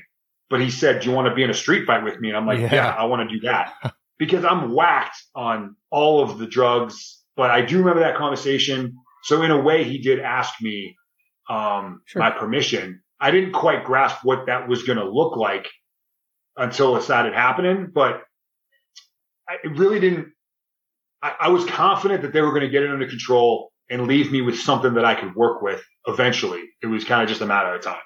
but 0.50 0.60
he 0.60 0.70
said, 0.70 1.00
do 1.02 1.10
you 1.10 1.14
want 1.14 1.28
to 1.28 1.34
be 1.34 1.42
in 1.42 1.50
a 1.50 1.54
street 1.54 1.86
fight 1.86 2.04
with 2.04 2.18
me? 2.20 2.28
And 2.28 2.36
I'm 2.36 2.46
like, 2.46 2.60
Yeah. 2.60 2.74
yeah, 2.74 2.88
I 2.90 3.04
want 3.04 3.28
to 3.28 3.34
do 3.36 3.40
that 3.46 3.74
because 4.18 4.44
I'm 4.44 4.74
whacked 4.74 5.16
on 5.34 5.76
all 5.90 6.22
of 6.22 6.38
the 6.38 6.46
drugs, 6.46 7.20
but 7.36 7.50
I 7.50 7.62
do 7.62 7.78
remember 7.78 8.00
that 8.00 8.16
conversation. 8.16 8.96
So 9.24 9.42
in 9.42 9.50
a 9.50 9.60
way, 9.60 9.84
he 9.84 9.98
did 9.98 10.20
ask 10.20 10.54
me, 10.60 10.96
um, 11.48 12.00
Sure. 12.06 12.20
my 12.20 12.30
permission. 12.30 13.02
I 13.20 13.30
didn't 13.30 13.52
quite 13.52 13.84
grasp 13.84 14.24
what 14.24 14.46
that 14.46 14.68
was 14.68 14.82
going 14.82 14.98
to 14.98 15.08
look 15.08 15.36
like 15.36 15.68
until 16.56 16.96
it 16.96 17.02
started 17.02 17.34
happening, 17.34 17.90
but 17.92 18.22
I 19.48 19.56
it 19.64 19.78
really 19.78 20.00
didn't. 20.00 20.28
I, 21.22 21.34
I 21.42 21.48
was 21.48 21.64
confident 21.64 22.22
that 22.22 22.32
they 22.32 22.40
were 22.40 22.50
going 22.50 22.62
to 22.62 22.68
get 22.68 22.82
it 22.82 22.90
under 22.90 23.06
control 23.06 23.72
and 23.90 24.06
leave 24.06 24.32
me 24.32 24.40
with 24.40 24.58
something 24.58 24.94
that 24.94 25.04
I 25.04 25.14
could 25.14 25.34
work 25.34 25.62
with 25.62 25.82
eventually. 26.06 26.64
It 26.82 26.86
was 26.86 27.04
kind 27.04 27.22
of 27.22 27.28
just 27.28 27.40
a 27.40 27.46
matter 27.46 27.74
of 27.74 27.82
time. 27.82 28.00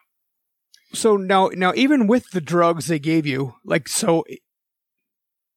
so 0.93 1.17
now, 1.17 1.51
now 1.55 1.73
even 1.77 2.07
with 2.07 2.31
the 2.31 2.41
drugs 2.41 2.87
they 2.87 2.99
gave 2.99 3.27
you, 3.27 3.55
like, 3.65 3.89
so 3.89 4.25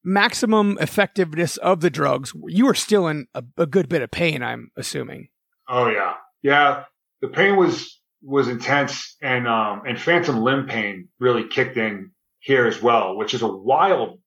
maximum 0.04 0.78
effectiveness 0.80 1.56
of 1.58 1.80
the 1.80 1.90
drugs, 1.90 2.32
you 2.46 2.66
were 2.66 2.74
still 2.74 3.08
in 3.08 3.26
a, 3.34 3.44
a 3.56 3.66
good 3.66 3.88
bit 3.88 4.02
of 4.02 4.10
pain, 4.10 4.42
I'm 4.42 4.70
assuming. 4.76 5.28
Oh 5.68 5.88
yeah, 5.88 6.14
yeah. 6.42 6.84
The 7.22 7.28
pain 7.28 7.56
was 7.56 8.00
was 8.22 8.48
intense, 8.48 9.16
and 9.22 9.46
um 9.46 9.82
and 9.86 10.00
phantom 10.00 10.42
limb 10.42 10.66
pain 10.66 11.08
really 11.18 11.46
kicked 11.48 11.76
in 11.76 12.10
here 12.40 12.66
as 12.66 12.80
well, 12.82 13.16
which 13.16 13.34
is 13.34 13.42
a 13.42 13.48
wild 13.48 14.18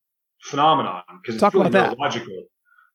phenomenon 0.42 1.02
because 1.22 1.36
it's 1.36 1.54
really 1.54 1.68
about 1.68 1.90
that. 1.90 1.98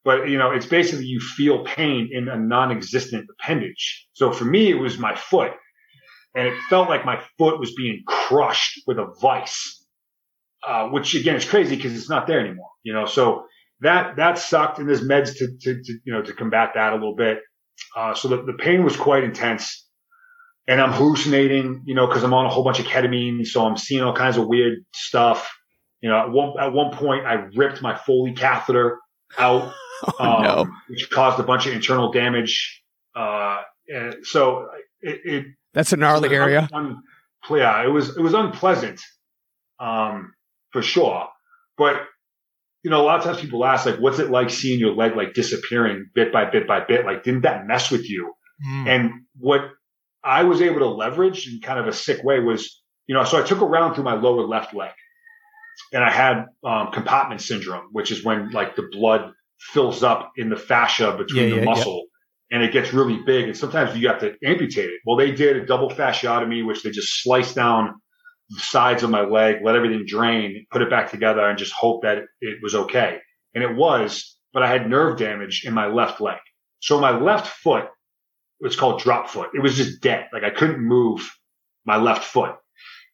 But 0.06 0.30
you 0.30 0.38
know, 0.38 0.52
it's 0.52 0.66
basically 0.66 1.06
you 1.06 1.20
feel 1.20 1.64
pain 1.66 2.10
in 2.12 2.30
a 2.30 2.38
non-existent 2.38 3.30
appendage. 3.30 4.08
So 4.14 4.32
for 4.32 4.46
me, 4.46 4.70
it 4.70 4.76
was 4.76 4.98
my 4.98 5.16
foot, 5.16 5.52
and 6.36 6.48
it 6.48 6.58
felt 6.70 6.90
like 6.90 7.06
my 7.06 7.22
foot 7.38 7.60
was 7.60 7.74
being 7.76 8.04
crushed 8.08 8.82
with 8.88 8.98
a 8.98 9.08
vice, 9.22 9.86
uh, 10.66 10.88
which 10.88 11.16
again 11.16 11.36
is 11.36 11.46
crazy 11.46 11.76
because 11.76 11.96
it's 11.96 12.10
not 12.10 12.28
there 12.28 12.40
anymore. 12.40 12.70
You 12.84 12.94
know, 12.94 13.06
so 13.06 13.44
that 13.82 14.16
that 14.18 14.38
sucked, 14.38 14.80
and 14.80 14.88
there's 14.88 15.02
meds 15.02 15.38
to, 15.38 15.48
to, 15.62 15.82
to 15.84 15.94
you 16.06 16.14
know 16.14 16.22
to 16.22 16.34
combat 16.34 16.72
that 16.76 16.94
a 16.94 16.96
little 16.96 17.16
bit. 17.16 17.40
Uh, 17.96 18.14
so 18.14 18.28
the, 18.28 18.44
the 18.44 18.54
pain 18.54 18.84
was 18.84 18.96
quite 18.96 19.24
intense. 19.24 19.89
And 20.70 20.80
I'm 20.80 20.91
hallucinating, 20.94 21.82
you 21.86 21.96
know, 21.96 22.06
because 22.06 22.24
I'm 22.24 22.34
on 22.34 22.46
a 22.46 22.50
whole 22.50 22.64
bunch 22.64 22.80
of 22.80 22.86
ketamine, 22.86 23.44
so 23.46 23.66
I'm 23.66 23.76
seeing 23.76 24.04
all 24.04 24.14
kinds 24.14 24.38
of 24.38 24.46
weird 24.48 24.86
stuff. 24.94 25.52
You 26.00 26.10
know, 26.10 26.18
at 26.20 26.30
one 26.30 26.54
at 26.60 26.72
one 26.74 26.91
point 26.96 27.26
I 27.26 27.48
ripped 27.56 27.82
my 27.82 27.96
Foley 27.98 28.34
catheter 28.34 29.00
out, 29.38 29.74
Oh, 30.20 30.24
um, 30.24 30.44
no. 30.44 30.68
which 30.88 31.10
caused 31.10 31.40
a 31.40 31.44
bunch 31.44 31.66
of 31.66 31.74
internal 31.74 32.12
damage. 32.12 32.84
Uh, 33.16 33.58
and 33.88 34.18
so 34.24 34.70
it, 35.02 35.20
it 35.26 35.46
That's 35.74 35.91
a 35.91 35.98
gnarly 35.98 36.30
area. 36.36 36.70
un- 36.72 37.02
yeah, 37.50 37.84
it 37.84 37.90
was 37.90 38.16
it 38.16 38.22
was 38.22 38.36
unpleasant, 38.36 39.02
um, 39.80 40.32
for 40.72 40.84
sure. 40.84 41.28
But 41.80 42.04
you 42.84 42.91
know, 42.91 43.02
a 43.02 43.06
lot 43.06 43.18
of 43.20 43.26
times 43.26 43.41
people 43.41 43.66
ask, 43.66 43.88
like, 43.88 43.98
what's 44.00 44.20
it 44.20 44.30
like 44.30 44.52
seeing 44.52 44.80
your 44.80 44.94
leg 44.94 45.16
like 45.16 45.34
disappearing 45.34 46.10
bit 46.14 46.32
by 46.32 46.50
bit 46.50 46.68
by 46.68 46.80
bit? 46.86 47.06
Like, 47.06 47.24
didn't 47.24 47.41
that 47.41 47.66
mess 47.66 47.90
with 47.90 48.08
you? 48.08 48.34
Mm. 48.70 48.88
And 48.88 49.12
what 49.38 49.62
I 50.24 50.44
was 50.44 50.62
able 50.62 50.80
to 50.80 50.88
leverage 50.88 51.48
in 51.48 51.62
kind 51.62 51.80
of 51.80 51.88
a 51.88 51.94
sick 51.94 52.24
way 52.24 52.40
was, 52.40 52.82
you 53.08 53.16
know, 53.16 53.24
so 53.24 53.41
I 53.41 53.46
took 53.46 53.62
a 53.62 53.66
round 53.66 53.96
through 53.96 54.04
my 54.04 54.14
lower 54.16 54.46
left 54.46 54.74
leg 54.74 54.91
and 55.94 56.04
I 56.04 56.12
had 56.12 56.46
um, 56.64 56.91
compartment 56.91 57.41
syndrome, 57.41 57.90
which 57.91 58.12
is 58.12 58.24
when 58.24 58.52
like 58.52 58.76
the 58.76 58.88
blood 58.91 59.32
fills 59.60 60.04
up 60.04 60.32
in 60.38 60.50
the 60.50 60.56
fascia 60.58 61.16
between 61.18 61.44
Yeah, 61.44 61.50
the 61.50 61.56
yeah, 61.56 61.62
yeah. 61.62 61.66
muscle 61.66 62.06
and 62.52 62.64
it 62.64 62.74
gets 62.74 62.94
really 62.94 63.20
big. 63.26 63.46
And 63.46 63.58
sometimes 63.58 63.98
you 63.98 64.08
have 64.08 64.20
to 64.20 64.36
amputate 64.44 64.90
it. 64.90 65.02
Well, 65.06 65.18
they 65.18 65.32
did 65.32 65.58
a 65.58 65.66
double 65.66 65.90
fasciotomy, 65.90 66.66
which 66.66 66.84
they 66.84 66.91
just 66.91 67.22
sliced 67.22 67.56
down 67.56 68.02
the 68.50 68.60
sides 68.60 69.04
of 69.04 69.10
my 69.12 69.22
leg, 69.22 69.58
let 69.64 69.76
everything 69.76 70.06
drain, 70.08 70.66
put 70.72 70.82
it 70.82 70.90
back 70.90 71.12
together 71.12 71.48
and 71.48 71.58
just 71.58 71.74
hope 71.74 72.02
that 72.02 72.24
it 72.41 72.58
was 72.64 72.74
okay. 72.74 73.20
And 73.54 73.64
it 73.64 73.76
was, 73.76 74.38
but 74.54 74.64
I 74.64 74.68
had 74.68 74.90
nerve 74.90 75.18
damage 75.18 75.64
in 75.66 75.74
my 75.74 75.88
left 75.88 76.20
leg. 76.20 76.40
So 76.80 77.00
my 77.00 77.12
left 77.12 77.48
foot, 77.48 77.86
it's 78.61 78.76
called 78.76 79.02
drop 79.02 79.30
foot. 79.30 79.49
It 79.53 79.61
was 79.61 79.76
just 79.76 80.02
dead. 80.02 80.27
Like 80.34 80.44
I 80.44 80.49
couldn't 80.49 80.80
move 80.80 81.30
my 81.86 81.98
left 81.98 82.23
foot. 82.23 82.56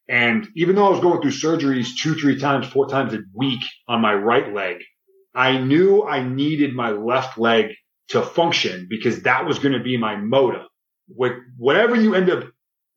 And 0.08 0.48
even 0.56 0.76
though 0.76 0.88
I 0.88 0.92
was 0.92 1.00
going 1.00 1.22
through 1.22 1.32
surgeries 1.32 1.96
two, 1.98 2.16
three 2.16 2.40
times, 2.40 2.68
four 2.68 2.88
times 2.88 3.14
a 3.14 3.20
week 3.34 3.64
on 3.88 4.02
my 4.02 4.14
right 4.14 4.54
leg, 4.54 4.78
I 5.34 5.58
knew 5.58 6.04
I 6.04 6.24
needed 6.24 6.74
my 6.74 6.92
left 6.92 7.38
leg 7.38 7.72
to 8.10 8.22
function 8.22 8.88
because 8.90 9.24
that 9.24 9.46
was 9.46 9.60
going 9.60 9.74
to 9.74 9.84
be 9.84 9.98
my. 9.98 10.16
With 11.08 11.34
whatever 11.58 11.96
you 11.96 12.16
end 12.16 12.30
up 12.30 12.46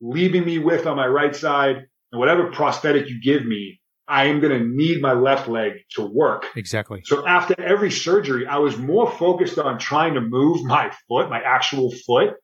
leaving 0.01 0.45
me 0.45 0.59
with 0.59 0.87
on 0.87 0.97
my 0.97 1.07
right 1.07 1.35
side 1.35 1.77
and 2.13 2.19
whatever 2.19 2.51
prosthetic 2.51 3.09
you 3.09 3.21
give 3.23 3.45
me, 3.45 3.81
I 4.09 4.25
am 4.25 4.41
going 4.41 4.59
to 4.59 4.67
need 4.67 5.03
my 5.03 5.13
left 5.13 5.49
leg 5.49 5.73
to 5.97 6.07
work. 6.07 6.47
Exactly. 6.57 7.03
So 7.05 7.27
after 7.27 7.61
every 7.61 7.91
surgery, 7.91 8.47
I 8.47 8.59
was 8.59 8.79
more 8.79 9.11
focused 9.11 9.59
on 9.59 9.79
trying 9.79 10.15
to 10.15 10.21
move 10.21 10.65
my 10.65 10.91
foot, 11.09 11.29
my 11.29 11.41
actual 11.41 11.93
foot. 12.07 12.35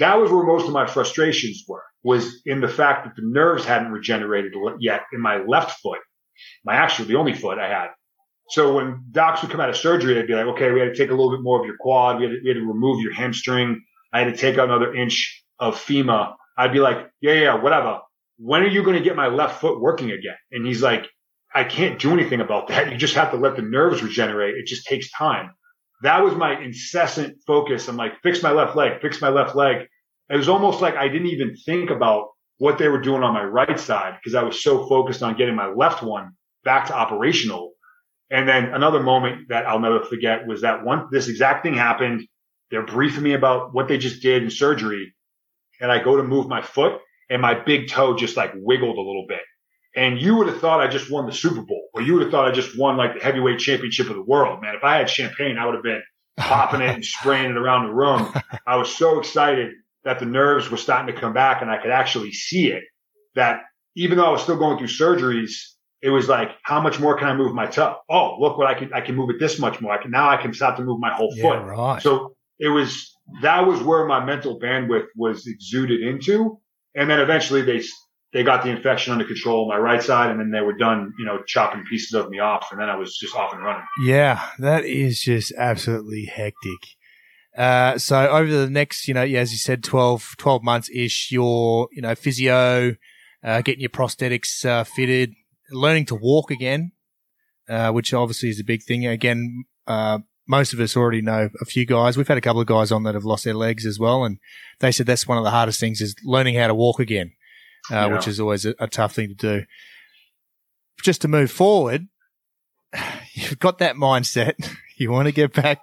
That 0.00 0.16
was 0.20 0.30
where 0.30 0.44
most 0.44 0.66
of 0.66 0.72
my 0.72 0.86
frustrations 0.86 1.64
were, 1.66 1.82
was 2.02 2.42
in 2.44 2.60
the 2.60 2.68
fact 2.68 3.06
that 3.06 3.16
the 3.16 3.26
nerves 3.26 3.64
hadn't 3.64 3.92
regenerated 3.92 4.52
yet 4.78 5.02
in 5.12 5.20
my 5.20 5.38
left 5.38 5.80
foot, 5.80 6.00
my 6.64 6.74
actual, 6.74 7.06
the 7.06 7.16
only 7.16 7.32
foot 7.32 7.58
I 7.58 7.68
had. 7.68 7.88
So 8.50 8.74
when 8.74 9.04
docs 9.10 9.40
would 9.40 9.50
come 9.50 9.60
out 9.60 9.70
of 9.70 9.76
surgery, 9.76 10.14
they'd 10.14 10.26
be 10.26 10.34
like, 10.34 10.46
okay, 10.46 10.70
we 10.70 10.80
had 10.80 10.94
to 10.94 10.96
take 10.96 11.10
a 11.10 11.14
little 11.14 11.30
bit 11.30 11.42
more 11.42 11.60
of 11.60 11.66
your 11.66 11.76
quad. 11.80 12.18
We 12.18 12.24
had 12.24 12.32
to, 12.32 12.40
we 12.42 12.50
had 12.50 12.56
to 12.56 12.66
remove 12.66 13.00
your 13.00 13.14
hamstring. 13.14 13.82
I 14.12 14.20
had 14.20 14.34
to 14.34 14.36
take 14.36 14.58
out 14.58 14.68
another 14.68 14.94
inch 14.94 15.44
of 15.58 15.78
femur. 15.78 16.34
I'd 16.58 16.72
be 16.72 16.80
like, 16.80 17.10
yeah, 17.20 17.32
yeah, 17.32 17.54
whatever. 17.54 18.00
When 18.38 18.62
are 18.62 18.68
you 18.68 18.82
going 18.82 18.96
to 18.96 19.02
get 19.02 19.16
my 19.16 19.28
left 19.28 19.60
foot 19.60 19.80
working 19.80 20.10
again? 20.10 20.36
And 20.52 20.66
he's 20.66 20.82
like, 20.82 21.06
I 21.54 21.64
can't 21.64 21.98
do 21.98 22.12
anything 22.12 22.40
about 22.40 22.68
that. 22.68 22.90
You 22.90 22.98
just 22.98 23.14
have 23.14 23.30
to 23.30 23.36
let 23.36 23.56
the 23.56 23.62
nerves 23.62 24.02
regenerate. 24.02 24.56
It 24.56 24.66
just 24.66 24.86
takes 24.86 25.10
time. 25.10 25.50
That 26.02 26.22
was 26.22 26.34
my 26.34 26.60
incessant 26.60 27.36
focus. 27.46 27.88
I'm 27.88 27.96
like, 27.96 28.20
fix 28.22 28.42
my 28.42 28.50
left 28.50 28.76
leg, 28.76 29.00
fix 29.00 29.20
my 29.20 29.28
left 29.28 29.54
leg. 29.54 29.86
It 30.28 30.36
was 30.36 30.48
almost 30.48 30.80
like 30.80 30.96
I 30.96 31.08
didn't 31.08 31.28
even 31.28 31.54
think 31.64 31.90
about 31.90 32.28
what 32.58 32.78
they 32.78 32.88
were 32.88 33.00
doing 33.00 33.22
on 33.22 33.34
my 33.34 33.44
right 33.44 33.78
side 33.78 34.16
because 34.20 34.34
I 34.34 34.42
was 34.42 34.62
so 34.62 34.86
focused 34.88 35.22
on 35.22 35.36
getting 35.36 35.54
my 35.54 35.66
left 35.66 36.02
one 36.02 36.32
back 36.64 36.86
to 36.86 36.94
operational 36.94 37.74
and 38.30 38.48
then 38.48 38.74
another 38.74 39.00
moment 39.00 39.48
that 39.48 39.66
I'll 39.66 39.80
never 39.80 40.00
forget 40.00 40.46
was 40.46 40.62
that 40.62 40.84
once 40.84 41.08
this 41.12 41.28
exact 41.28 41.62
thing 41.62 41.74
happened. 41.74 42.26
They're 42.70 42.86
briefing 42.86 43.22
me 43.22 43.34
about 43.34 43.74
what 43.74 43.86
they 43.86 43.98
just 43.98 44.22
did 44.22 44.42
in 44.42 44.50
surgery. 44.50 45.14
And 45.80 45.92
I 45.92 46.02
go 46.02 46.16
to 46.16 46.22
move 46.22 46.48
my 46.48 46.62
foot 46.62 47.00
and 47.30 47.40
my 47.42 47.54
big 47.54 47.88
toe 47.88 48.16
just 48.16 48.36
like 48.36 48.52
wiggled 48.54 48.96
a 48.96 49.00
little 49.00 49.26
bit. 49.28 49.40
And 49.96 50.20
you 50.20 50.36
would 50.36 50.48
have 50.48 50.60
thought 50.60 50.80
I 50.80 50.88
just 50.88 51.10
won 51.10 51.26
the 51.26 51.32
Super 51.32 51.62
Bowl 51.62 51.88
or 51.94 52.02
you 52.02 52.14
would 52.14 52.22
have 52.22 52.30
thought 52.32 52.48
I 52.48 52.52
just 52.52 52.76
won 52.76 52.96
like 52.96 53.14
the 53.14 53.20
heavyweight 53.24 53.60
championship 53.60 54.08
of 54.08 54.16
the 54.16 54.22
world, 54.22 54.60
man. 54.60 54.74
If 54.74 54.82
I 54.82 54.96
had 54.96 55.08
champagne, 55.08 55.56
I 55.56 55.66
would 55.66 55.74
have 55.74 55.84
been 55.84 56.02
popping 56.36 56.80
it 56.80 56.90
and 56.90 57.04
spraying 57.04 57.50
it 57.52 57.56
around 57.56 57.86
the 57.86 57.92
room. 57.94 58.32
I 58.66 58.76
was 58.76 58.92
so 58.94 59.18
excited 59.20 59.72
that 60.02 60.18
the 60.18 60.26
nerves 60.26 60.68
were 60.68 60.76
starting 60.76 61.14
to 61.14 61.20
come 61.20 61.32
back 61.32 61.62
and 61.62 61.70
I 61.70 61.80
could 61.80 61.92
actually 61.92 62.32
see 62.32 62.72
it 62.72 62.82
that 63.36 63.60
even 63.96 64.18
though 64.18 64.26
I 64.26 64.30
was 64.30 64.42
still 64.42 64.56
going 64.56 64.78
through 64.78 64.88
surgeries, 64.88 65.52
it 66.02 66.10
was 66.10 66.28
like, 66.28 66.50
how 66.64 66.80
much 66.80 66.98
more 66.98 67.16
can 67.16 67.28
I 67.28 67.34
move 67.36 67.54
my 67.54 67.66
toe? 67.66 67.96
Oh, 68.10 68.36
look 68.40 68.58
what 68.58 68.66
I 68.66 68.74
can, 68.74 68.92
I 68.92 69.00
can 69.00 69.14
move 69.14 69.30
it 69.30 69.36
this 69.38 69.58
much 69.60 69.80
more. 69.80 69.92
I 69.92 70.02
can, 70.02 70.10
now 70.10 70.28
I 70.28 70.36
can 70.36 70.52
start 70.52 70.76
to 70.76 70.82
move 70.84 70.98
my 71.00 71.14
whole 71.14 71.32
Yeah, 71.34 71.42
foot. 71.42 71.64
right. 71.64 72.02
So 72.02 72.34
it 72.58 72.68
was, 72.68 73.16
that 73.42 73.66
was 73.66 73.80
where 73.80 74.04
my 74.06 74.22
mental 74.24 74.58
bandwidth 74.60 75.06
was 75.16 75.46
exuded 75.46 76.02
into. 76.02 76.60
And 76.94 77.10
then 77.10 77.20
eventually 77.20 77.62
they, 77.62 77.82
they 78.32 78.42
got 78.42 78.62
the 78.62 78.70
infection 78.70 79.12
under 79.12 79.24
control 79.24 79.62
on 79.62 79.68
my 79.68 79.78
right 79.78 80.02
side 80.02 80.30
and 80.30 80.38
then 80.38 80.50
they 80.50 80.60
were 80.60 80.76
done, 80.76 81.12
you 81.18 81.24
know, 81.24 81.42
chopping 81.46 81.84
pieces 81.88 82.12
of 82.14 82.30
me 82.30 82.38
off. 82.38 82.68
And 82.70 82.80
then 82.80 82.88
I 82.88 82.96
was 82.96 83.16
just 83.16 83.34
off 83.34 83.52
and 83.52 83.62
running. 83.62 83.84
Yeah, 84.04 84.40
that 84.58 84.84
is 84.84 85.20
just 85.20 85.52
absolutely 85.56 86.26
hectic. 86.26 86.78
Uh, 87.56 87.98
so 87.98 88.28
over 88.28 88.50
the 88.50 88.70
next, 88.70 89.06
you 89.06 89.14
know, 89.14 89.22
as 89.22 89.52
you 89.52 89.58
said, 89.58 89.84
12, 89.84 90.34
12 90.38 90.62
months 90.62 90.90
ish, 90.92 91.30
your, 91.30 91.88
you 91.92 92.02
know, 92.02 92.14
physio, 92.14 92.96
uh, 93.44 93.60
getting 93.62 93.80
your 93.80 93.90
prosthetics, 93.90 94.64
uh, 94.64 94.84
fitted, 94.84 95.34
learning 95.70 96.06
to 96.06 96.14
walk 96.14 96.50
again, 96.50 96.92
uh, 97.68 97.90
which 97.92 98.12
obviously 98.12 98.48
is 98.48 98.58
a 98.58 98.64
big 98.64 98.82
thing. 98.82 99.06
Again, 99.06 99.64
uh, 99.86 100.18
most 100.46 100.72
of 100.72 100.80
us 100.80 100.96
already 100.96 101.22
know 101.22 101.48
a 101.60 101.64
few 101.64 101.86
guys. 101.86 102.16
We've 102.16 102.28
had 102.28 102.36
a 102.38 102.42
couple 102.42 102.60
of 102.60 102.66
guys 102.66 102.92
on 102.92 103.02
that 103.04 103.14
have 103.14 103.24
lost 103.24 103.44
their 103.44 103.54
legs 103.54 103.86
as 103.86 103.98
well. 103.98 104.24
And 104.24 104.38
they 104.80 104.92
said 104.92 105.06
that's 105.06 105.26
one 105.26 105.38
of 105.38 105.44
the 105.44 105.50
hardest 105.50 105.80
things 105.80 106.00
is 106.00 106.14
learning 106.24 106.56
how 106.56 106.66
to 106.66 106.74
walk 106.74 107.00
again, 107.00 107.32
uh, 107.90 107.94
Yeah. 107.94 108.06
which 108.08 108.28
is 108.28 108.38
always 108.40 108.66
a, 108.66 108.74
a 108.78 108.86
tough 108.86 109.14
thing 109.14 109.28
to 109.28 109.34
do. 109.34 109.64
Just 111.02 111.22
to 111.22 111.28
move 111.28 111.50
forward, 111.50 112.08
you've 113.34 113.58
got 113.58 113.78
that 113.78 113.96
mindset. 113.96 114.54
You 114.96 115.10
want 115.10 115.26
to 115.26 115.32
get 115.32 115.52
back 115.52 115.80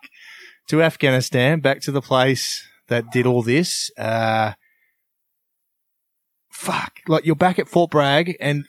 to 0.70 0.82
Afghanistan, 0.82 1.60
back 1.60 1.82
to 1.82 1.92
the 1.92 2.02
place 2.02 2.66
that 2.88 3.12
did 3.12 3.26
all 3.26 3.42
this. 3.42 3.92
Uh, 3.98 4.54
fuck, 6.50 6.94
like 7.10 7.26
you're 7.26 7.36
back 7.36 7.60
at 7.60 7.68
Fort 7.68 7.92
Bragg 7.92 8.38
and 8.40 8.66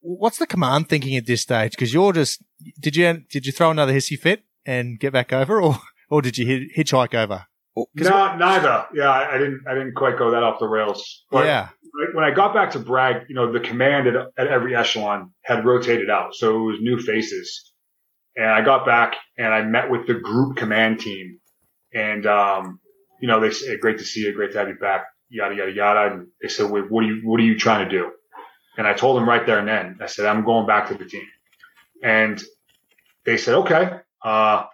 what's 0.00 0.38
the 0.38 0.46
command 0.48 0.88
thinking 0.88 1.16
at 1.16 1.26
this 1.26 1.42
stage? 1.42 1.76
Cause 1.76 1.94
you're 1.94 2.12
just, 2.12 2.42
did 2.80 2.96
you, 2.96 3.22
did 3.30 3.46
you 3.46 3.52
throw 3.52 3.70
another 3.70 3.92
hissy 3.92 4.18
fit 4.18 4.42
and 4.66 4.98
get 4.98 5.12
back 5.12 5.32
over 5.32 5.60
or, 5.60 5.76
or 6.10 6.22
did 6.22 6.38
you 6.38 6.68
hitchhike 6.76 7.14
over? 7.14 7.46
Or- 7.76 7.86
'cause- 7.96 8.08
No, 8.08 8.36
neither. 8.36 8.86
Yeah, 8.94 9.10
I, 9.10 9.34
I 9.34 9.38
didn't. 9.38 9.62
I 9.68 9.74
didn't 9.74 9.94
quite 9.94 10.16
go 10.18 10.30
that 10.30 10.42
off 10.42 10.58
the 10.60 10.68
rails. 10.68 11.24
But 11.30 11.46
yeah. 11.46 11.68
when- 11.92 12.14
when 12.16 12.24
I 12.24 12.30
got 12.32 12.54
back 12.54 12.70
to 12.72 12.78
Bragg, 12.78 13.26
you 13.28 13.34
know, 13.34 13.52
the 13.52 13.60
command 13.60 14.06
at, 14.08 14.14
at 14.38 14.46
every 14.46 14.74
echelon 14.76 15.32
had 15.42 15.64
rotated 15.64 16.10
out, 16.10 16.34
so 16.34 16.56
it 16.56 16.62
was 16.72 16.76
new 16.80 16.98
faces. 17.00 17.72
And 18.36 18.46
I 18.46 18.62
got 18.62 18.84
back 18.86 19.14
and 19.38 19.52
I 19.54 19.62
met 19.62 19.90
with 19.90 20.06
the 20.06 20.14
group 20.14 20.56
command 20.56 20.98
team, 21.00 21.38
and 21.92 22.26
um, 22.26 22.80
you 23.20 23.28
know, 23.28 23.40
they 23.40 23.50
said, 23.50 23.80
"Great 23.80 23.98
to 23.98 24.04
see 24.04 24.20
you. 24.20 24.32
Great 24.34 24.52
to 24.52 24.58
have 24.58 24.68
you 24.68 24.74
back." 24.76 25.06
Yada 25.30 25.54
yada 25.54 25.72
yada. 25.72 26.12
And 26.14 26.26
they 26.42 26.48
said, 26.48 26.70
Wait, 26.70 26.90
"What 26.90 27.02
are 27.04 27.06
you 27.08 27.20
What 27.24 27.40
are 27.40 27.44
you 27.44 27.58
trying 27.58 27.88
to 27.88 27.90
do?" 27.90 28.10
And 28.76 28.86
I 28.86 28.92
told 28.94 29.16
them 29.16 29.28
right 29.28 29.44
there 29.46 29.58
and 29.58 29.66
then. 29.68 29.98
I 30.00 30.06
said, 30.06 30.26
"I'm 30.26 30.44
going 30.44 30.66
back 30.66 30.88
to 30.88 30.94
the 30.94 31.04
team." 31.04 31.26
And 32.02 32.42
they 33.24 33.36
said, 33.36 33.54
"Okay." 33.54 33.90
Uh, 34.24 34.64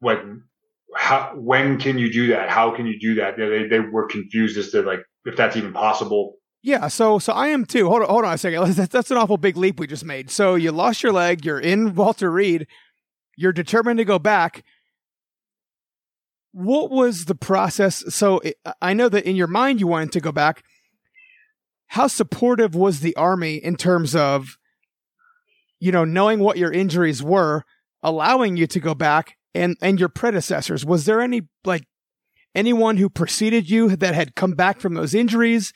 when 0.00 0.44
how 0.94 1.32
when 1.36 1.78
can 1.78 1.98
you 1.98 2.12
do 2.12 2.28
that? 2.28 2.48
How 2.50 2.74
can 2.74 2.86
you 2.86 2.98
do 2.98 3.14
that? 3.16 3.36
They 3.36 3.68
they 3.68 3.80
were 3.80 4.06
confused 4.06 4.58
as 4.58 4.70
to 4.70 4.82
like 4.82 5.00
if 5.24 5.36
that's 5.36 5.56
even 5.56 5.72
possible. 5.72 6.34
Yeah, 6.62 6.88
so 6.88 7.18
so 7.18 7.32
I 7.32 7.48
am 7.48 7.64
too. 7.64 7.88
Hold 7.88 8.02
on, 8.02 8.08
hold 8.08 8.24
on 8.24 8.34
a 8.34 8.38
second. 8.38 8.72
That's, 8.74 9.10
an 9.10 9.16
awful 9.16 9.36
big 9.36 9.56
leap 9.56 9.80
we 9.80 9.86
just 9.86 10.04
made. 10.04 10.30
So 10.30 10.54
you 10.54 10.70
lost 10.72 11.02
your 11.02 11.12
leg. 11.12 11.44
You're 11.44 11.60
in 11.60 11.94
Walter 11.94 12.30
Reed. 12.30 12.66
You're 13.36 13.52
determined 13.52 13.98
to 13.98 14.04
go 14.04 14.18
back. 14.18 14.64
What 16.52 16.90
was 16.90 17.24
the 17.24 17.34
process? 17.34 18.14
So 18.14 18.40
I 18.80 18.92
know 18.92 19.08
that 19.08 19.24
in 19.24 19.36
your 19.36 19.46
mind 19.46 19.80
you 19.80 19.86
wanted 19.86 20.12
to 20.12 20.20
go 20.20 20.32
back. 20.32 20.62
How 21.88 22.06
supportive 22.06 22.74
was 22.74 23.00
the 23.00 23.16
army 23.16 23.56
in 23.56 23.76
terms 23.76 24.14
of, 24.14 24.56
you 25.80 25.92
know, 25.92 26.04
knowing 26.04 26.40
what 26.40 26.58
your 26.58 26.72
injuries 26.72 27.22
were, 27.22 27.64
allowing 28.02 28.56
you 28.56 28.66
to 28.68 28.80
go 28.80 28.94
back, 28.94 29.36
and 29.54 29.76
and 29.82 29.98
your 30.00 30.08
predecessors? 30.08 30.84
Was 30.84 31.04
there 31.04 31.20
any 31.20 31.42
like 31.64 31.84
anyone 32.54 32.96
who 32.96 33.08
preceded 33.08 33.68
you 33.70 33.94
that 33.96 34.14
had 34.14 34.34
come 34.34 34.52
back 34.52 34.80
from 34.80 34.94
those 34.94 35.14
injuries? 35.14 35.72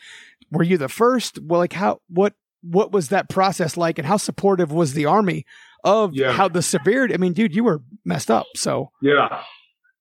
were 0.52 0.62
you 0.62 0.78
the 0.78 0.88
first? 0.88 1.40
Well, 1.42 1.58
like 1.60 1.72
how 1.72 2.00
what 2.08 2.34
what 2.62 2.92
was 2.92 3.08
that 3.08 3.28
process 3.28 3.76
like, 3.76 3.98
and 3.98 4.06
how 4.06 4.16
supportive 4.16 4.72
was 4.72 4.92
the 4.94 5.04
army 5.06 5.44
of 5.84 6.14
Yeah. 6.14 6.32
how 6.32 6.48
the 6.48 6.62
severity? 6.62 7.14
I 7.14 7.16
mean, 7.16 7.32
dude, 7.32 7.54
you 7.54 7.64
were 7.64 7.82
messed 8.04 8.30
up. 8.30 8.46
So 8.54 8.90
Yeah. 9.02 9.42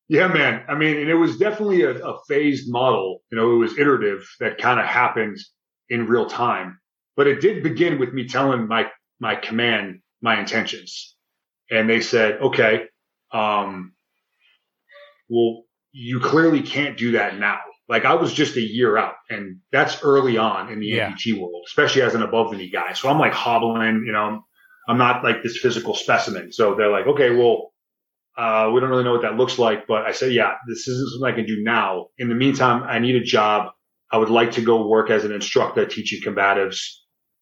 Yeah, 0.07 0.27
man. 0.27 0.63
I 0.69 0.75
mean, 0.75 0.97
and 0.97 1.09
it 1.09 1.15
was 1.15 1.37
definitely 1.39 1.81
a, 1.81 1.95
a 1.95 2.19
phased 2.27 2.71
model. 2.71 3.23
You 3.31 3.37
know, 3.39 3.53
it 3.53 3.57
was 3.57 3.77
iterative 3.77 4.23
that 4.39 4.59
kind 4.59 4.79
of 4.79 4.85
happened 4.85 5.37
in 5.89 6.05
real 6.05 6.27
time. 6.27 6.79
But 7.17 7.25
it 7.25 7.41
did 7.41 7.63
begin 7.63 7.97
with 7.99 8.13
me 8.13 8.27
telling 8.27 8.67
my 8.67 8.91
my 9.19 9.35
command 9.35 10.01
my 10.21 10.39
intentions. 10.39 11.14
And 11.71 11.89
they 11.89 12.01
said, 12.01 12.41
okay, 12.41 12.83
um, 13.31 13.93
well, 15.29 15.63
you 15.91 16.19
clearly 16.19 16.61
can't 16.61 16.97
do 16.97 17.13
that 17.13 17.37
now. 17.39 17.59
Like 17.87 18.05
I 18.05 18.15
was 18.15 18.33
just 18.33 18.55
a 18.57 18.61
year 18.61 18.97
out 18.97 19.15
and 19.29 19.59
that's 19.71 20.03
early 20.03 20.37
on 20.37 20.71
in 20.71 20.79
the 20.79 20.87
Yeah. 20.87 21.11
amputee 21.11 21.39
world, 21.39 21.63
especially 21.67 22.01
as 22.01 22.15
an 22.15 22.23
above 22.23 22.51
the 22.51 22.57
knee 22.57 22.69
guy. 22.69 22.93
So 22.93 23.09
I'm 23.09 23.19
like 23.19 23.33
hobbling, 23.33 24.03
you 24.05 24.11
know, 24.11 24.41
I'm 24.87 24.97
not 24.97 25.23
like 25.23 25.43
this 25.43 25.57
physical 25.57 25.95
specimen. 25.95 26.51
So 26.51 26.75
they're 26.75 26.91
like, 26.91 27.07
okay, 27.07 27.29
well, 27.31 27.73
uh, 28.37 28.69
we 28.73 28.81
don't 28.81 28.89
really 28.89 29.03
know 29.03 29.13
what 29.13 29.21
that 29.21 29.35
looks 29.37 29.57
like, 29.57 29.87
but 29.87 30.03
I 30.05 30.11
said, 30.11 30.33
yeah, 30.33 30.55
this 30.67 30.87
isn't 30.87 31.11
something 31.11 31.33
I 31.33 31.35
can 31.35 31.45
do 31.45 31.63
now. 31.63 32.07
In 32.17 32.27
the 32.27 32.35
meantime, 32.35 32.83
I 32.83 32.99
need 32.99 33.15
a 33.15 33.23
job. 33.23 33.71
I 34.11 34.17
would 34.17 34.29
like 34.29 34.51
to 34.53 34.61
go 34.61 34.87
work 34.87 35.09
as 35.09 35.23
an 35.23 35.31
instructor 35.31 35.85
teaching 35.85 36.21
combatives 36.21 36.79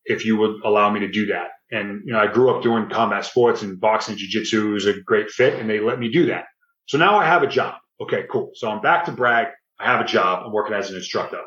if 0.06 0.26
you 0.26 0.38
would 0.38 0.62
allow 0.64 0.90
me 0.92 1.00
to 1.02 1.08
do 1.10 1.28
that. 1.28 1.48
And, 1.74 2.04
you 2.06 2.14
know, 2.14 2.20
I 2.20 2.28
grew 2.28 2.56
up 2.56 2.62
doing 2.62 2.90
combat 2.90 3.26
sports 3.26 3.64
and 3.64 3.80
boxing, 3.80 4.16
jujitsu 4.16 4.74
was 4.74 4.86
a 4.86 5.02
great 5.02 5.30
fit 5.32 5.60
and 5.60 5.70
they 5.70 5.80
let 5.80 6.00
me 6.00 6.12
do 6.12 6.28
that. 6.28 6.46
So 6.86 6.98
now 6.98 7.18
I 7.18 7.26
have 7.26 7.42
a 7.42 7.48
job. 7.48 7.76
Okay, 8.00 8.26
cool. 8.32 8.52
So 8.54 8.70
I'm 8.70 8.82
back 8.82 9.06
to 9.06 9.12
Bragg. 9.12 9.48
I 9.80 9.86
have 9.86 10.02
a 10.02 10.06
job. 10.06 10.44
I'm 10.46 10.54
working 10.54 10.76
as 10.76 10.90
an 10.92 10.96
instructor. 10.96 11.42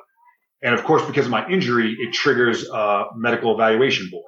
And 0.62 0.74
of 0.74 0.84
course, 0.84 1.04
because 1.06 1.26
of 1.26 1.30
my 1.30 1.48
injury, 1.48 1.96
it 1.98 2.12
triggers 2.12 2.68
a 2.68 3.04
medical 3.14 3.54
evaluation 3.54 4.08
board. 4.10 4.24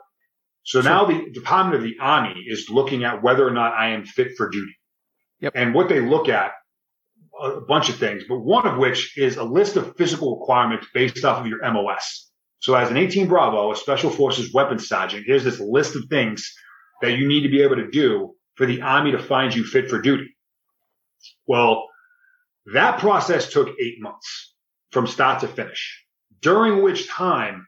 So 0.63 0.81
now 0.83 1.07
the 1.07 1.31
Department 1.33 1.77
of 1.77 1.83
the 1.83 1.97
Army 2.01 2.45
is 2.47 2.69
looking 2.69 3.03
at 3.05 3.23
whether 3.23 3.47
or 3.47 3.51
not 3.51 3.73
I 3.73 3.89
am 3.91 4.05
fit 4.05 4.37
for 4.37 4.51
duty. 4.51 4.77
Yep. 5.41 5.55
And 5.57 5.75
what 5.75 5.89
they 5.89 6.01
look 6.01 6.29
at, 6.29 6.53
a 7.41 7.61
bunch 7.61 7.89
of 7.89 7.97
things, 7.97 8.25
but 8.29 8.41
one 8.41 8.67
of 8.67 8.79
which 8.79 9.17
is 9.17 9.37
a 9.37 9.45
list 9.45 9.77
of 9.77 9.97
physical 9.97 10.39
requirements 10.39 10.87
based 10.93 11.25
off 11.25 11.41
of 11.41 11.47
your 11.47 11.61
MOS. 11.73 12.28
So 12.61 12.75
as 12.75 12.91
an 12.91 12.97
18 12.97 13.29
Bravo, 13.29 13.73
a 13.73 13.77
Special 13.77 14.11
Forces 14.11 14.53
weapons 14.53 14.89
sergeant, 14.89 15.25
here's 15.27 15.45
this 15.45 15.61
list 15.61 15.95
of 15.97 16.05
things 16.11 16.53
that 17.03 17.13
you 17.13 17.29
need 17.29 17.43
to 17.43 17.49
be 17.49 17.63
able 17.63 17.77
to 17.77 17.91
do 17.91 18.35
for 18.57 18.67
the 18.67 18.83
Army 18.83 19.13
to 19.13 19.19
find 19.19 19.55
you 19.55 19.65
fit 19.65 19.89
for 19.89 20.01
duty. 20.01 20.37
Well, 21.47 21.89
that 22.75 22.99
process 22.99 23.51
took 23.53 23.69
eight 23.81 24.01
months 24.01 24.55
from 24.91 25.07
start 25.07 25.41
to 25.41 25.49
finish, 25.49 26.05
during 26.41 26.83
which 26.83 27.09
time 27.09 27.67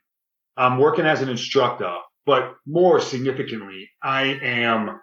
I'm 0.57 0.79
working 0.79 1.07
as 1.07 1.23
an 1.23 1.29
instructor, 1.29 1.97
but 2.27 2.55
more 2.67 3.01
significantly, 3.01 3.89
I 4.03 4.39
am 4.43 5.01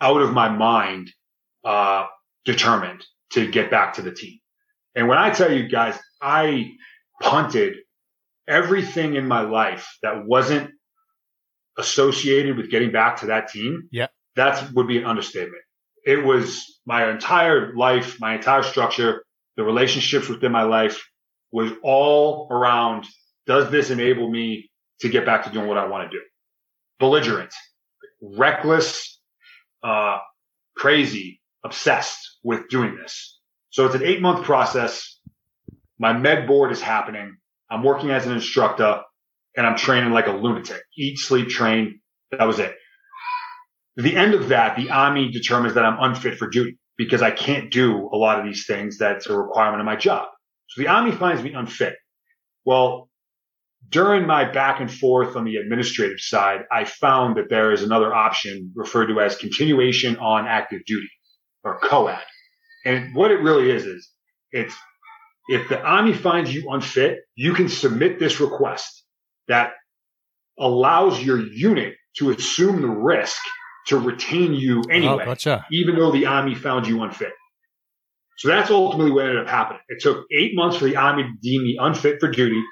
out 0.00 0.20
of 0.20 0.32
my 0.32 0.48
mind, 0.48 1.10
uh, 1.64 2.06
determined 2.44 3.04
to 3.30 3.50
get 3.50 3.70
back 3.70 3.94
to 3.94 4.02
the 4.02 4.12
team. 4.12 4.38
And 4.94 5.08
when 5.08 5.18
I 5.18 5.30
tell 5.30 5.52
you 5.52 5.68
guys, 5.68 5.98
I 6.20 6.72
punted 7.20 7.76
everything 8.48 9.14
in 9.14 9.26
my 9.26 9.42
life 9.42 9.96
that 10.02 10.26
wasn't 10.26 10.70
associated 11.78 12.56
with 12.56 12.70
getting 12.70 12.92
back 12.92 13.20
to 13.20 13.26
that 13.26 13.48
team. 13.48 13.88
Yeah. 13.90 14.08
That 14.36 14.72
would 14.72 14.88
be 14.88 14.98
an 14.98 15.04
understatement. 15.04 15.62
It 16.04 16.24
was 16.24 16.80
my 16.86 17.10
entire 17.10 17.74
life, 17.74 18.18
my 18.20 18.34
entire 18.34 18.62
structure, 18.62 19.24
the 19.56 19.62
relationships 19.62 20.28
within 20.28 20.52
my 20.52 20.62
life 20.62 21.02
was 21.52 21.70
all 21.82 22.48
around, 22.50 23.06
does 23.46 23.70
this 23.70 23.90
enable 23.90 24.30
me 24.30 24.70
to 25.00 25.08
get 25.08 25.26
back 25.26 25.44
to 25.44 25.50
doing 25.50 25.68
what 25.68 25.76
I 25.76 25.86
want 25.86 26.10
to 26.10 26.16
do? 26.16 26.22
Belligerent, 26.98 27.52
reckless, 28.20 29.20
uh, 29.82 30.18
crazy, 30.76 31.40
obsessed 31.64 32.38
with 32.42 32.68
doing 32.68 32.96
this. 32.96 33.38
So 33.70 33.86
it's 33.86 33.94
an 33.94 34.02
eight 34.02 34.20
month 34.20 34.44
process. 34.44 35.18
My 35.98 36.12
med 36.12 36.46
board 36.46 36.72
is 36.72 36.80
happening. 36.80 37.36
I'm 37.72 37.82
working 37.82 38.10
as 38.10 38.26
an 38.26 38.32
instructor 38.32 39.00
and 39.56 39.66
I'm 39.66 39.76
training 39.76 40.12
like 40.12 40.26
a 40.26 40.32
lunatic. 40.32 40.82
Eat, 40.96 41.18
sleep, 41.18 41.48
train. 41.48 42.00
That 42.30 42.46
was 42.46 42.58
it. 42.58 42.76
The 43.96 44.14
end 44.14 44.34
of 44.34 44.48
that, 44.48 44.76
the 44.76 44.90
army 44.90 45.30
determines 45.30 45.74
that 45.74 45.84
I'm 45.84 45.98
unfit 45.98 46.38
for 46.38 46.48
duty 46.48 46.78
because 46.98 47.22
I 47.22 47.30
can't 47.30 47.70
do 47.70 48.10
a 48.12 48.16
lot 48.16 48.38
of 48.38 48.44
these 48.44 48.66
things 48.66 48.98
that's 48.98 49.26
a 49.26 49.36
requirement 49.36 49.80
of 49.80 49.86
my 49.86 49.96
job. 49.96 50.28
So 50.68 50.82
the 50.82 50.88
army 50.88 51.12
finds 51.12 51.42
me 51.42 51.54
unfit. 51.54 51.96
Well, 52.64 53.08
during 53.88 54.26
my 54.26 54.50
back 54.50 54.80
and 54.80 54.92
forth 54.92 55.34
on 55.36 55.44
the 55.44 55.56
administrative 55.56 56.20
side, 56.20 56.60
I 56.70 56.84
found 56.84 57.36
that 57.36 57.48
there 57.50 57.72
is 57.72 57.82
another 57.82 58.14
option 58.14 58.72
referred 58.74 59.08
to 59.08 59.20
as 59.20 59.36
continuation 59.36 60.16
on 60.18 60.46
active 60.46 60.84
duty 60.86 61.10
or 61.64 61.78
COAD. 61.80 62.22
And 62.84 63.14
what 63.14 63.30
it 63.30 63.40
really 63.40 63.70
is, 63.70 63.84
is 63.84 64.10
it's 64.50 64.74
if 65.48 65.68
the 65.68 65.80
army 65.80 66.12
finds 66.12 66.52
you 66.54 66.70
unfit, 66.70 67.18
you 67.34 67.54
can 67.54 67.68
submit 67.68 68.18
this 68.18 68.40
request 68.40 69.04
that 69.48 69.72
allows 70.58 71.22
your 71.22 71.38
unit 71.40 71.94
to 72.18 72.30
assume 72.30 72.82
the 72.82 72.88
risk 72.88 73.40
to 73.88 73.98
retain 73.98 74.54
you 74.54 74.82
anyway, 74.90 75.22
Oh, 75.22 75.24
gotcha. 75.26 75.66
even 75.72 75.96
though 75.96 76.12
the 76.12 76.26
army 76.26 76.54
found 76.54 76.86
you 76.86 77.02
unfit. 77.02 77.32
So 78.38 78.48
that's 78.48 78.70
ultimately 78.70 79.10
what 79.12 79.24
ended 79.26 79.40
up 79.42 79.48
happening. 79.48 79.80
It 79.88 80.00
took 80.00 80.24
eight 80.32 80.52
months 80.54 80.76
for 80.76 80.84
the 80.84 80.96
army 80.96 81.24
to 81.24 81.30
deem 81.42 81.62
me 81.64 81.76
unfit 81.80 82.18
for 82.20 82.30
duty. 82.30 82.62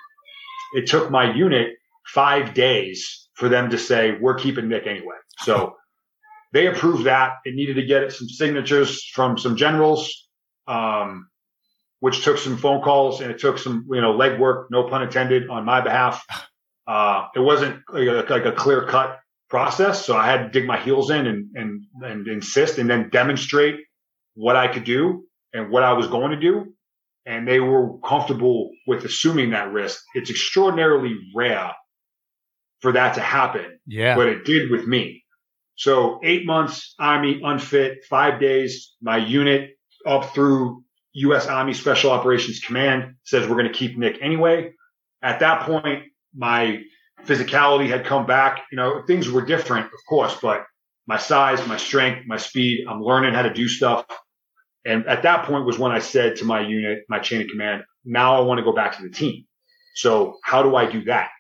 It 0.75 0.87
took 0.87 1.11
my 1.11 1.33
unit 1.35 1.69
five 2.07 2.55
days 2.55 3.29
for 3.35 3.49
them 3.49 3.71
to 3.71 3.79
say, 3.79 4.17
we're 4.21 4.37
keeping 4.37 4.69
Nick 4.69 4.87
anyway. 4.87 5.17
So 5.39 5.75
they 6.53 6.67
approved 6.67 7.05
that. 7.05 7.35
It 7.45 7.55
needed 7.55 7.75
to 7.75 7.85
get 7.85 8.13
some 8.13 8.29
signatures 8.29 9.05
from 9.15 9.39
some 9.39 9.57
generals, 9.57 10.29
um, 10.67 11.29
which 12.01 12.25
took 12.25 12.39
some 12.39 12.57
phone 12.57 12.83
calls 12.83 13.21
and 13.21 13.31
it 13.31 13.39
took 13.39 13.59
some, 13.59 13.87
you 13.91 14.01
know, 14.01 14.13
legwork, 14.13 14.67
no 14.71 14.89
pun 14.89 15.03
intended, 15.03 15.49
on 15.49 15.65
my 15.65 15.81
behalf. 15.81 16.25
Uh, 16.87 17.29
it 17.37 17.41
wasn't 17.41 17.81
like 17.93 18.09
a, 18.09 18.33
like 18.33 18.45
a 18.47 18.53
clear 18.53 18.87
cut 18.87 19.21
process. 19.49 20.05
So 20.05 20.17
I 20.17 20.27
had 20.27 20.45
to 20.45 20.49
dig 20.49 20.67
my 20.67 20.79
heels 20.79 21.11
in 21.11 21.27
and, 21.27 21.49
and, 21.55 21.83
and 22.03 22.27
insist 22.27 22.79
and 22.79 22.89
then 22.89 23.11
demonstrate 23.11 23.77
what 24.35 24.57
I 24.57 24.69
could 24.69 24.85
do 24.85 25.25
and 25.53 25.71
what 25.71 25.83
I 25.83 25.93
was 25.93 26.07
going 26.07 26.31
to 26.31 26.41
do. 26.41 26.75
And 27.27 27.47
they 27.47 27.61
were 27.61 27.99
comfortable 27.99 28.71
with 28.87 29.05
assuming 29.05 29.51
that 29.51 29.71
risk. 29.73 30.03
It's 30.15 30.31
extraordinarily 30.31 31.17
rare 31.35 31.73
for 32.81 32.93
that 32.93 33.15
to 33.15 33.21
happen, 33.21 33.79
Yeah. 33.87 34.17
but 34.17 34.27
it 34.27 34.45
did 34.45 34.71
with 34.71 34.87
me. 34.87 35.23
So 35.77 36.19
eight 36.25 36.47
months, 36.47 36.95
Army 36.99 37.41
unfit, 37.45 38.05
five 38.09 38.41
days, 38.41 38.95
my 39.03 39.19
unit 39.19 39.71
up 40.07 40.35
through 40.35 40.83
U.S. 41.15 41.47
Army 41.47 41.75
Special 41.75 42.11
Operations 42.11 42.61
Command 42.61 43.15
says 43.25 43.49
we're 43.49 43.57
going 43.57 43.73
to 43.73 43.79
keep 43.79 43.99
Nick 43.99 44.19
anyway. 44.21 44.73
At 45.23 45.41
that 45.41 45.63
point, 45.63 46.05
my 46.35 46.83
physicality 47.25 47.89
had 47.89 48.07
come 48.07 48.27
back. 48.27 48.63
You 48.71 48.77
know, 48.77 49.03
things 49.07 49.29
were 49.29 49.45
different, 49.45 49.87
of 49.87 50.01
course, 50.09 50.37
but 50.41 50.65
my 51.07 51.19
size, 51.19 51.67
my 51.67 51.77
strength, 51.77 52.27
my 52.27 52.37
speed, 52.37 52.87
I'm 52.89 53.03
learning 53.03 53.35
how 53.35 53.43
to 53.43 53.53
do 53.53 53.69
stuff. 53.69 54.07
And 54.85 55.07
at 55.07 55.25
that 55.25 55.45
point 55.45 55.67
was 55.67 55.79
when 55.79 55.93
I 55.93 55.99
said 55.99 56.37
to 56.37 56.45
my 56.45 56.61
unit, 56.61 57.01
my 57.09 57.19
chain 57.19 57.43
of 57.43 57.49
command, 57.49 57.83
now 58.05 58.37
I 58.37 58.41
want 58.41 58.59
to 58.59 58.65
go 58.65 58.73
back 58.73 58.97
to 58.97 59.03
the 59.03 59.11
team. 59.11 59.45
So 59.95 60.39
how 60.45 60.63
do 60.63 60.77
I 60.77 60.91
do 60.91 61.05
that? 61.05 61.31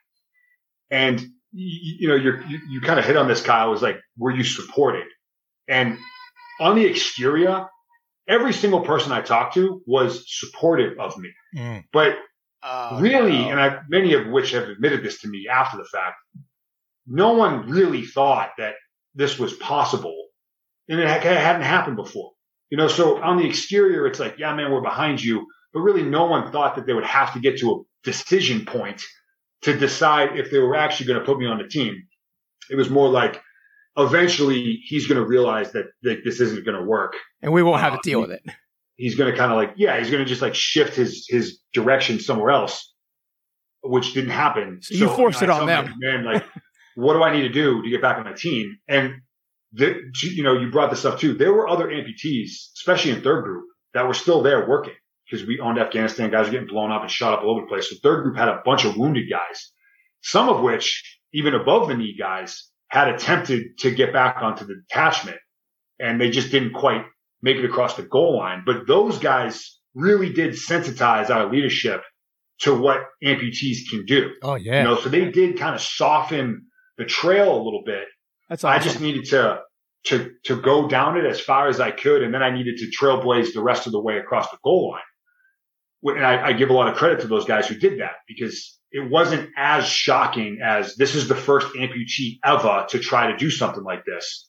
And 0.90 1.24
you, 1.52 2.08
know, 2.08 2.16
you're, 2.16 2.42
you, 2.46 2.60
you 2.68 2.80
kind 2.80 2.98
of 2.98 3.04
hit 3.04 3.16
on 3.16 3.28
this, 3.28 3.42
Kyle, 3.42 3.70
was 3.70 3.82
like, 3.82 3.98
were 4.18 4.30
you 4.30 4.44
supported? 4.44 5.06
And 5.68 5.98
on 6.60 6.76
the 6.76 6.84
exterior, 6.84 7.66
every 8.30 8.52
single 8.52 8.80
person 8.80 9.12
I 9.12 9.20
talked 9.20 9.54
to 9.54 9.82
was 9.86 10.24
supportive 10.26 10.98
of 10.98 11.18
me. 11.18 11.30
Mm. 11.56 11.84
But 11.92 12.16
Oh, 12.62 13.00
really, 13.00 13.38
no. 13.38 13.50
and 13.50 13.60
I, 13.60 13.78
many 13.88 14.12
of 14.12 14.26
which 14.26 14.50
have 14.50 14.68
admitted 14.68 15.02
this 15.02 15.20
to 15.22 15.28
me 15.28 15.48
after 15.50 15.78
the 15.78 15.84
fact, 15.84 16.16
no 17.06 17.32
one 17.32 17.70
really 17.70 18.04
thought 18.04 18.50
that 18.58 18.74
this 19.14 19.38
was 19.38 19.54
possible. 19.54 20.26
And 20.88 21.00
it 21.00 21.06
it 21.06 21.22
hadn't 21.22 21.62
happened 21.62 21.96
before. 21.96 22.32
You 22.68 22.76
know, 22.76 22.88
so 22.88 23.20
on 23.22 23.38
the 23.38 23.46
exterior, 23.46 24.06
it's 24.06 24.20
like, 24.20 24.38
yeah, 24.38 24.54
man, 24.54 24.70
we're 24.70 24.82
behind 24.82 25.22
you. 25.22 25.46
But 25.72 25.80
really, 25.80 26.02
no 26.02 26.26
one 26.26 26.52
thought 26.52 26.76
that 26.76 26.86
they 26.86 26.92
would 26.92 27.04
have 27.04 27.32
to 27.32 27.40
get 27.40 27.58
to 27.60 27.70
a 27.70 27.82
decision 28.04 28.66
point 28.66 29.04
to 29.62 29.76
decide 29.76 30.38
if 30.38 30.50
they 30.50 30.58
were 30.58 30.76
actually 30.76 31.06
going 31.06 31.20
to 31.20 31.24
put 31.24 31.38
me 31.38 31.46
on 31.46 31.58
the 31.58 31.68
team. 31.68 32.02
It 32.70 32.76
was 32.76 32.90
more 32.90 33.08
like, 33.08 33.40
eventually, 34.02 34.80
he's 34.84 35.06
going 35.06 35.20
to 35.20 35.26
realize 35.26 35.72
that, 35.72 35.86
that 36.02 36.22
this 36.24 36.40
isn't 36.40 36.64
going 36.64 36.76
to 36.76 36.84
work 36.84 37.14
and 37.42 37.52
we 37.52 37.62
won't 37.62 37.80
have 37.80 37.92
to 37.92 37.98
um, 37.98 38.02
deal 38.02 38.20
with 38.20 38.30
it. 38.30 38.42
he's 38.96 39.14
going 39.14 39.30
to 39.30 39.36
kind 39.36 39.50
of 39.50 39.56
like, 39.56 39.72
yeah, 39.76 39.98
he's 39.98 40.10
going 40.10 40.22
to 40.22 40.28
just 40.28 40.42
like 40.42 40.54
shift 40.54 40.94
his, 40.94 41.26
his 41.28 41.58
direction 41.72 42.20
somewhere 42.20 42.50
else, 42.50 42.92
which 43.82 44.12
didn't 44.12 44.30
happen. 44.30 44.80
So 44.82 44.94
you 44.94 45.08
forced 45.08 45.42
it 45.42 45.50
on 45.50 45.66
them. 45.66 45.94
Man, 45.98 46.24
like, 46.24 46.44
what 46.94 47.14
do 47.14 47.22
I 47.22 47.34
need 47.34 47.42
to 47.42 47.48
do 47.48 47.82
to 47.82 47.90
get 47.90 48.02
back 48.02 48.18
on 48.18 48.24
my 48.24 48.34
team? 48.34 48.76
And 48.88 49.22
the, 49.72 49.96
you 50.22 50.42
know, 50.42 50.52
you 50.52 50.70
brought 50.70 50.90
this 50.90 51.04
up 51.04 51.18
too. 51.18 51.34
There 51.34 51.52
were 51.52 51.68
other 51.68 51.88
amputees, 51.88 52.72
especially 52.76 53.12
in 53.12 53.22
third 53.22 53.44
group 53.44 53.64
that 53.94 54.06
were 54.06 54.14
still 54.14 54.42
there 54.42 54.68
working 54.68 54.94
because 55.24 55.46
we 55.46 55.60
owned 55.60 55.78
Afghanistan. 55.78 56.30
Guys 56.30 56.46
were 56.46 56.52
getting 56.52 56.68
blown 56.68 56.90
up 56.90 57.02
and 57.02 57.10
shot 57.10 57.32
up 57.32 57.42
all 57.42 57.52
over 57.52 57.62
the 57.62 57.66
place. 57.68 57.88
So 57.88 57.96
third 58.02 58.22
group 58.22 58.36
had 58.36 58.48
a 58.48 58.60
bunch 58.64 58.84
of 58.84 58.96
wounded 58.96 59.30
guys, 59.30 59.72
some 60.22 60.48
of 60.48 60.62
which 60.62 61.18
even 61.32 61.54
above 61.54 61.88
the 61.88 61.96
knee 61.96 62.16
guys 62.18 62.68
had 62.90 63.08
attempted 63.08 63.78
to 63.78 63.90
get 63.90 64.12
back 64.12 64.42
onto 64.42 64.66
the 64.66 64.74
detachment 64.74 65.38
and 65.98 66.20
they 66.20 66.30
just 66.30 66.50
didn't 66.50 66.72
quite 66.72 67.04
make 67.40 67.56
it 67.56 67.64
across 67.64 67.94
the 67.94 68.02
goal 68.02 68.38
line. 68.38 68.62
But 68.66 68.86
those 68.86 69.18
guys 69.18 69.78
really 69.94 70.32
did 70.32 70.52
sensitize 70.52 71.30
our 71.30 71.50
leadership 71.50 72.02
to 72.60 72.74
what 72.74 72.98
amputees 73.24 73.88
can 73.88 74.04
do. 74.04 74.30
Oh 74.42 74.56
yeah. 74.56 74.78
You 74.78 74.84
know, 74.84 75.00
so 75.00 75.08
they 75.08 75.30
did 75.30 75.58
kind 75.58 75.74
of 75.74 75.80
soften 75.80 76.66
the 76.98 77.04
trail 77.04 77.54
a 77.54 77.62
little 77.62 77.82
bit. 77.84 78.06
That's 78.48 78.64
I 78.64 78.78
just 78.78 79.00
needed 79.00 79.26
to 79.26 79.60
to 80.06 80.32
to 80.44 80.60
go 80.60 80.88
down 80.88 81.16
it 81.16 81.24
as 81.24 81.40
far 81.40 81.68
as 81.68 81.78
I 81.78 81.92
could, 81.92 82.22
and 82.22 82.34
then 82.34 82.42
I 82.42 82.50
needed 82.50 82.78
to 82.78 82.90
trailblaze 82.90 83.52
the 83.52 83.62
rest 83.62 83.86
of 83.86 83.92
the 83.92 84.00
way 84.00 84.18
across 84.18 84.50
the 84.50 84.58
goal 84.64 84.92
line. 84.92 86.16
And 86.16 86.26
I, 86.26 86.48
I 86.48 86.52
give 86.54 86.70
a 86.70 86.72
lot 86.72 86.88
of 86.88 86.96
credit 86.96 87.20
to 87.20 87.28
those 87.28 87.44
guys 87.44 87.68
who 87.68 87.76
did 87.76 88.00
that 88.00 88.14
because 88.26 88.79
it 88.92 89.10
wasn't 89.10 89.50
as 89.56 89.86
shocking 89.86 90.58
as 90.64 90.96
this 90.96 91.14
is 91.14 91.28
the 91.28 91.36
first 91.36 91.68
amputee 91.74 92.38
ever 92.44 92.86
to 92.88 92.98
try 92.98 93.30
to 93.30 93.36
do 93.36 93.50
something 93.50 93.84
like 93.84 94.04
this. 94.04 94.48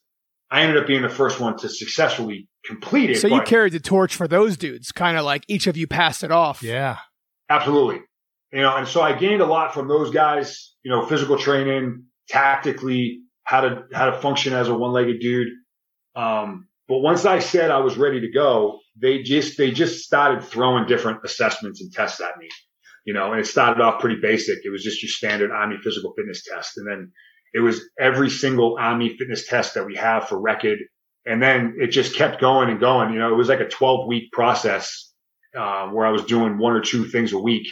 I 0.50 0.64
ended 0.64 0.78
up 0.78 0.88
being 0.88 1.02
the 1.02 1.10
first 1.10 1.40
one 1.40 1.58
to 1.60 1.70
successfully 1.70 2.48
complete 2.66 3.12
it. 3.12 3.20
so 3.20 3.28
you 3.28 3.42
carried 3.42 3.74
the 3.74 3.80
torch 3.80 4.16
for 4.16 4.28
those 4.28 4.58
dudes, 4.58 4.92
kind 4.92 5.18
of 5.18 5.24
like 5.24 5.46
each 5.48 5.68
of 5.68 5.78
you 5.78 5.88
passed 5.88 6.24
it 6.24 6.32
off. 6.32 6.62
yeah. 6.62 6.98
Absolutely. 7.50 8.02
You 8.52 8.62
know, 8.62 8.76
and 8.76 8.88
so 8.88 9.02
I 9.02 9.18
gained 9.18 9.42
a 9.42 9.46
lot 9.46 9.74
from 9.74 9.88
those 9.88 10.12
guys, 10.12 10.74
you 10.84 10.92
know, 10.92 11.06
physical 11.06 11.38
training, 11.38 12.06
tactically, 12.30 13.22
how 13.44 13.62
to, 13.62 13.84
how 13.94 14.10
to 14.10 14.20
function 14.20 14.54
as 14.54 14.68
a 14.68 14.74
one-legged 14.74 15.20
dude. 15.20 15.50
Um, 16.16 16.68
but 16.88 17.00
once 17.00 17.26
I 17.26 17.40
said 17.40 17.72
I 17.72 17.80
was 17.80 17.98
ready 17.98 18.22
to 18.22 18.32
go, 18.32 18.80
they 19.02 19.24
just, 19.24 19.58
they 19.58 19.72
just 19.72 20.04
started 20.04 20.44
throwing 20.44 20.86
different 20.86 21.20
assessments 21.24 21.82
and 21.82 21.92
tests 21.92 22.20
at 22.20 22.38
me, 22.38 22.50
you 23.06 23.14
know, 23.14 23.32
and 23.32 23.40
it 23.40 23.48
started 23.48 23.82
off 23.82 24.00
pretty 24.00 24.22
basic. 24.22 24.60
It 24.64 24.70
was 24.70 24.84
just 24.84 25.02
your 25.02 25.10
standard 25.10 25.52
Army 25.52 25.78
physical 25.84 26.14
fitness 26.16 26.44
test. 26.44 26.78
And 26.78 26.88
then 26.88 27.12
it 27.54 27.60
was 27.60 27.82
every 28.00 28.30
single 28.30 28.78
Army 28.80 29.16
fitness 29.18 29.48
test 29.48 29.74
that 29.74 29.86
we 29.86 29.96
have 29.96 30.28
for 30.28 30.40
record. 30.40 30.80
And 31.26 31.42
then 31.42 31.76
it 31.78 31.88
just 31.88 32.16
kept 32.16 32.42
going 32.42 32.70
and 32.70 32.80
going. 32.80 33.14
You 33.14 33.20
know, 33.20 33.32
it 33.32 33.38
was 33.38 33.50
like 33.50 33.60
a 33.60 33.68
12 33.68 34.08
week 34.08 34.32
process, 34.32 35.12
uh, 35.58 35.88
where 35.88 36.06
I 36.06 36.12
was 36.12 36.26
doing 36.26 36.58
one 36.58 36.74
or 36.74 36.82
two 36.82 37.06
things 37.06 37.34
a 37.34 37.40
week. 37.40 37.68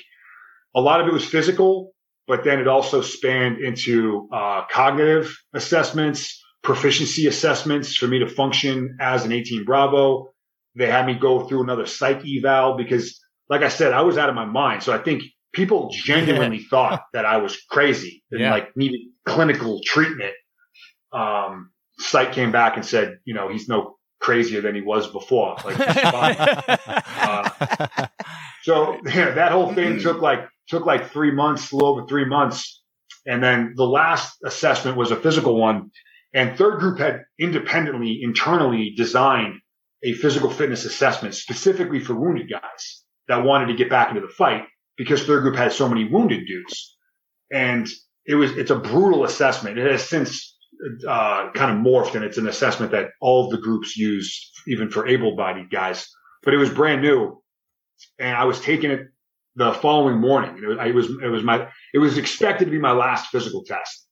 A 0.75 0.81
lot 0.81 1.01
of 1.01 1.07
it 1.07 1.13
was 1.13 1.25
physical, 1.25 1.91
but 2.27 2.43
then 2.43 2.59
it 2.59 2.67
also 2.67 3.01
spanned 3.01 3.59
into, 3.59 4.27
uh, 4.31 4.65
cognitive 4.71 5.35
assessments, 5.53 6.43
proficiency 6.63 7.27
assessments 7.27 7.95
for 7.95 8.07
me 8.07 8.19
to 8.19 8.27
function 8.27 8.97
as 8.99 9.25
an 9.25 9.31
18 9.31 9.65
Bravo. 9.65 10.31
They 10.75 10.87
had 10.87 11.07
me 11.07 11.15
go 11.15 11.47
through 11.47 11.63
another 11.63 11.85
psych 11.85 12.21
eval 12.25 12.77
because, 12.77 13.19
like 13.49 13.61
I 13.61 13.69
said, 13.69 13.93
I 13.93 14.01
was 14.01 14.17
out 14.17 14.29
of 14.29 14.35
my 14.35 14.45
mind. 14.45 14.83
So 14.83 14.93
I 14.93 14.99
think 14.99 15.23
people 15.53 15.89
genuinely 16.05 16.59
thought 16.59 17.03
that 17.13 17.25
I 17.25 17.37
was 17.37 17.57
crazy 17.69 18.23
and 18.31 18.41
Yeah. 18.41 18.51
like 18.51 18.75
needed 18.77 19.01
clinical 19.25 19.81
treatment. 19.85 20.33
Um, 21.11 21.71
psych 21.97 22.31
came 22.33 22.51
back 22.51 22.75
and 22.77 22.85
said, 22.85 23.17
you 23.25 23.33
know, 23.33 23.49
he's 23.49 23.67
no 23.67 23.97
crazier 24.21 24.61
than 24.61 24.75
he 24.75 24.81
was 24.81 25.11
before. 25.11 25.57
Like. 25.65 25.77
Uh, 27.21 28.07
so 28.63 28.97
yeah, 29.05 29.31
that 29.31 29.51
whole 29.51 29.73
thing 29.73 29.99
took 29.99 30.21
like 30.21 30.39
took 30.67 30.85
like 30.85 31.11
three 31.11 31.31
months, 31.31 31.71
a 31.71 31.75
little 31.75 31.89
over 31.89 32.07
three 32.07 32.25
months, 32.25 32.81
and 33.25 33.43
then 33.43 33.73
the 33.75 33.85
last 33.85 34.37
assessment 34.43 34.97
was 34.97 35.11
a 35.11 35.15
physical 35.15 35.57
one. 35.57 35.91
And 36.33 36.57
third 36.57 36.79
group 36.79 36.97
had 36.99 37.23
independently, 37.39 38.21
internally 38.23 38.93
designed 38.95 39.55
a 40.03 40.13
physical 40.13 40.49
fitness 40.49 40.85
assessment 40.85 41.35
specifically 41.35 41.99
for 41.99 42.13
wounded 42.15 42.49
guys 42.49 43.03
that 43.29 43.45
wanted 43.45 43.67
to 43.67 43.75
get 43.75 43.89
back 43.89 44.09
into 44.09 44.21
the 44.21 44.33
fight 44.33 44.63
because 44.97 45.23
third 45.23 45.43
group 45.43 45.55
had 45.55 45.71
so 45.71 45.87
many 45.87 46.03
wounded 46.03 46.45
dudes. 46.45 46.97
And 47.51 47.87
it 48.25 48.35
was 48.35 48.51
it's 48.57 48.71
a 48.71 48.75
brutal 48.75 49.23
assessment. 49.23 49.79
It 49.79 49.89
has 49.89 50.07
since 50.07 50.57
uh, 51.07 51.49
kind 51.53 51.71
of 51.71 51.83
morphed, 51.85 52.15
and 52.15 52.23
it's 52.23 52.37
an 52.37 52.47
assessment 52.47 52.91
that 52.91 53.09
all 53.21 53.45
of 53.45 53.51
the 53.51 53.57
groups 53.57 53.97
use, 53.97 54.51
even 54.67 54.89
for 54.89 55.07
able-bodied 55.07 55.69
guys. 55.71 56.07
But 56.43 56.53
it 56.53 56.57
was 56.57 56.69
brand 56.69 57.01
new, 57.01 57.41
and 58.19 58.35
I 58.35 58.45
was 58.45 58.59
taking 58.61 58.91
it 58.91 59.07
the 59.55 59.73
following 59.73 60.19
morning. 60.19 60.61
It 60.61 60.67
was, 60.67 60.77
it 60.79 60.93
was 60.93 61.09
it 61.23 61.27
was 61.27 61.43
my 61.43 61.67
it 61.93 61.99
was 61.99 62.17
expected 62.17 62.65
to 62.65 62.71
be 62.71 62.79
my 62.79 62.91
last 62.91 63.27
physical 63.27 63.63
test, 63.63 64.07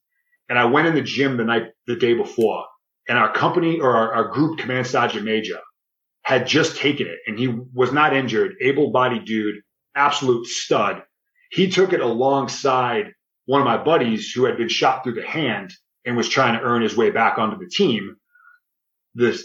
and 0.48 0.58
I 0.58 0.64
went 0.64 0.88
in 0.88 0.94
the 0.94 1.02
gym 1.02 1.36
the 1.36 1.44
night 1.44 1.68
the 1.86 1.96
day 1.96 2.14
before, 2.14 2.64
and 3.08 3.18
our 3.18 3.32
company 3.32 3.78
or 3.80 3.94
our, 3.96 4.12
our 4.14 4.28
group 4.28 4.58
command 4.58 4.86
sergeant 4.86 5.24
major 5.24 5.58
had 6.28 6.46
just 6.46 6.76
taken 6.76 7.06
it, 7.06 7.20
and 7.26 7.38
he 7.38 7.48
was 7.48 7.90
not 7.90 8.14
injured, 8.14 8.56
able-bodied 8.60 9.24
dude, 9.24 9.62
absolute 9.96 10.46
stud. 10.46 11.02
He 11.50 11.70
took 11.70 11.94
it 11.94 12.00
alongside 12.00 13.14
one 13.46 13.62
of 13.62 13.66
my 13.66 13.82
buddies 13.82 14.30
who 14.30 14.44
had 14.44 14.58
been 14.58 14.68
shot 14.68 15.02
through 15.02 15.14
the 15.14 15.26
hand 15.26 15.72
and 16.04 16.18
was 16.18 16.28
trying 16.28 16.52
to 16.52 16.62
earn 16.62 16.82
his 16.82 16.94
way 16.94 17.10
back 17.10 17.38
onto 17.38 17.56
the 17.56 17.70
team. 17.70 18.16
The 19.14 19.42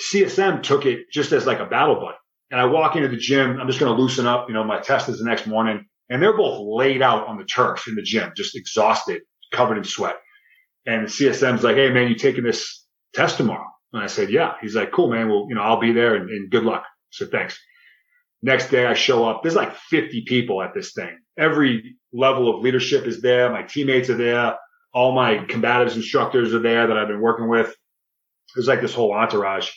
CSM 0.00 0.64
took 0.64 0.86
it 0.86 1.08
just 1.12 1.30
as 1.30 1.46
like 1.46 1.60
a 1.60 1.66
battle 1.66 1.94
buddy. 1.94 2.18
And 2.50 2.60
I 2.60 2.64
walk 2.64 2.96
into 2.96 3.06
the 3.06 3.16
gym. 3.16 3.60
I'm 3.60 3.68
just 3.68 3.78
going 3.78 3.94
to 3.94 4.02
loosen 4.02 4.26
up. 4.26 4.48
You 4.48 4.54
know, 4.54 4.64
my 4.64 4.80
test 4.80 5.08
is 5.08 5.20
the 5.20 5.24
next 5.24 5.46
morning 5.46 5.86
and 6.10 6.20
they're 6.20 6.36
both 6.36 6.58
laid 6.60 7.00
out 7.00 7.28
on 7.28 7.38
the 7.38 7.44
turf 7.44 7.86
in 7.86 7.94
the 7.94 8.02
gym, 8.02 8.32
just 8.36 8.56
exhausted, 8.56 9.22
covered 9.52 9.78
in 9.78 9.84
sweat. 9.84 10.16
And 10.84 11.06
the 11.06 11.10
CSM's 11.10 11.62
like, 11.62 11.76
Hey 11.76 11.90
man, 11.90 12.08
you 12.08 12.16
taking 12.16 12.42
this 12.42 12.84
test 13.14 13.36
tomorrow? 13.36 13.68
And 13.92 14.02
I 14.02 14.06
said, 14.06 14.30
yeah. 14.30 14.54
He's 14.60 14.74
like, 14.74 14.92
cool, 14.92 15.10
man. 15.10 15.28
Well, 15.28 15.46
you 15.48 15.54
know, 15.54 15.62
I'll 15.62 15.80
be 15.80 15.92
there 15.92 16.14
and, 16.14 16.28
and 16.28 16.50
good 16.50 16.64
luck. 16.64 16.84
So 17.10 17.26
thanks. 17.26 17.58
Next 18.42 18.70
day 18.70 18.86
I 18.86 18.94
show 18.94 19.26
up. 19.28 19.42
There's 19.42 19.54
like 19.54 19.74
50 19.74 20.24
people 20.26 20.62
at 20.62 20.74
this 20.74 20.92
thing. 20.92 21.18
Every 21.38 21.96
level 22.12 22.54
of 22.54 22.62
leadership 22.62 23.06
is 23.06 23.20
there. 23.20 23.50
My 23.50 23.62
teammates 23.62 24.10
are 24.10 24.16
there. 24.16 24.56
All 24.92 25.12
my 25.12 25.38
combatives 25.38 25.96
instructors 25.96 26.54
are 26.54 26.60
there 26.60 26.86
that 26.86 26.96
I've 26.96 27.08
been 27.08 27.20
working 27.20 27.48
with. 27.48 27.74
There's 28.54 28.68
like 28.68 28.80
this 28.80 28.94
whole 28.94 29.12
entourage. 29.12 29.70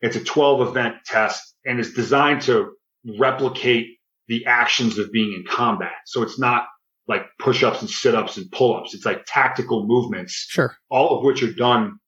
It's 0.00 0.16
a 0.16 0.24
12 0.24 0.68
event 0.68 0.96
test 1.06 1.54
and 1.64 1.78
it's 1.78 1.92
designed 1.92 2.42
to 2.42 2.72
replicate 3.18 3.98
the 4.28 4.46
actions 4.46 4.98
of 4.98 5.10
being 5.12 5.32
in 5.32 5.44
combat. 5.48 5.92
So 6.06 6.22
it's 6.22 6.38
not 6.38 6.66
like 7.08 7.26
push 7.38 7.62
ups 7.62 7.80
and 7.80 7.90
sit 7.90 8.14
ups 8.14 8.36
and 8.36 8.50
pull 8.52 8.76
ups. 8.76 8.94
It's 8.94 9.04
like 9.04 9.24
tactical 9.26 9.86
movements 9.86 10.46
Sure. 10.48 10.74
all 10.90 11.18
of 11.18 11.24
which 11.24 11.42
are 11.42 11.52
done 11.52 11.98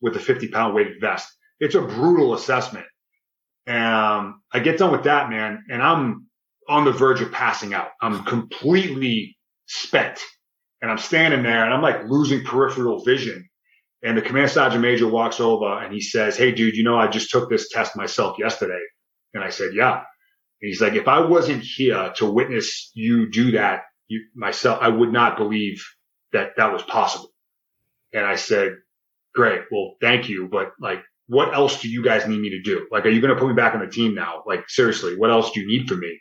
with 0.00 0.16
a 0.16 0.20
50 0.20 0.48
pound 0.48 0.74
weighted 0.74 1.00
vest. 1.00 1.28
It's 1.60 1.74
a 1.74 1.82
brutal 1.82 2.34
assessment. 2.34 2.86
Um, 3.66 4.42
I 4.52 4.60
get 4.62 4.78
done 4.78 4.92
with 4.92 5.04
that, 5.04 5.30
man, 5.30 5.64
and 5.70 5.82
I'm 5.82 6.26
on 6.68 6.84
the 6.84 6.92
verge 6.92 7.20
of 7.20 7.32
passing 7.32 7.74
out. 7.74 7.88
I'm 8.00 8.24
completely 8.24 9.36
spent 9.66 10.20
and 10.82 10.90
I'm 10.90 10.98
standing 10.98 11.42
there 11.42 11.64
and 11.64 11.72
I'm 11.72 11.82
like 11.82 12.08
losing 12.08 12.44
peripheral 12.44 13.04
vision. 13.04 13.48
And 14.02 14.16
the 14.16 14.22
command 14.22 14.50
sergeant 14.50 14.82
major 14.82 15.08
walks 15.08 15.40
over 15.40 15.78
and 15.78 15.92
he 15.92 16.00
says, 16.00 16.36
Hey, 16.36 16.52
dude, 16.52 16.76
you 16.76 16.84
know, 16.84 16.98
I 16.98 17.08
just 17.08 17.30
took 17.30 17.48
this 17.50 17.68
test 17.70 17.96
myself 17.96 18.38
yesterday. 18.38 18.82
And 19.34 19.42
I 19.42 19.50
said, 19.50 19.70
yeah. 19.74 19.96
And 19.96 20.68
he's 20.68 20.80
like, 20.80 20.94
if 20.94 21.08
I 21.08 21.20
wasn't 21.20 21.62
here 21.62 22.12
to 22.16 22.26
witness 22.26 22.90
you 22.94 23.30
do 23.30 23.52
that 23.52 23.82
you, 24.08 24.24
myself, 24.34 24.78
I 24.80 24.88
would 24.88 25.12
not 25.12 25.36
believe 25.36 25.84
that 26.32 26.52
that 26.56 26.72
was 26.72 26.82
possible. 26.82 27.30
And 28.12 28.24
I 28.24 28.36
said, 28.36 28.76
great. 29.36 29.60
Well, 29.70 29.94
thank 30.00 30.28
you. 30.28 30.48
But 30.50 30.72
like, 30.80 31.00
what 31.28 31.54
else 31.54 31.80
do 31.80 31.88
you 31.88 32.02
guys 32.02 32.26
need 32.26 32.40
me 32.40 32.50
to 32.50 32.62
do? 32.62 32.86
Like, 32.90 33.04
are 33.04 33.10
you 33.10 33.20
going 33.20 33.34
to 33.34 33.40
put 33.40 33.48
me 33.48 33.54
back 33.54 33.74
on 33.74 33.80
the 33.80 33.90
team 33.90 34.14
now? 34.14 34.42
Like, 34.46 34.68
seriously, 34.68 35.16
what 35.16 35.30
else 35.30 35.50
do 35.52 35.60
you 35.60 35.68
need 35.68 35.88
from 35.88 36.00
me? 36.00 36.18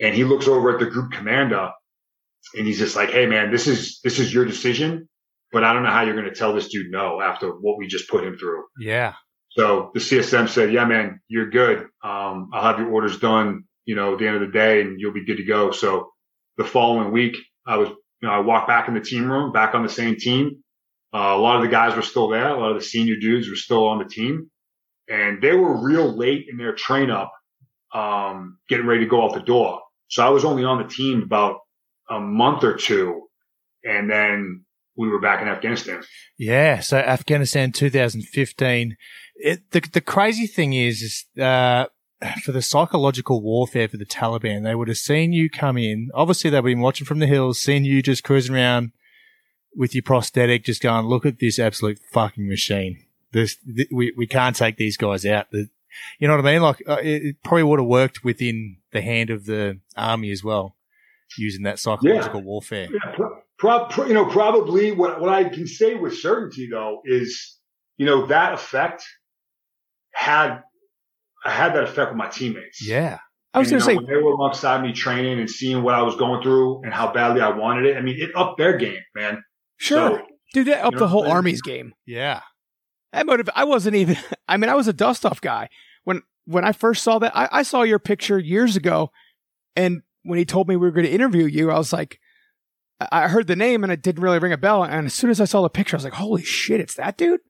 And 0.00 0.14
he 0.14 0.24
looks 0.24 0.48
over 0.48 0.72
at 0.72 0.80
the 0.80 0.86
group 0.86 1.12
commander 1.12 1.70
and 2.56 2.66
he's 2.66 2.78
just 2.78 2.96
like, 2.96 3.10
Hey 3.10 3.26
man, 3.26 3.50
this 3.52 3.66
is, 3.66 4.00
this 4.02 4.18
is 4.18 4.32
your 4.32 4.46
decision, 4.46 5.08
but 5.52 5.62
I 5.62 5.74
don't 5.74 5.82
know 5.82 5.90
how 5.90 6.02
you're 6.02 6.14
going 6.14 6.32
to 6.32 6.34
tell 6.34 6.54
this 6.54 6.68
dude 6.68 6.90
no 6.90 7.20
after 7.20 7.50
what 7.50 7.76
we 7.76 7.86
just 7.86 8.08
put 8.08 8.24
him 8.24 8.38
through. 8.38 8.64
Yeah. 8.80 9.12
So 9.50 9.90
the 9.94 10.00
CSM 10.00 10.48
said, 10.48 10.72
yeah, 10.72 10.84
man, 10.84 11.20
you're 11.28 11.50
good. 11.50 11.80
Um, 12.02 12.50
I'll 12.52 12.62
have 12.62 12.78
your 12.78 12.90
orders 12.90 13.18
done, 13.18 13.64
you 13.84 13.96
know, 13.96 14.12
at 14.12 14.20
the 14.20 14.26
end 14.26 14.36
of 14.36 14.42
the 14.42 14.58
day 14.58 14.80
and 14.80 15.00
you'll 15.00 15.12
be 15.12 15.26
good 15.26 15.38
to 15.38 15.44
go. 15.44 15.72
So 15.72 16.10
the 16.56 16.64
following 16.64 17.12
week, 17.12 17.36
I 17.66 17.76
was, 17.76 17.88
you 17.88 18.28
know, 18.28 18.30
I 18.30 18.38
walked 18.40 18.68
back 18.68 18.88
in 18.88 18.94
the 18.94 19.00
team 19.00 19.30
room, 19.30 19.52
back 19.52 19.74
on 19.74 19.82
the 19.82 19.88
same 19.88 20.16
team. 20.16 20.62
Uh, 21.12 21.34
a 21.34 21.38
lot 21.38 21.56
of 21.56 21.62
the 21.62 21.68
guys 21.68 21.96
were 21.96 22.02
still 22.02 22.28
there. 22.28 22.48
A 22.48 22.58
lot 22.58 22.70
of 22.70 22.78
the 22.78 22.84
senior 22.84 23.16
dudes 23.16 23.48
were 23.48 23.56
still 23.56 23.86
on 23.88 23.98
the 23.98 24.04
team 24.04 24.50
and 25.08 25.42
they 25.42 25.52
were 25.52 25.82
real 25.84 26.16
late 26.16 26.46
in 26.48 26.56
their 26.56 26.72
train 26.72 27.10
up, 27.10 27.32
um, 27.92 28.58
getting 28.68 28.86
ready 28.86 29.00
to 29.00 29.10
go 29.10 29.24
out 29.24 29.34
the 29.34 29.40
door. 29.40 29.80
So 30.08 30.24
I 30.24 30.30
was 30.30 30.44
only 30.44 30.64
on 30.64 30.78
the 30.78 30.88
team 30.88 31.22
about 31.22 31.58
a 32.08 32.20
month 32.20 32.62
or 32.62 32.76
two 32.76 33.28
and 33.84 34.08
then 34.08 34.64
we 34.96 35.08
were 35.08 35.20
back 35.20 35.42
in 35.42 35.48
Afghanistan. 35.48 36.02
Yeah. 36.38 36.80
So 36.80 36.98
Afghanistan 36.98 37.72
2015. 37.72 38.96
It, 39.36 39.70
the, 39.70 39.80
the 39.80 40.00
crazy 40.00 40.46
thing 40.46 40.74
is, 40.74 41.02
is, 41.02 41.42
uh, 41.42 41.86
for 42.44 42.52
the 42.52 42.62
psychological 42.62 43.40
warfare 43.40 43.88
for 43.88 43.96
the 43.96 44.04
Taliban, 44.04 44.62
they 44.62 44.74
would 44.74 44.88
have 44.88 44.98
seen 44.98 45.32
you 45.32 45.48
come 45.48 45.78
in. 45.78 46.10
Obviously, 46.14 46.50
they've 46.50 46.62
been 46.62 46.80
watching 46.80 47.06
from 47.06 47.18
the 47.18 47.26
hills, 47.26 47.58
seen 47.58 47.84
you 47.84 48.02
just 48.02 48.22
cruising 48.22 48.54
around 48.54 48.92
with 49.74 49.94
your 49.94 50.02
prosthetic, 50.02 50.64
just 50.64 50.82
going, 50.82 51.06
look 51.06 51.24
at 51.26 51.38
this 51.38 51.58
absolute 51.58 51.98
fucking 52.12 52.48
machine. 52.48 53.04
This, 53.32 53.56
th- 53.56 53.88
we, 53.92 54.12
we 54.16 54.26
can't 54.26 54.56
take 54.56 54.76
these 54.76 54.96
guys 54.96 55.24
out. 55.24 55.50
The, 55.50 55.68
you 56.18 56.28
know 56.28 56.36
what 56.36 56.46
I 56.46 56.52
mean? 56.52 56.62
Like, 56.62 56.82
uh, 56.88 56.98
it, 57.02 57.22
it 57.22 57.36
probably 57.42 57.64
would 57.64 57.78
have 57.78 57.88
worked 57.88 58.24
within 58.24 58.78
the 58.92 59.00
hand 59.00 59.30
of 59.30 59.46
the 59.46 59.80
army 59.96 60.30
as 60.30 60.42
well, 60.42 60.76
using 61.38 61.62
that 61.64 61.78
psychological 61.78 62.42
warfare. 62.42 62.88
Yeah, 62.92 63.12
pro- 63.14 63.42
pro- 63.58 63.86
pro- 63.86 64.06
you 64.06 64.14
know, 64.14 64.26
probably 64.26 64.92
what 64.92 65.20
what 65.20 65.30
I 65.30 65.44
can 65.44 65.66
say 65.66 65.94
with 65.94 66.16
certainty 66.16 66.68
though 66.70 67.02
is, 67.04 67.56
you 67.96 68.06
know, 68.06 68.26
that 68.26 68.54
effect 68.54 69.04
had 70.12 70.62
I 71.44 71.50
had 71.50 71.74
that 71.74 71.84
effect 71.84 72.10
with 72.10 72.18
my 72.18 72.28
teammates. 72.28 72.86
Yeah. 72.86 73.18
I 73.52 73.58
was 73.58 73.68
going 73.70 73.80
to 73.80 73.84
say, 73.84 73.96
when 73.96 74.06
they 74.06 74.14
were 74.14 74.30
alongside 74.30 74.80
me 74.80 74.92
training 74.92 75.40
and 75.40 75.50
seeing 75.50 75.82
what 75.82 75.94
I 75.94 76.02
was 76.02 76.14
going 76.14 76.40
through 76.40 76.82
and 76.84 76.92
how 76.92 77.12
badly 77.12 77.40
I 77.40 77.50
wanted 77.50 77.86
it. 77.86 77.96
I 77.96 78.00
mean, 78.00 78.16
it 78.20 78.30
upped 78.36 78.58
their 78.58 78.76
game, 78.76 79.02
man. 79.14 79.42
Sure. 79.80 80.18
So, 80.18 80.26
Dude, 80.52 80.66
that 80.66 80.84
up 80.84 80.92
you 80.92 80.98
know 80.98 81.04
the 81.04 81.08
whole? 81.08 81.28
Army's 81.28 81.62
game. 81.62 81.94
Yeah. 82.06 82.40
That 83.12 83.26
motive. 83.26 83.48
I 83.54 83.64
wasn't 83.64 83.96
even. 83.96 84.16
I 84.48 84.56
mean, 84.56 84.68
I 84.68 84.74
was 84.74 84.88
a 84.88 84.92
dust 84.92 85.24
off 85.24 85.40
guy 85.40 85.68
when 86.04 86.22
when 86.44 86.64
I 86.64 86.72
first 86.72 87.02
saw 87.02 87.18
that. 87.18 87.36
I, 87.36 87.48
I 87.50 87.62
saw 87.62 87.82
your 87.82 87.98
picture 87.98 88.38
years 88.38 88.76
ago, 88.76 89.10
and 89.76 90.02
when 90.22 90.38
he 90.38 90.44
told 90.44 90.68
me 90.68 90.76
we 90.76 90.86
were 90.86 90.92
going 90.92 91.06
to 91.06 91.12
interview 91.12 91.44
you, 91.46 91.70
I 91.70 91.78
was 91.78 91.92
like, 91.92 92.18
I 93.00 93.08
I 93.10 93.28
heard 93.28 93.46
the 93.46 93.56
name 93.56 93.82
and 93.82 93.92
it 93.92 94.02
didn't 94.02 94.22
really 94.22 94.38
ring 94.38 94.52
a 94.52 94.58
bell. 94.58 94.84
And 94.84 95.06
as 95.06 95.14
soon 95.14 95.30
as 95.30 95.40
I 95.40 95.44
saw 95.44 95.62
the 95.62 95.70
picture, 95.70 95.96
I 95.96 95.98
was 95.98 96.04
like, 96.04 96.12
holy 96.14 96.42
shit, 96.42 96.80
it's 96.80 96.94
that 96.94 97.16
dude, 97.16 97.40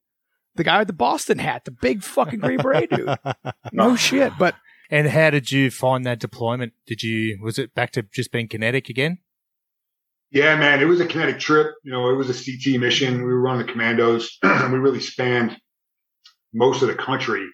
the 0.54 0.64
guy 0.64 0.78
with 0.78 0.88
the 0.88 0.94
Boston 0.94 1.38
hat, 1.38 1.64
the 1.64 1.70
big 1.70 2.02
fucking 2.02 2.40
green 2.40 2.58
beret 2.58 2.90
dude. 2.90 3.16
No 3.72 3.96
shit, 3.96 4.32
but 4.38 4.54
And 4.90 5.08
how 5.08 5.30
did 5.30 5.50
you 5.52 5.70
find 5.70 6.04
that 6.04 6.18
deployment? 6.18 6.72
Did 6.86 7.02
you 7.02 7.38
was 7.42 7.58
it 7.58 7.74
back 7.74 7.92
to 7.92 8.02
just 8.02 8.32
being 8.32 8.48
kinetic 8.48 8.88
again? 8.88 9.18
Yeah, 10.30 10.56
man, 10.56 10.80
it 10.80 10.84
was 10.84 11.00
a 11.00 11.06
kinetic 11.06 11.40
trip. 11.40 11.74
You 11.82 11.92
know, 11.92 12.10
it 12.10 12.14
was 12.14 12.30
a 12.30 12.34
CT 12.34 12.80
mission. 12.80 13.18
We 13.24 13.32
were 13.34 13.48
on 13.48 13.58
the 13.58 13.64
commandos 13.64 14.38
and 14.42 14.72
we 14.72 14.78
really 14.78 15.00
spanned 15.00 15.56
most 16.54 16.82
of 16.82 16.88
the 16.88 16.94
country, 16.94 17.46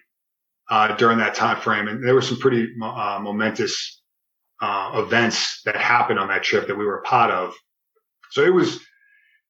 uh, 0.69 0.95
during 0.95 1.17
that 1.17 1.33
time 1.33 1.59
frame. 1.59 1.87
And 1.87 2.05
there 2.05 2.13
were 2.13 2.21
some 2.21 2.37
pretty, 2.37 2.67
uh, 2.83 3.19
momentous, 3.21 4.01
uh, 4.61 4.91
events 5.05 5.61
that 5.65 5.75
happened 5.75 6.19
on 6.19 6.27
that 6.27 6.43
trip 6.43 6.67
that 6.67 6.77
we 6.77 6.85
were 6.85 6.99
a 6.99 7.03
part 7.03 7.31
of. 7.31 7.53
So 8.31 8.43
it 8.43 8.53
was, 8.53 8.79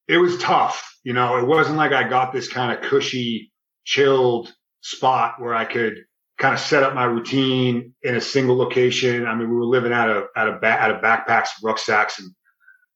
it 0.08 0.18
was 0.18 0.38
tough. 0.38 0.98
You 1.04 1.14
know, 1.14 1.38
it 1.38 1.48
wasn't 1.48 1.78
like 1.78 1.92
I 1.92 2.08
got 2.08 2.32
this 2.32 2.48
kind 2.48 2.72
of 2.72 2.90
cushy, 2.90 3.52
chilled 3.86 4.54
spot 4.82 5.36
where 5.40 5.54
I 5.54 5.66
could 5.66 5.96
kind 6.38 6.54
of 6.54 6.60
set 6.60 6.84
up 6.84 6.94
my 6.94 7.06
routine 7.06 7.94
in 8.04 8.16
a 8.16 8.22
single 8.22 8.58
location. 8.58 9.26
I 9.26 9.34
mean, 9.34 9.50
we 9.50 9.56
were 9.56 9.66
living 9.66 9.92
out 9.92 10.10
of, 10.10 10.26
out 10.36 10.50
of, 10.50 10.62
ba- 10.62 10.80
out 10.80 10.92
of 10.92 11.02
backpacks, 11.02 11.50
rucksacks 11.64 12.20
and, 12.20 12.32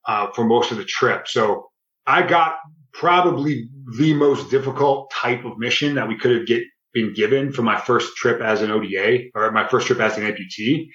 uh, 0.08 0.32
for 0.32 0.44
most 0.44 0.72
of 0.72 0.78
the 0.78 0.86
trip. 0.86 1.28
So 1.28 1.68
I 2.06 2.24
got 2.24 2.56
probably 2.94 3.70
the 3.98 4.14
most 4.14 4.50
difficult 4.50 5.12
type 5.12 5.46
of 5.46 5.58
mission 5.58 5.96
that 5.96 6.08
we 6.08 6.18
could 6.18 6.36
have 6.36 6.48
get 6.48 6.64
been 6.94 7.14
given 7.14 7.54
for 7.54 7.62
my 7.62 7.80
first 7.80 8.18
trip 8.18 8.42
as 8.42 8.62
an 8.62 8.70
ODA 8.70 9.30
or 9.34 9.50
my 9.52 9.68
first 9.68 9.88
trip 9.88 10.00
as 10.00 10.18
an 10.18 10.24
amputee. 10.24 10.88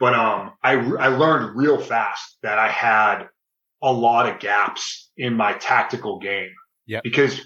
But 0.00 0.14
um, 0.14 0.52
I 0.62 0.72
I 0.72 1.08
learned 1.08 1.56
real 1.56 1.78
fast 1.78 2.38
that 2.42 2.58
I 2.58 2.68
had 2.68 3.26
a 3.82 3.92
lot 3.92 4.28
of 4.28 4.40
gaps 4.40 5.10
in 5.16 5.34
my 5.34 5.52
tactical 5.54 6.18
game. 6.18 6.50
Yep. 6.86 7.02
Because 7.04 7.40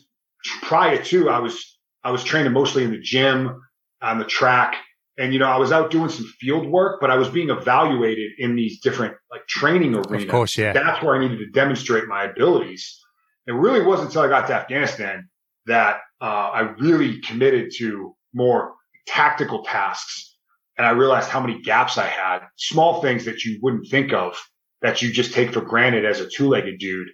prior 0.62 1.02
to 1.04 1.28
I 1.28 1.40
was 1.40 1.78
I 2.02 2.10
was 2.10 2.24
training 2.24 2.52
mostly 2.52 2.84
in 2.84 2.90
the 2.90 3.00
gym, 3.00 3.60
on 4.00 4.18
the 4.18 4.24
track, 4.24 4.76
and 5.18 5.32
you 5.32 5.38
know 5.38 5.46
I 5.46 5.56
was 5.58 5.72
out 5.72 5.90
doing 5.90 6.08
some 6.08 6.24
field 6.40 6.66
work, 6.66 7.00
but 7.00 7.10
I 7.10 7.16
was 7.16 7.28
being 7.28 7.50
evaluated 7.50 8.30
in 8.38 8.54
these 8.56 8.80
different 8.80 9.14
like 9.30 9.46
training 9.48 9.94
arenas. 9.94 10.24
Of 10.24 10.30
course, 10.30 10.56
yeah. 10.56 10.72
That's 10.72 11.02
where 11.02 11.16
I 11.16 11.18
needed 11.18 11.38
to 11.38 11.50
demonstrate 11.50 12.06
my 12.06 12.24
abilities. 12.24 12.98
It 13.46 13.52
really 13.52 13.82
wasn't 13.82 14.08
until 14.08 14.22
I 14.22 14.28
got 14.28 14.46
to 14.46 14.54
Afghanistan 14.54 15.28
that 15.66 15.98
uh, 16.20 16.24
I 16.24 16.60
really 16.78 17.20
committed 17.20 17.72
to 17.78 18.14
more 18.32 18.74
tactical 19.06 19.64
tasks. 19.64 20.36
And 20.76 20.86
I 20.86 20.90
realized 20.90 21.28
how 21.28 21.40
many 21.40 21.60
gaps 21.60 21.98
I 21.98 22.06
had, 22.06 22.40
small 22.56 23.02
things 23.02 23.24
that 23.24 23.44
you 23.44 23.58
wouldn't 23.60 23.88
think 23.90 24.12
of 24.12 24.36
that 24.80 25.02
you 25.02 25.10
just 25.12 25.32
take 25.34 25.52
for 25.52 25.60
granted 25.60 26.04
as 26.04 26.20
a 26.20 26.28
two-legged 26.28 26.78
dude. 26.78 27.08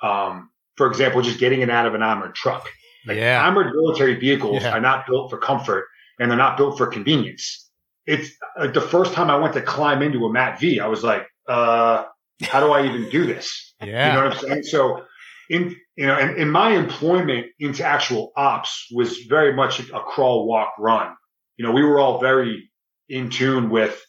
Um, 0.00 0.50
for 0.76 0.86
example, 0.86 1.20
just 1.22 1.40
getting 1.40 1.60
in 1.62 1.68
and 1.68 1.76
out 1.76 1.86
of 1.86 1.94
an 1.94 2.02
armored 2.02 2.36
truck. 2.36 2.68
Like 3.06 3.16
Yeah. 3.16 3.44
armored 3.44 3.74
military 3.74 4.14
vehicles 4.14 4.62
Yeah. 4.62 4.76
are 4.76 4.80
not 4.80 5.06
built 5.08 5.30
for 5.30 5.38
comfort 5.38 5.86
and 6.18 6.30
they're 6.30 6.38
not 6.38 6.56
built 6.56 6.78
for 6.78 6.86
convenience. 6.86 7.70
It's 8.06 8.30
like 8.58 8.74
the 8.74 8.80
first 8.80 9.12
time 9.12 9.30
I 9.30 9.36
went 9.36 9.54
to 9.54 9.62
climb 9.62 10.02
into 10.02 10.24
a 10.24 10.32
Mat 10.32 10.60
V, 10.60 10.80
I 10.80 10.86
was 10.86 11.04
like, 11.04 11.26
uh, 11.46 12.04
how 12.42 12.60
do 12.60 12.72
I 12.72 12.86
even 12.86 13.08
do 13.10 13.26
this? 13.26 13.64
Yeah. 13.80 14.08
You 14.08 14.20
know 14.20 14.24
what 14.24 14.34
I'm 14.34 14.40
saying? 14.40 14.62
So 14.64 15.04
in, 15.48 15.76
you 15.94 16.08
know, 16.08 16.16
and, 16.16 16.36
and 16.36 16.50
my 16.50 16.70
employment 16.70 17.46
into 17.60 17.84
actual 17.84 18.32
ops 18.36 18.88
was 18.90 19.18
very 19.18 19.54
much 19.54 19.78
a 19.78 20.00
crawl, 20.00 20.48
walk, 20.48 20.72
run. 20.80 21.14
You 21.56 21.64
know, 21.64 21.70
we 21.70 21.84
were 21.84 22.00
all 22.00 22.20
very 22.20 22.68
in 23.08 23.30
tune 23.30 23.70
with, 23.70 24.04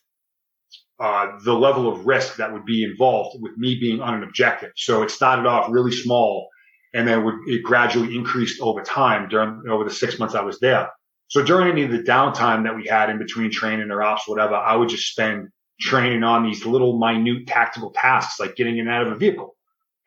uh, 1.00 1.38
the 1.46 1.54
level 1.54 1.88
of 1.88 2.08
risk 2.08 2.38
that 2.38 2.52
would 2.52 2.66
be 2.66 2.84
involved 2.84 3.38
with 3.42 3.56
me 3.58 3.80
being 3.80 4.02
on 4.02 4.16
an 4.16 4.24
objective. 4.24 4.72
So 4.76 5.04
it 5.04 5.12
started 5.12 5.46
off 5.46 5.68
really 5.70 5.92
small 5.92 6.50
and 6.94 7.08
then 7.08 7.24
would, 7.24 7.36
it 7.46 7.62
gradually 7.64 8.16
increased 8.16 8.60
over 8.60 8.82
time 8.82 9.30
during, 9.30 9.64
over 9.70 9.84
the 9.84 9.94
six 9.94 10.18
months 10.18 10.34
I 10.34 10.42
was 10.42 10.60
there. 10.60 10.90
So 11.30 11.44
during 11.44 11.70
any 11.70 11.84
of 11.84 11.92
the 11.92 12.00
downtime 12.00 12.64
that 12.64 12.76
we 12.76 12.88
had 12.88 13.10
in 13.10 13.20
between 13.20 13.52
training 13.52 13.92
or 13.92 14.02
ops, 14.02 14.28
whatever, 14.28 14.56
I 14.56 14.76
would 14.76 14.90
just 14.90 15.12
spend 15.12 15.50
training 15.80 16.24
on 16.24 16.44
these 16.44 16.66
little 16.66 16.98
minute 16.98 17.48
tactical 17.48 17.92
tasks 17.92 18.40
like 18.40 18.56
getting 18.56 18.78
in 18.78 18.88
and 18.88 18.90
out 18.90 19.08
of 19.08 19.14
a 19.14 19.16
vehicle. 19.16 19.56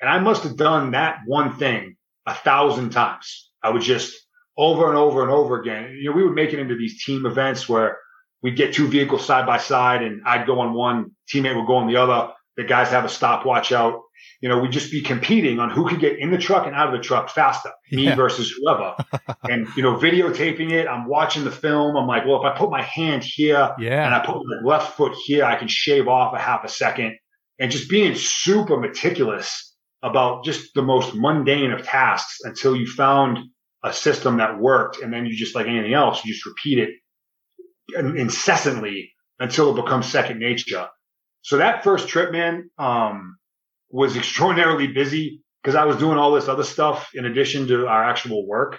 And 0.01 0.11
I 0.11 0.19
must 0.19 0.43
have 0.43 0.57
done 0.57 0.91
that 0.91 1.21
one 1.25 1.57
thing 1.57 1.97
a 2.27 2.35
thousand 2.35 2.91
times. 2.91 3.51
I 3.63 3.71
would 3.71 3.83
just 3.83 4.15
over 4.59 4.89
and 4.89 4.99
over 4.99 5.23
and 5.23 5.31
over 5.31 5.61
again. 5.61 5.97
You 5.97 6.11
know, 6.11 6.17
we 6.17 6.25
would 6.25 6.35
make 6.35 6.53
it 6.53 6.59
into 6.59 6.77
these 6.77 7.05
team 7.05 7.25
events 7.25 7.69
where 7.69 7.99
we'd 8.43 8.57
get 8.57 8.75
two 8.75 8.89
vehicles 8.89 9.25
side 9.25 9.47
by 9.47 9.59
side 9.59 10.03
and 10.03 10.23
I'd 10.27 10.47
go 10.47 10.59
on 10.59 10.75
one, 10.75 11.13
teammate 11.33 11.55
would 11.55 11.69
go 11.69 11.77
on 11.77 11.87
the 11.87 11.97
other. 11.97 12.33
The 12.57 12.65
guys 12.65 12.91
have 12.91 13.05
a 13.05 13.09
stopwatch 13.09 13.73
out. 13.73 14.03
You 14.41 14.49
know, 14.49 14.59
we'd 14.59 14.73
just 14.73 14.91
be 14.91 15.01
competing 15.01 15.59
on 15.59 15.71
who 15.71 15.89
could 15.89 16.01
get 16.01 16.19
in 16.19 16.31
the 16.31 16.39
truck 16.39 16.67
and 16.67 16.75
out 16.75 16.89
of 16.89 16.93
the 16.93 17.01
truck 17.03 17.31
faster, 17.31 17.71
me 17.91 18.05
Yeah. 18.07 18.15
versus 18.15 18.51
whoever. 18.51 18.95
and, 19.45 19.69
you 19.77 19.83
know, 19.83 19.97
videotaping 19.97 20.73
it. 20.73 20.87
I'm 20.87 21.07
watching 21.09 21.45
the 21.45 21.51
film. 21.51 21.97
I'm 21.97 22.07
like, 22.07 22.27
well, 22.27 22.45
if 22.45 22.53
I 22.53 22.57
put 22.57 22.71
my 22.71 22.83
hand 22.83 23.25
here 23.25 23.75
yeah. 23.79 24.05
and 24.05 24.15
I 24.15 24.25
put 24.25 24.37
my 24.45 24.57
left 24.65 24.97
foot 24.97 25.15
here, 25.25 25.45
I 25.45 25.57
can 25.57 25.69
shave 25.69 26.09
off 26.09 26.35
a 26.35 26.39
half 26.39 26.65
a 26.65 26.69
second 26.69 27.17
and 27.59 27.71
just 27.71 27.89
being 27.89 28.15
super 28.17 28.77
meticulous 28.77 29.75
about 30.03 30.45
just 30.45 30.75
the 30.75 30.83
most 30.83 31.15
mundane 31.15 31.71
of 31.73 31.85
tasks 31.85 32.39
until 32.43 32.75
you 32.75 32.87
found 32.87 33.39
a 33.85 33.93
system 33.93 34.39
that 34.39 34.59
worked. 34.59 35.01
And 35.01 35.13
then 35.13 35.27
you 35.27 35.37
just 35.37 35.55
like 35.55 35.67
anything 35.67 35.95
else, 35.95 36.25
you 36.25 36.33
just 36.33 36.47
repeat 36.47 36.79
it 36.79 36.91
incessantly 38.17 39.13
until 39.39 39.71
it 39.77 39.83
becomes 39.83 40.07
second 40.07 40.39
nature. 40.39 40.89
So 41.43 41.59
that 41.59 41.85
first 41.85 42.09
trip, 42.09 42.33
man, 42.33 42.71
um, 42.79 43.37
was 43.91 44.17
extraordinarily 44.17 44.87
busy 44.87 45.43
because 45.63 45.75
I 45.75 45.85
was 45.85 45.97
doing 45.97 46.19
all 46.19 46.33
this 46.33 46.49
other 46.49 46.65
stuff 46.65 47.11
in 47.15 47.25
addition 47.25 47.67
to 47.69 47.87
our 47.87 48.03
actual 48.05 48.47
work. 48.47 48.79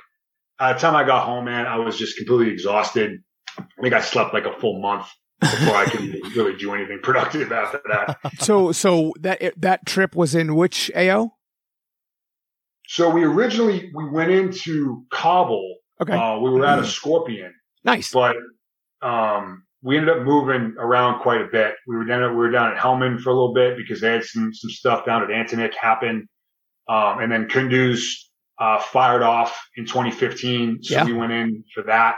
By 0.60 0.74
the 0.74 0.80
time 0.80 0.96
I 0.96 1.04
got 1.04 1.26
home, 1.26 1.46
man, 1.46 1.66
I 1.66 1.78
was 1.78 1.98
just 1.98 2.18
completely 2.18 2.52
exhausted. 2.54 3.20
I 3.58 3.64
think 3.82 3.94
I 3.94 4.02
slept 4.02 4.34
like 4.34 4.46
a 4.46 4.54
full 4.60 4.80
month 4.82 5.08
before 5.40 5.76
I 5.76 5.86
could 5.86 6.02
really 6.36 6.56
do 6.56 6.74
anything 6.74 7.00
productive 7.04 7.52
after 7.52 7.82
that. 7.90 8.18
So, 8.40 8.72
so 8.72 9.14
that 9.20 9.42
that 9.58 9.86
trip 9.86 10.16
was 10.16 10.34
in 10.36 10.56
which 10.56 10.90
AO? 10.96 11.34
So 12.88 13.10
we 13.10 13.24
originally 13.24 13.92
we 13.94 14.10
went 14.10 14.32
into 14.32 15.06
Kabul. 15.12 15.78
Okay, 16.02 16.14
Uh, 16.14 16.40
we 16.40 16.50
were 16.50 16.66
at 16.66 16.80
a 16.80 16.86
Scorpion, 16.86 17.54
nice. 17.84 18.12
but 18.12 18.36
um, 19.02 19.64
we 19.84 19.98
ended 19.98 20.16
up 20.18 20.24
moving 20.24 20.76
around 20.80 21.22
quite 21.22 21.42
a 21.42 21.48
bit. 21.52 21.76
We 21.88 21.96
were 21.98 22.06
down 22.06 22.22
we 22.32 22.38
were 22.38 22.52
down 22.52 22.72
at 22.72 22.78
Helmand 22.78 23.20
for 23.22 23.30
a 23.30 23.34
little 23.34 23.54
bit 23.54 23.78
because 23.78 24.02
they 24.02 24.12
had 24.12 24.24
some 24.24 24.54
some 24.54 24.72
stuff 24.72 25.06
down 25.06 25.22
at 25.24 25.30
Antonik 25.30 25.74
happen, 25.76 26.28
um, 26.88 27.20
and 27.20 27.32
then 27.32 27.48
Kunduz 27.48 28.02
uh, 28.60 28.80
fired 28.80 29.22
off 29.24 29.60
in 29.76 29.86
2015, 29.86 30.84
so 30.84 30.94
Yeah. 30.96 31.06
we 31.06 31.14
went 31.14 31.32
in 31.32 31.64
for 31.74 31.84
that. 31.84 32.16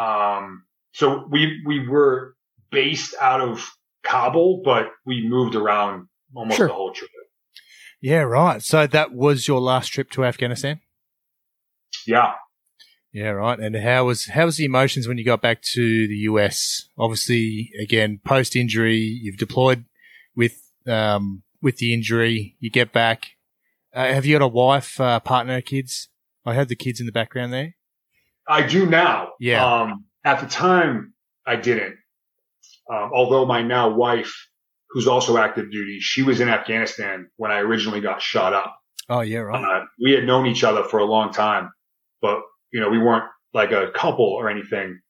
Um, 0.00 0.64
so 0.92 1.26
we 1.30 1.60
we 1.66 1.86
were 1.86 2.34
based 2.70 3.14
out 3.20 3.40
of 3.40 3.68
Kabul, 4.02 4.62
but 4.64 4.90
we 5.04 5.26
moved 5.28 5.54
around 5.54 6.08
almost 6.34 6.56
Sure. 6.56 6.68
the 6.68 6.74
whole 6.74 6.92
trip. 6.92 7.10
Yeah, 8.00 8.20
right. 8.20 8.62
So 8.62 8.86
that 8.86 9.12
was 9.12 9.48
your 9.48 9.60
last 9.60 9.88
trip 9.88 10.10
to 10.12 10.24
Afghanistan? 10.24 10.80
Yeah. 12.06 12.34
Yeah, 13.16 13.30
right. 13.30 13.58
And 13.58 13.74
how 13.74 14.04
was 14.04 14.26
how 14.26 14.44
was 14.44 14.58
the 14.58 14.66
emotions 14.66 15.08
when 15.08 15.16
you 15.16 15.24
got 15.24 15.40
back 15.40 15.62
to 15.72 16.06
the 16.06 16.16
US? 16.28 16.90
Obviously, 16.98 17.70
again, 17.80 18.20
post 18.22 18.54
injury, 18.54 18.98
you've 18.98 19.38
deployed 19.38 19.86
with 20.36 20.60
um, 20.86 21.42
with 21.62 21.78
the 21.78 21.94
injury. 21.94 22.56
You 22.60 22.68
get 22.68 22.92
back. 22.92 23.28
Uh, 23.94 24.08
have 24.08 24.26
you 24.26 24.38
got 24.38 24.44
a 24.44 24.48
wife, 24.48 25.00
uh, 25.00 25.18
partner, 25.20 25.62
kids? 25.62 26.10
I 26.44 26.52
heard 26.52 26.68
the 26.68 26.76
kids 26.76 27.00
in 27.00 27.06
the 27.06 27.12
background 27.12 27.54
there. 27.54 27.76
I 28.46 28.66
do 28.66 28.84
now. 28.84 29.30
Yeah. 29.40 29.64
Um, 29.64 30.04
at 30.22 30.42
the 30.42 30.46
time, 30.46 31.14
I 31.46 31.56
didn't. 31.56 31.96
Um, 32.92 33.12
although 33.14 33.46
my 33.46 33.62
now 33.62 33.94
wife, 33.94 34.46
who's 34.90 35.06
also 35.06 35.38
active 35.38 35.70
duty, 35.70 36.00
she 36.00 36.22
was 36.22 36.40
in 36.42 36.50
Afghanistan 36.50 37.30
when 37.36 37.50
I 37.50 37.60
originally 37.60 38.02
got 38.02 38.20
shot 38.20 38.52
up. 38.52 38.76
Oh, 39.08 39.22
yeah, 39.22 39.38
right. 39.38 39.64
Uh, 39.64 39.86
we 40.04 40.12
had 40.12 40.24
known 40.24 40.44
each 40.44 40.64
other 40.64 40.84
for 40.84 40.98
a 40.98 41.06
long 41.06 41.32
time, 41.32 41.70
but 42.20 42.42
you 42.72 42.80
know, 42.80 42.88
we 42.88 42.98
weren't 42.98 43.24
like 43.54 43.72
a 43.72 43.90
couple 43.94 44.26
or 44.26 44.48
anything. 44.50 45.00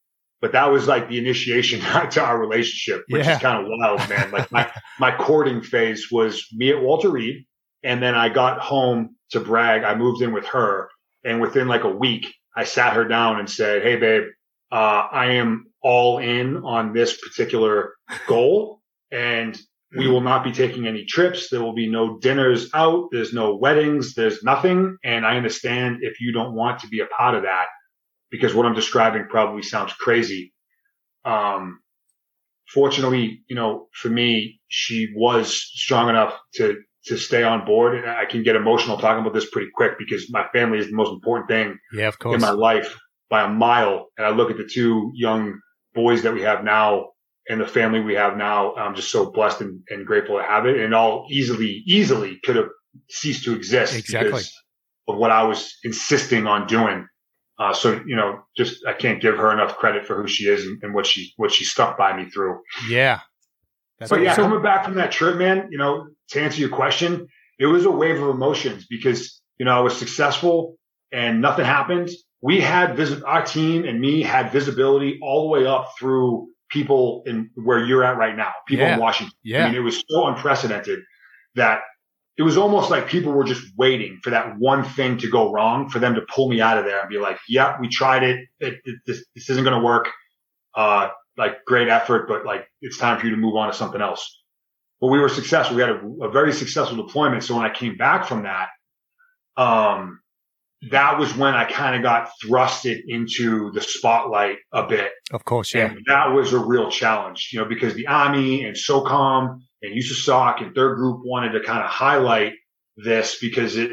But 0.41 0.53
that 0.53 0.67
was 0.71 0.87
like 0.87 1.09
the 1.09 1.19
initiation 1.19 1.81
to 2.11 2.23
our 2.23 2.39
relationship, 2.39 3.05
which 3.09 3.25
Yeah. 3.27 3.37
is 3.37 3.43
kind 3.43 3.59
of 3.65 3.67
wild, 3.69 4.09
man. 4.09 4.31
Like 4.31 4.53
my, 4.53 4.71
my 5.01 5.17
courting 5.17 5.63
phase 5.63 6.09
was 6.11 6.47
me 6.53 6.71
at 6.71 6.81
Walter 6.81 7.11
Reed. 7.11 7.47
And 7.83 8.03
then 8.03 8.15
I 8.15 8.29
got 8.29 8.61
home 8.61 9.17
to 9.31 9.41
Bragg. 9.41 9.83
I 9.85 9.95
moved 9.95 10.23
in 10.23 10.33
with 10.33 10.47
her 10.47 10.89
and 11.25 11.41
within 11.41 11.69
like 11.69 11.85
a 11.85 11.89
week, 11.91 12.33
I 12.57 12.65
sat 12.65 12.95
her 12.95 13.05
down 13.07 13.39
and 13.39 13.51
said, 13.51 13.83
Hey, 13.83 13.97
babe, 13.97 14.25
uh, 14.73 15.09
I 15.11 15.33
am 15.33 15.67
all 15.83 16.19
in 16.19 16.59
on 16.59 16.93
this 16.93 17.19
particular 17.21 17.95
goal 18.27 18.81
and 19.11 19.59
we 19.99 20.09
will 20.09 20.21
not 20.21 20.45
be 20.45 20.53
taking 20.53 20.87
any 20.87 21.05
trips. 21.05 21.49
There 21.51 21.63
will 21.63 21.75
be 21.75 21.89
no 21.89 22.19
dinners 22.19 22.71
out. 22.75 23.09
There's 23.13 23.33
no 23.33 23.57
weddings. 23.57 24.15
There's 24.15 24.43
nothing. 24.43 24.97
And 25.05 25.25
I 25.27 25.37
understand 25.37 25.99
if 26.03 26.21
you 26.21 26.33
don't 26.33 26.55
want 26.55 26.81
to 26.81 26.89
be 26.89 27.01
a 27.01 27.07
part 27.07 27.35
of 27.35 27.43
that 27.43 27.67
because 28.31 28.55
what 28.55 28.67
I'm 28.67 28.75
describing 28.75 29.27
probably 29.29 29.63
sounds 29.63 29.93
crazy. 29.95 30.53
Um, 31.25 31.81
fortunately, 32.73 33.43
you 33.49 33.57
know, 33.57 33.89
for 33.93 34.09
me, 34.09 34.61
she 34.69 35.13
was 35.15 35.53
strong 35.53 36.09
enough 36.09 36.35
to, 36.55 36.77
to 37.07 37.17
stay 37.17 37.43
on 37.43 37.65
board. 37.65 37.97
And 37.97 38.11
I 38.11 38.25
can 38.27 38.43
get 38.43 38.57
emotional 38.57 38.99
talking 38.99 39.23
about 39.23 39.35
this 39.35 39.49
pretty 39.51 39.71
quick 39.75 39.93
because 39.99 40.31
my 40.31 40.47
family 40.53 40.79
is 40.79 40.87
the 40.89 40.97
most 40.97 41.11
important 41.13 41.49
thing 41.49 41.79
Yeah, 41.93 42.09
of 42.09 42.19
course. 42.19 42.35
in 42.35 42.41
my 42.41 42.51
life 42.51 42.99
by 43.31 43.45
a 43.45 43.49
mile. 43.49 44.07
And 44.17 44.27
I 44.27 44.31
look 44.31 44.51
at 44.51 44.57
the 44.57 44.67
two 44.67 45.13
young 45.15 45.61
boys 45.95 46.23
that 46.23 46.35
we 46.35 46.43
have 46.43 46.65
now 46.65 47.11
and 47.49 47.61
the 47.61 47.67
family 47.67 48.01
we 48.01 48.15
have 48.15 48.37
now. 48.37 48.75
I'm 48.75 48.95
just 48.95 49.11
so 49.11 49.31
blessed 49.31 49.61
and, 49.61 49.81
and 49.89 50.07
grateful 50.07 50.37
to 50.39 50.43
have 50.43 50.67
it. 50.67 50.79
And 50.81 50.95
all 50.95 51.27
easily, 51.31 51.83
easily 51.87 52.39
could 52.45 52.57
have 52.57 52.69
ceased 53.09 53.45
to 53.45 53.55
exist 53.55 53.95
Exactly. 53.97 54.31
because 54.31 54.53
of 55.09 55.17
what 55.17 55.31
I 55.31 55.45
was 55.45 55.77
insisting 55.85 56.47
on 56.47 56.67
doing. 56.67 57.07
Uh, 57.59 57.73
so, 57.73 58.03
you 58.07 58.17
know, 58.17 58.41
just, 58.57 58.85
I 58.87 58.93
can't 58.93 59.21
give 59.23 59.37
her 59.37 59.53
enough 59.53 59.77
credit 59.79 60.07
for 60.07 60.21
who 60.21 60.29
she 60.29 60.45
is 60.45 60.67
and, 60.67 60.83
and 60.83 60.95
what 60.95 61.07
she, 61.07 61.33
what 61.37 61.53
she 61.53 61.65
stuck 61.65 61.97
by 61.97 62.17
me 62.17 62.29
through. 62.29 62.61
Yeah. 62.89 63.21
That's 63.99 64.11
But 64.11 64.21
yeah, 64.21 64.35
so- 64.35 64.43
coming 64.43 64.63
back 64.63 64.85
from 64.85 64.95
that 64.97 65.13
trip, 65.13 65.37
man, 65.37 65.69
you 65.71 65.79
know, 65.79 66.09
to 66.31 66.41
answer 66.41 66.61
your 66.61 66.69
question, 66.69 67.29
it 67.59 67.67
was 67.67 67.85
a 67.87 67.91
wave 67.91 68.21
of 68.21 68.29
emotions 68.29 68.87
because, 68.91 69.41
you 69.59 69.65
know, 69.65 69.75
I 69.75 69.81
was 69.81 69.97
successful 69.97 70.77
and 71.13 71.41
nothing 71.41 71.65
happened. 71.65 72.11
We 72.43 72.61
had 72.61 72.97
visit, 72.97 73.23
our 73.25 73.43
team 73.43 73.85
and 73.85 73.99
me 73.99 74.23
had 74.23 74.53
visibility 74.53 75.19
all 75.23 75.45
the 75.45 75.49
way 75.49 75.67
up 75.67 75.93
through 75.99 76.49
people 76.79 77.23
in 77.31 77.37
where 77.67 77.81
you're 77.89 78.05
at 78.11 78.17
right 78.25 78.37
now, 78.45 78.53
people 78.69 78.87
Yeah. 78.87 78.95
in 78.95 79.01
Washington. 79.07 79.35
Yeah. 79.43 79.65
I 79.65 79.67
mean, 79.69 79.77
it 79.81 79.85
was 79.91 79.97
so 80.09 80.19
unprecedented 80.31 81.01
that, 81.55 81.79
it 82.39 82.45
was 82.51 82.59
almost 82.59 82.91
like 82.91 83.09
people 83.09 83.33
were 83.33 83.49
just 83.55 83.65
waiting 83.79 84.13
for 84.23 84.29
that 84.37 84.47
one 84.59 84.83
thing 84.97 85.17
to 85.23 85.29
go 85.37 85.43
wrong 85.55 85.89
for 85.93 86.01
them 86.01 86.15
to 86.17 86.23
pull 86.35 86.47
me 86.53 86.59
out 86.61 86.77
of 86.77 86.85
there 86.85 87.01
and 87.01 87.09
be 87.09 87.21
like, 87.29 87.39
yeah, 87.49 87.69
we 87.81 87.89
tried 87.89 88.23
it. 88.31 88.37
it, 88.61 88.75
it 88.85 88.97
this, 89.07 89.19
this 89.35 89.49
isn't 89.49 89.65
going 89.65 89.79
to 89.81 89.85
work. 89.93 90.07
Uh, 90.75 91.09
like 91.43 91.65
great 91.65 91.89
effort, 91.89 92.29
but 92.29 92.45
like 92.51 92.63
it's 92.87 92.99
time 92.99 93.19
for 93.19 93.25
you 93.27 93.31
to 93.37 93.41
move 93.47 93.57
on 93.57 93.67
to 93.71 93.75
something 93.83 94.03
else. 94.03 94.23
But 95.01 95.09
we 95.09 95.19
were 95.19 95.31
successful. 95.31 95.77
We 95.77 95.83
had 95.87 95.93
a, 95.97 96.01
a 96.29 96.31
very 96.31 96.53
successful 96.53 96.97
deployment. 97.05 97.43
So 97.43 97.57
when 97.57 97.65
I 97.71 97.73
came 97.73 97.97
back 97.97 98.27
from 98.31 98.41
that, 98.51 98.69
um, 99.67 100.21
that 100.91 101.19
was 101.19 101.35
when 101.37 101.55
I 101.55 101.65
kind 101.71 101.97
of 101.97 102.03
got 102.03 102.29
thrusted 102.45 103.01
into 103.09 103.71
the 103.73 103.81
spotlight 103.81 104.59
a 104.73 104.87
bit. 104.87 105.11
Of 105.33 105.45
course, 105.45 105.75
yeah. 105.75 105.87
And 105.91 106.05
that 106.07 106.33
was 106.33 106.53
a 106.53 106.59
real 106.59 106.91
challenge, 106.91 107.51
you 107.53 107.59
know, 107.61 107.65
because 107.65 107.95
the 107.95 108.07
Army 108.07 108.65
and 108.65 108.77
SOCOM 108.77 109.59
and 109.83 109.95
USASOC 109.95 110.63
and 110.63 110.75
Third 110.75 110.97
Group 110.97 111.23
wanted 111.25 111.53
to 111.53 111.61
kind 111.61 111.83
of 111.83 111.91
highlight 111.91 112.53
this 112.97 113.39
because 113.41 113.77
it 113.77 113.91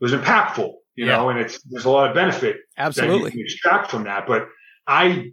was 0.00 0.12
impactful, 0.12 0.72
you 0.96 1.06
Yeah. 1.06 1.16
know, 1.16 1.28
and 1.30 1.38
it's 1.38 1.60
there's 1.70 1.84
a 1.84 1.90
lot 1.90 2.08
of 2.08 2.14
benefit 2.14 2.56
that 2.76 2.82
you 2.82 2.86
Absolutely. 2.86 3.30
can 3.30 3.40
extract 3.40 3.90
from 3.90 4.04
that. 4.04 4.26
But 4.26 4.48
I, 4.86 5.30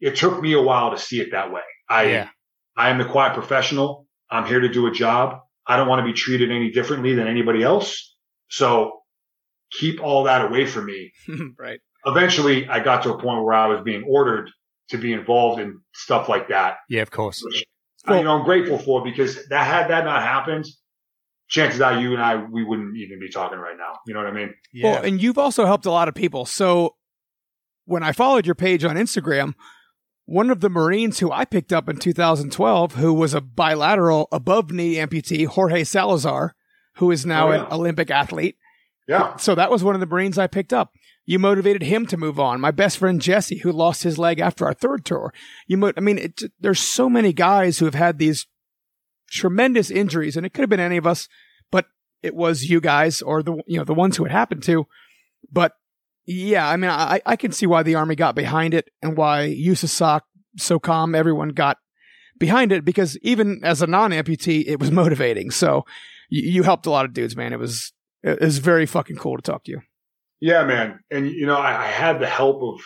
it 0.00 0.16
took 0.16 0.40
me 0.42 0.52
a 0.54 0.60
while 0.62 0.90
to 0.90 0.98
see 0.98 1.20
it 1.20 1.30
that 1.32 1.52
way. 1.52 1.62
I, 1.88 2.04
Yeah. 2.10 2.28
I 2.76 2.90
am 2.90 2.98
the 2.98 3.04
quiet 3.04 3.34
professional. 3.34 4.06
I'm 4.30 4.46
here 4.46 4.60
to 4.60 4.68
do 4.68 4.86
a 4.86 4.90
job. 4.92 5.40
I 5.66 5.76
don't 5.76 5.88
want 5.88 6.00
to 6.00 6.06
be 6.06 6.12
treated 6.12 6.50
any 6.50 6.70
differently 6.70 7.14
than 7.14 7.26
anybody 7.28 7.62
else. 7.62 8.16
So 8.48 8.99
keep 9.72 10.02
all 10.02 10.24
that 10.24 10.44
away 10.44 10.66
from 10.66 10.86
me. 10.86 11.12
right. 11.58 11.80
Eventually 12.06 12.68
I 12.68 12.80
got 12.80 13.02
to 13.04 13.14
a 13.14 13.18
point 13.20 13.44
where 13.44 13.54
I 13.54 13.66
was 13.66 13.82
being 13.84 14.04
ordered 14.08 14.50
to 14.88 14.98
be 14.98 15.12
involved 15.12 15.60
in 15.60 15.80
stuff 15.94 16.28
like 16.28 16.48
that, 16.48 16.76
Yeah, 16.88 17.02
of 17.02 17.10
course. 17.10 17.42
which 17.44 17.64
I, 18.06 18.18
you 18.18 18.24
know, 18.24 18.38
I'm 18.38 18.44
grateful 18.44 18.78
for 18.78 19.04
because 19.04 19.46
that 19.48 19.64
had 19.66 19.88
that 19.90 20.04
not 20.04 20.22
happened, 20.22 20.66
chances 21.48 21.80
are 21.80 22.00
you 22.00 22.12
and 22.14 22.22
I, 22.22 22.36
we 22.36 22.64
wouldn't 22.64 22.96
even 22.96 23.20
be 23.20 23.30
talking 23.30 23.58
right 23.58 23.76
now. 23.78 23.98
You 24.06 24.14
know 24.14 24.20
what 24.20 24.28
I 24.28 24.32
mean? 24.32 24.54
Yeah. 24.72 24.92
Well, 24.92 25.02
and 25.04 25.22
you've 25.22 25.38
also 25.38 25.66
helped 25.66 25.86
a 25.86 25.90
lot 25.90 26.08
of 26.08 26.14
people. 26.14 26.44
So 26.46 26.96
when 27.84 28.02
I 28.02 28.12
followed 28.12 28.46
your 28.46 28.54
page 28.54 28.84
on 28.84 28.96
Instagram, 28.96 29.54
one 30.26 30.50
of 30.50 30.60
the 30.60 30.70
Marines 30.70 31.18
who 31.18 31.30
I 31.30 31.44
picked 31.44 31.72
up 31.72 31.88
in 31.88 31.96
2012, 31.96 32.94
who 32.94 33.12
was 33.12 33.34
a 33.34 33.40
bilateral 33.40 34.28
above 34.32 34.70
knee 34.70 34.94
amputee, 34.94 35.46
Jorge 35.46 35.84
Salazar, 35.84 36.54
who 36.96 37.10
is 37.10 37.26
now 37.26 37.48
Oh, 37.48 37.52
yeah. 37.52 37.66
an 37.66 37.72
Olympic 37.72 38.10
athlete. 38.10 38.56
Yeah. 39.10 39.34
So 39.38 39.56
that 39.56 39.72
was 39.72 39.82
one 39.82 39.96
of 39.96 40.00
the 40.00 40.06
Marines 40.06 40.38
I 40.38 40.46
picked 40.46 40.72
up. 40.72 40.92
You 41.26 41.40
motivated 41.40 41.82
him 41.82 42.06
to 42.06 42.16
move 42.16 42.38
on. 42.38 42.60
My 42.60 42.70
best 42.70 42.96
friend 42.96 43.20
Jesse, 43.20 43.58
who 43.58 43.72
lost 43.72 44.04
his 44.04 44.18
leg 44.18 44.38
after 44.38 44.64
our 44.66 44.72
third 44.72 45.04
tour. 45.04 45.34
You, 45.66 45.78
mo- 45.78 45.92
I 45.96 46.00
mean, 46.00 46.18
it, 46.18 46.42
there's 46.60 46.78
so 46.78 47.10
many 47.10 47.32
guys 47.32 47.80
who 47.80 47.86
have 47.86 47.96
had 47.96 48.18
these 48.18 48.46
tremendous 49.28 49.90
injuries, 49.90 50.36
and 50.36 50.46
it 50.46 50.50
could 50.50 50.62
have 50.62 50.70
been 50.70 50.78
any 50.78 50.96
of 50.96 51.08
us, 51.08 51.26
but 51.72 51.86
it 52.22 52.36
was 52.36 52.70
you 52.70 52.80
guys 52.80 53.20
or 53.20 53.42
the 53.42 53.56
you 53.66 53.78
know 53.78 53.84
the 53.84 53.94
ones 53.94 54.16
who 54.16 54.24
it 54.24 54.30
happened 54.30 54.62
to. 54.64 54.86
But 55.50 55.72
yeah, 56.24 56.68
I 56.68 56.76
mean, 56.76 56.90
I 56.90 57.20
I 57.26 57.34
can 57.34 57.50
see 57.50 57.66
why 57.66 57.82
the 57.82 57.96
army 57.96 58.14
got 58.14 58.36
behind 58.36 58.74
it 58.74 58.90
and 59.02 59.16
why 59.16 59.48
USASOC, 59.48 60.20
SOCOM, 60.56 61.16
everyone 61.16 61.48
got 61.48 61.78
behind 62.38 62.70
it 62.70 62.84
because 62.84 63.18
even 63.22 63.60
as 63.64 63.82
a 63.82 63.88
non-amputee, 63.88 64.64
it 64.68 64.78
was 64.78 64.92
motivating. 64.92 65.50
So 65.50 65.84
you, 66.28 66.48
you 66.52 66.62
helped 66.62 66.86
a 66.86 66.90
lot 66.90 67.06
of 67.06 67.12
dudes, 67.12 67.34
man. 67.34 67.52
It 67.52 67.58
was 67.58 67.92
it 68.22 68.40
was 68.40 68.58
very 68.58 68.86
fucking 68.86 69.16
cool 69.16 69.36
to 69.36 69.42
talk 69.42 69.64
to 69.64 69.72
you. 69.72 69.80
Yeah, 70.40 70.64
man. 70.64 71.00
And 71.10 71.30
you 71.30 71.46
know, 71.46 71.56
I, 71.56 71.84
I 71.84 71.86
had 71.86 72.20
the 72.20 72.26
help 72.26 72.62
of 72.62 72.80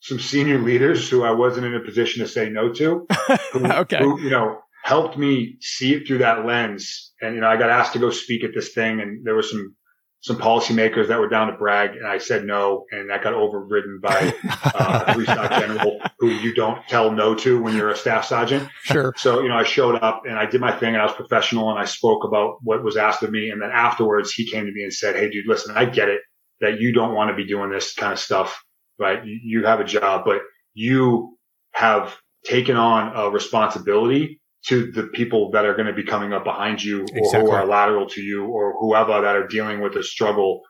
some 0.00 0.18
senior 0.18 0.58
leaders 0.58 1.08
who 1.08 1.24
I 1.24 1.32
wasn't 1.32 1.66
in 1.66 1.74
a 1.74 1.80
position 1.80 2.22
to 2.22 2.28
say 2.28 2.48
no 2.48 2.72
to. 2.72 3.06
Who, 3.52 3.66
Okay. 3.66 3.98
Who, 3.98 4.20
you 4.20 4.30
know, 4.30 4.60
helped 4.84 5.18
me 5.18 5.56
see 5.60 5.94
it 5.94 6.06
through 6.06 6.18
that 6.18 6.46
lens. 6.46 7.12
And, 7.20 7.34
you 7.34 7.40
know, 7.40 7.48
I 7.48 7.56
got 7.56 7.70
asked 7.70 7.94
to 7.94 7.98
go 7.98 8.10
speak 8.10 8.44
at 8.44 8.54
this 8.54 8.72
thing 8.72 9.00
and 9.00 9.24
there 9.24 9.34
were 9.34 9.42
some, 9.42 9.74
some 10.20 10.36
policymakers 10.36 11.08
that 11.08 11.20
were 11.20 11.28
down 11.28 11.46
to 11.46 11.56
Bragg 11.56 11.90
and 11.90 12.06
I 12.06 12.18
said 12.18 12.44
no. 12.44 12.86
And 12.90 13.10
that 13.10 13.22
got 13.22 13.34
overridden 13.34 14.00
by, 14.02 14.34
uh, 14.74 15.04
a 15.06 15.14
three-star 15.14 15.48
general 15.60 16.00
who 16.18 16.28
you 16.28 16.54
don't 16.54 16.82
tell 16.88 17.12
no 17.12 17.34
to 17.36 17.62
when 17.62 17.76
you're 17.76 17.90
a 17.90 17.96
staff 17.96 18.24
sergeant. 18.24 18.68
Sure. 18.82 19.14
So, 19.16 19.42
you 19.42 19.48
know, 19.48 19.56
I 19.56 19.64
showed 19.64 19.94
up 19.96 20.22
and 20.26 20.36
I 20.36 20.46
did 20.46 20.60
my 20.60 20.76
thing 20.76 20.94
and 20.94 21.02
I 21.02 21.04
was 21.04 21.14
professional 21.14 21.70
and 21.70 21.78
I 21.78 21.84
spoke 21.84 22.24
about 22.24 22.58
what 22.62 22.82
was 22.82 22.96
asked 22.96 23.22
of 23.22 23.30
me. 23.30 23.50
And 23.50 23.62
then 23.62 23.70
afterwards 23.72 24.32
he 24.32 24.50
came 24.50 24.66
to 24.66 24.72
me 24.72 24.82
and 24.82 24.92
said, 24.92 25.14
Hey, 25.14 25.30
dude, 25.30 25.46
listen, 25.46 25.76
I 25.76 25.84
get 25.84 26.08
it 26.08 26.20
that 26.60 26.80
you 26.80 26.92
don't 26.92 27.14
want 27.14 27.30
to 27.30 27.36
be 27.36 27.46
doing 27.46 27.70
this 27.70 27.94
kind 27.94 28.12
of 28.12 28.18
stuff, 28.18 28.62
right? 28.98 29.20
You 29.24 29.64
have 29.66 29.78
a 29.78 29.84
job, 29.84 30.22
but 30.24 30.42
you 30.74 31.36
have 31.72 32.16
taken 32.44 32.76
on 32.76 33.12
a 33.14 33.30
responsibility 33.30 34.40
to 34.68 34.90
the 34.92 35.04
people 35.04 35.50
that 35.52 35.64
are 35.64 35.74
going 35.74 35.86
to 35.86 35.92
be 35.92 36.04
coming 36.04 36.32
up 36.32 36.44
behind 36.44 36.82
you 36.82 37.06
or 37.20 37.40
who 37.40 37.50
are 37.50 37.64
lateral 37.66 38.06
to 38.06 38.20
you 38.20 38.46
or 38.46 38.74
whoever 38.78 39.20
that 39.22 39.36
are 39.36 39.46
dealing 39.46 39.80
with 39.80 39.96
a 39.96 40.02
struggle 40.02 40.60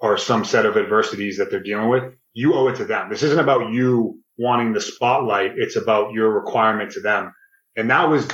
or 0.00 0.18
some 0.18 0.44
set 0.44 0.66
of 0.66 0.76
adversities 0.76 1.38
that 1.38 1.50
they're 1.50 1.62
dealing 1.62 1.88
with. 1.88 2.12
You 2.32 2.54
owe 2.54 2.68
it 2.68 2.76
to 2.76 2.84
them. 2.84 3.08
This 3.10 3.22
isn't 3.22 3.38
about 3.38 3.70
you 3.72 4.18
wanting 4.38 4.72
the 4.72 4.80
spotlight. 4.80 5.52
It's 5.56 5.76
about 5.76 6.12
your 6.12 6.30
requirement 6.32 6.90
to 6.92 7.00
them. 7.00 7.32
And 7.76 7.88
that 7.90 8.08
was, 8.08 8.26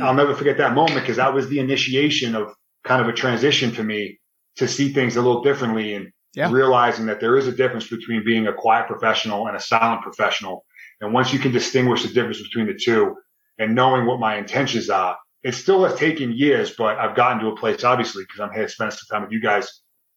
I'll 0.00 0.14
never 0.14 0.34
forget 0.34 0.56
that 0.58 0.74
moment 0.74 1.00
because 1.00 1.16
that 1.16 1.34
was 1.34 1.48
the 1.48 1.58
initiation 1.58 2.34
of 2.34 2.54
kind 2.84 3.02
of 3.02 3.08
a 3.08 3.12
transition 3.12 3.70
for 3.70 3.82
me 3.82 4.18
to 4.56 4.66
see 4.66 4.92
things 4.92 5.16
a 5.16 5.22
little 5.22 5.42
differently 5.42 5.94
and 5.94 6.10
Yeah. 6.34 6.50
realizing 6.50 7.06
that 7.06 7.20
there 7.20 7.36
is 7.36 7.46
a 7.48 7.52
difference 7.52 7.88
between 7.88 8.24
being 8.24 8.46
a 8.46 8.52
quiet 8.52 8.86
professional 8.86 9.46
and 9.46 9.56
a 9.56 9.60
silent 9.60 10.02
professional. 10.02 10.64
And 11.00 11.12
once 11.12 11.32
you 11.32 11.38
can 11.38 11.52
distinguish 11.52 12.02
the 12.02 12.12
difference 12.14 12.42
between 12.42 12.66
the 12.66 12.78
two 12.82 13.14
and 13.58 13.74
knowing 13.74 14.06
what 14.06 14.20
my 14.20 14.36
intentions 14.36 14.88
are, 14.90 15.16
it 15.42 15.54
still 15.54 15.84
has 15.84 15.98
taken 15.98 16.32
years, 16.32 16.74
but 16.76 16.98
I've 16.98 17.16
gotten 17.16 17.38
to 17.40 17.48
a 17.48 17.56
place, 17.56 17.84
obviously, 17.84 18.24
because 18.24 18.40
I'm 18.40 18.52
here 18.52 18.64
to 18.64 18.68
spend 18.68 18.92
some 18.92 19.06
time 19.10 19.22
with 19.22 19.32
you 19.32 19.40
guys 19.40 19.70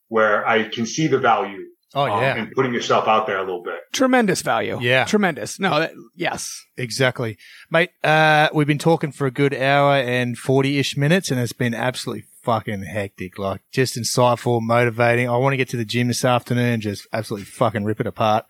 where 0.08 0.46
I 0.48 0.68
can 0.70 0.86
see 0.86 1.08
the 1.08 1.20
value 1.20 1.60
Oh, 1.94 2.04
um, 2.06 2.22
yeah. 2.22 2.38
in 2.38 2.52
putting 2.56 2.74
yourself 2.74 3.06
out 3.08 3.28
there 3.28 3.38
a 3.38 3.42
little 3.44 3.64
bit. 3.64 3.76
Tremendous 3.92 4.42
value. 4.42 4.78
Yeah. 4.80 5.04
Tremendous. 5.04 5.60
No, 5.60 5.78
that, 5.80 5.92
yes. 6.16 6.64
Exactly. 6.78 7.38
Mate, 7.70 7.90
uh, 8.02 8.48
we've 8.54 8.68
been 8.68 8.78
talking 8.80 9.12
for 9.12 9.28
a 9.28 9.32
good 9.32 9.54
hour 9.54 9.96
and 9.96 10.38
40 10.38 10.80
ish 10.80 10.96
minutes 10.96 11.32
and 11.32 11.40
it's 11.40 11.52
been 11.52 11.74
absolutely 11.74 12.24
fucking 12.44 12.84
hectic. 12.84 13.38
Like 13.38 13.62
just 13.74 13.98
insightful, 13.98 14.62
motivating. 14.62 15.28
I 15.30 15.36
want 15.36 15.52
to 15.52 15.58
get 15.58 15.68
to 15.70 15.78
the 15.78 15.84
gym 15.84 16.08
this 16.08 16.24
afternoon 16.24 16.66
and 16.76 16.82
just 16.82 17.08
absolutely 17.12 17.46
fucking 17.46 17.84
rip 17.84 18.00
it 18.00 18.08
apart. 18.08 18.46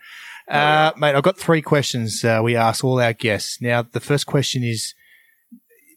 Uh, 0.48 0.92
mate, 0.98 1.16
I've 1.16 1.24
got 1.24 1.38
three 1.38 1.62
questions, 1.62 2.24
uh, 2.24 2.42
we 2.44 2.56
ask 2.56 2.84
all 2.84 3.00
our 3.00 3.14
guests. 3.14 3.62
Now, 3.62 3.84
the 3.84 4.00
first 4.00 4.26
question 4.26 4.64
is, 4.64 4.94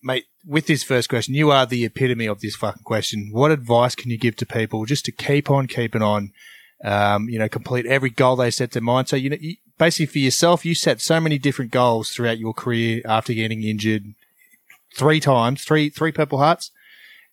mate, 0.03 0.27
with 0.47 0.66
this 0.66 0.83
first 0.83 1.09
question, 1.09 1.35
you 1.35 1.51
are 1.51 1.66
the 1.66 1.85
epitome 1.85 2.27
of 2.27 2.41
this 2.41 2.55
fucking 2.55 2.85
question. 2.85 3.31
What 3.33 3.51
advice 3.51 3.95
can 3.95 4.11
you 4.11 4.19
give 4.19 4.37
to 4.37 4.47
people 4.47 4.85
just 4.85 5.05
to 5.07 5.12
keep 5.12 5.51
on 5.51 5.66
keeping 5.66 6.03
on? 6.03 6.33
Um, 6.85 7.31
you 7.31 7.39
know, 7.39 7.49
complete 7.49 7.87
every 7.87 8.11
goal 8.11 8.37
they 8.37 8.51
set 8.51 8.73
their 8.73 8.83
mind. 8.83 9.09
So, 9.09 9.16
you 9.16 9.31
know, 9.31 9.39
you, 9.41 9.57
basically 9.79 10.07
for 10.07 10.19
yourself, 10.19 10.66
you 10.66 10.75
set 10.75 11.01
so 11.01 11.19
many 11.19 11.39
different 11.39 11.71
goals 11.71 12.11
throughout 12.11 12.39
your 12.39 12.53
career 12.53 13.01
after 13.07 13.33
getting 13.33 13.62
injured 13.62 14.15
three 14.95 15.19
times, 15.19 15.65
three, 15.65 15.89
three 15.89 16.12
Purple 16.12 16.39
Hearts. 16.39 16.71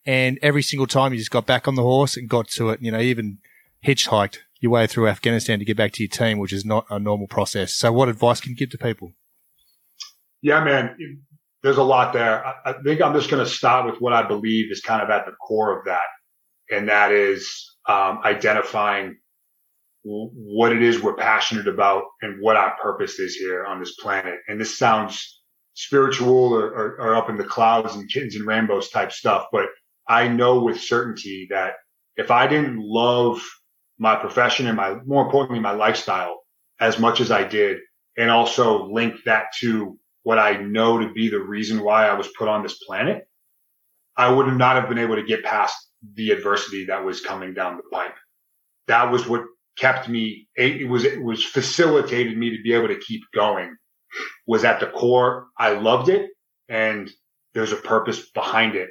And 0.06 0.40
every 0.42 0.64
single 0.64 0.88
time 0.88 1.12
you 1.12 1.20
just 1.20 1.32
got 1.32 1.46
back 1.46 1.68
on 1.68 1.76
the 1.76 1.84
horse 1.84 2.16
and 2.16 2.30
got 2.30 2.48
to 2.50 2.70
it, 2.70 2.82
you 2.82 2.92
know, 2.92 3.00
even 3.02 3.40
hitchhiked 3.86 4.38
your 4.62 4.72
way 4.72 4.88
through 4.88 5.08
Afghanistan 5.08 5.60
to 5.60 5.66
get 5.66 5.76
back 5.76 5.92
to 5.94 6.04
your 6.04 6.10
team, 6.10 6.38
which 6.38 6.54
is 6.54 6.64
not 6.64 6.86
a 6.90 7.00
normal 7.00 7.28
process. 7.28 7.74
So 7.74 7.92
what 7.92 8.08
advice 8.08 8.40
can 8.40 8.52
you 8.52 8.56
give 8.56 8.70
to 8.70 8.78
people? 8.78 9.12
Yeah, 10.42 10.64
man, 10.64 10.96
there's 11.64 11.78
a 11.78 11.84
lot 11.84 12.14
there. 12.14 12.46
I, 12.66 12.74
think 12.84 13.02
I'm 13.02 13.14
just 13.14 13.30
going 13.30 13.44
to 13.44 13.50
start 13.50 13.88
with 13.88 14.00
what 14.00 14.14
I 14.14 14.28
believe 14.28 14.72
is 14.72 14.82
kind 14.82 15.02
of 15.02 15.10
at 15.10 15.26
the 15.26 15.34
core 15.34 15.78
of 15.78 15.86
that. 15.86 16.02
And 16.70 16.88
that 16.90 17.12
is, 17.12 17.76
um, 17.90 18.20
identifying 18.24 19.18
what 20.04 20.72
it 20.72 20.82
is 20.82 21.02
we're 21.02 21.16
passionate 21.16 21.68
about 21.68 22.04
and 22.22 22.42
what 22.42 22.56
our 22.56 22.76
purpose 22.82 23.20
is 23.20 23.36
here 23.36 23.66
on 23.66 23.80
this 23.80 23.96
planet. 23.96 24.40
And 24.48 24.60
this 24.60 24.78
sounds 24.78 25.42
spiritual 25.74 26.54
or, 26.54 26.68
or, 26.68 26.88
or 27.00 27.16
up 27.16 27.30
in 27.30 27.38
the 27.38 27.44
clouds 27.44 27.96
and 27.96 28.10
kittens 28.10 28.36
and 28.36 28.46
rainbows 28.46 28.90
type 28.90 29.12
stuff, 29.12 29.48
but 29.52 29.66
I 30.08 30.28
know 30.28 30.64
with 30.64 30.82
certainty 30.82 31.48
that 31.52 31.74
if 32.16 32.32
I 32.32 32.48
didn't 32.48 32.80
love 32.80 33.42
my 34.02 34.16
profession 34.16 34.66
and 34.66 34.76
my, 34.76 34.96
more 35.06 35.24
importantly, 35.24 35.60
my 35.60 35.74
lifestyle 35.74 36.40
as 36.80 36.98
much 36.98 37.22
as 37.22 37.30
I 37.30 37.44
did, 37.44 37.78
and 38.18 38.32
also 38.32 38.92
link 38.92 39.14
that 39.26 39.54
to 39.60 40.00
what 40.24 40.40
I 40.40 40.58
know 40.58 40.98
to 40.98 41.14
be 41.14 41.30
the 41.30 41.40
reason 41.40 41.84
why 41.84 42.08
I 42.08 42.16
was 42.16 42.28
put 42.36 42.48
on 42.48 42.64
this 42.64 42.84
planet, 42.84 43.28
I 44.18 44.32
would 44.32 44.48
not 44.58 44.76
have 44.76 44.90
been 44.90 44.98
able 44.98 45.18
to 45.18 45.24
get 45.24 45.44
past 45.44 45.76
the 46.16 46.32
adversity 46.32 46.86
that 46.86 47.06
was 47.06 47.22
coming 47.22 47.54
down 47.54 47.78
the 47.78 47.84
pipe. 47.96 48.16
That 48.88 49.12
was 49.12 49.28
what 49.28 49.44
kept 49.78 50.10
me, 50.10 50.48
it 50.56 50.90
was, 50.90 51.06
it 51.06 51.22
was 51.22 51.46
facilitated 51.46 52.36
me 52.36 52.58
to 52.58 52.64
be 52.64 52.74
able 52.74 52.88
to 52.88 53.00
keep 53.00 53.22
going 53.36 53.76
was 54.48 54.64
at 54.64 54.80
the 54.80 54.88
core. 54.88 55.46
I 55.60 55.74
loved 55.74 56.10
it 56.10 56.32
and 56.68 57.08
there's 57.54 57.72
a 57.72 57.78
purpose 57.78 58.32
behind 58.32 58.74
it. 58.76 58.90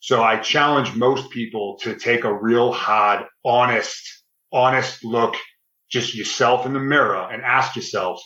So 0.00 0.20
I 0.20 0.38
challenge 0.38 0.96
most 0.96 1.30
people 1.30 1.78
to 1.82 1.94
take 1.94 2.24
a 2.24 2.34
real 2.34 2.72
hard, 2.72 3.24
honest, 3.44 4.17
honest 4.52 5.04
look, 5.04 5.34
just 5.90 6.14
yourself 6.14 6.66
in 6.66 6.72
the 6.72 6.80
mirror 6.80 7.28
and 7.30 7.42
ask 7.42 7.76
yourself 7.76 8.20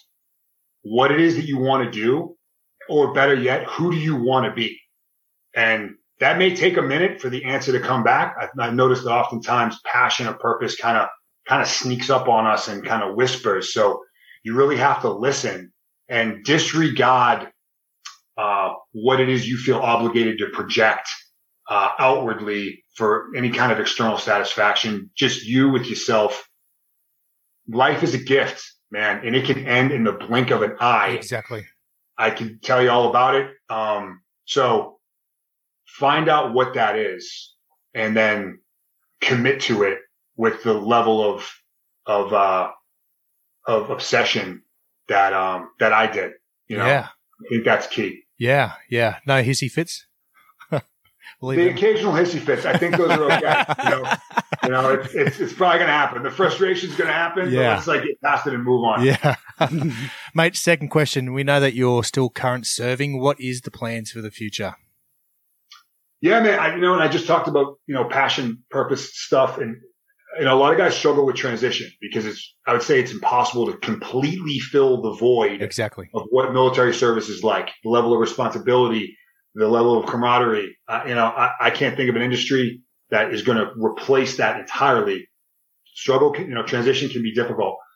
what 0.82 1.12
it 1.12 1.20
is 1.20 1.36
that 1.36 1.44
you 1.44 1.58
want 1.58 1.84
to 1.84 1.90
do, 1.90 2.36
or 2.88 3.12
better 3.12 3.34
yet, 3.34 3.64
who 3.64 3.92
do 3.92 3.96
you 3.96 4.16
want 4.16 4.46
to 4.46 4.52
be? 4.52 4.78
And 5.54 5.94
that 6.20 6.38
may 6.38 6.54
take 6.54 6.76
a 6.76 6.82
minute 6.82 7.20
for 7.20 7.28
the 7.28 7.44
answer 7.44 7.72
to 7.72 7.80
come 7.80 8.02
back. 8.02 8.36
I've, 8.40 8.50
I've 8.58 8.74
noticed 8.74 9.04
that 9.04 9.12
oftentimes 9.12 9.78
passion 9.84 10.26
or 10.26 10.34
purpose 10.34 10.76
kind 10.76 10.98
of 10.98 11.08
kind 11.46 11.62
of 11.62 11.68
sneaks 11.68 12.10
up 12.10 12.28
on 12.28 12.46
us 12.46 12.68
and 12.68 12.84
kind 12.84 13.02
of 13.02 13.16
whispers. 13.16 13.72
So 13.72 14.00
you 14.44 14.54
really 14.54 14.76
have 14.76 15.02
to 15.02 15.10
listen 15.10 15.72
and 16.08 16.44
disregard 16.44 17.48
uh, 18.36 18.70
what 18.92 19.20
it 19.20 19.28
is 19.28 19.48
you 19.48 19.56
feel 19.56 19.78
obligated 19.78 20.38
to 20.38 20.48
project 20.48 21.08
uh, 21.68 21.90
outwardly 21.98 22.84
for 22.96 23.28
any 23.36 23.50
kind 23.50 23.72
of 23.72 23.80
external 23.80 24.18
satisfaction. 24.18 25.10
Just 25.14 25.44
you 25.44 25.70
with 25.70 25.86
yourself. 25.86 26.48
Life 27.68 28.02
is 28.02 28.14
a 28.14 28.18
gift, 28.18 28.62
man, 28.90 29.24
and 29.24 29.36
it 29.36 29.46
can 29.46 29.66
end 29.66 29.92
in 29.92 30.04
the 30.04 30.12
blink 30.12 30.50
of 30.50 30.62
an 30.62 30.76
eye. 30.80 31.10
Exactly. 31.10 31.64
I 32.18 32.30
can 32.30 32.58
tell 32.62 32.82
you 32.82 32.90
all 32.90 33.08
about 33.08 33.36
it. 33.36 33.50
Um, 33.70 34.20
so 34.44 34.98
find 35.86 36.28
out 36.28 36.52
what 36.52 36.74
that 36.74 36.96
is 36.96 37.54
and 37.94 38.16
then 38.16 38.60
commit 39.20 39.60
to 39.62 39.82
it 39.84 39.98
with 40.36 40.62
the 40.62 40.74
level 40.74 41.22
of, 41.34 41.48
of, 42.06 42.32
uh, 42.32 42.70
of 43.66 43.90
obsession 43.90 44.62
that, 45.08 45.32
um, 45.32 45.70
that 45.78 45.92
I 45.92 46.06
did. 46.06 46.32
You 46.66 46.78
know, 46.78 46.86
Yeah. 46.86 47.08
I 47.08 47.48
think 47.48 47.64
that's 47.64 47.86
key. 47.86 48.22
Yeah. 48.38 48.72
Yeah. 48.88 49.18
No 49.26 49.42
hissy 49.42 49.70
fits. 49.70 50.06
Believe 51.40 51.58
The 51.58 51.68
occasional 51.70 52.12
hissy 52.12 52.40
fits, 52.40 52.64
I 52.64 52.76
think 52.76 52.96
those 52.96 53.10
are 53.10 53.32
okay. 53.32 53.64
you 53.84 53.90
know, 53.90 54.12
you 54.64 54.68
know, 54.70 54.90
it's, 54.90 55.14
it's, 55.14 55.40
it's 55.40 55.52
probably 55.52 55.78
going 55.78 55.88
to 55.88 55.92
happen. 55.92 56.22
The 56.22 56.30
frustration's 56.30 56.94
going 56.94 57.08
to 57.08 57.14
happen. 57.14 57.50
Yeah. 57.50 57.58
But 57.58 57.74
let's 57.74 57.86
like 57.86 58.02
get 58.04 58.20
past 58.20 58.46
it 58.46 58.54
and 58.54 58.64
move 58.64 58.84
on. 58.84 59.04
Yeah. 59.04 59.36
Mate, 60.34 60.56
second 60.56 60.88
question. 60.88 61.32
We 61.32 61.44
know 61.44 61.60
that 61.60 61.74
you're 61.74 62.04
still 62.04 62.30
current 62.30 62.66
serving. 62.66 63.20
What 63.20 63.40
is 63.40 63.62
the 63.62 63.70
plans 63.70 64.10
for 64.10 64.20
the 64.20 64.30
future? 64.30 64.74
Yeah, 66.20 66.40
man. 66.40 66.58
I, 66.58 66.74
you 66.76 66.80
know, 66.80 66.94
and 66.94 67.02
I 67.02 67.08
just 67.08 67.26
talked 67.26 67.48
about, 67.48 67.78
you 67.86 67.94
know, 67.94 68.04
passion, 68.04 68.62
purpose 68.70 69.18
stuff. 69.18 69.58
And, 69.58 69.76
you 70.38 70.44
know, 70.44 70.54
a 70.54 70.58
lot 70.58 70.70
of 70.72 70.78
guys 70.78 70.94
struggle 70.94 71.26
with 71.26 71.34
transition 71.34 71.90
because 72.00 72.24
it's, 72.24 72.54
I 72.66 72.72
would 72.72 72.82
say 72.82 73.00
it's 73.00 73.10
impossible 73.10 73.66
to 73.66 73.76
completely 73.78 74.60
fill 74.60 75.02
the 75.02 75.14
void 75.14 75.60
Exactly. 75.60 76.08
of 76.14 76.22
what 76.30 76.52
military 76.52 76.94
service 76.94 77.28
is 77.28 77.42
like, 77.42 77.70
the 77.82 77.90
level 77.90 78.14
of 78.14 78.20
responsibility, 78.20 79.16
the 79.54 79.68
level 79.68 79.98
of 79.98 80.06
camaraderie. 80.06 80.76
Uh, 80.88 81.04
you 81.06 81.14
know, 81.14 81.26
I, 81.26 81.52
I 81.60 81.70
can't 81.70 81.96
think 81.96 82.10
of 82.10 82.16
an 82.16 82.22
industry 82.22 82.82
that 83.10 83.32
is 83.32 83.42
going 83.42 83.58
to 83.58 83.70
replace 83.76 84.38
that 84.38 84.60
entirely. 84.60 85.28
Struggle, 85.94 86.32
can, 86.32 86.48
you 86.48 86.54
know, 86.54 86.62
transition 86.62 87.08
can 87.08 87.22
be 87.22 87.34
difficult. 87.34 87.76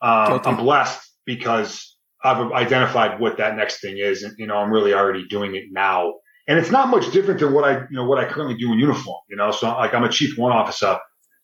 Um. 0.00 0.40
I'm 0.44 0.56
blessed 0.56 1.00
because 1.26 1.96
I've 2.22 2.52
identified 2.52 3.18
what 3.18 3.38
that 3.38 3.56
next 3.56 3.80
thing 3.80 3.98
is. 3.98 4.22
And, 4.22 4.32
you 4.38 4.46
know, 4.46 4.56
I'm 4.56 4.70
really 4.70 4.94
already 4.94 5.26
doing 5.26 5.56
it 5.56 5.64
now. 5.72 6.14
And 6.46 6.60
it's 6.60 6.70
not 6.70 6.90
much 6.90 7.10
different 7.10 7.40
than 7.40 7.52
what 7.52 7.64
I, 7.64 7.80
you 7.90 7.96
know, 7.96 8.04
what 8.04 8.18
I 8.18 8.24
currently 8.24 8.56
do 8.56 8.72
in 8.72 8.78
uniform, 8.78 9.18
you 9.28 9.36
know, 9.36 9.50
so 9.50 9.66
like 9.68 9.92
I'm 9.92 10.04
a 10.04 10.08
chief 10.08 10.38
warrant 10.38 10.60
officer 10.60 11.00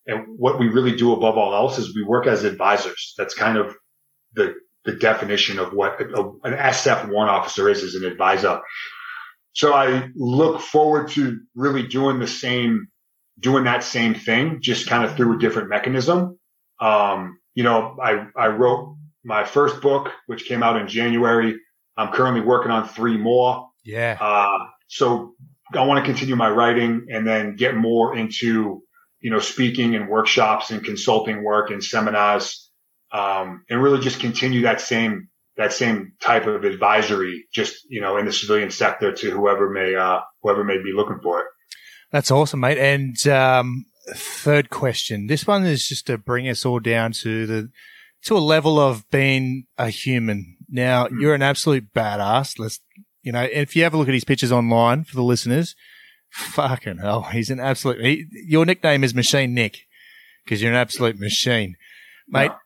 and 0.06 0.26
what 0.38 0.58
we 0.58 0.68
really 0.68 0.96
do 0.96 1.12
above 1.12 1.36
all 1.36 1.54
else 1.54 1.78
is 1.78 1.94
we 1.94 2.02
work 2.02 2.26
as 2.26 2.44
advisors. 2.44 3.14
That's 3.18 3.34
kind 3.34 3.58
of 3.58 3.74
the, 4.34 4.54
the 4.84 4.92
definition 4.92 5.58
of 5.58 5.72
what 5.72 6.00
a, 6.00 6.04
an 6.44 6.54
SF 6.54 7.10
warrant 7.10 7.30
officer 7.30 7.68
is, 7.68 7.82
is 7.82 7.94
an 7.94 8.04
advisor. 8.04 8.60
So 9.52 9.74
I 9.74 10.08
look 10.14 10.60
forward 10.60 11.08
to 11.10 11.40
really 11.54 11.86
doing 11.86 12.18
the 12.18 12.28
same, 12.28 12.88
doing 13.38 13.64
that 13.64 13.82
same 13.82 14.14
thing, 14.14 14.60
just 14.60 14.86
kind 14.86 15.04
of 15.04 15.16
through 15.16 15.36
a 15.36 15.38
different 15.38 15.68
mechanism. 15.68 16.38
Um, 16.80 17.38
you 17.54 17.64
know, 17.64 17.96
I, 18.02 18.26
I 18.36 18.48
wrote 18.48 18.96
my 19.24 19.44
first 19.44 19.80
book, 19.80 20.10
which 20.26 20.44
came 20.46 20.62
out 20.62 20.80
in 20.80 20.88
January. 20.88 21.58
I'm 21.96 22.12
currently 22.12 22.40
working 22.40 22.70
on 22.70 22.88
three 22.88 23.16
more. 23.16 23.68
Yeah. 23.84 24.16
Uh, 24.20 24.66
so 24.88 25.34
I 25.72 25.84
want 25.84 26.04
to 26.04 26.10
continue 26.10 26.36
my 26.36 26.50
writing 26.50 27.06
and 27.10 27.26
then 27.26 27.56
get 27.56 27.76
more 27.76 28.16
into, 28.16 28.82
you 29.20 29.30
know, 29.30 29.38
speaking 29.38 29.94
and 29.94 30.08
workshops 30.08 30.70
and 30.70 30.84
consulting 30.84 31.44
work 31.44 31.70
and 31.70 31.82
seminars. 31.82 32.70
Um, 33.12 33.64
and 33.68 33.82
really 33.82 34.00
just 34.00 34.20
continue 34.20 34.62
that 34.62 34.80
same, 34.80 35.28
that 35.60 35.72
same 35.72 36.12
type 36.20 36.46
of 36.46 36.64
advisory, 36.64 37.46
just, 37.52 37.84
you 37.88 38.00
know, 38.00 38.16
in 38.16 38.26
the 38.26 38.32
civilian 38.32 38.70
sector 38.70 39.12
to 39.12 39.30
whoever 39.30 39.70
may, 39.70 39.94
uh, 39.94 40.20
whoever 40.42 40.64
may 40.64 40.78
be 40.78 40.92
looking 40.94 41.20
for 41.22 41.40
it. 41.40 41.46
That's 42.10 42.30
awesome, 42.30 42.60
mate. 42.60 42.78
And 42.78 43.26
um, 43.28 43.86
third 44.08 44.70
question. 44.70 45.26
This 45.26 45.46
one 45.46 45.64
is 45.64 45.86
just 45.86 46.06
to 46.06 46.18
bring 46.18 46.48
us 46.48 46.66
all 46.66 46.80
down 46.80 47.12
to 47.12 47.46
the 47.46 47.70
to 48.24 48.36
a 48.36 48.38
level 48.38 48.78
of 48.78 49.08
being 49.10 49.64
a 49.78 49.88
human. 49.88 50.56
Now, 50.68 51.08
you're 51.08 51.34
an 51.34 51.42
absolute 51.42 51.94
badass. 51.94 52.58
Let's 52.58 52.80
you 53.22 53.32
know, 53.32 53.42
if 53.42 53.76
you 53.76 53.84
ever 53.84 53.96
look 53.96 54.08
at 54.08 54.14
his 54.14 54.24
pictures 54.24 54.52
online 54.52 55.04
for 55.04 55.16
the 55.16 55.22
listeners, 55.22 55.74
fucking 56.30 56.98
hell, 56.98 57.22
he's 57.22 57.50
an 57.50 57.60
absolute. 57.60 58.00
He, 58.00 58.26
your 58.46 58.64
nickname 58.64 59.04
is 59.04 59.14
Machine 59.14 59.54
Nick 59.54 59.86
because 60.44 60.62
you're 60.62 60.72
an 60.72 60.78
absolute 60.78 61.18
machine, 61.18 61.76
mate. 62.28 62.50
Yeah. 62.50 62.56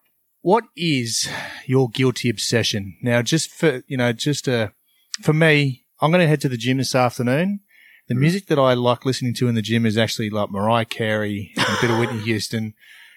What 0.45 0.65
is 0.77 1.27
your 1.65 1.89
guilty 1.89 2.29
obsession? 2.29 2.99
Now, 3.03 3.23
just 3.23 3.51
for 3.51 3.83
you 3.87 3.97
know, 3.97 4.13
just 4.13 4.47
uh, 4.47 4.69
for 5.23 5.33
me, 5.33 5.87
I'm 6.03 6.11
going 6.11 6.21
to 6.21 6.29
head 6.29 6.43
to 6.43 6.51
the 6.51 6.59
gym 6.59 6.77
this 6.77 6.95
afternoon. 6.95 7.61
The 8.09 8.15
music 8.15 8.49
that 8.49 8.59
I 8.59 8.75
like 8.75 9.07
listening 9.07 9.33
to 9.37 9.49
in 9.49 9.55
the 9.55 9.63
gym 9.63 9.87
is 9.87 9.97
actually 9.97 10.29
like 10.29 10.51
Mariah 10.51 10.85
Carey 10.85 11.53
and 11.57 11.67
a 11.67 11.81
bit 11.81 11.91
of 11.91 11.99
Whitney 11.99 12.21
Houston. 12.25 12.75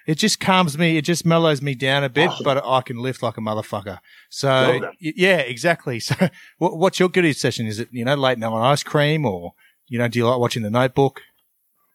It 0.07 0.15
just 0.17 0.39
calms 0.39 0.77
me. 0.77 0.95
It 0.95 1.01
just 1.01 1.25
mellows 1.25 1.61
me 1.61 1.75
down 1.75 2.05
a 2.05 2.09
bit, 2.09 2.29
Awesome. 2.29 2.45
but 2.45 2.65
I 2.65 2.79
can 2.79 2.95
lift 2.95 3.21
like 3.21 3.35
a 3.37 3.41
motherfucker. 3.41 3.99
So 4.29 4.79
y- 5.01 5.13
yeah, 5.17 5.39
exactly. 5.39 5.99
So 6.07 6.15
what, 6.59 6.77
what's 6.77 6.97
your 6.97 7.09
guilty 7.09 7.31
obsession? 7.31 7.67
Is 7.67 7.79
it, 7.79 7.89
you 7.91 8.05
know, 8.05 8.15
late 8.15 8.39
night 8.39 8.53
ice 8.53 8.83
cream 8.83 9.25
or, 9.25 9.51
you 9.89 9.99
know, 9.99 10.07
do 10.07 10.17
you 10.17 10.25
like 10.25 10.39
watching 10.39 10.63
the 10.63 10.69
notebook? 10.69 11.23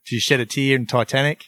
Do 0.07 0.15
you 0.15 0.21
shed 0.21 0.41
a 0.41 0.45
tear 0.45 0.77
in 0.77 0.85
Titanic? 0.85 1.47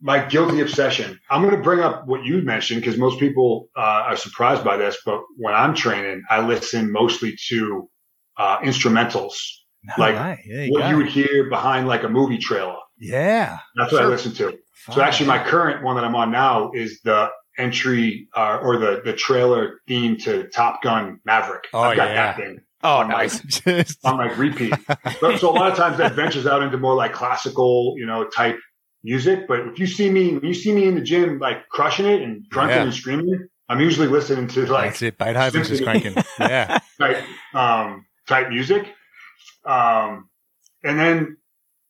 My 0.00 0.24
guilty 0.24 0.60
obsession. 0.60 1.18
I'm 1.30 1.42
going 1.42 1.54
to 1.54 1.62
bring 1.62 1.80
up 1.80 2.06
what 2.06 2.24
you 2.24 2.42
mentioned 2.42 2.80
because 2.80 2.98
most 2.98 3.18
people 3.18 3.68
uh, 3.76 3.80
are 3.80 4.16
surprised 4.16 4.64
by 4.64 4.76
this, 4.76 4.98
but 5.04 5.20
when 5.36 5.54
I'm 5.54 5.74
training, 5.74 6.22
I 6.30 6.46
listen 6.46 6.92
mostly 6.92 7.36
to 7.48 7.88
uh, 8.36 8.58
instrumentals, 8.60 9.34
No 9.82 9.94
Like. 9.98 10.14
There 10.14 10.64
you 10.66 10.72
what 10.72 10.88
you 10.88 10.96
would 10.96 11.08
hear 11.08 11.48
behind 11.48 11.88
like 11.88 12.04
a 12.04 12.08
movie 12.08 12.38
trailer. 12.38 12.76
yeah. 12.98 13.58
That's 13.76 13.92
what 13.92 14.02
I 14.02 14.06
listen 14.06 14.32
to. 14.34 14.58
So 14.92 15.02
actually, 15.02 15.26
my 15.26 15.42
current 15.42 15.84
one 15.84 15.96
that 15.96 16.04
I'm 16.04 16.14
on 16.14 16.30
now 16.30 16.70
is 16.72 17.00
the 17.02 17.28
entry 17.58 18.28
uh, 18.34 18.60
or 18.62 18.78
the 18.78 19.02
the 19.04 19.12
trailer 19.12 19.80
theme 19.88 20.16
to 20.18 20.48
Top 20.48 20.82
Gun 20.82 21.20
Maverick. 21.24 21.64
Oh, 21.72 21.80
I've 21.80 21.96
got 21.96 22.08
yeah. 22.08 22.14
that 22.14 22.36
thing 22.36 22.60
oh, 22.82 22.96
on 22.98 23.08
nice. 23.08 23.40
Just- 23.44 24.04
on 24.04 24.18
like 24.18 24.36
repeat. 24.36 24.74
But, 25.20 25.38
so 25.38 25.50
a 25.50 25.52
lot 25.52 25.70
of 25.70 25.76
times 25.76 25.98
that 25.98 26.12
ventures 26.14 26.46
out 26.46 26.62
into 26.62 26.78
more 26.78 26.94
like 26.94 27.12
classical, 27.12 27.94
you 27.96 28.06
know, 28.06 28.24
type 28.28 28.58
music. 29.04 29.46
But 29.48 29.60
if 29.60 29.78
you 29.78 29.86
see 29.86 30.10
me, 30.10 30.34
when 30.34 30.44
you 30.44 30.54
see 30.54 30.72
me 30.72 30.84
in 30.86 30.94
the 30.94 31.00
gym, 31.00 31.38
like 31.38 31.68
crushing 31.68 32.06
it 32.06 32.22
and 32.22 32.48
grunting 32.48 32.76
Yeah. 32.76 32.82
and 32.84 32.94
screaming, 32.94 33.48
I'm 33.68 33.80
usually 33.80 34.08
listening 34.08 34.48
to 34.48 34.66
like 34.66 34.90
That's 34.90 35.02
it. 35.02 35.18
Beethoven's 35.18 35.68
just 35.68 35.82
cranking. 35.82 36.14
Yeah. 36.40 36.78
type, 36.98 37.24
um, 37.54 38.06
type 38.26 38.48
music. 38.48 38.86
Um, 39.64 40.28
and 40.84 40.98
then 40.98 41.36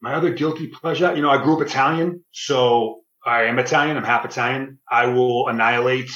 my 0.00 0.14
other 0.14 0.30
guilty 0.32 0.68
pleasure, 0.68 1.14
you 1.14 1.22
know, 1.22 1.30
I 1.30 1.42
grew 1.42 1.56
up 1.60 1.66
Italian, 1.66 2.24
so 2.32 3.00
I 3.24 3.44
am 3.44 3.58
Italian. 3.58 3.96
I'm 3.96 4.04
half 4.04 4.24
Italian. 4.24 4.78
I 4.90 5.06
will 5.06 5.48
annihilate 5.48 6.10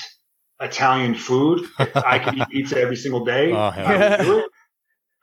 Italian 0.60 1.14
food. 1.14 1.66
I 1.78 2.18
can 2.18 2.38
eat 2.38 2.48
pizza 2.50 2.80
every 2.80 2.96
single 2.96 3.24
day. 3.24 3.52
Oh, 3.52 3.70
hell 3.70 3.86
I 3.86 3.92
yeah. 3.94 4.18
will 4.18 4.24
do 4.24 4.38
it. 4.40 4.50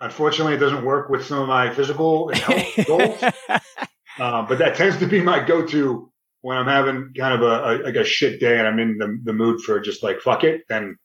Unfortunately, 0.01 0.53
it 0.53 0.59
doesn't 0.59 0.85
work 0.85 1.09
with 1.09 1.25
some 1.25 1.39
of 1.41 1.47
my 1.49 1.73
physical 1.73 2.29
and 2.29 2.39
health 2.39 2.87
goals. 2.87 3.23
Uh, 4.19 4.45
but 4.47 4.57
that 4.59 4.75
tends 4.75 4.97
to 4.97 5.07
be 5.07 5.21
my 5.21 5.43
go-to 5.43 6.11
when 6.41 6.57
I'm 6.57 6.67
having 6.67 7.13
kind 7.17 7.33
of 7.33 7.41
a, 7.41 7.45
a 7.45 7.71
like 7.85 7.95
a 7.95 8.03
shit 8.03 8.39
day 8.39 8.57
and 8.57 8.67
I'm 8.67 8.79
in 8.79 8.97
the, 8.97 9.19
the 9.23 9.33
mood 9.33 9.61
for 9.61 9.79
just 9.79 10.03
like 10.03 10.21
fuck 10.21 10.43
it. 10.43 10.61
Then 10.69 10.97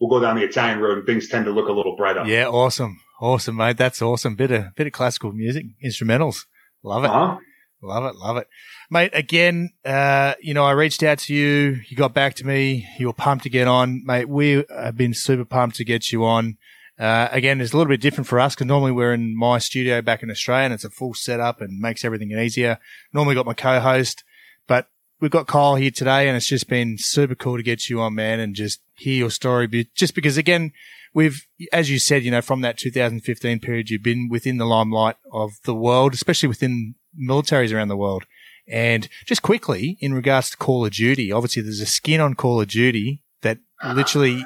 we'll 0.00 0.10
go 0.10 0.20
down 0.20 0.36
the 0.36 0.44
Italian 0.44 0.80
road 0.80 0.98
and 0.98 1.06
things 1.06 1.28
tend 1.28 1.44
to 1.44 1.50
look 1.50 1.68
a 1.68 1.72
little 1.72 1.96
brighter. 1.96 2.24
Yeah. 2.26 2.46
Awesome. 2.46 3.00
Awesome, 3.20 3.56
mate. 3.56 3.76
That's 3.76 4.00
awesome. 4.00 4.34
Bit 4.34 4.50
of, 4.50 4.74
bit 4.74 4.86
of 4.86 4.92
classical 4.94 5.32
music, 5.32 5.66
instrumentals. 5.84 6.46
Love 6.82 7.04
it. 7.04 7.10
Uh-huh. 7.10 7.38
Love 7.82 8.04
it, 8.04 8.16
love 8.16 8.36
it, 8.36 8.46
mate. 8.90 9.10
Again, 9.14 9.70
uh, 9.86 10.34
you 10.42 10.52
know, 10.52 10.64
I 10.64 10.72
reached 10.72 11.02
out 11.02 11.18
to 11.20 11.34
you. 11.34 11.80
You 11.88 11.96
got 11.96 12.12
back 12.12 12.34
to 12.34 12.46
me. 12.46 12.86
You 12.98 13.06
were 13.06 13.14
pumped 13.14 13.44
to 13.44 13.50
get 13.50 13.66
on, 13.66 14.02
mate. 14.04 14.28
We 14.28 14.66
have 14.68 14.98
been 14.98 15.14
super 15.14 15.46
pumped 15.46 15.76
to 15.76 15.84
get 15.84 16.12
you 16.12 16.22
on. 16.26 16.58
Uh, 17.00 17.28
again, 17.32 17.62
it's 17.62 17.72
a 17.72 17.76
little 17.78 17.88
bit 17.88 18.00
different 18.02 18.28
for 18.28 18.38
us 18.38 18.54
because 18.54 18.66
normally 18.66 18.92
we're 18.92 19.14
in 19.14 19.34
my 19.34 19.58
studio 19.58 20.02
back 20.02 20.22
in 20.22 20.30
Australia 20.30 20.66
and 20.66 20.74
it's 20.74 20.84
a 20.84 20.90
full 20.90 21.14
setup 21.14 21.62
and 21.62 21.80
makes 21.80 22.04
everything 22.04 22.30
easier. 22.32 22.78
Normally 23.14 23.34
got 23.34 23.46
my 23.46 23.54
co-host, 23.54 24.22
but 24.66 24.88
we've 25.18 25.30
got 25.30 25.46
Kyle 25.46 25.76
here 25.76 25.90
today 25.90 26.28
and 26.28 26.36
it's 26.36 26.46
just 26.46 26.68
been 26.68 26.98
super 26.98 27.34
cool 27.34 27.56
to 27.56 27.62
get 27.62 27.88
you 27.88 28.02
on, 28.02 28.14
man, 28.14 28.38
and 28.38 28.54
just 28.54 28.82
hear 28.96 29.14
your 29.14 29.30
story. 29.30 29.88
Just 29.94 30.14
because 30.14 30.36
again, 30.36 30.72
we've, 31.14 31.46
as 31.72 31.90
you 31.90 31.98
said, 31.98 32.22
you 32.22 32.30
know, 32.30 32.42
from 32.42 32.60
that 32.60 32.76
2015 32.76 33.60
period, 33.60 33.88
you've 33.88 34.02
been 34.02 34.28
within 34.30 34.58
the 34.58 34.66
limelight 34.66 35.16
of 35.32 35.52
the 35.64 35.74
world, 35.74 36.12
especially 36.12 36.50
within 36.50 36.96
militaries 37.18 37.74
around 37.74 37.88
the 37.88 37.96
world. 37.96 38.26
And 38.68 39.08
just 39.24 39.40
quickly, 39.40 39.96
in 40.00 40.12
regards 40.12 40.50
to 40.50 40.58
Call 40.58 40.84
of 40.84 40.92
Duty, 40.92 41.32
obviously 41.32 41.62
there's 41.62 41.80
a 41.80 41.86
skin 41.86 42.20
on 42.20 42.34
Call 42.34 42.60
of 42.60 42.68
Duty 42.68 43.22
that 43.40 43.58
literally, 43.94 44.44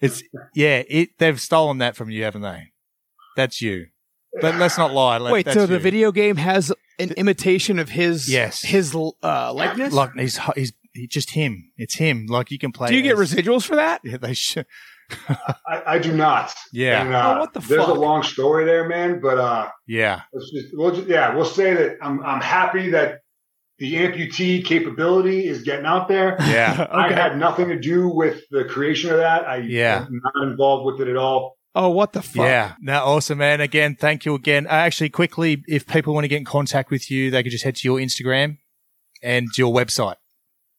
it's, 0.00 0.22
yeah, 0.54 0.82
it, 0.88 1.10
they've 1.18 1.40
stolen 1.40 1.78
that 1.78 1.96
from 1.96 2.10
you, 2.10 2.24
haven't 2.24 2.42
they? 2.42 2.72
That's 3.36 3.60
you. 3.62 3.86
But 4.40 4.56
let's 4.56 4.78
not 4.78 4.92
lie. 4.92 5.18
Let- 5.18 5.32
Wait, 5.32 5.44
that's 5.46 5.56
so 5.56 5.66
the 5.66 5.78
video 5.78 6.12
game 6.12 6.36
has 6.36 6.72
an 6.98 7.10
imitation 7.12 7.78
of 7.78 7.88
his 7.88 8.28
Yes. 8.30 8.62
his 8.62 8.94
uh, 8.94 9.52
likeness? 9.52 9.92
like 9.92 10.12
he's 10.14 10.38
he's 10.54 10.72
he, 10.92 11.06
just 11.06 11.30
him. 11.30 11.72
It's 11.76 11.94
him. 11.94 12.26
Like 12.26 12.50
you 12.50 12.58
can 12.58 12.70
play. 12.72 12.88
Do 12.90 12.96
you 12.96 13.02
get 13.02 13.16
residuals 13.16 13.64
for 13.64 13.76
that? 13.76 14.00
Yeah, 14.04 14.16
they 14.18 14.34
should. 14.34 14.66
I, 15.66 15.82
I 15.86 15.98
do 15.98 16.12
not. 16.12 16.54
Yeah. 16.72 17.02
And, 17.02 17.14
uh, 17.14 17.34
Oh, 17.36 17.40
what 17.40 17.52
the 17.52 17.60
There's 17.60 17.80
fuck? 17.84 17.96
a 17.96 17.98
long 17.98 18.22
story 18.22 18.64
there, 18.64 18.88
man. 18.88 19.20
But 19.20 19.38
uh, 19.38 19.68
Yeah, 19.86 20.22
let's 20.32 20.50
just, 20.52 20.68
we'll 20.72 20.94
just, 20.94 21.08
yeah, 21.08 21.34
we'll 21.34 21.44
say 21.44 21.74
that 21.74 21.96
I'm 22.00 22.22
I'm 22.24 22.40
happy 22.40 22.90
that 22.90 23.20
the 23.80 23.94
amputee 23.94 24.64
capability 24.64 25.46
is 25.46 25.62
getting 25.62 25.86
out 25.86 26.06
there. 26.06 26.36
yeah. 26.40 26.86
I 26.92 27.12
had 27.12 27.36
nothing 27.38 27.68
to 27.68 27.78
do 27.80 28.08
with 28.08 28.42
the 28.50 28.64
creation 28.64 29.10
of 29.10 29.16
that. 29.16 29.48
I 29.48 29.56
Yeah. 29.56 30.04
am 30.06 30.20
not 30.22 30.48
involved 30.48 30.84
with 30.86 31.00
it 31.06 31.10
at 31.10 31.16
all. 31.16 31.56
Oh, 31.74 31.88
what 31.88 32.12
the 32.12 32.20
fuck? 32.22 32.44
Yeah, 32.44 32.74
no, 32.80 33.04
awesome, 33.04 33.38
man. 33.38 33.60
Again, 33.60 33.96
thank 33.98 34.24
you 34.24 34.34
again. 34.34 34.66
Uh, 34.66 34.70
actually, 34.70 35.08
quickly, 35.08 35.62
if 35.68 35.86
people 35.86 36.14
want 36.14 36.24
to 36.24 36.28
get 36.28 36.38
in 36.38 36.44
contact 36.44 36.90
with 36.90 37.10
you, 37.10 37.30
they 37.30 37.42
could 37.42 37.52
just 37.52 37.64
head 37.64 37.76
to 37.76 37.88
your 37.88 37.98
Instagram 37.98 38.58
and 39.22 39.46
your 39.56 39.72
website. 39.72 40.16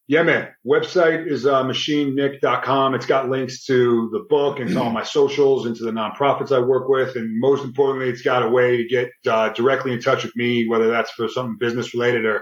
Yeah, 0.07 0.23
man. 0.23 0.49
Website 0.67 1.25
is 1.31 1.45
uh, 1.45 1.63
machinenick.com. 1.63 2.93
It's 2.95 3.05
got 3.05 3.29
links 3.29 3.65
to 3.67 4.09
the 4.11 4.25
book 4.29 4.59
and 4.59 4.69
to 4.71 4.81
all 4.81 4.89
my 4.89 5.03
socials 5.03 5.65
and 5.65 5.75
to 5.77 5.83
the 5.85 5.91
nonprofits 5.91 6.51
I 6.51 6.59
work 6.59 6.89
with. 6.89 7.15
And 7.15 7.39
most 7.39 7.63
importantly, 7.63 8.09
it's 8.09 8.21
got 8.21 8.43
a 8.43 8.49
way 8.49 8.75
to 8.77 8.85
get 8.87 9.09
uh, 9.25 9.49
directly 9.53 9.93
in 9.93 10.01
touch 10.01 10.23
with 10.23 10.35
me, 10.35 10.67
whether 10.67 10.89
that's 10.89 11.11
for 11.11 11.29
something 11.29 11.55
business 11.59 11.93
related 11.93 12.25
or, 12.25 12.41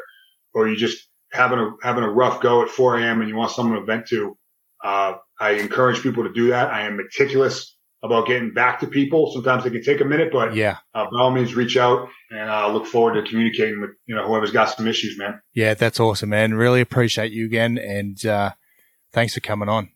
or 0.54 0.68
you 0.68 0.76
just 0.76 1.08
having 1.32 1.60
a, 1.60 1.72
having 1.84 2.04
a 2.04 2.10
rough 2.10 2.42
go 2.42 2.62
at 2.64 2.70
4 2.70 3.00
a.m. 3.00 3.22
and 3.22 3.30
you 3.30 3.36
want 3.36 3.52
someone 3.52 3.80
to 3.80 3.86
vent 3.86 4.08
to. 4.08 4.38
Uh, 4.84 5.14
I 5.40 5.52
encourage 5.52 6.02
people 6.02 6.24
to 6.24 6.32
do 6.34 6.50
that. 6.50 6.72
I 6.72 6.82
am 6.88 6.98
meticulous 6.98 7.76
about 8.02 8.28
getting 8.28 8.54
back 8.54 8.80
to 8.80 8.88
people. 8.88 9.32
Sometimes 9.34 9.66
it 9.66 9.72
can 9.72 9.84
take 9.84 10.00
a 10.00 10.06
minute, 10.06 10.30
but 10.32 10.56
Yeah, 10.56 10.78
uh, 10.94 11.06
by 11.12 11.20
all 11.20 11.32
means, 11.32 11.54
reach 11.54 11.76
out 11.76 12.08
and 12.32 12.50
I 12.50 12.64
uh, 12.64 12.70
look 12.72 12.86
forward 12.86 13.16
to 13.22 13.30
communicating 13.30 13.82
with, 13.82 13.90
you 14.06 14.16
know, 14.16 14.26
whoever's 14.26 14.52
got 14.52 14.66
some 14.76 14.88
issues, 14.88 15.18
man. 15.18 15.42
yeah, 15.54 15.74
that's 15.74 16.00
awesome, 16.00 16.30
man. 16.30 16.54
Really 16.54 16.80
appreciate 16.82 17.32
you 17.34 17.46
again, 17.46 17.78
and 17.78 18.26
uh, 18.26 18.52
thanks 19.12 19.34
for 19.34 19.42
coming 19.42 19.68
on. 19.68 19.90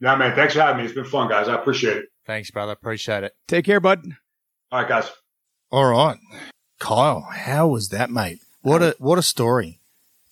Yeah, 0.00 0.16
man. 0.16 0.34
Thanks 0.36 0.52
for 0.54 0.60
having 0.60 0.78
me. 0.78 0.84
It's 0.84 0.94
been 0.94 1.04
fun, 1.06 1.28
guys. 1.30 1.48
I 1.48 1.54
appreciate 1.54 1.96
it. 1.96 2.04
Thanks, 2.26 2.50
brother. 2.50 2.72
Appreciate 2.72 3.24
it. 3.24 3.32
Take 3.48 3.64
care, 3.64 3.80
bud. 3.80 4.02
All 4.70 4.80
right, 4.80 4.88
guys. 4.88 5.10
All 5.70 5.86
right, 5.86 6.18
Kyle, 6.78 7.22
how 7.32 7.68
was 7.68 7.88
that, 7.88 8.10
mate? 8.10 8.38
What 8.64 8.82
a 8.82 8.96
what 8.98 9.18
a 9.18 9.22
story. 9.22 9.78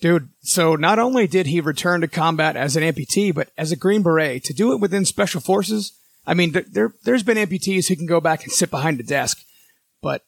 Dude, 0.00 0.30
so 0.40 0.74
not 0.74 0.98
only 0.98 1.26
did 1.26 1.46
he 1.46 1.60
return 1.60 2.00
to 2.00 2.08
combat 2.08 2.56
as 2.56 2.76
an 2.76 2.82
amputee, 2.82 3.32
but 3.32 3.50
as 3.58 3.70
a 3.70 3.76
Green 3.76 4.02
Beret, 4.02 4.42
to 4.44 4.54
do 4.54 4.72
it 4.72 4.80
within 4.80 5.04
Special 5.04 5.40
Forces, 5.40 5.92
I 6.26 6.32
mean, 6.32 6.52
there, 6.52 6.64
there, 6.66 6.94
there's 7.04 7.22
been 7.22 7.36
amputees 7.36 7.88
who 7.88 7.94
can 7.94 8.06
go 8.06 8.22
back 8.22 8.42
and 8.42 8.50
sit 8.50 8.70
behind 8.70 8.98
a 9.00 9.02
desk, 9.02 9.44
but 10.00 10.24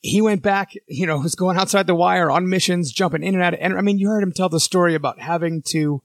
he 0.00 0.22
went 0.22 0.42
back, 0.42 0.72
you 0.88 1.06
know, 1.06 1.18
was 1.18 1.34
going 1.34 1.58
outside 1.58 1.86
the 1.86 1.94
wire 1.94 2.30
on 2.30 2.48
missions, 2.48 2.90
jumping 2.90 3.22
in 3.22 3.34
and 3.34 3.44
out 3.44 3.52
of, 3.52 3.60
and 3.60 3.76
I 3.76 3.82
mean, 3.82 3.98
you 3.98 4.08
heard 4.08 4.22
him 4.22 4.32
tell 4.32 4.48
the 4.48 4.58
story 4.58 4.94
about 4.94 5.20
having 5.20 5.60
to, 5.66 6.02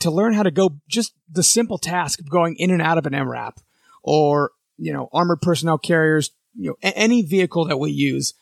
to 0.00 0.10
learn 0.10 0.32
how 0.32 0.42
to 0.42 0.50
go 0.50 0.80
just 0.88 1.12
the 1.30 1.42
simple 1.42 1.76
task 1.76 2.18
of 2.18 2.30
going 2.30 2.56
in 2.56 2.70
and 2.70 2.80
out 2.80 2.96
of 2.96 3.04
an 3.04 3.12
MRAP 3.12 3.58
or, 4.02 4.52
you 4.78 4.92
know, 4.92 5.10
armored 5.12 5.42
personnel 5.42 5.76
carriers, 5.76 6.30
you 6.56 6.70
know, 6.70 6.76
any 6.82 7.20
vehicle 7.20 7.66
that 7.66 7.78
we 7.78 7.90
use. 7.90 8.32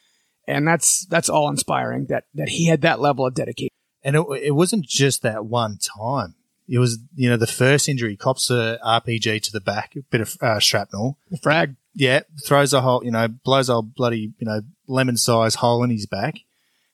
And 0.50 0.66
that's, 0.66 1.06
that's 1.06 1.28
all 1.28 1.48
inspiring 1.48 2.06
that, 2.06 2.24
that 2.34 2.48
he 2.48 2.66
had 2.66 2.82
that 2.82 3.00
level 3.00 3.26
of 3.26 3.34
dedication. 3.34 3.70
And 4.02 4.16
it, 4.16 4.24
it 4.42 4.50
wasn't 4.52 4.86
just 4.86 5.22
that 5.22 5.44
one 5.44 5.78
time. 5.78 6.34
It 6.68 6.78
was, 6.78 6.98
you 7.16 7.28
know, 7.28 7.36
the 7.36 7.48
first 7.48 7.88
injury, 7.88 8.16
cops 8.16 8.48
a 8.48 8.78
RPG 8.84 9.42
to 9.42 9.52
the 9.52 9.60
back, 9.60 9.96
a 9.96 10.02
bit 10.02 10.20
of 10.20 10.36
uh, 10.40 10.60
shrapnel. 10.60 11.18
The 11.30 11.38
frag. 11.38 11.74
Yeah, 11.94 12.20
throws 12.46 12.72
a 12.72 12.80
hole, 12.80 13.04
you 13.04 13.10
know, 13.10 13.26
blows 13.26 13.68
a 13.68 13.82
bloody, 13.82 14.32
you 14.38 14.46
know, 14.46 14.60
lemon 14.86 15.16
sized 15.16 15.56
hole 15.56 15.82
in 15.82 15.90
his 15.90 16.06
back. 16.06 16.36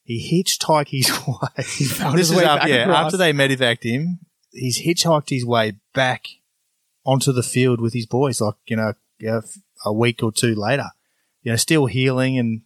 He 0.03 0.43
hitchhiked 0.43 0.89
his 0.89 1.11
way. 1.29 1.63
found 1.89 2.19
this 2.19 2.31
his 2.31 2.39
is 2.39 2.43
after, 2.43 2.69
yeah, 2.69 2.85
across. 2.85 3.05
after 3.05 3.17
they 3.19 3.35
medevaced 3.35 3.83
him, 3.83 4.21
he's 4.53 4.81
hitchhiked 4.81 5.29
his 5.29 5.45
way 5.45 5.75
back 5.93 6.27
onto 7.05 7.33
the 7.33 7.43
field 7.43 7.81
with 7.81 7.93
his 7.93 8.07
boys, 8.07 8.41
like, 8.41 8.55
you 8.67 8.77
know, 8.77 8.95
a, 9.27 9.43
a 9.85 9.93
week 9.93 10.23
or 10.23 10.33
two 10.33 10.55
later. 10.55 10.87
You 11.43 11.53
know, 11.53 11.57
still 11.57 11.85
healing 11.87 12.39
and, 12.39 12.63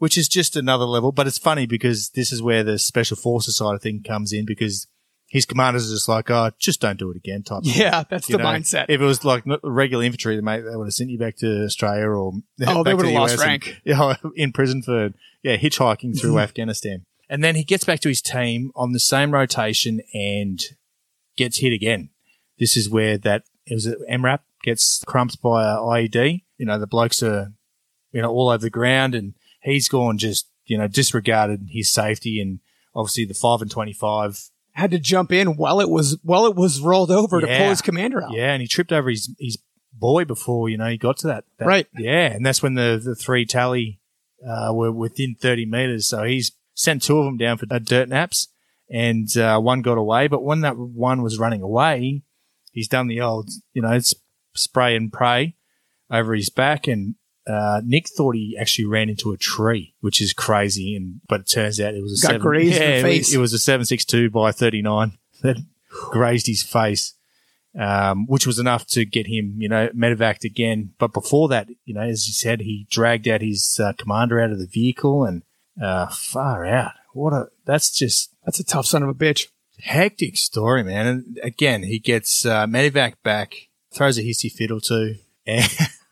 which 0.00 0.16
is 0.16 0.28
just 0.28 0.56
another 0.56 0.86
level. 0.86 1.12
But 1.12 1.26
it's 1.26 1.38
funny 1.38 1.66
because 1.66 2.08
this 2.10 2.32
is 2.32 2.42
where 2.42 2.64
the 2.64 2.78
special 2.78 3.18
forces 3.18 3.58
side 3.58 3.74
of 3.74 3.82
thing 3.82 4.02
comes 4.02 4.32
in 4.32 4.46
because 4.46 4.88
his 5.28 5.44
commanders 5.44 5.90
are 5.90 5.94
just 5.94 6.08
like, 6.08 6.30
oh, 6.30 6.50
just 6.58 6.80
don't 6.80 6.98
do 6.98 7.10
it 7.10 7.18
again 7.18 7.42
type. 7.42 7.60
Yeah, 7.64 8.04
that's 8.08 8.26
You 8.28 8.38
the 8.38 8.42
know, 8.42 8.48
mindset. 8.48 8.86
If 8.88 9.02
it 9.02 9.04
was 9.04 9.26
like 9.26 9.44
regular 9.62 10.02
infantry, 10.02 10.36
they, 10.36 10.40
mate, 10.40 10.62
they 10.62 10.74
would 10.74 10.86
have 10.86 10.94
sent 10.94 11.10
you 11.10 11.18
back 11.18 11.36
to 11.36 11.64
Australia 11.64 12.06
or 12.06 12.32
Oh, 12.66 12.82
they 12.82 12.94
would 12.94 13.04
have 13.04 13.12
the 13.12 13.20
lost 13.20 13.34
US 13.34 13.40
and- 13.40 13.48
rank. 13.48 13.80
yeah, 13.84 14.14
in 14.34 14.52
prison 14.52 14.82
for 14.82 15.10
yeah 15.42 15.58
hitchhiking 15.58 16.18
through 16.18 16.30
mm-hmm. 16.30 16.38
Afghanistan. 16.40 17.04
And 17.28 17.44
then 17.44 17.54
he 17.54 17.62
gets 17.62 17.84
back 17.84 18.00
to 18.00 18.08
his 18.08 18.22
team 18.22 18.72
on 18.74 18.92
the 18.92 18.98
same 18.98 19.32
rotation 19.32 20.00
and 20.14 20.60
gets 21.36 21.58
hit 21.58 21.74
again. 21.74 22.08
This 22.58 22.74
is 22.74 22.88
where 22.88 23.18
that 23.18 23.44
it 23.66 23.74
was 23.74 23.86
MRAP 24.10 24.40
gets 24.64 25.04
crumped 25.06 25.42
by 25.42 25.62
a 25.62 25.76
IED. 25.76 26.42
You 26.56 26.66
know 26.66 26.78
the 26.78 26.86
blokes 26.86 27.22
are 27.22 27.52
you 28.12 28.22
know 28.22 28.30
all 28.30 28.48
over 28.48 28.62
the 28.62 28.70
ground 28.70 29.14
and 29.14 29.34
he's 29.62 29.88
gone 29.88 30.18
just 30.18 30.48
you 30.66 30.76
know 30.78 30.86
disregarded 30.88 31.68
his 31.70 31.92
safety 31.92 32.40
and 32.40 32.60
obviously 32.94 33.24
the 33.24 33.34
five 33.34 33.60
and 33.62 33.70
twenty 33.70 33.92
five 33.92 34.38
Had 34.72 34.90
to 34.92 34.98
jump 34.98 35.32
in 35.32 35.56
while 35.56 35.80
it 35.80 35.88
was 35.90 36.18
while 36.22 36.46
it 36.46 36.54
was 36.56 36.80
rolled 36.80 37.10
over 37.10 37.40
to 37.40 37.46
pull 37.46 37.68
his 37.70 37.82
commander 37.82 38.22
out. 38.22 38.32
Yeah, 38.32 38.52
and 38.52 38.62
he 38.62 38.68
tripped 38.68 38.92
over 38.92 39.10
his 39.10 39.34
his 39.38 39.58
boy 39.92 40.24
before 40.24 40.68
you 40.68 40.76
know 40.78 40.88
he 40.88 40.96
got 40.96 41.16
to 41.18 41.26
that. 41.28 41.44
that- 41.58 41.66
Right. 41.66 41.86
Yeah, 41.98 42.26
and 42.32 42.44
that's 42.46 42.62
when 42.62 42.74
the 42.74 43.00
the 43.02 43.14
three 43.14 43.44
tally 43.46 44.00
uh, 44.46 44.72
were 44.72 44.92
within 44.92 45.34
thirty 45.34 45.66
meters. 45.66 46.06
So 46.08 46.24
he's 46.24 46.52
sent 46.74 47.02
two 47.02 47.18
of 47.18 47.24
them 47.26 47.36
down 47.36 47.58
for 47.58 47.66
uh, 47.70 47.78
dirt 47.78 48.08
naps, 48.08 48.48
and 48.88 49.28
uh, 49.36 49.58
one 49.60 49.82
got 49.82 49.98
away. 49.98 50.28
But 50.28 50.42
when 50.42 50.60
that 50.62 50.76
one 50.78 51.20
was 51.22 51.38
running 51.38 51.62
away, 51.62 52.22
he's 52.72 52.88
done 52.88 53.08
the 53.08 53.20
old 53.20 53.50
you 53.74 53.82
know 53.82 53.98
spray 54.54 54.96
and 54.96 55.12
pray 55.12 55.56
over 56.10 56.34
his 56.34 56.48
back, 56.48 56.86
and 56.86 57.16
uh, 57.46 57.80
Nick 57.84 58.08
thought 58.08 58.34
he 58.34 58.56
actually 58.58 58.86
ran 58.86 59.08
into 59.08 59.32
a 59.32 59.36
tree, 59.36 59.94
which 60.00 60.20
is 60.20 60.32
crazy. 60.32 60.94
And 60.94 61.20
but 61.28 61.40
it 61.40 61.50
turns 61.50 61.80
out 61.80 61.94
it 61.94 62.02
was 62.02 62.22
a 62.22 62.26
Got 62.26 62.32
seven, 62.32 62.42
grazed 62.42 62.80
yeah, 62.80 62.88
it 62.98 63.18
was-. 63.18 63.34
It 63.34 63.38
was 63.38 63.52
a 63.52 63.58
seven 63.58 63.86
six 63.86 64.04
two 64.04 64.30
by 64.30 64.52
thirty 64.52 64.82
nine 64.82 65.18
that 65.42 65.56
grazed 66.10 66.46
his 66.46 66.62
face 66.62 67.14
um, 67.78 68.26
which 68.26 68.46
was 68.46 68.58
enough 68.58 68.86
to 68.88 69.04
get 69.04 69.26
him, 69.26 69.56
you 69.58 69.68
know, 69.68 69.88
medevaced 69.90 70.44
again. 70.44 70.92
But 70.98 71.12
before 71.12 71.48
that, 71.48 71.68
you 71.84 71.94
know, 71.94 72.00
as 72.00 72.26
you 72.26 72.32
said, 72.32 72.60
he 72.60 72.86
dragged 72.90 73.28
out 73.28 73.42
his 73.42 73.78
uh, 73.82 73.92
commander 73.96 74.40
out 74.40 74.50
of 74.50 74.58
the 74.58 74.66
vehicle 74.66 75.24
and 75.24 75.42
uh, 75.80 76.08
far 76.08 76.66
out. 76.66 76.92
What 77.12 77.32
a 77.32 77.48
that's 77.64 77.90
just 77.90 78.34
That's 78.44 78.60
a 78.60 78.64
tough 78.64 78.86
son 78.86 79.02
of 79.02 79.08
a 79.08 79.14
bitch. 79.14 79.48
hectic 79.80 80.36
story, 80.36 80.82
man. 80.82 81.06
And 81.06 81.40
again, 81.42 81.82
he 81.82 81.98
gets 81.98 82.44
uh, 82.44 82.66
medevac 82.66 83.14
back, 83.22 83.68
throws 83.92 84.18
a 84.18 84.22
hissy 84.22 84.50
fit 84.50 84.70
or 84.70 84.80
two, 84.80 85.16
and, 85.46 85.68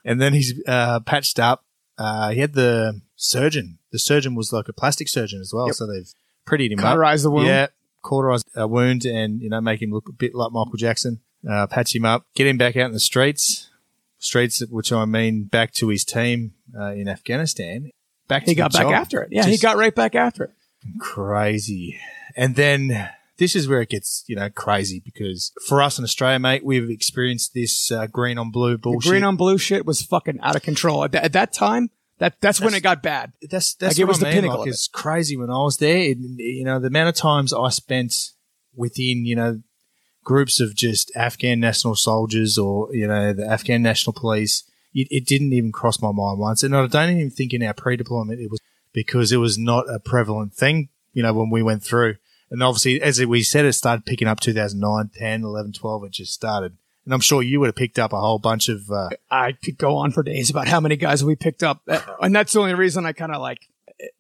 and 0.09 0.21
then 0.21 0.33
he's 0.35 0.55
uh, 0.67 1.01
patched 1.01 1.39
up. 1.39 1.65
Uh, 1.97 2.31
he 2.31 2.41
had 2.41 2.55
the 2.55 3.01
surgeon. 3.17 3.79
The 3.93 3.99
surgeon 3.99 4.35
was 4.35 4.53
like 4.53 4.69
a 4.69 4.73
plastic 4.73 5.09
surgeon 5.09 5.41
as 5.41 5.53
well, 5.55 5.67
Yep. 5.67 5.75
so 5.77 5.87
they've 5.87 6.11
prettied 6.47 6.71
him 6.73 6.79
up. 6.81 6.85
Cauterize 6.87 7.23
the 7.23 7.31
wound. 7.31 7.47
Yeah, 7.49 7.67
cauterize 8.03 8.45
a 8.55 8.67
wound 8.67 9.05
and 9.05 9.41
you 9.43 9.49
know 9.51 9.61
make 9.61 9.83
him 9.83 9.91
look 9.93 10.09
a 10.09 10.13
bit 10.13 10.35
like 10.35 10.53
Michael 10.53 10.77
Jackson. 10.77 11.21
Uh, 11.49 11.67
patch 11.67 11.95
him 11.95 12.05
up, 12.05 12.27
get 12.35 12.47
him 12.47 12.57
back 12.59 12.77
out 12.77 12.87
in 12.87 12.93
the 12.93 13.01
streets, 13.01 13.71
streets 14.19 14.61
which 14.71 14.93
I 14.93 15.05
mean 15.05 15.45
back 15.45 15.73
to 15.75 15.89
his 15.89 16.05
team 16.05 16.55
uh, 16.79 16.93
in 16.93 17.09
Afghanistan. 17.09 17.91
Back 18.29 18.45
to 18.45 18.51
He 18.51 18.55
got 18.57 18.73
back 18.73 18.83
job. 18.83 18.93
after 18.93 19.23
it. 19.23 19.29
Yeah, 19.33 19.47
he 19.47 19.57
got 19.59 19.77
right 19.77 19.95
back 19.95 20.15
after 20.15 20.45
it. 20.45 20.51
crazy. 21.01 21.99
And 22.37 22.55
then 22.57 23.09
this 23.39 23.55
is 23.57 23.67
where 23.69 23.81
it 23.81 23.89
gets 23.89 24.25
you 24.27 24.37
know 24.37 24.51
crazy 24.51 25.01
because 25.05 25.53
for 25.67 25.81
us 25.83 25.99
in 25.99 26.05
Australia, 26.05 26.39
mate, 26.39 26.65
we've 26.65 26.91
experienced 26.91 27.55
this 27.55 27.91
uh, 27.91 28.07
green 28.07 28.39
on 28.39 28.51
blue 28.51 28.73
The 28.73 28.79
bullshit. 28.79 29.11
green 29.11 29.25
on 29.25 29.37
blue 29.37 29.59
shit 29.59 29.87
was 29.87 30.03
fucking 30.03 30.41
out 30.41 30.57
of 30.57 30.63
control. 30.63 31.05
At, 31.05 31.13
that- 31.13 31.25
at 31.25 31.33
that 31.33 31.53
time, 31.53 31.91
that 32.19 32.41
that's, 32.41 32.61
when 32.61 32.75
it 32.75 32.83
got 32.83 33.03
bad. 33.03 33.33
that's 33.49 33.75
that's 33.75 33.95
Like, 33.97 34.01
it 34.01 34.05
was 34.09 34.23
I 34.23 34.29
the 34.31 34.35
pinnacle 34.35 34.61
Like, 34.61 34.69
it's 34.69 34.89
crazy 34.89 35.37
when 35.37 35.51
I 35.51 35.63
was 35.63 35.77
there. 35.77 35.99
It, 35.99 36.19
you 36.19 36.65
know, 36.65 36.81
the 36.81 36.89
amount 36.89 37.09
of 37.11 37.15
times 37.15 37.53
I 37.53 37.69
spent 37.71 38.15
within 38.75 39.25
you 39.25 39.37
know 39.37 39.63
groups 40.25 40.61
of 40.61 40.75
just 40.75 41.11
Afghan 41.17 41.61
national 41.61 41.95
soldiers 41.95 42.59
or 42.59 42.95
you 42.95 43.07
know 43.07 43.33
the 43.33 43.47
Afghan 43.47 43.83
national 43.83 44.15
police. 44.15 44.65
It, 44.95 45.07
it 45.11 45.27
didn't 45.27 45.53
even 45.53 45.71
cross 45.71 46.01
my 46.03 46.11
mind 46.11 46.39
once, 46.41 46.63
and 46.63 46.75
I 46.75 46.87
don't 46.87 47.11
even 47.11 47.31
think 47.31 47.53
in 47.55 47.63
our 47.63 47.75
pre-deployment 47.75 48.41
it 48.41 48.51
was 48.51 48.59
because 48.93 49.31
it 49.33 49.37
was 49.37 49.57
not 49.59 49.85
a 49.89 50.01
prevalent 50.01 50.55
thing. 50.55 50.89
You 51.13 51.23
know, 51.23 51.33
when 51.35 51.51
we 51.51 51.63
went 51.63 51.85
through, 51.85 52.17
and 52.51 52.63
obviously 52.63 53.01
as 53.03 53.25
we 53.25 53.43
said, 53.43 53.65
it 53.65 53.73
started 53.75 54.07
picking 54.07 54.29
up 54.29 54.41
2009, 54.41 55.11
10, 55.15 55.43
11, 55.43 55.73
12. 55.73 56.05
It 56.05 56.13
just 56.13 56.33
started. 56.33 56.77
And 57.05 57.15
I'm 57.15 57.21
sure 57.21 57.43
you 57.43 57.59
would 57.61 57.69
have 57.69 57.75
picked 57.77 57.99
up 57.99 58.13
a 58.13 58.21
whole 58.21 58.39
bunch 58.39 58.69
of 58.69 58.91
uh, 58.91 59.09
I 59.31 59.53
could 59.53 59.79
go 59.79 59.97
on 59.97 60.11
for 60.11 60.23
days 60.23 60.51
about 60.51 60.69
how 60.69 60.79
many 60.81 60.97
guys 60.97 61.25
we 61.25 61.37
picked 61.37 61.63
up, 61.63 61.81
Uh, 61.89 62.01
and 62.21 62.35
that's 62.37 62.53
the 62.53 62.61
only 62.61 62.75
reason 62.75 63.07
I 63.07 63.13
kind 63.13 63.33
of 63.33 63.41
like 63.41 63.61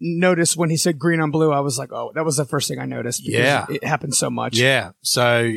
noticed 0.01 0.57
when 0.57 0.71
he 0.71 0.77
said 0.77 0.99
green 0.99 1.21
on 1.21 1.31
blue. 1.31 1.53
I 1.53 1.61
was 1.61 1.79
like, 1.79 1.93
oh, 1.93 2.13
that 2.15 2.25
was 2.25 2.37
the 2.37 2.45
first 2.45 2.67
thing 2.69 2.79
I 2.79 2.85
noticed. 2.87 3.23
because 3.25 3.41
Yeah. 3.41 3.67
it 3.69 3.85
happened 3.85 4.15
so 4.15 4.31
much. 4.31 4.57
Yeah. 4.57 4.93
So 5.03 5.53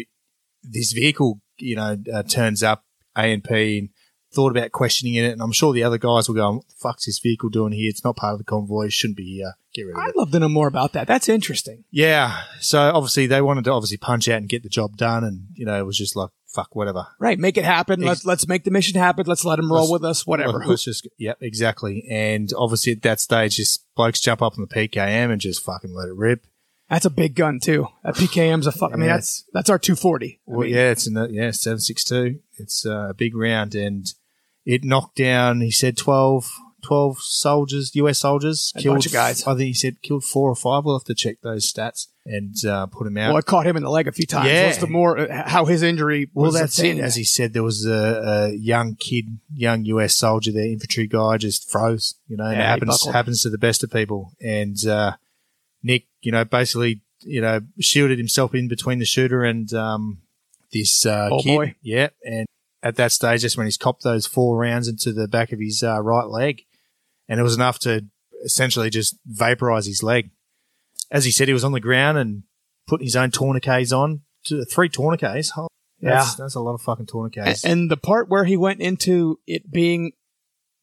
this 0.63 0.91
vehicle, 0.91 1.39
you 1.57 1.75
know, 1.75 1.97
uh, 2.13 2.23
turns 2.23 2.61
up 2.63 2.83
ANP, 3.17 3.89
thought 4.33 4.51
about 4.55 4.71
questioning 4.71 5.15
it, 5.15 5.31
and 5.31 5.41
I'm 5.41 5.51
sure 5.51 5.73
the 5.73 5.83
other 5.83 5.97
guys 5.97 6.27
will 6.27 6.35
go, 6.35 6.63
"Fuck's 6.77 7.05
this 7.05 7.19
vehicle 7.19 7.49
doing 7.49 7.73
here? 7.73 7.89
It's 7.89 8.03
not 8.03 8.15
part 8.15 8.33
of 8.33 8.39
the 8.39 8.45
convoy. 8.45 8.89
Shouldn't 8.89 9.17
be 9.17 9.35
here. 9.35 9.53
Get 9.73 9.83
rid 9.83 9.95
of 9.95 10.01
it." 10.01 10.07
I'd 10.07 10.15
love 10.15 10.31
to 10.31 10.39
know 10.39 10.49
more 10.49 10.67
about 10.67 10.93
that. 10.93 11.07
That's 11.07 11.29
interesting. 11.29 11.83
Yeah. 11.91 12.41
So 12.59 12.79
obviously 12.79 13.27
they 13.27 13.41
wanted 13.41 13.65
to 13.65 13.71
obviously 13.71 13.97
punch 13.97 14.27
out 14.29 14.37
and 14.37 14.49
get 14.49 14.63
the 14.63 14.69
job 14.69 14.97
done, 14.97 15.23
and 15.23 15.47
you 15.53 15.65
know 15.65 15.77
it 15.79 15.85
was 15.85 15.97
just 15.97 16.15
like 16.15 16.29
fuck 16.53 16.75
whatever. 16.75 17.07
Right. 17.17 17.39
Make 17.39 17.55
it 17.57 17.63
happen. 17.63 18.01
Let's, 18.01 18.25
let's 18.25 18.45
make 18.45 18.65
the 18.65 18.71
mission 18.71 18.99
happen. 18.99 19.23
Let's 19.25 19.45
let 19.45 19.57
him 19.57 19.71
roll 19.71 19.83
Let's- 19.83 19.91
with 19.93 20.03
us. 20.05 20.27
Whatever. 20.27 20.59
Let- 20.59 20.67
Let's 20.67 20.83
just 20.83 21.07
yeah, 21.17 21.33
exactly. 21.39 22.05
And 22.11 22.49
obviously 22.57 22.91
at 22.91 23.01
that 23.03 23.21
stage, 23.21 23.55
just 23.55 23.85
blokes 23.95 24.19
jump 24.19 24.41
up 24.41 24.57
on 24.57 24.67
the 24.67 24.73
PKM 24.75 25.31
and 25.31 25.39
just 25.39 25.63
fucking 25.63 25.93
let 25.93 26.09
it 26.09 26.15
rip. 26.15 26.45
That's 26.89 27.05
a 27.05 27.09
big 27.09 27.35
gun 27.35 27.61
too. 27.61 27.87
That 28.03 28.15
PKM's 28.15 28.67
a 28.67 28.73
fuck. 28.73 28.91
I 28.91 28.97
mean, 28.97 29.07
that's, 29.07 29.45
that's 29.53 29.69
our 29.69 29.79
240. 29.79 30.41
I 30.45 30.51
Well, 30.51 30.59
mean, 30.61 30.71
yeah, 30.75 30.91
it's 30.91 31.07
in 31.07 31.13
the 31.13 31.29
yeah 31.31 31.51
seven 31.51 31.79
six 31.79 32.03
two. 32.03 32.39
It's 32.57 32.85
uh, 32.85 33.07
a 33.11 33.13
big 33.13 33.33
round, 33.33 33.73
and 33.73 34.05
it 34.65 34.83
knocked 34.83 35.15
down. 35.15 35.61
He 35.61 35.71
said 35.71 35.97
12, 35.97 36.51
12 36.83 37.21
soldiers, 37.21 37.95
US 37.95 38.19
soldiers, 38.19 38.73
A 38.75 38.81
killed 38.81 38.95
bunch 38.95 39.05
of 39.07 39.13
guys. 39.13 39.45
I 39.45 39.55
think 39.55 39.67
he 39.67 39.73
said 39.73 40.01
killed 40.01 40.23
four 40.23 40.49
or 40.49 40.55
five. 40.55 40.85
We'll 40.85 40.97
have 40.97 41.05
to 41.05 41.15
check 41.15 41.41
those 41.41 41.71
stats 41.71 42.07
and 42.25 42.55
uh, 42.65 42.85
put 42.87 43.07
him 43.07 43.17
out. 43.17 43.29
Well, 43.29 43.37
it 43.37 43.45
caught 43.45 43.65
him 43.65 43.77
in 43.77 43.83
the 43.83 43.89
leg 43.89 44.07
a 44.07 44.11
few 44.11 44.25
times. 44.25 44.47
Yeah. 44.47 44.67
What's 44.67 44.77
the 44.77 44.87
more, 44.87 45.17
uh, 45.17 45.49
how 45.49 45.65
his 45.65 45.81
injury 45.81 46.29
Well, 46.33 46.51
that's 46.51 46.79
it. 46.79 46.99
As 46.99 47.15
he 47.15 47.23
said, 47.23 47.53
there 47.53 47.63
was 47.63 47.85
a, 47.85 48.51
a 48.51 48.55
young 48.55 48.95
kid, 48.95 49.39
young 49.53 49.85
US 49.85 50.15
soldier, 50.15 50.51
there, 50.51 50.65
infantry 50.65 51.07
guy, 51.07 51.37
just 51.37 51.69
froze. 51.69 52.15
You 52.27 52.37
know, 52.37 52.45
and 52.45 52.59
it 52.59 52.63
happens 52.63 53.05
happens 53.05 53.41
to 53.43 53.49
the 53.49 53.57
best 53.57 53.83
of 53.83 53.91
people. 53.91 54.33
And 54.41 54.77
uh, 54.85 55.13
Nick, 55.83 56.05
you 56.21 56.31
know, 56.31 56.45
basically, 56.45 57.01
you 57.21 57.41
know, 57.41 57.61
shielded 57.79 58.17
himself 58.17 58.53
in 58.53 58.67
between 58.67 58.99
the 58.99 59.05
shooter 59.05 59.43
and 59.43 59.71
um, 59.73 60.21
this 60.71 61.05
uh, 61.05 61.29
kid. 61.41 61.55
boy. 61.55 61.75
Yeah, 61.81 62.09
and 62.23 62.47
at 62.83 62.95
that 62.95 63.11
stage, 63.11 63.41
that's 63.41 63.57
when 63.57 63.67
he's 63.67 63.77
copped 63.77 64.03
those 64.03 64.25
four 64.25 64.57
rounds 64.57 64.87
into 64.87 65.11
the 65.11 65.27
back 65.27 65.51
of 65.51 65.59
his 65.59 65.83
uh, 65.83 66.01
right 66.01 66.27
leg, 66.27 66.63
and 67.27 67.39
it 67.39 67.43
was 67.43 67.55
enough 67.55 67.79
to 67.79 68.05
essentially 68.43 68.89
just 68.89 69.17
vaporize 69.25 69.85
his 69.85 70.03
leg. 70.03 70.31
As 71.11 71.25
he 71.25 71.31
said, 71.31 71.47
he 71.47 71.53
was 71.53 71.63
on 71.63 71.73
the 71.73 71.79
ground 71.79 72.17
and 72.17 72.43
putting 72.87 73.05
his 73.05 73.15
own 73.15 73.31
tourniquets 73.31 73.91
on. 73.91 74.21
To, 74.45 74.65
three 74.65 74.89
tourniquets. 74.89 75.51
Oh, 75.55 75.67
That's, 76.01 76.35
that's 76.35 76.55
a 76.55 76.59
lot 76.59 76.73
of 76.73 76.81
fucking 76.81 77.05
tourniquets. 77.05 77.63
And 77.63 77.91
the 77.91 77.97
part 77.97 78.29
where 78.29 78.45
he 78.45 78.57
went 78.57 78.81
into 78.81 79.39
it 79.45 79.71
being 79.71 80.13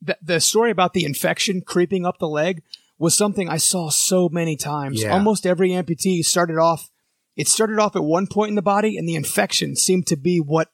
the, 0.01 0.17
the 0.23 0.41
story 0.41 0.71
about 0.71 0.93
the 0.93 1.05
infection 1.05 1.61
creeping 1.61 2.07
up 2.07 2.19
the 2.19 2.29
leg 2.29 2.63
was 2.99 3.17
something 3.17 3.49
I 3.49 3.57
saw 3.57 3.91
so 3.91 4.29
many 4.29 4.57
times. 4.57 5.03
Yeah. 5.03 5.13
Almost 5.13 5.47
every 5.47 5.71
amputee 5.71 6.25
started 6.25 6.57
off, 6.57 6.91
it 7.37 7.49
started 7.49 7.79
off 7.79 7.97
at 7.97 8.05
one 8.05 8.27
point 8.27 8.51
in 8.51 8.55
the 8.55 8.63
body, 8.63 8.97
and 8.97 9.09
the 9.09 9.15
infection 9.15 9.77
seemed 9.77 10.07
to 10.09 10.17
be 10.17 10.39
what 10.39 10.71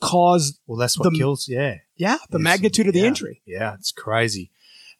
caused, 0.00 0.58
Well, 0.66 0.78
that's 0.78 0.98
what 0.98 1.10
The- 1.12 1.18
kills. 1.18 1.46
Yeah, 1.48 1.76
yeah, 1.96 2.18
the 2.30 2.38
magnitude 2.38 2.86
of 2.86 2.92
the 2.94 3.00
yeah, 3.00 3.06
injury. 3.06 3.42
Yeah, 3.46 3.74
it's 3.74 3.92
crazy. 3.92 4.50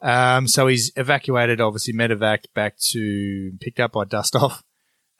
Um, 0.02 0.46
so 0.46 0.66
he's 0.66 0.92
evacuated, 0.96 1.60
obviously 1.60 1.94
medevac 1.94 2.44
back 2.54 2.76
to 2.90 3.52
picked 3.60 3.80
up 3.80 3.92
by 3.92 4.04
dust 4.04 4.36
off, 4.36 4.62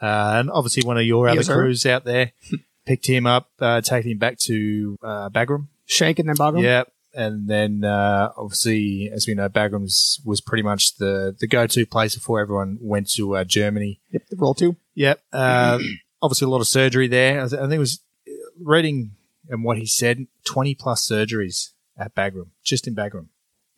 uh, 0.03 0.36
and 0.39 0.51
obviously 0.51 0.82
one 0.86 0.98
of 0.98 1.05
your 1.05 1.28
other 1.28 1.36
Yes, 1.39 1.47
sir. 1.47 1.55
crews 1.55 1.86
out 1.86 2.05
there 2.05 2.32
picked 2.86 3.07
him 3.07 3.27
up, 3.27 3.51
uh, 3.61 3.81
taking 3.81 4.12
him 4.12 4.19
back 4.19 4.39
to 4.40 4.98
uh, 5.03 5.31
Bagram. 5.31 5.69
Shank 5.86 6.19
and 6.19 6.28
then 6.28 6.36
Bagram. 6.36 6.62
Yeah, 6.62 6.82
and 7.15 7.48
then 7.48 7.85
uh, 7.85 8.32
obviously, 8.36 9.09
as 9.12 9.27
we 9.27 9.35
know, 9.35 9.48
Bagram's 9.48 10.20
was 10.24 10.40
pretty 10.43 10.62
much 10.62 10.97
the 10.97 11.35
the 11.39 11.47
go 11.47 11.66
to 11.66 11.86
place 11.86 12.15
before 12.15 12.40
everyone 12.40 12.77
went 12.81 13.09
to 13.12 13.36
uh, 13.36 13.44
Germany. 13.44 14.01
Yep, 14.11 14.23
the 14.31 14.36
role 14.36 14.55
two. 14.55 14.77
Yep. 14.94 15.20
Uh, 15.32 15.78
obviously, 16.23 16.44
a 16.47 16.51
lot 16.51 16.61
of 16.61 16.69
surgery 16.69 17.09
there. 17.09 17.43
I, 17.43 17.48
th- 17.48 17.59
I 17.59 17.65
think 17.65 17.74
it 17.74 17.78
was 17.78 18.01
uh, 18.28 18.32
reading 18.62 19.12
and 19.48 19.64
what 19.64 19.78
he 19.78 19.86
said, 19.86 20.27
twenty 20.44 20.74
plus 20.74 21.06
surgeries 21.09 21.73
at 21.98 22.14
Bagram, 22.14 22.48
just 22.62 22.86
in 22.86 22.94
Bagram. 22.94 23.28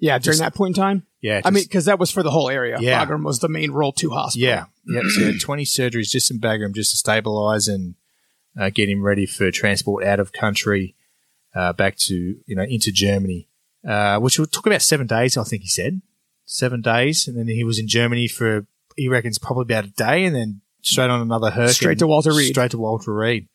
Yeah, 0.01 0.19
during 0.19 0.35
Just- 0.35 0.39
that 0.40 0.55
point 0.55 0.77
in 0.77 0.82
time. 0.82 1.03
Yeah, 1.20 1.40
I 1.45 1.51
mean, 1.51 1.65
because 1.65 1.86
that 1.86 1.99
was 1.99 2.12
for 2.12 2.23
the 2.23 2.31
whole 2.31 2.49
area. 2.49 2.78
Yeah. 2.81 3.05
Bagram 3.05 3.24
was 3.24 3.40
the 3.40 3.49
main 3.49 3.73
role 3.73 3.90
two 3.93 4.11
hospital. 4.11 4.49
yeah, 4.49 4.65
yep. 4.86 5.03
So 5.07 5.20
he 5.23 5.27
had 5.32 5.40
twenty 5.40 5.65
surgeries 5.65 6.11
just 6.11 6.31
in 6.31 6.39
Bagram, 6.39 6.73
just 6.73 6.93
to 6.93 6.97
stabilize 6.97 7.66
and 7.66 7.97
uh, 8.57 8.70
get 8.70 8.89
him 8.89 9.03
ready 9.03 9.27
for 9.27 9.51
transport 9.51 10.05
out 10.05 10.20
of 10.20 10.32
country, 10.32 10.95
uh, 11.57 11.73
back 11.73 11.97
to 11.97 12.15
you 12.47 12.55
know 12.55 12.62
into 12.62 12.93
Germany, 12.93 13.49
uh, 13.85 14.19
which 14.20 14.36
took 14.36 14.65
about 14.66 14.82
seven 14.82 15.09
days. 15.09 15.36
I 15.36 15.43
think 15.43 15.62
he 15.62 15.69
said 15.69 16.01
seven 16.45 16.81
days, 16.82 17.27
and 17.27 17.36
then 17.36 17.49
he 17.49 17.65
was 17.65 17.81
in 17.81 17.89
Germany 17.89 18.28
for 18.28 18.66
he 18.97 19.09
reckons 19.09 19.39
probably 19.39 19.62
about 19.74 19.86
a 19.86 19.90
day, 19.90 20.24
and 20.24 20.36
then 20.36 20.61
straight 20.82 21.11
on 21.11 21.20
another 21.20 21.51
Herc 21.51 21.70
Straight 21.70 21.99
to 21.99 22.07
Walter 22.07 22.31
Reed. 22.32 22.53
straight 22.53 22.70
to 22.70 22.78
Walter 22.78 23.12
Reed. 23.12 23.49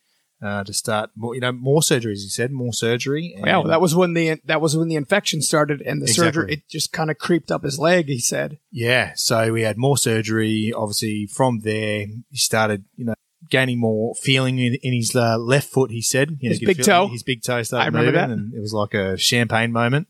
Uh, 0.44 0.62
to 0.64 0.74
start 0.74 1.10
more, 1.16 1.34
you 1.36 1.40
know, 1.40 1.54
more 1.54 1.80
surgeries. 1.80 2.22
He 2.24 2.28
said 2.28 2.52
more 2.52 2.74
surgery. 2.74 3.34
And 3.38 3.46
Yeah, 3.46 3.60
well, 3.60 3.68
that 3.70 3.80
was 3.80 3.96
when 3.96 4.14
the 4.14 4.42
that 4.44 4.60
was 4.60 4.76
when 4.76 4.90
the 4.90 4.96
infection 4.96 5.42
started 5.42 5.80
and 5.82 6.02
the 6.02 6.06
Exactly. 6.06 6.26
surgery 6.26 6.54
it 6.56 6.68
just 6.68 6.92
kind 6.92 7.10
of 7.10 7.18
creeped 7.18 7.50
up 7.50 7.64
his 7.64 7.80
leg. 7.80 8.08
He 8.08 8.20
said, 8.20 8.60
Yeah, 8.70 9.14
so 9.16 9.54
we 9.54 9.62
had 9.62 9.78
more 9.78 9.98
surgery. 9.98 10.74
Obviously, 10.76 11.28
from 11.28 11.60
there, 11.62 12.08
he 12.30 12.38
started, 12.38 12.84
you 12.98 13.06
know, 13.06 13.14
gaining 13.50 13.80
more 13.80 14.16
feeling 14.16 14.60
in, 14.60 14.76
in 14.84 14.94
his 14.94 15.16
uh, 15.16 15.38
left 15.38 15.70
foot. 15.70 15.92
He 15.92 16.02
said 16.02 16.38
You 16.42 16.50
know, 16.50 16.54
His 16.54 16.60
big 16.60 16.78
feel 16.78 16.86
toe. 16.86 17.08
His 17.08 17.24
big 17.24 17.42
toe 17.42 17.64
started 17.64 17.84
I 17.84 17.88
remember 17.88 18.12
moving, 18.12 18.30
that. 18.30 18.34
and 18.38 18.54
it 18.54 18.60
was 18.60 18.74
like 18.74 18.94
a 18.94 19.16
champagne 19.18 19.72
moment. 19.72 20.08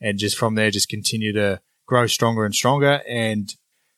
And 0.00 0.18
just 0.18 0.36
from 0.36 0.56
there, 0.56 0.70
just 0.72 0.88
continue 0.88 1.32
to 1.34 1.60
grow 1.86 2.08
stronger 2.08 2.44
and 2.44 2.54
stronger. 2.54 3.02
And 3.08 3.54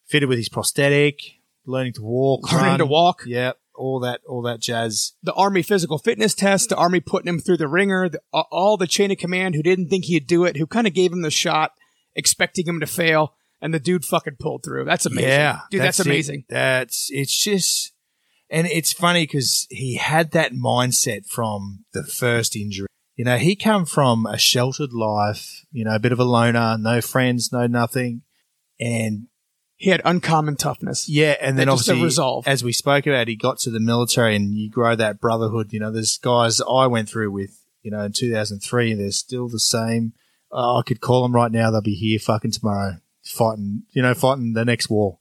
fitted 0.06 0.28
with 0.28 0.36
his 0.38 0.50
prosthetic, 0.50 1.22
learning 1.64 1.94
to 1.94 2.02
walk, 2.02 2.52
Learning 2.52 2.66
run. 2.66 2.78
to 2.80 2.86
walk. 2.86 3.22
Yeah, 3.26 3.52
all 3.78 4.00
that, 4.00 4.20
all 4.26 4.42
that 4.42 4.60
jazz. 4.60 5.12
the 5.22 5.32
army 5.34 5.62
physical 5.62 5.98
fitness 5.98 6.34
test, 6.34 6.68
the 6.68 6.76
army 6.76 7.00
putting 7.00 7.28
him 7.28 7.38
through 7.38 7.56
the 7.56 7.68
ringer, 7.68 8.08
the, 8.08 8.20
all 8.32 8.76
the 8.76 8.86
chain 8.86 9.10
of 9.10 9.18
command 9.18 9.54
who 9.54 9.62
didn't 9.62 9.88
think 9.88 10.04
he'd 10.04 10.26
do 10.26 10.44
it, 10.44 10.56
who 10.56 10.66
kind 10.66 10.86
of 10.86 10.94
gave 10.94 11.12
him 11.12 11.22
the 11.22 11.30
shot, 11.30 11.72
expecting 12.14 12.66
him 12.66 12.80
to 12.80 12.86
fail, 12.86 13.34
and 13.60 13.72
the 13.72 13.80
dude 13.80 14.04
fucking 14.04 14.36
pulled 14.38 14.64
through. 14.64 14.84
That's 14.84 15.06
amazing. 15.06 15.30
Yeah, 15.30 15.60
dude, 15.70 15.80
that's, 15.82 16.00
it. 16.00 16.06
amazing. 16.06 16.44
That's 16.48 17.08
it's 17.10 17.36
just, 17.36 17.92
and 18.50 18.66
it's 18.66 18.92
funny 18.92 19.24
because 19.24 19.66
he 19.70 19.96
had 19.96 20.32
that 20.32 20.52
mindset 20.52 21.26
from 21.26 21.84
the 21.92 22.04
first 22.04 22.56
injury. 22.56 22.88
You 23.16 23.24
know, 23.24 23.36
he 23.36 23.56
come 23.56 23.84
from 23.84 24.26
a 24.26 24.38
sheltered 24.38 24.92
life. 24.92 25.64
You 25.72 25.84
know, 25.84 25.94
a 25.94 26.00
bit 26.00 26.12
of 26.12 26.20
a 26.20 26.24
loner, 26.24 26.76
no 26.78 27.00
friends, 27.00 27.52
no 27.52 27.66
nothing, 27.66 28.22
and 28.78 29.26
He 29.78 29.90
had 29.90 30.02
uncommon 30.04 30.56
toughness. 30.56 31.08
yeah, 31.08 31.36
and 31.40 31.56
then 31.56 31.68
just 31.68 31.88
obviously, 31.88 32.04
resolve. 32.04 32.48
as 32.48 32.64
we 32.64 32.72
spoke 32.72 33.06
about, 33.06 33.28
he 33.28 33.36
got 33.36 33.58
to 33.60 33.70
the 33.70 33.78
military, 33.78 34.34
and 34.34 34.54
you 34.54 34.68
grow 34.68 34.96
that 34.96 35.20
brotherhood. 35.20 35.72
You 35.72 35.78
know, 35.78 35.92
there's 35.92 36.18
guys 36.18 36.60
I 36.60 36.86
went 36.86 37.08
through 37.08 37.30
with. 37.30 37.64
You 37.82 37.92
know, 37.92 38.02
in 38.02 38.12
2003, 38.12 38.94
they're 38.94 39.12
still 39.12 39.48
the 39.48 39.60
same. 39.60 40.12
Oh, 40.50 40.80
I 40.80 40.82
could 40.82 41.00
call 41.00 41.22
them 41.22 41.34
right 41.34 41.50
now; 41.50 41.70
they'll 41.70 41.80
be 41.80 41.94
here 41.94 42.18
fucking 42.18 42.50
tomorrow, 42.50 42.96
fighting. 43.22 43.84
You 43.92 44.02
know, 44.02 44.14
fighting 44.14 44.54
the 44.54 44.64
next 44.64 44.90
war. 44.90 45.18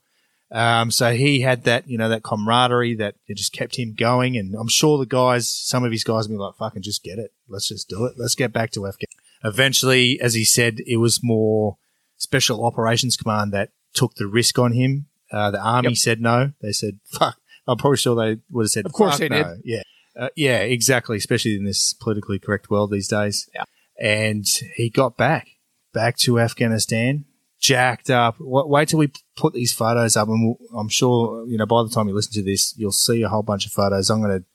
Um, 0.50 0.92
so 0.92 1.14
he 1.14 1.42
had 1.42 1.66
that, 1.66 1.90
you 1.90 1.98
know, 1.98 2.10
that 2.10 2.24
camaraderie 2.24 2.96
that 2.96 3.16
it 3.28 3.36
just 3.36 3.54
kept 3.54 3.78
him 3.78 3.94
going. 3.94 4.38
And 4.38 4.56
I'm 4.56 4.70
sure 4.70 4.98
the 4.98 5.06
guys, 5.06 5.48
some 5.50 5.84
of 5.84 5.92
his 5.92 6.04
guys, 6.04 6.28
will 6.28 6.38
be 6.38 6.42
like, 6.42 6.56
"Fucking 6.56 6.82
just 6.82 7.04
get 7.04 7.20
it. 7.20 7.32
Let's 7.48 7.68
just 7.68 7.90
do 7.90 8.06
it. 8.06 8.14
Let's 8.18 8.36
get 8.36 8.54
back 8.54 8.72
to 8.72 8.88
Afghan." 8.88 9.08
Eventually, 9.44 10.20
as 10.20 10.34
he 10.34 10.46
said, 10.46 10.80
it 10.88 10.98
was 10.98 11.24
more 11.24 11.78
Special 12.18 12.66
Operations 12.66 13.16
Command 13.16 13.54
that 13.54 13.70
took 13.94 14.16
the 14.16 14.28
risk 14.28 14.58
on 14.60 14.74
him. 14.74 15.08
Uh, 15.32 15.52
the 15.52 15.60
army 15.62 15.90
Yep. 15.90 15.98
said 15.98 16.22
no. 16.22 16.54
They 16.62 16.72
said, 16.72 17.00
"Fuck." 17.06 17.38
I'm 17.68 17.78
probably 17.78 17.98
sure 17.98 18.16
they 18.16 18.40
would 18.50 18.64
have 18.64 18.70
said, 18.72 18.86
Of 18.86 18.94
course 18.94 19.14
"Fuck 19.14 19.20
they 19.20 19.30
no." 19.30 19.56
Yeah, 19.64 19.82
uh, 20.18 20.30
yeah, 20.36 20.60
exactly. 20.60 21.18
Especially 21.18 21.56
in 21.56 21.66
this 21.66 21.94
politically 21.94 22.40
correct 22.40 22.70
world 22.70 22.92
these 22.92 23.08
days. 23.10 23.50
Yeah. 23.54 23.64
And 24.00 24.46
he 24.76 24.90
got 24.90 25.18
back, 25.18 25.48
back 25.94 26.18
to 26.20 26.40
Afghanistan, 26.40 27.26
jacked 27.60 28.10
up. 28.10 28.36
Wa- 28.40 28.66
Wait 28.68 28.90
till 28.90 29.00
we 29.00 29.12
put 29.36 29.54
these 29.54 29.74
photos 29.74 30.16
up, 30.16 30.30
and 30.30 30.46
we'll, 30.46 30.80
I'm 30.80 30.88
sure 30.90 31.46
you 31.48 31.58
know 31.58 31.66
by 31.66 31.84
the 31.84 31.90
time 31.90 32.08
you 32.08 32.14
listen 32.16 32.34
to 32.34 32.44
this, 32.44 32.74
you'll 32.78 32.92
see 32.92 33.22
a 33.24 33.30
whole 33.30 33.44
bunch 33.44 33.66
of 33.66 33.74
photos. 33.74 34.10
I'm 34.10 34.22
going 34.22 34.40
to 34.40 34.46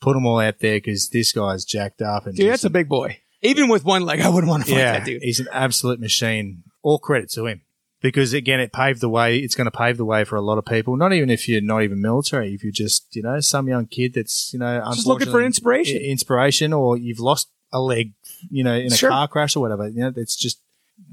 put 0.00 0.14
them 0.14 0.26
all 0.26 0.38
out 0.40 0.58
there 0.60 0.76
because 0.78 1.08
this 1.10 1.32
guy's 1.32 1.64
jacked 1.64 2.02
up 2.02 2.26
and 2.26 2.34
Dude, 2.36 2.50
that's 2.50 2.64
a 2.64 2.70
big 2.70 2.88
boy. 2.88 3.18
Even 3.42 3.68
with 3.70 3.84
one 3.84 4.02
leg, 4.02 4.20
I 4.20 4.28
wouldn't 4.28 4.50
want 4.50 4.64
to 4.66 4.70
fight 4.70 4.78
yeah, 4.78 4.92
that 4.98 5.04
dude. 5.06 5.22
he's 5.22 5.40
an 5.40 5.48
absolute 5.52 5.98
machine. 6.00 6.62
All 6.82 6.98
credit 6.98 7.30
to 7.32 7.46
him 7.46 7.62
because 8.00 8.32
again, 8.32 8.60
it 8.60 8.72
paved 8.72 9.00
the 9.00 9.08
way. 9.08 9.38
It's 9.38 9.54
going 9.54 9.66
to 9.66 9.70
pave 9.76 9.96
the 9.96 10.04
way 10.04 10.24
for 10.24 10.36
a 10.36 10.40
lot 10.40 10.58
of 10.58 10.64
people. 10.64 10.96
Not 10.96 11.12
even 11.12 11.30
if 11.30 11.48
you're 11.48 11.60
not 11.60 11.82
even 11.82 12.00
military, 12.00 12.54
if 12.54 12.62
you're 12.62 12.72
just 12.72 13.14
you 13.14 13.22
know 13.22 13.40
some 13.40 13.68
young 13.68 13.86
kid 13.86 14.14
that's 14.14 14.52
you 14.52 14.58
know 14.58 14.82
Just 14.94 15.06
looking 15.06 15.30
for 15.30 15.42
inspiration. 15.42 16.00
inspiration, 16.02 16.72
or 16.72 16.96
you've 16.96 17.20
lost 17.20 17.48
a 17.72 17.80
leg, 17.80 18.12
you 18.50 18.64
know, 18.64 18.74
in 18.74 18.86
a 18.92 18.96
Sure. 18.96 19.10
car 19.10 19.28
crash 19.28 19.54
or 19.56 19.60
whatever. 19.60 19.88
You 19.88 20.00
know, 20.00 20.12
it's 20.16 20.34
just 20.36 20.60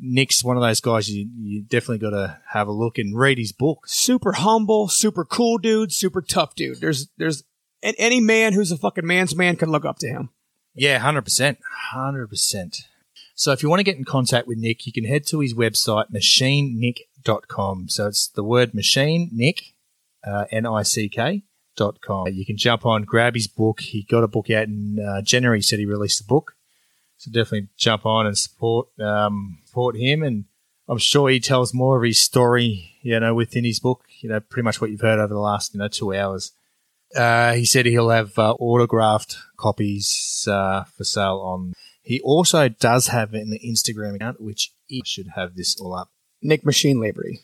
Nick's 0.01 0.43
one 0.43 0.57
of 0.57 0.63
those 0.63 0.79
guys. 0.81 1.09
You 1.09 1.29
you 1.37 1.61
definitely 1.61 1.99
got 1.99 2.09
to 2.11 2.39
have 2.51 2.67
a 2.67 2.71
look 2.71 2.97
and 2.97 3.17
read 3.17 3.37
his 3.37 3.51
book. 3.51 3.87
super 3.87 4.33
humble, 4.33 4.87
super 4.87 5.23
cool 5.23 5.57
dude, 5.57 5.91
super 5.91 6.21
tough 6.21 6.55
dude. 6.55 6.79
There's 6.81 7.07
there's 7.17 7.43
and 7.83 7.95
any 7.99 8.19
man 8.19 8.53
who's 8.53 8.71
a 8.71 8.77
fucking 8.77 9.05
man's 9.05 9.35
man 9.35 9.55
can 9.55 9.69
look 9.69 9.85
up 9.85 9.99
to 9.99 10.07
him. 10.07 10.29
Yeah, 10.73 10.99
hundred 10.99 11.23
percent, 11.23 11.59
hundred 11.91 12.27
percent. 12.27 12.81
So 13.37 13.51
if 13.51 13.61
you 13.61 13.69
want 13.69 13.81
to 13.81 13.83
get 13.83 13.97
in 13.97 14.03
contact 14.03 14.47
with 14.47 14.57
Nick, 14.57 14.87
you 14.87 14.91
can 14.91 15.05
head 15.05 15.27
to 15.27 15.41
his 15.41 15.53
website, 15.53 16.11
machinenick.com. 16.11 17.87
So 17.87 18.07
it's 18.07 18.27
the 18.29 18.43
word 18.43 18.73
machine, 18.73 19.29
Nick, 19.31 19.75
uh, 20.25 20.45
N-I-C-K 20.51 21.43
dot 21.75 22.01
com. 22.01 22.27
You 22.27 22.47
can 22.47 22.57
jump 22.57 22.83
on, 22.83 23.03
grab 23.03 23.35
his 23.35 23.47
book. 23.47 23.81
He 23.81 24.01
got 24.01 24.23
a 24.23 24.27
book 24.27 24.49
out 24.49 24.63
in 24.63 24.97
uh, 24.99 25.21
January. 25.21 25.59
He 25.59 25.61
said 25.61 25.77
he 25.77 25.85
released 25.85 26.19
a 26.19 26.23
book. 26.23 26.55
So 27.17 27.29
definitely 27.29 27.67
jump 27.77 28.07
on 28.07 28.25
and 28.25 28.35
support 28.35 28.87
um, 28.99 29.59
support 29.65 29.95
him, 29.95 30.23
and 30.23 30.45
I'm 30.89 30.97
sure 30.97 31.29
he 31.29 31.39
tells 31.39 31.75
more 31.75 31.97
of 31.97 32.03
his 32.03 32.19
story, 32.19 32.97
you 33.03 33.19
know, 33.19 33.35
within 33.35 33.65
his 33.65 33.79
book. 33.79 34.05
You 34.19 34.29
know, 34.29 34.39
pretty 34.39 34.63
much 34.63 34.81
what 34.81 34.89
you've 34.89 35.01
heard 35.01 35.19
over 35.19 35.33
the 35.33 35.39
last 35.39 35.75
you 35.75 35.79
know 35.79 35.87
two 35.87 36.15
hours. 36.15 36.53
Uh, 37.15 37.53
he 37.53 37.65
said 37.65 37.85
he'll 37.85 38.09
have 38.09 38.37
uh, 38.37 38.53
autographed 38.53 39.37
copies 39.57 40.47
uh, 40.49 40.85
for 40.95 41.03
sale 41.03 41.39
on. 41.39 41.73
He 42.07 42.21
also 42.21 42.69
does 42.69 43.07
have 43.07 43.33
an 43.33 43.57
Instagram 43.65 44.15
account, 44.15 44.39
which 44.39 44.71
he 44.85 45.01
should 45.05 45.27
have 45.35 45.55
this 45.55 45.77
all 45.79 45.93
up. 45.93 46.09
Nick 46.41 46.65
Machine 46.65 47.01
Lavery. 47.01 47.41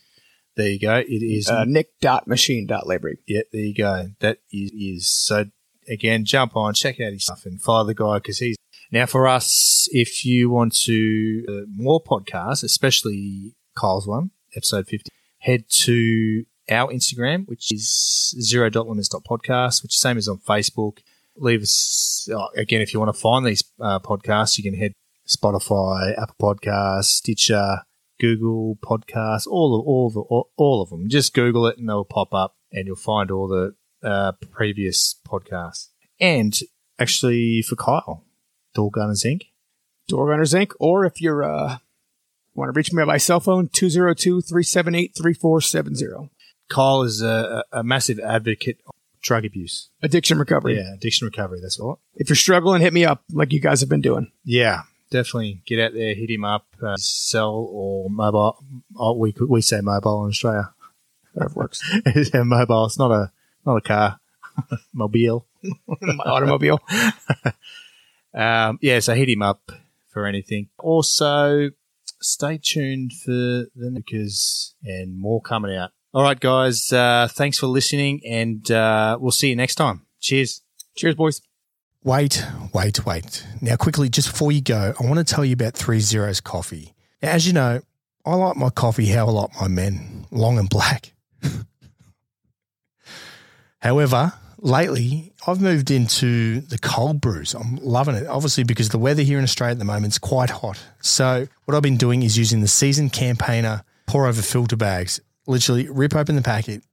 There 0.55 0.69
you 0.69 0.79
go. 0.79 0.95
It 0.97 1.09
is 1.09 1.49
Uh, 1.49 1.65
Nick.machine.lavery. 1.65 3.17
Yeah, 3.27 3.41
there 3.51 3.61
you 3.61 3.73
go. 3.75 4.11
That 4.19 4.37
is, 4.51 4.71
is 4.71 5.09
so. 5.09 5.45
Again, 5.89 6.23
jump 6.23 6.55
on, 6.55 6.73
check 6.75 7.01
out 7.01 7.11
his 7.11 7.23
stuff, 7.23 7.45
and 7.45 7.61
follow 7.61 7.83
the 7.85 7.93
guy 7.93 8.19
because 8.19 8.39
he's 8.39 8.55
now 8.89 9.05
for 9.05 9.27
us. 9.27 9.89
If 9.91 10.23
you 10.23 10.49
want 10.49 10.73
to 10.85 11.43
uh, 11.49 11.65
more 11.75 12.01
podcasts, 12.01 12.63
especially 12.63 13.55
Kyle's 13.75 14.07
one, 14.07 14.31
episode 14.55 14.87
fifty, 14.87 15.09
head 15.39 15.65
to 15.69 16.45
our 16.71 16.89
Instagram, 16.89 17.45
which 17.49 17.69
is 17.73 18.33
zero 18.39 18.69
dot 18.69 18.87
dot 18.87 19.23
podcast, 19.25 19.83
which 19.83 19.93
is 19.95 19.99
same 19.99 20.17
as 20.17 20.29
on 20.29 20.37
Facebook. 20.37 20.99
Leave 21.37 21.63
us 21.63 22.29
uh, 22.33 22.47
again 22.55 22.81
if 22.81 22.93
you 22.93 22.99
want 22.99 23.13
to 23.13 23.19
find 23.19 23.45
these 23.45 23.63
uh, 23.79 23.99
podcasts. 23.99 24.57
You 24.57 24.63
can 24.63 24.79
head 24.79 24.93
Spotify, 25.27 26.17
Apple 26.17 26.35
Podcasts, 26.41 27.05
Stitcher, 27.05 27.79
Google 28.19 28.77
Podcasts, 28.83 29.47
all 29.47 29.79
of 29.79 29.85
all 29.85 30.07
of 30.07 30.17
all, 30.17 30.49
all 30.57 30.81
of 30.81 30.89
them. 30.89 31.09
Just 31.09 31.33
Google 31.33 31.67
it 31.67 31.77
and 31.77 31.89
they'll 31.89 32.05
pop 32.05 32.33
up, 32.33 32.55
and 32.71 32.87
you'll 32.87 32.95
find 32.95 33.31
all 33.31 33.47
the 33.47 33.75
uh, 34.03 34.33
previous 34.51 35.19
podcasts. 35.27 35.89
And 36.19 36.57
actually, 36.99 37.61
for 37.61 37.75
Kyle, 37.75 38.23
Door 38.73 38.91
Gunners 38.91 39.23
Inc. 39.23 39.43
Door 40.07 40.29
Gunners 40.29 40.53
Inc. 40.53 40.71
Or 40.79 41.05
if 41.05 41.21
you're 41.21 41.43
uh, 41.43 41.77
want 42.55 42.73
to 42.73 42.77
reach 42.77 42.93
me 42.93 43.03
by 43.05 43.17
cell 43.17 43.39
phone, 43.39 43.67
202-378-3470. 43.69 46.29
Kyle 46.69 47.03
is 47.03 47.21
a, 47.21 47.63
a 47.71 47.83
massive 47.83 48.19
advocate 48.19 48.79
drug 49.23 49.45
abuse. 49.45 49.89
Addiction 50.03 50.37
recovery. 50.37 50.77
Yeah, 50.77 50.93
addiction 50.93 51.25
recovery. 51.25 51.59
That's 51.61 51.79
all. 51.79 51.99
If 52.15 52.29
you're 52.29 52.35
struggling, 52.35 52.81
hit 52.81 52.93
me 52.93 53.05
up 53.05 53.23
like 53.31 53.51
you 53.51 53.59
guys 53.59 53.79
have 53.79 53.89
been 53.89 54.01
doing. 54.01 54.31
Yeah, 54.43 54.83
definitely 55.09 55.61
get 55.65 55.79
out 55.79 55.93
there, 55.93 56.13
hit 56.13 56.29
him 56.29 56.45
up, 56.45 56.67
uh, 56.81 56.97
sell 56.97 57.67
or 57.71 58.09
mobile. 58.09 58.63
Oh, 58.95 59.13
we 59.13 59.33
we 59.49 59.61
say 59.61 59.81
mobile 59.81 60.25
in 60.25 60.29
Australia. 60.29 60.73
Whatever 61.33 61.53
works. 61.55 61.81
yeah, 62.33 62.43
mobile. 62.43 62.85
It's 62.85 62.99
not 62.99 63.11
a 63.11 63.31
not 63.65 63.77
a 63.77 63.81
car. 63.81 64.19
Mobile. 64.93 65.47
My 65.99 66.23
automobile. 66.25 66.79
Um, 68.33 68.79
yeah, 68.81 68.99
so 68.99 69.13
hit 69.13 69.29
him 69.29 69.41
up 69.41 69.71
for 70.09 70.25
anything. 70.25 70.69
Also, 70.79 71.71
stay 72.21 72.59
tuned 72.61 73.13
for 73.13 73.31
the 73.75 73.91
because 73.93 74.75
and 74.83 75.19
more 75.19 75.41
coming 75.41 75.75
out. 75.75 75.91
All 76.13 76.21
right, 76.21 76.39
guys. 76.39 76.93
Uh, 76.93 77.27
thanks 77.31 77.57
for 77.57 77.65
listening, 77.65 78.21
and 78.23 78.69
uh, 78.69 79.17
we'll 79.19 79.31
see 79.31 79.49
you 79.49 79.55
next 79.55 79.75
time. 79.75 80.05
Cheers. 80.19 80.61
Cheers, 80.95 81.15
boys. 81.15 81.41
Wait, 82.03 82.45
wait, 82.71 83.03
wait. 83.03 83.47
Now, 83.61 83.77
quickly, 83.77 84.09
just 84.09 84.31
before 84.31 84.51
you 84.51 84.61
go, 84.61 84.93
I 84.99 85.05
want 85.05 85.25
to 85.25 85.33
tell 85.33 85.43
you 85.43 85.53
about 85.53 85.73
Three 85.73 86.01
Zeros 86.01 86.39
Coffee. 86.39 86.93
Now, 87.23 87.31
as 87.31 87.47
you 87.47 87.53
know, 87.53 87.81
I 88.27 88.35
like 88.35 88.57
my 88.57 88.69
coffee 88.69 89.07
how 89.07 89.25
I 89.25 89.31
like 89.31 89.49
my 89.59 89.67
men, 89.67 90.27
long 90.29 90.59
and 90.59 90.69
black. 90.69 91.13
However, 93.79 94.33
lately 94.59 95.33
I've 95.47 95.61
moved 95.61 95.89
into 95.89 96.61
the 96.61 96.77
cold 96.77 97.21
brews. 97.21 97.55
I'm 97.55 97.77
loving 97.77 98.13
it, 98.15 98.27
obviously, 98.27 98.65
because 98.65 98.89
the 98.89 98.99
weather 98.99 99.23
here 99.23 99.39
in 99.39 99.43
Australia 99.43 99.71
at 99.71 99.79
the 99.79 99.85
moment 99.85 100.13
is 100.13 100.19
quite 100.19 100.51
hot. 100.51 100.79
So, 101.01 101.47
what 101.65 101.73
I've 101.73 101.81
been 101.81 101.97
doing 101.97 102.21
is 102.21 102.37
using 102.37 102.61
the 102.61 102.67
seasoned 102.67 103.13
campaigner 103.13 103.83
pour 104.05 104.27
over 104.27 104.43
filter 104.43 104.75
bags. 104.77 105.19
Literally, 105.47 105.89
rip 105.89 106.15
open 106.15 106.35
the 106.35 106.41
packet, 106.41 106.83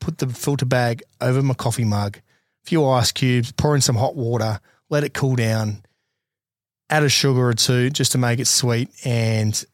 put 0.00 0.18
the 0.18 0.28
filter 0.28 0.66
bag 0.66 1.02
over 1.20 1.42
my 1.42 1.54
coffee 1.54 1.84
mug, 1.84 2.18
a 2.18 2.20
few 2.64 2.86
ice 2.86 3.12
cubes, 3.12 3.52
pour 3.52 3.74
in 3.74 3.80
some 3.80 3.96
hot 3.96 4.14
water, 4.14 4.60
let 4.88 5.04
it 5.04 5.14
cool 5.14 5.36
down, 5.36 5.82
add 6.90 7.02
a 7.02 7.08
sugar 7.08 7.48
or 7.48 7.54
two 7.54 7.90
just 7.90 8.12
to 8.12 8.18
make 8.18 8.38
it 8.38 8.46
sweet, 8.46 8.88
and 9.04 9.64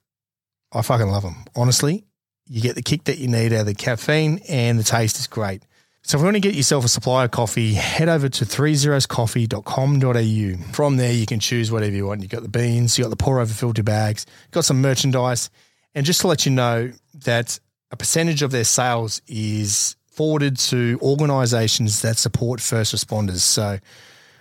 I 0.72 0.82
fucking 0.82 1.08
love 1.08 1.22
them. 1.22 1.44
Honestly, 1.54 2.04
you 2.46 2.60
get 2.60 2.74
the 2.74 2.82
kick 2.82 3.04
that 3.04 3.18
you 3.18 3.28
need 3.28 3.52
out 3.52 3.60
of 3.60 3.66
the 3.66 3.74
caffeine, 3.74 4.40
and 4.48 4.78
the 4.78 4.84
taste 4.84 5.18
is 5.18 5.26
great. 5.26 5.62
So 6.02 6.18
if 6.18 6.20
you 6.20 6.24
want 6.24 6.36
to 6.36 6.40
get 6.40 6.54
yourself 6.54 6.84
a 6.84 6.88
supply 6.88 7.24
of 7.24 7.30
coffee, 7.30 7.72
head 7.72 8.10
over 8.10 8.28
to 8.28 8.44
30scoffee.com.au. 8.44 10.72
From 10.72 10.96
there, 10.98 11.12
you 11.12 11.24
can 11.24 11.40
choose 11.40 11.72
whatever 11.72 11.96
you 11.96 12.06
want. 12.06 12.20
You've 12.20 12.30
got 12.30 12.42
the 12.42 12.48
beans, 12.48 12.98
you've 12.98 13.06
got 13.06 13.10
the 13.10 13.16
pour 13.16 13.40
over 13.40 13.52
filter 13.52 13.82
bags, 13.82 14.26
got 14.50 14.66
some 14.66 14.82
merchandise. 14.82 15.48
And 15.94 16.04
just 16.04 16.20
to 16.20 16.26
let 16.26 16.44
you 16.44 16.52
know 16.52 16.92
that 17.24 17.58
a 17.94 17.96
percentage 17.96 18.42
of 18.42 18.50
their 18.50 18.64
sales 18.64 19.22
is 19.28 19.94
forwarded 20.08 20.56
to 20.56 20.98
organisations 21.00 22.02
that 22.02 22.18
support 22.18 22.60
first 22.60 22.92
responders. 22.92 23.38
So 23.38 23.78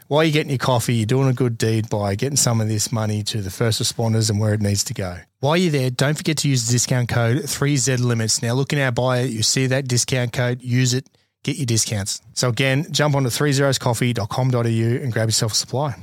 while 0.08 0.24
you're 0.24 0.34
getting 0.34 0.50
your 0.50 0.58
coffee, 0.58 0.96
you're 0.96 1.06
doing 1.06 1.30
a 1.30 1.34
good 1.34 1.60
deed 1.60 1.88
by 1.88 2.16
getting 2.16 2.36
some 2.36 2.62
of 2.62 2.68
this 2.68 2.92
money 2.92 3.22
to 3.26 3.44
the 3.44 3.52
first 3.52 3.80
responders 3.80 4.32
and 4.32 4.40
where 4.40 4.56
it 4.56 4.62
needs 4.62 4.84
to 4.86 4.96
go. 4.96 5.20
While 5.40 5.58
you're 5.58 5.72
there, 5.72 5.92
don't 5.92 6.18
forget 6.18 6.38
to 6.38 6.50
use 6.50 6.66
the 6.66 6.72
discount 6.72 7.10
code 7.10 7.44
3ZLimits. 7.44 8.42
Now, 8.42 8.54
look 8.54 8.74
in 8.74 8.80
our 8.80 8.92
bio, 8.92 9.24
you 9.24 9.44
see 9.44 9.68
that 9.68 9.88
discount 9.88 10.34
code, 10.34 10.64
use 10.64 10.96
it, 10.96 11.08
get 11.44 11.58
your 11.58 11.68
discounts. 11.68 12.22
So 12.34 12.50
again, 12.50 12.92
jump 12.92 13.16
onto 13.16 13.30
30scoffee.com.au 13.30 15.04
and 15.04 15.14
grab 15.14 15.28
yourself 15.28 15.52
a 15.52 15.56
supply. 15.56 15.96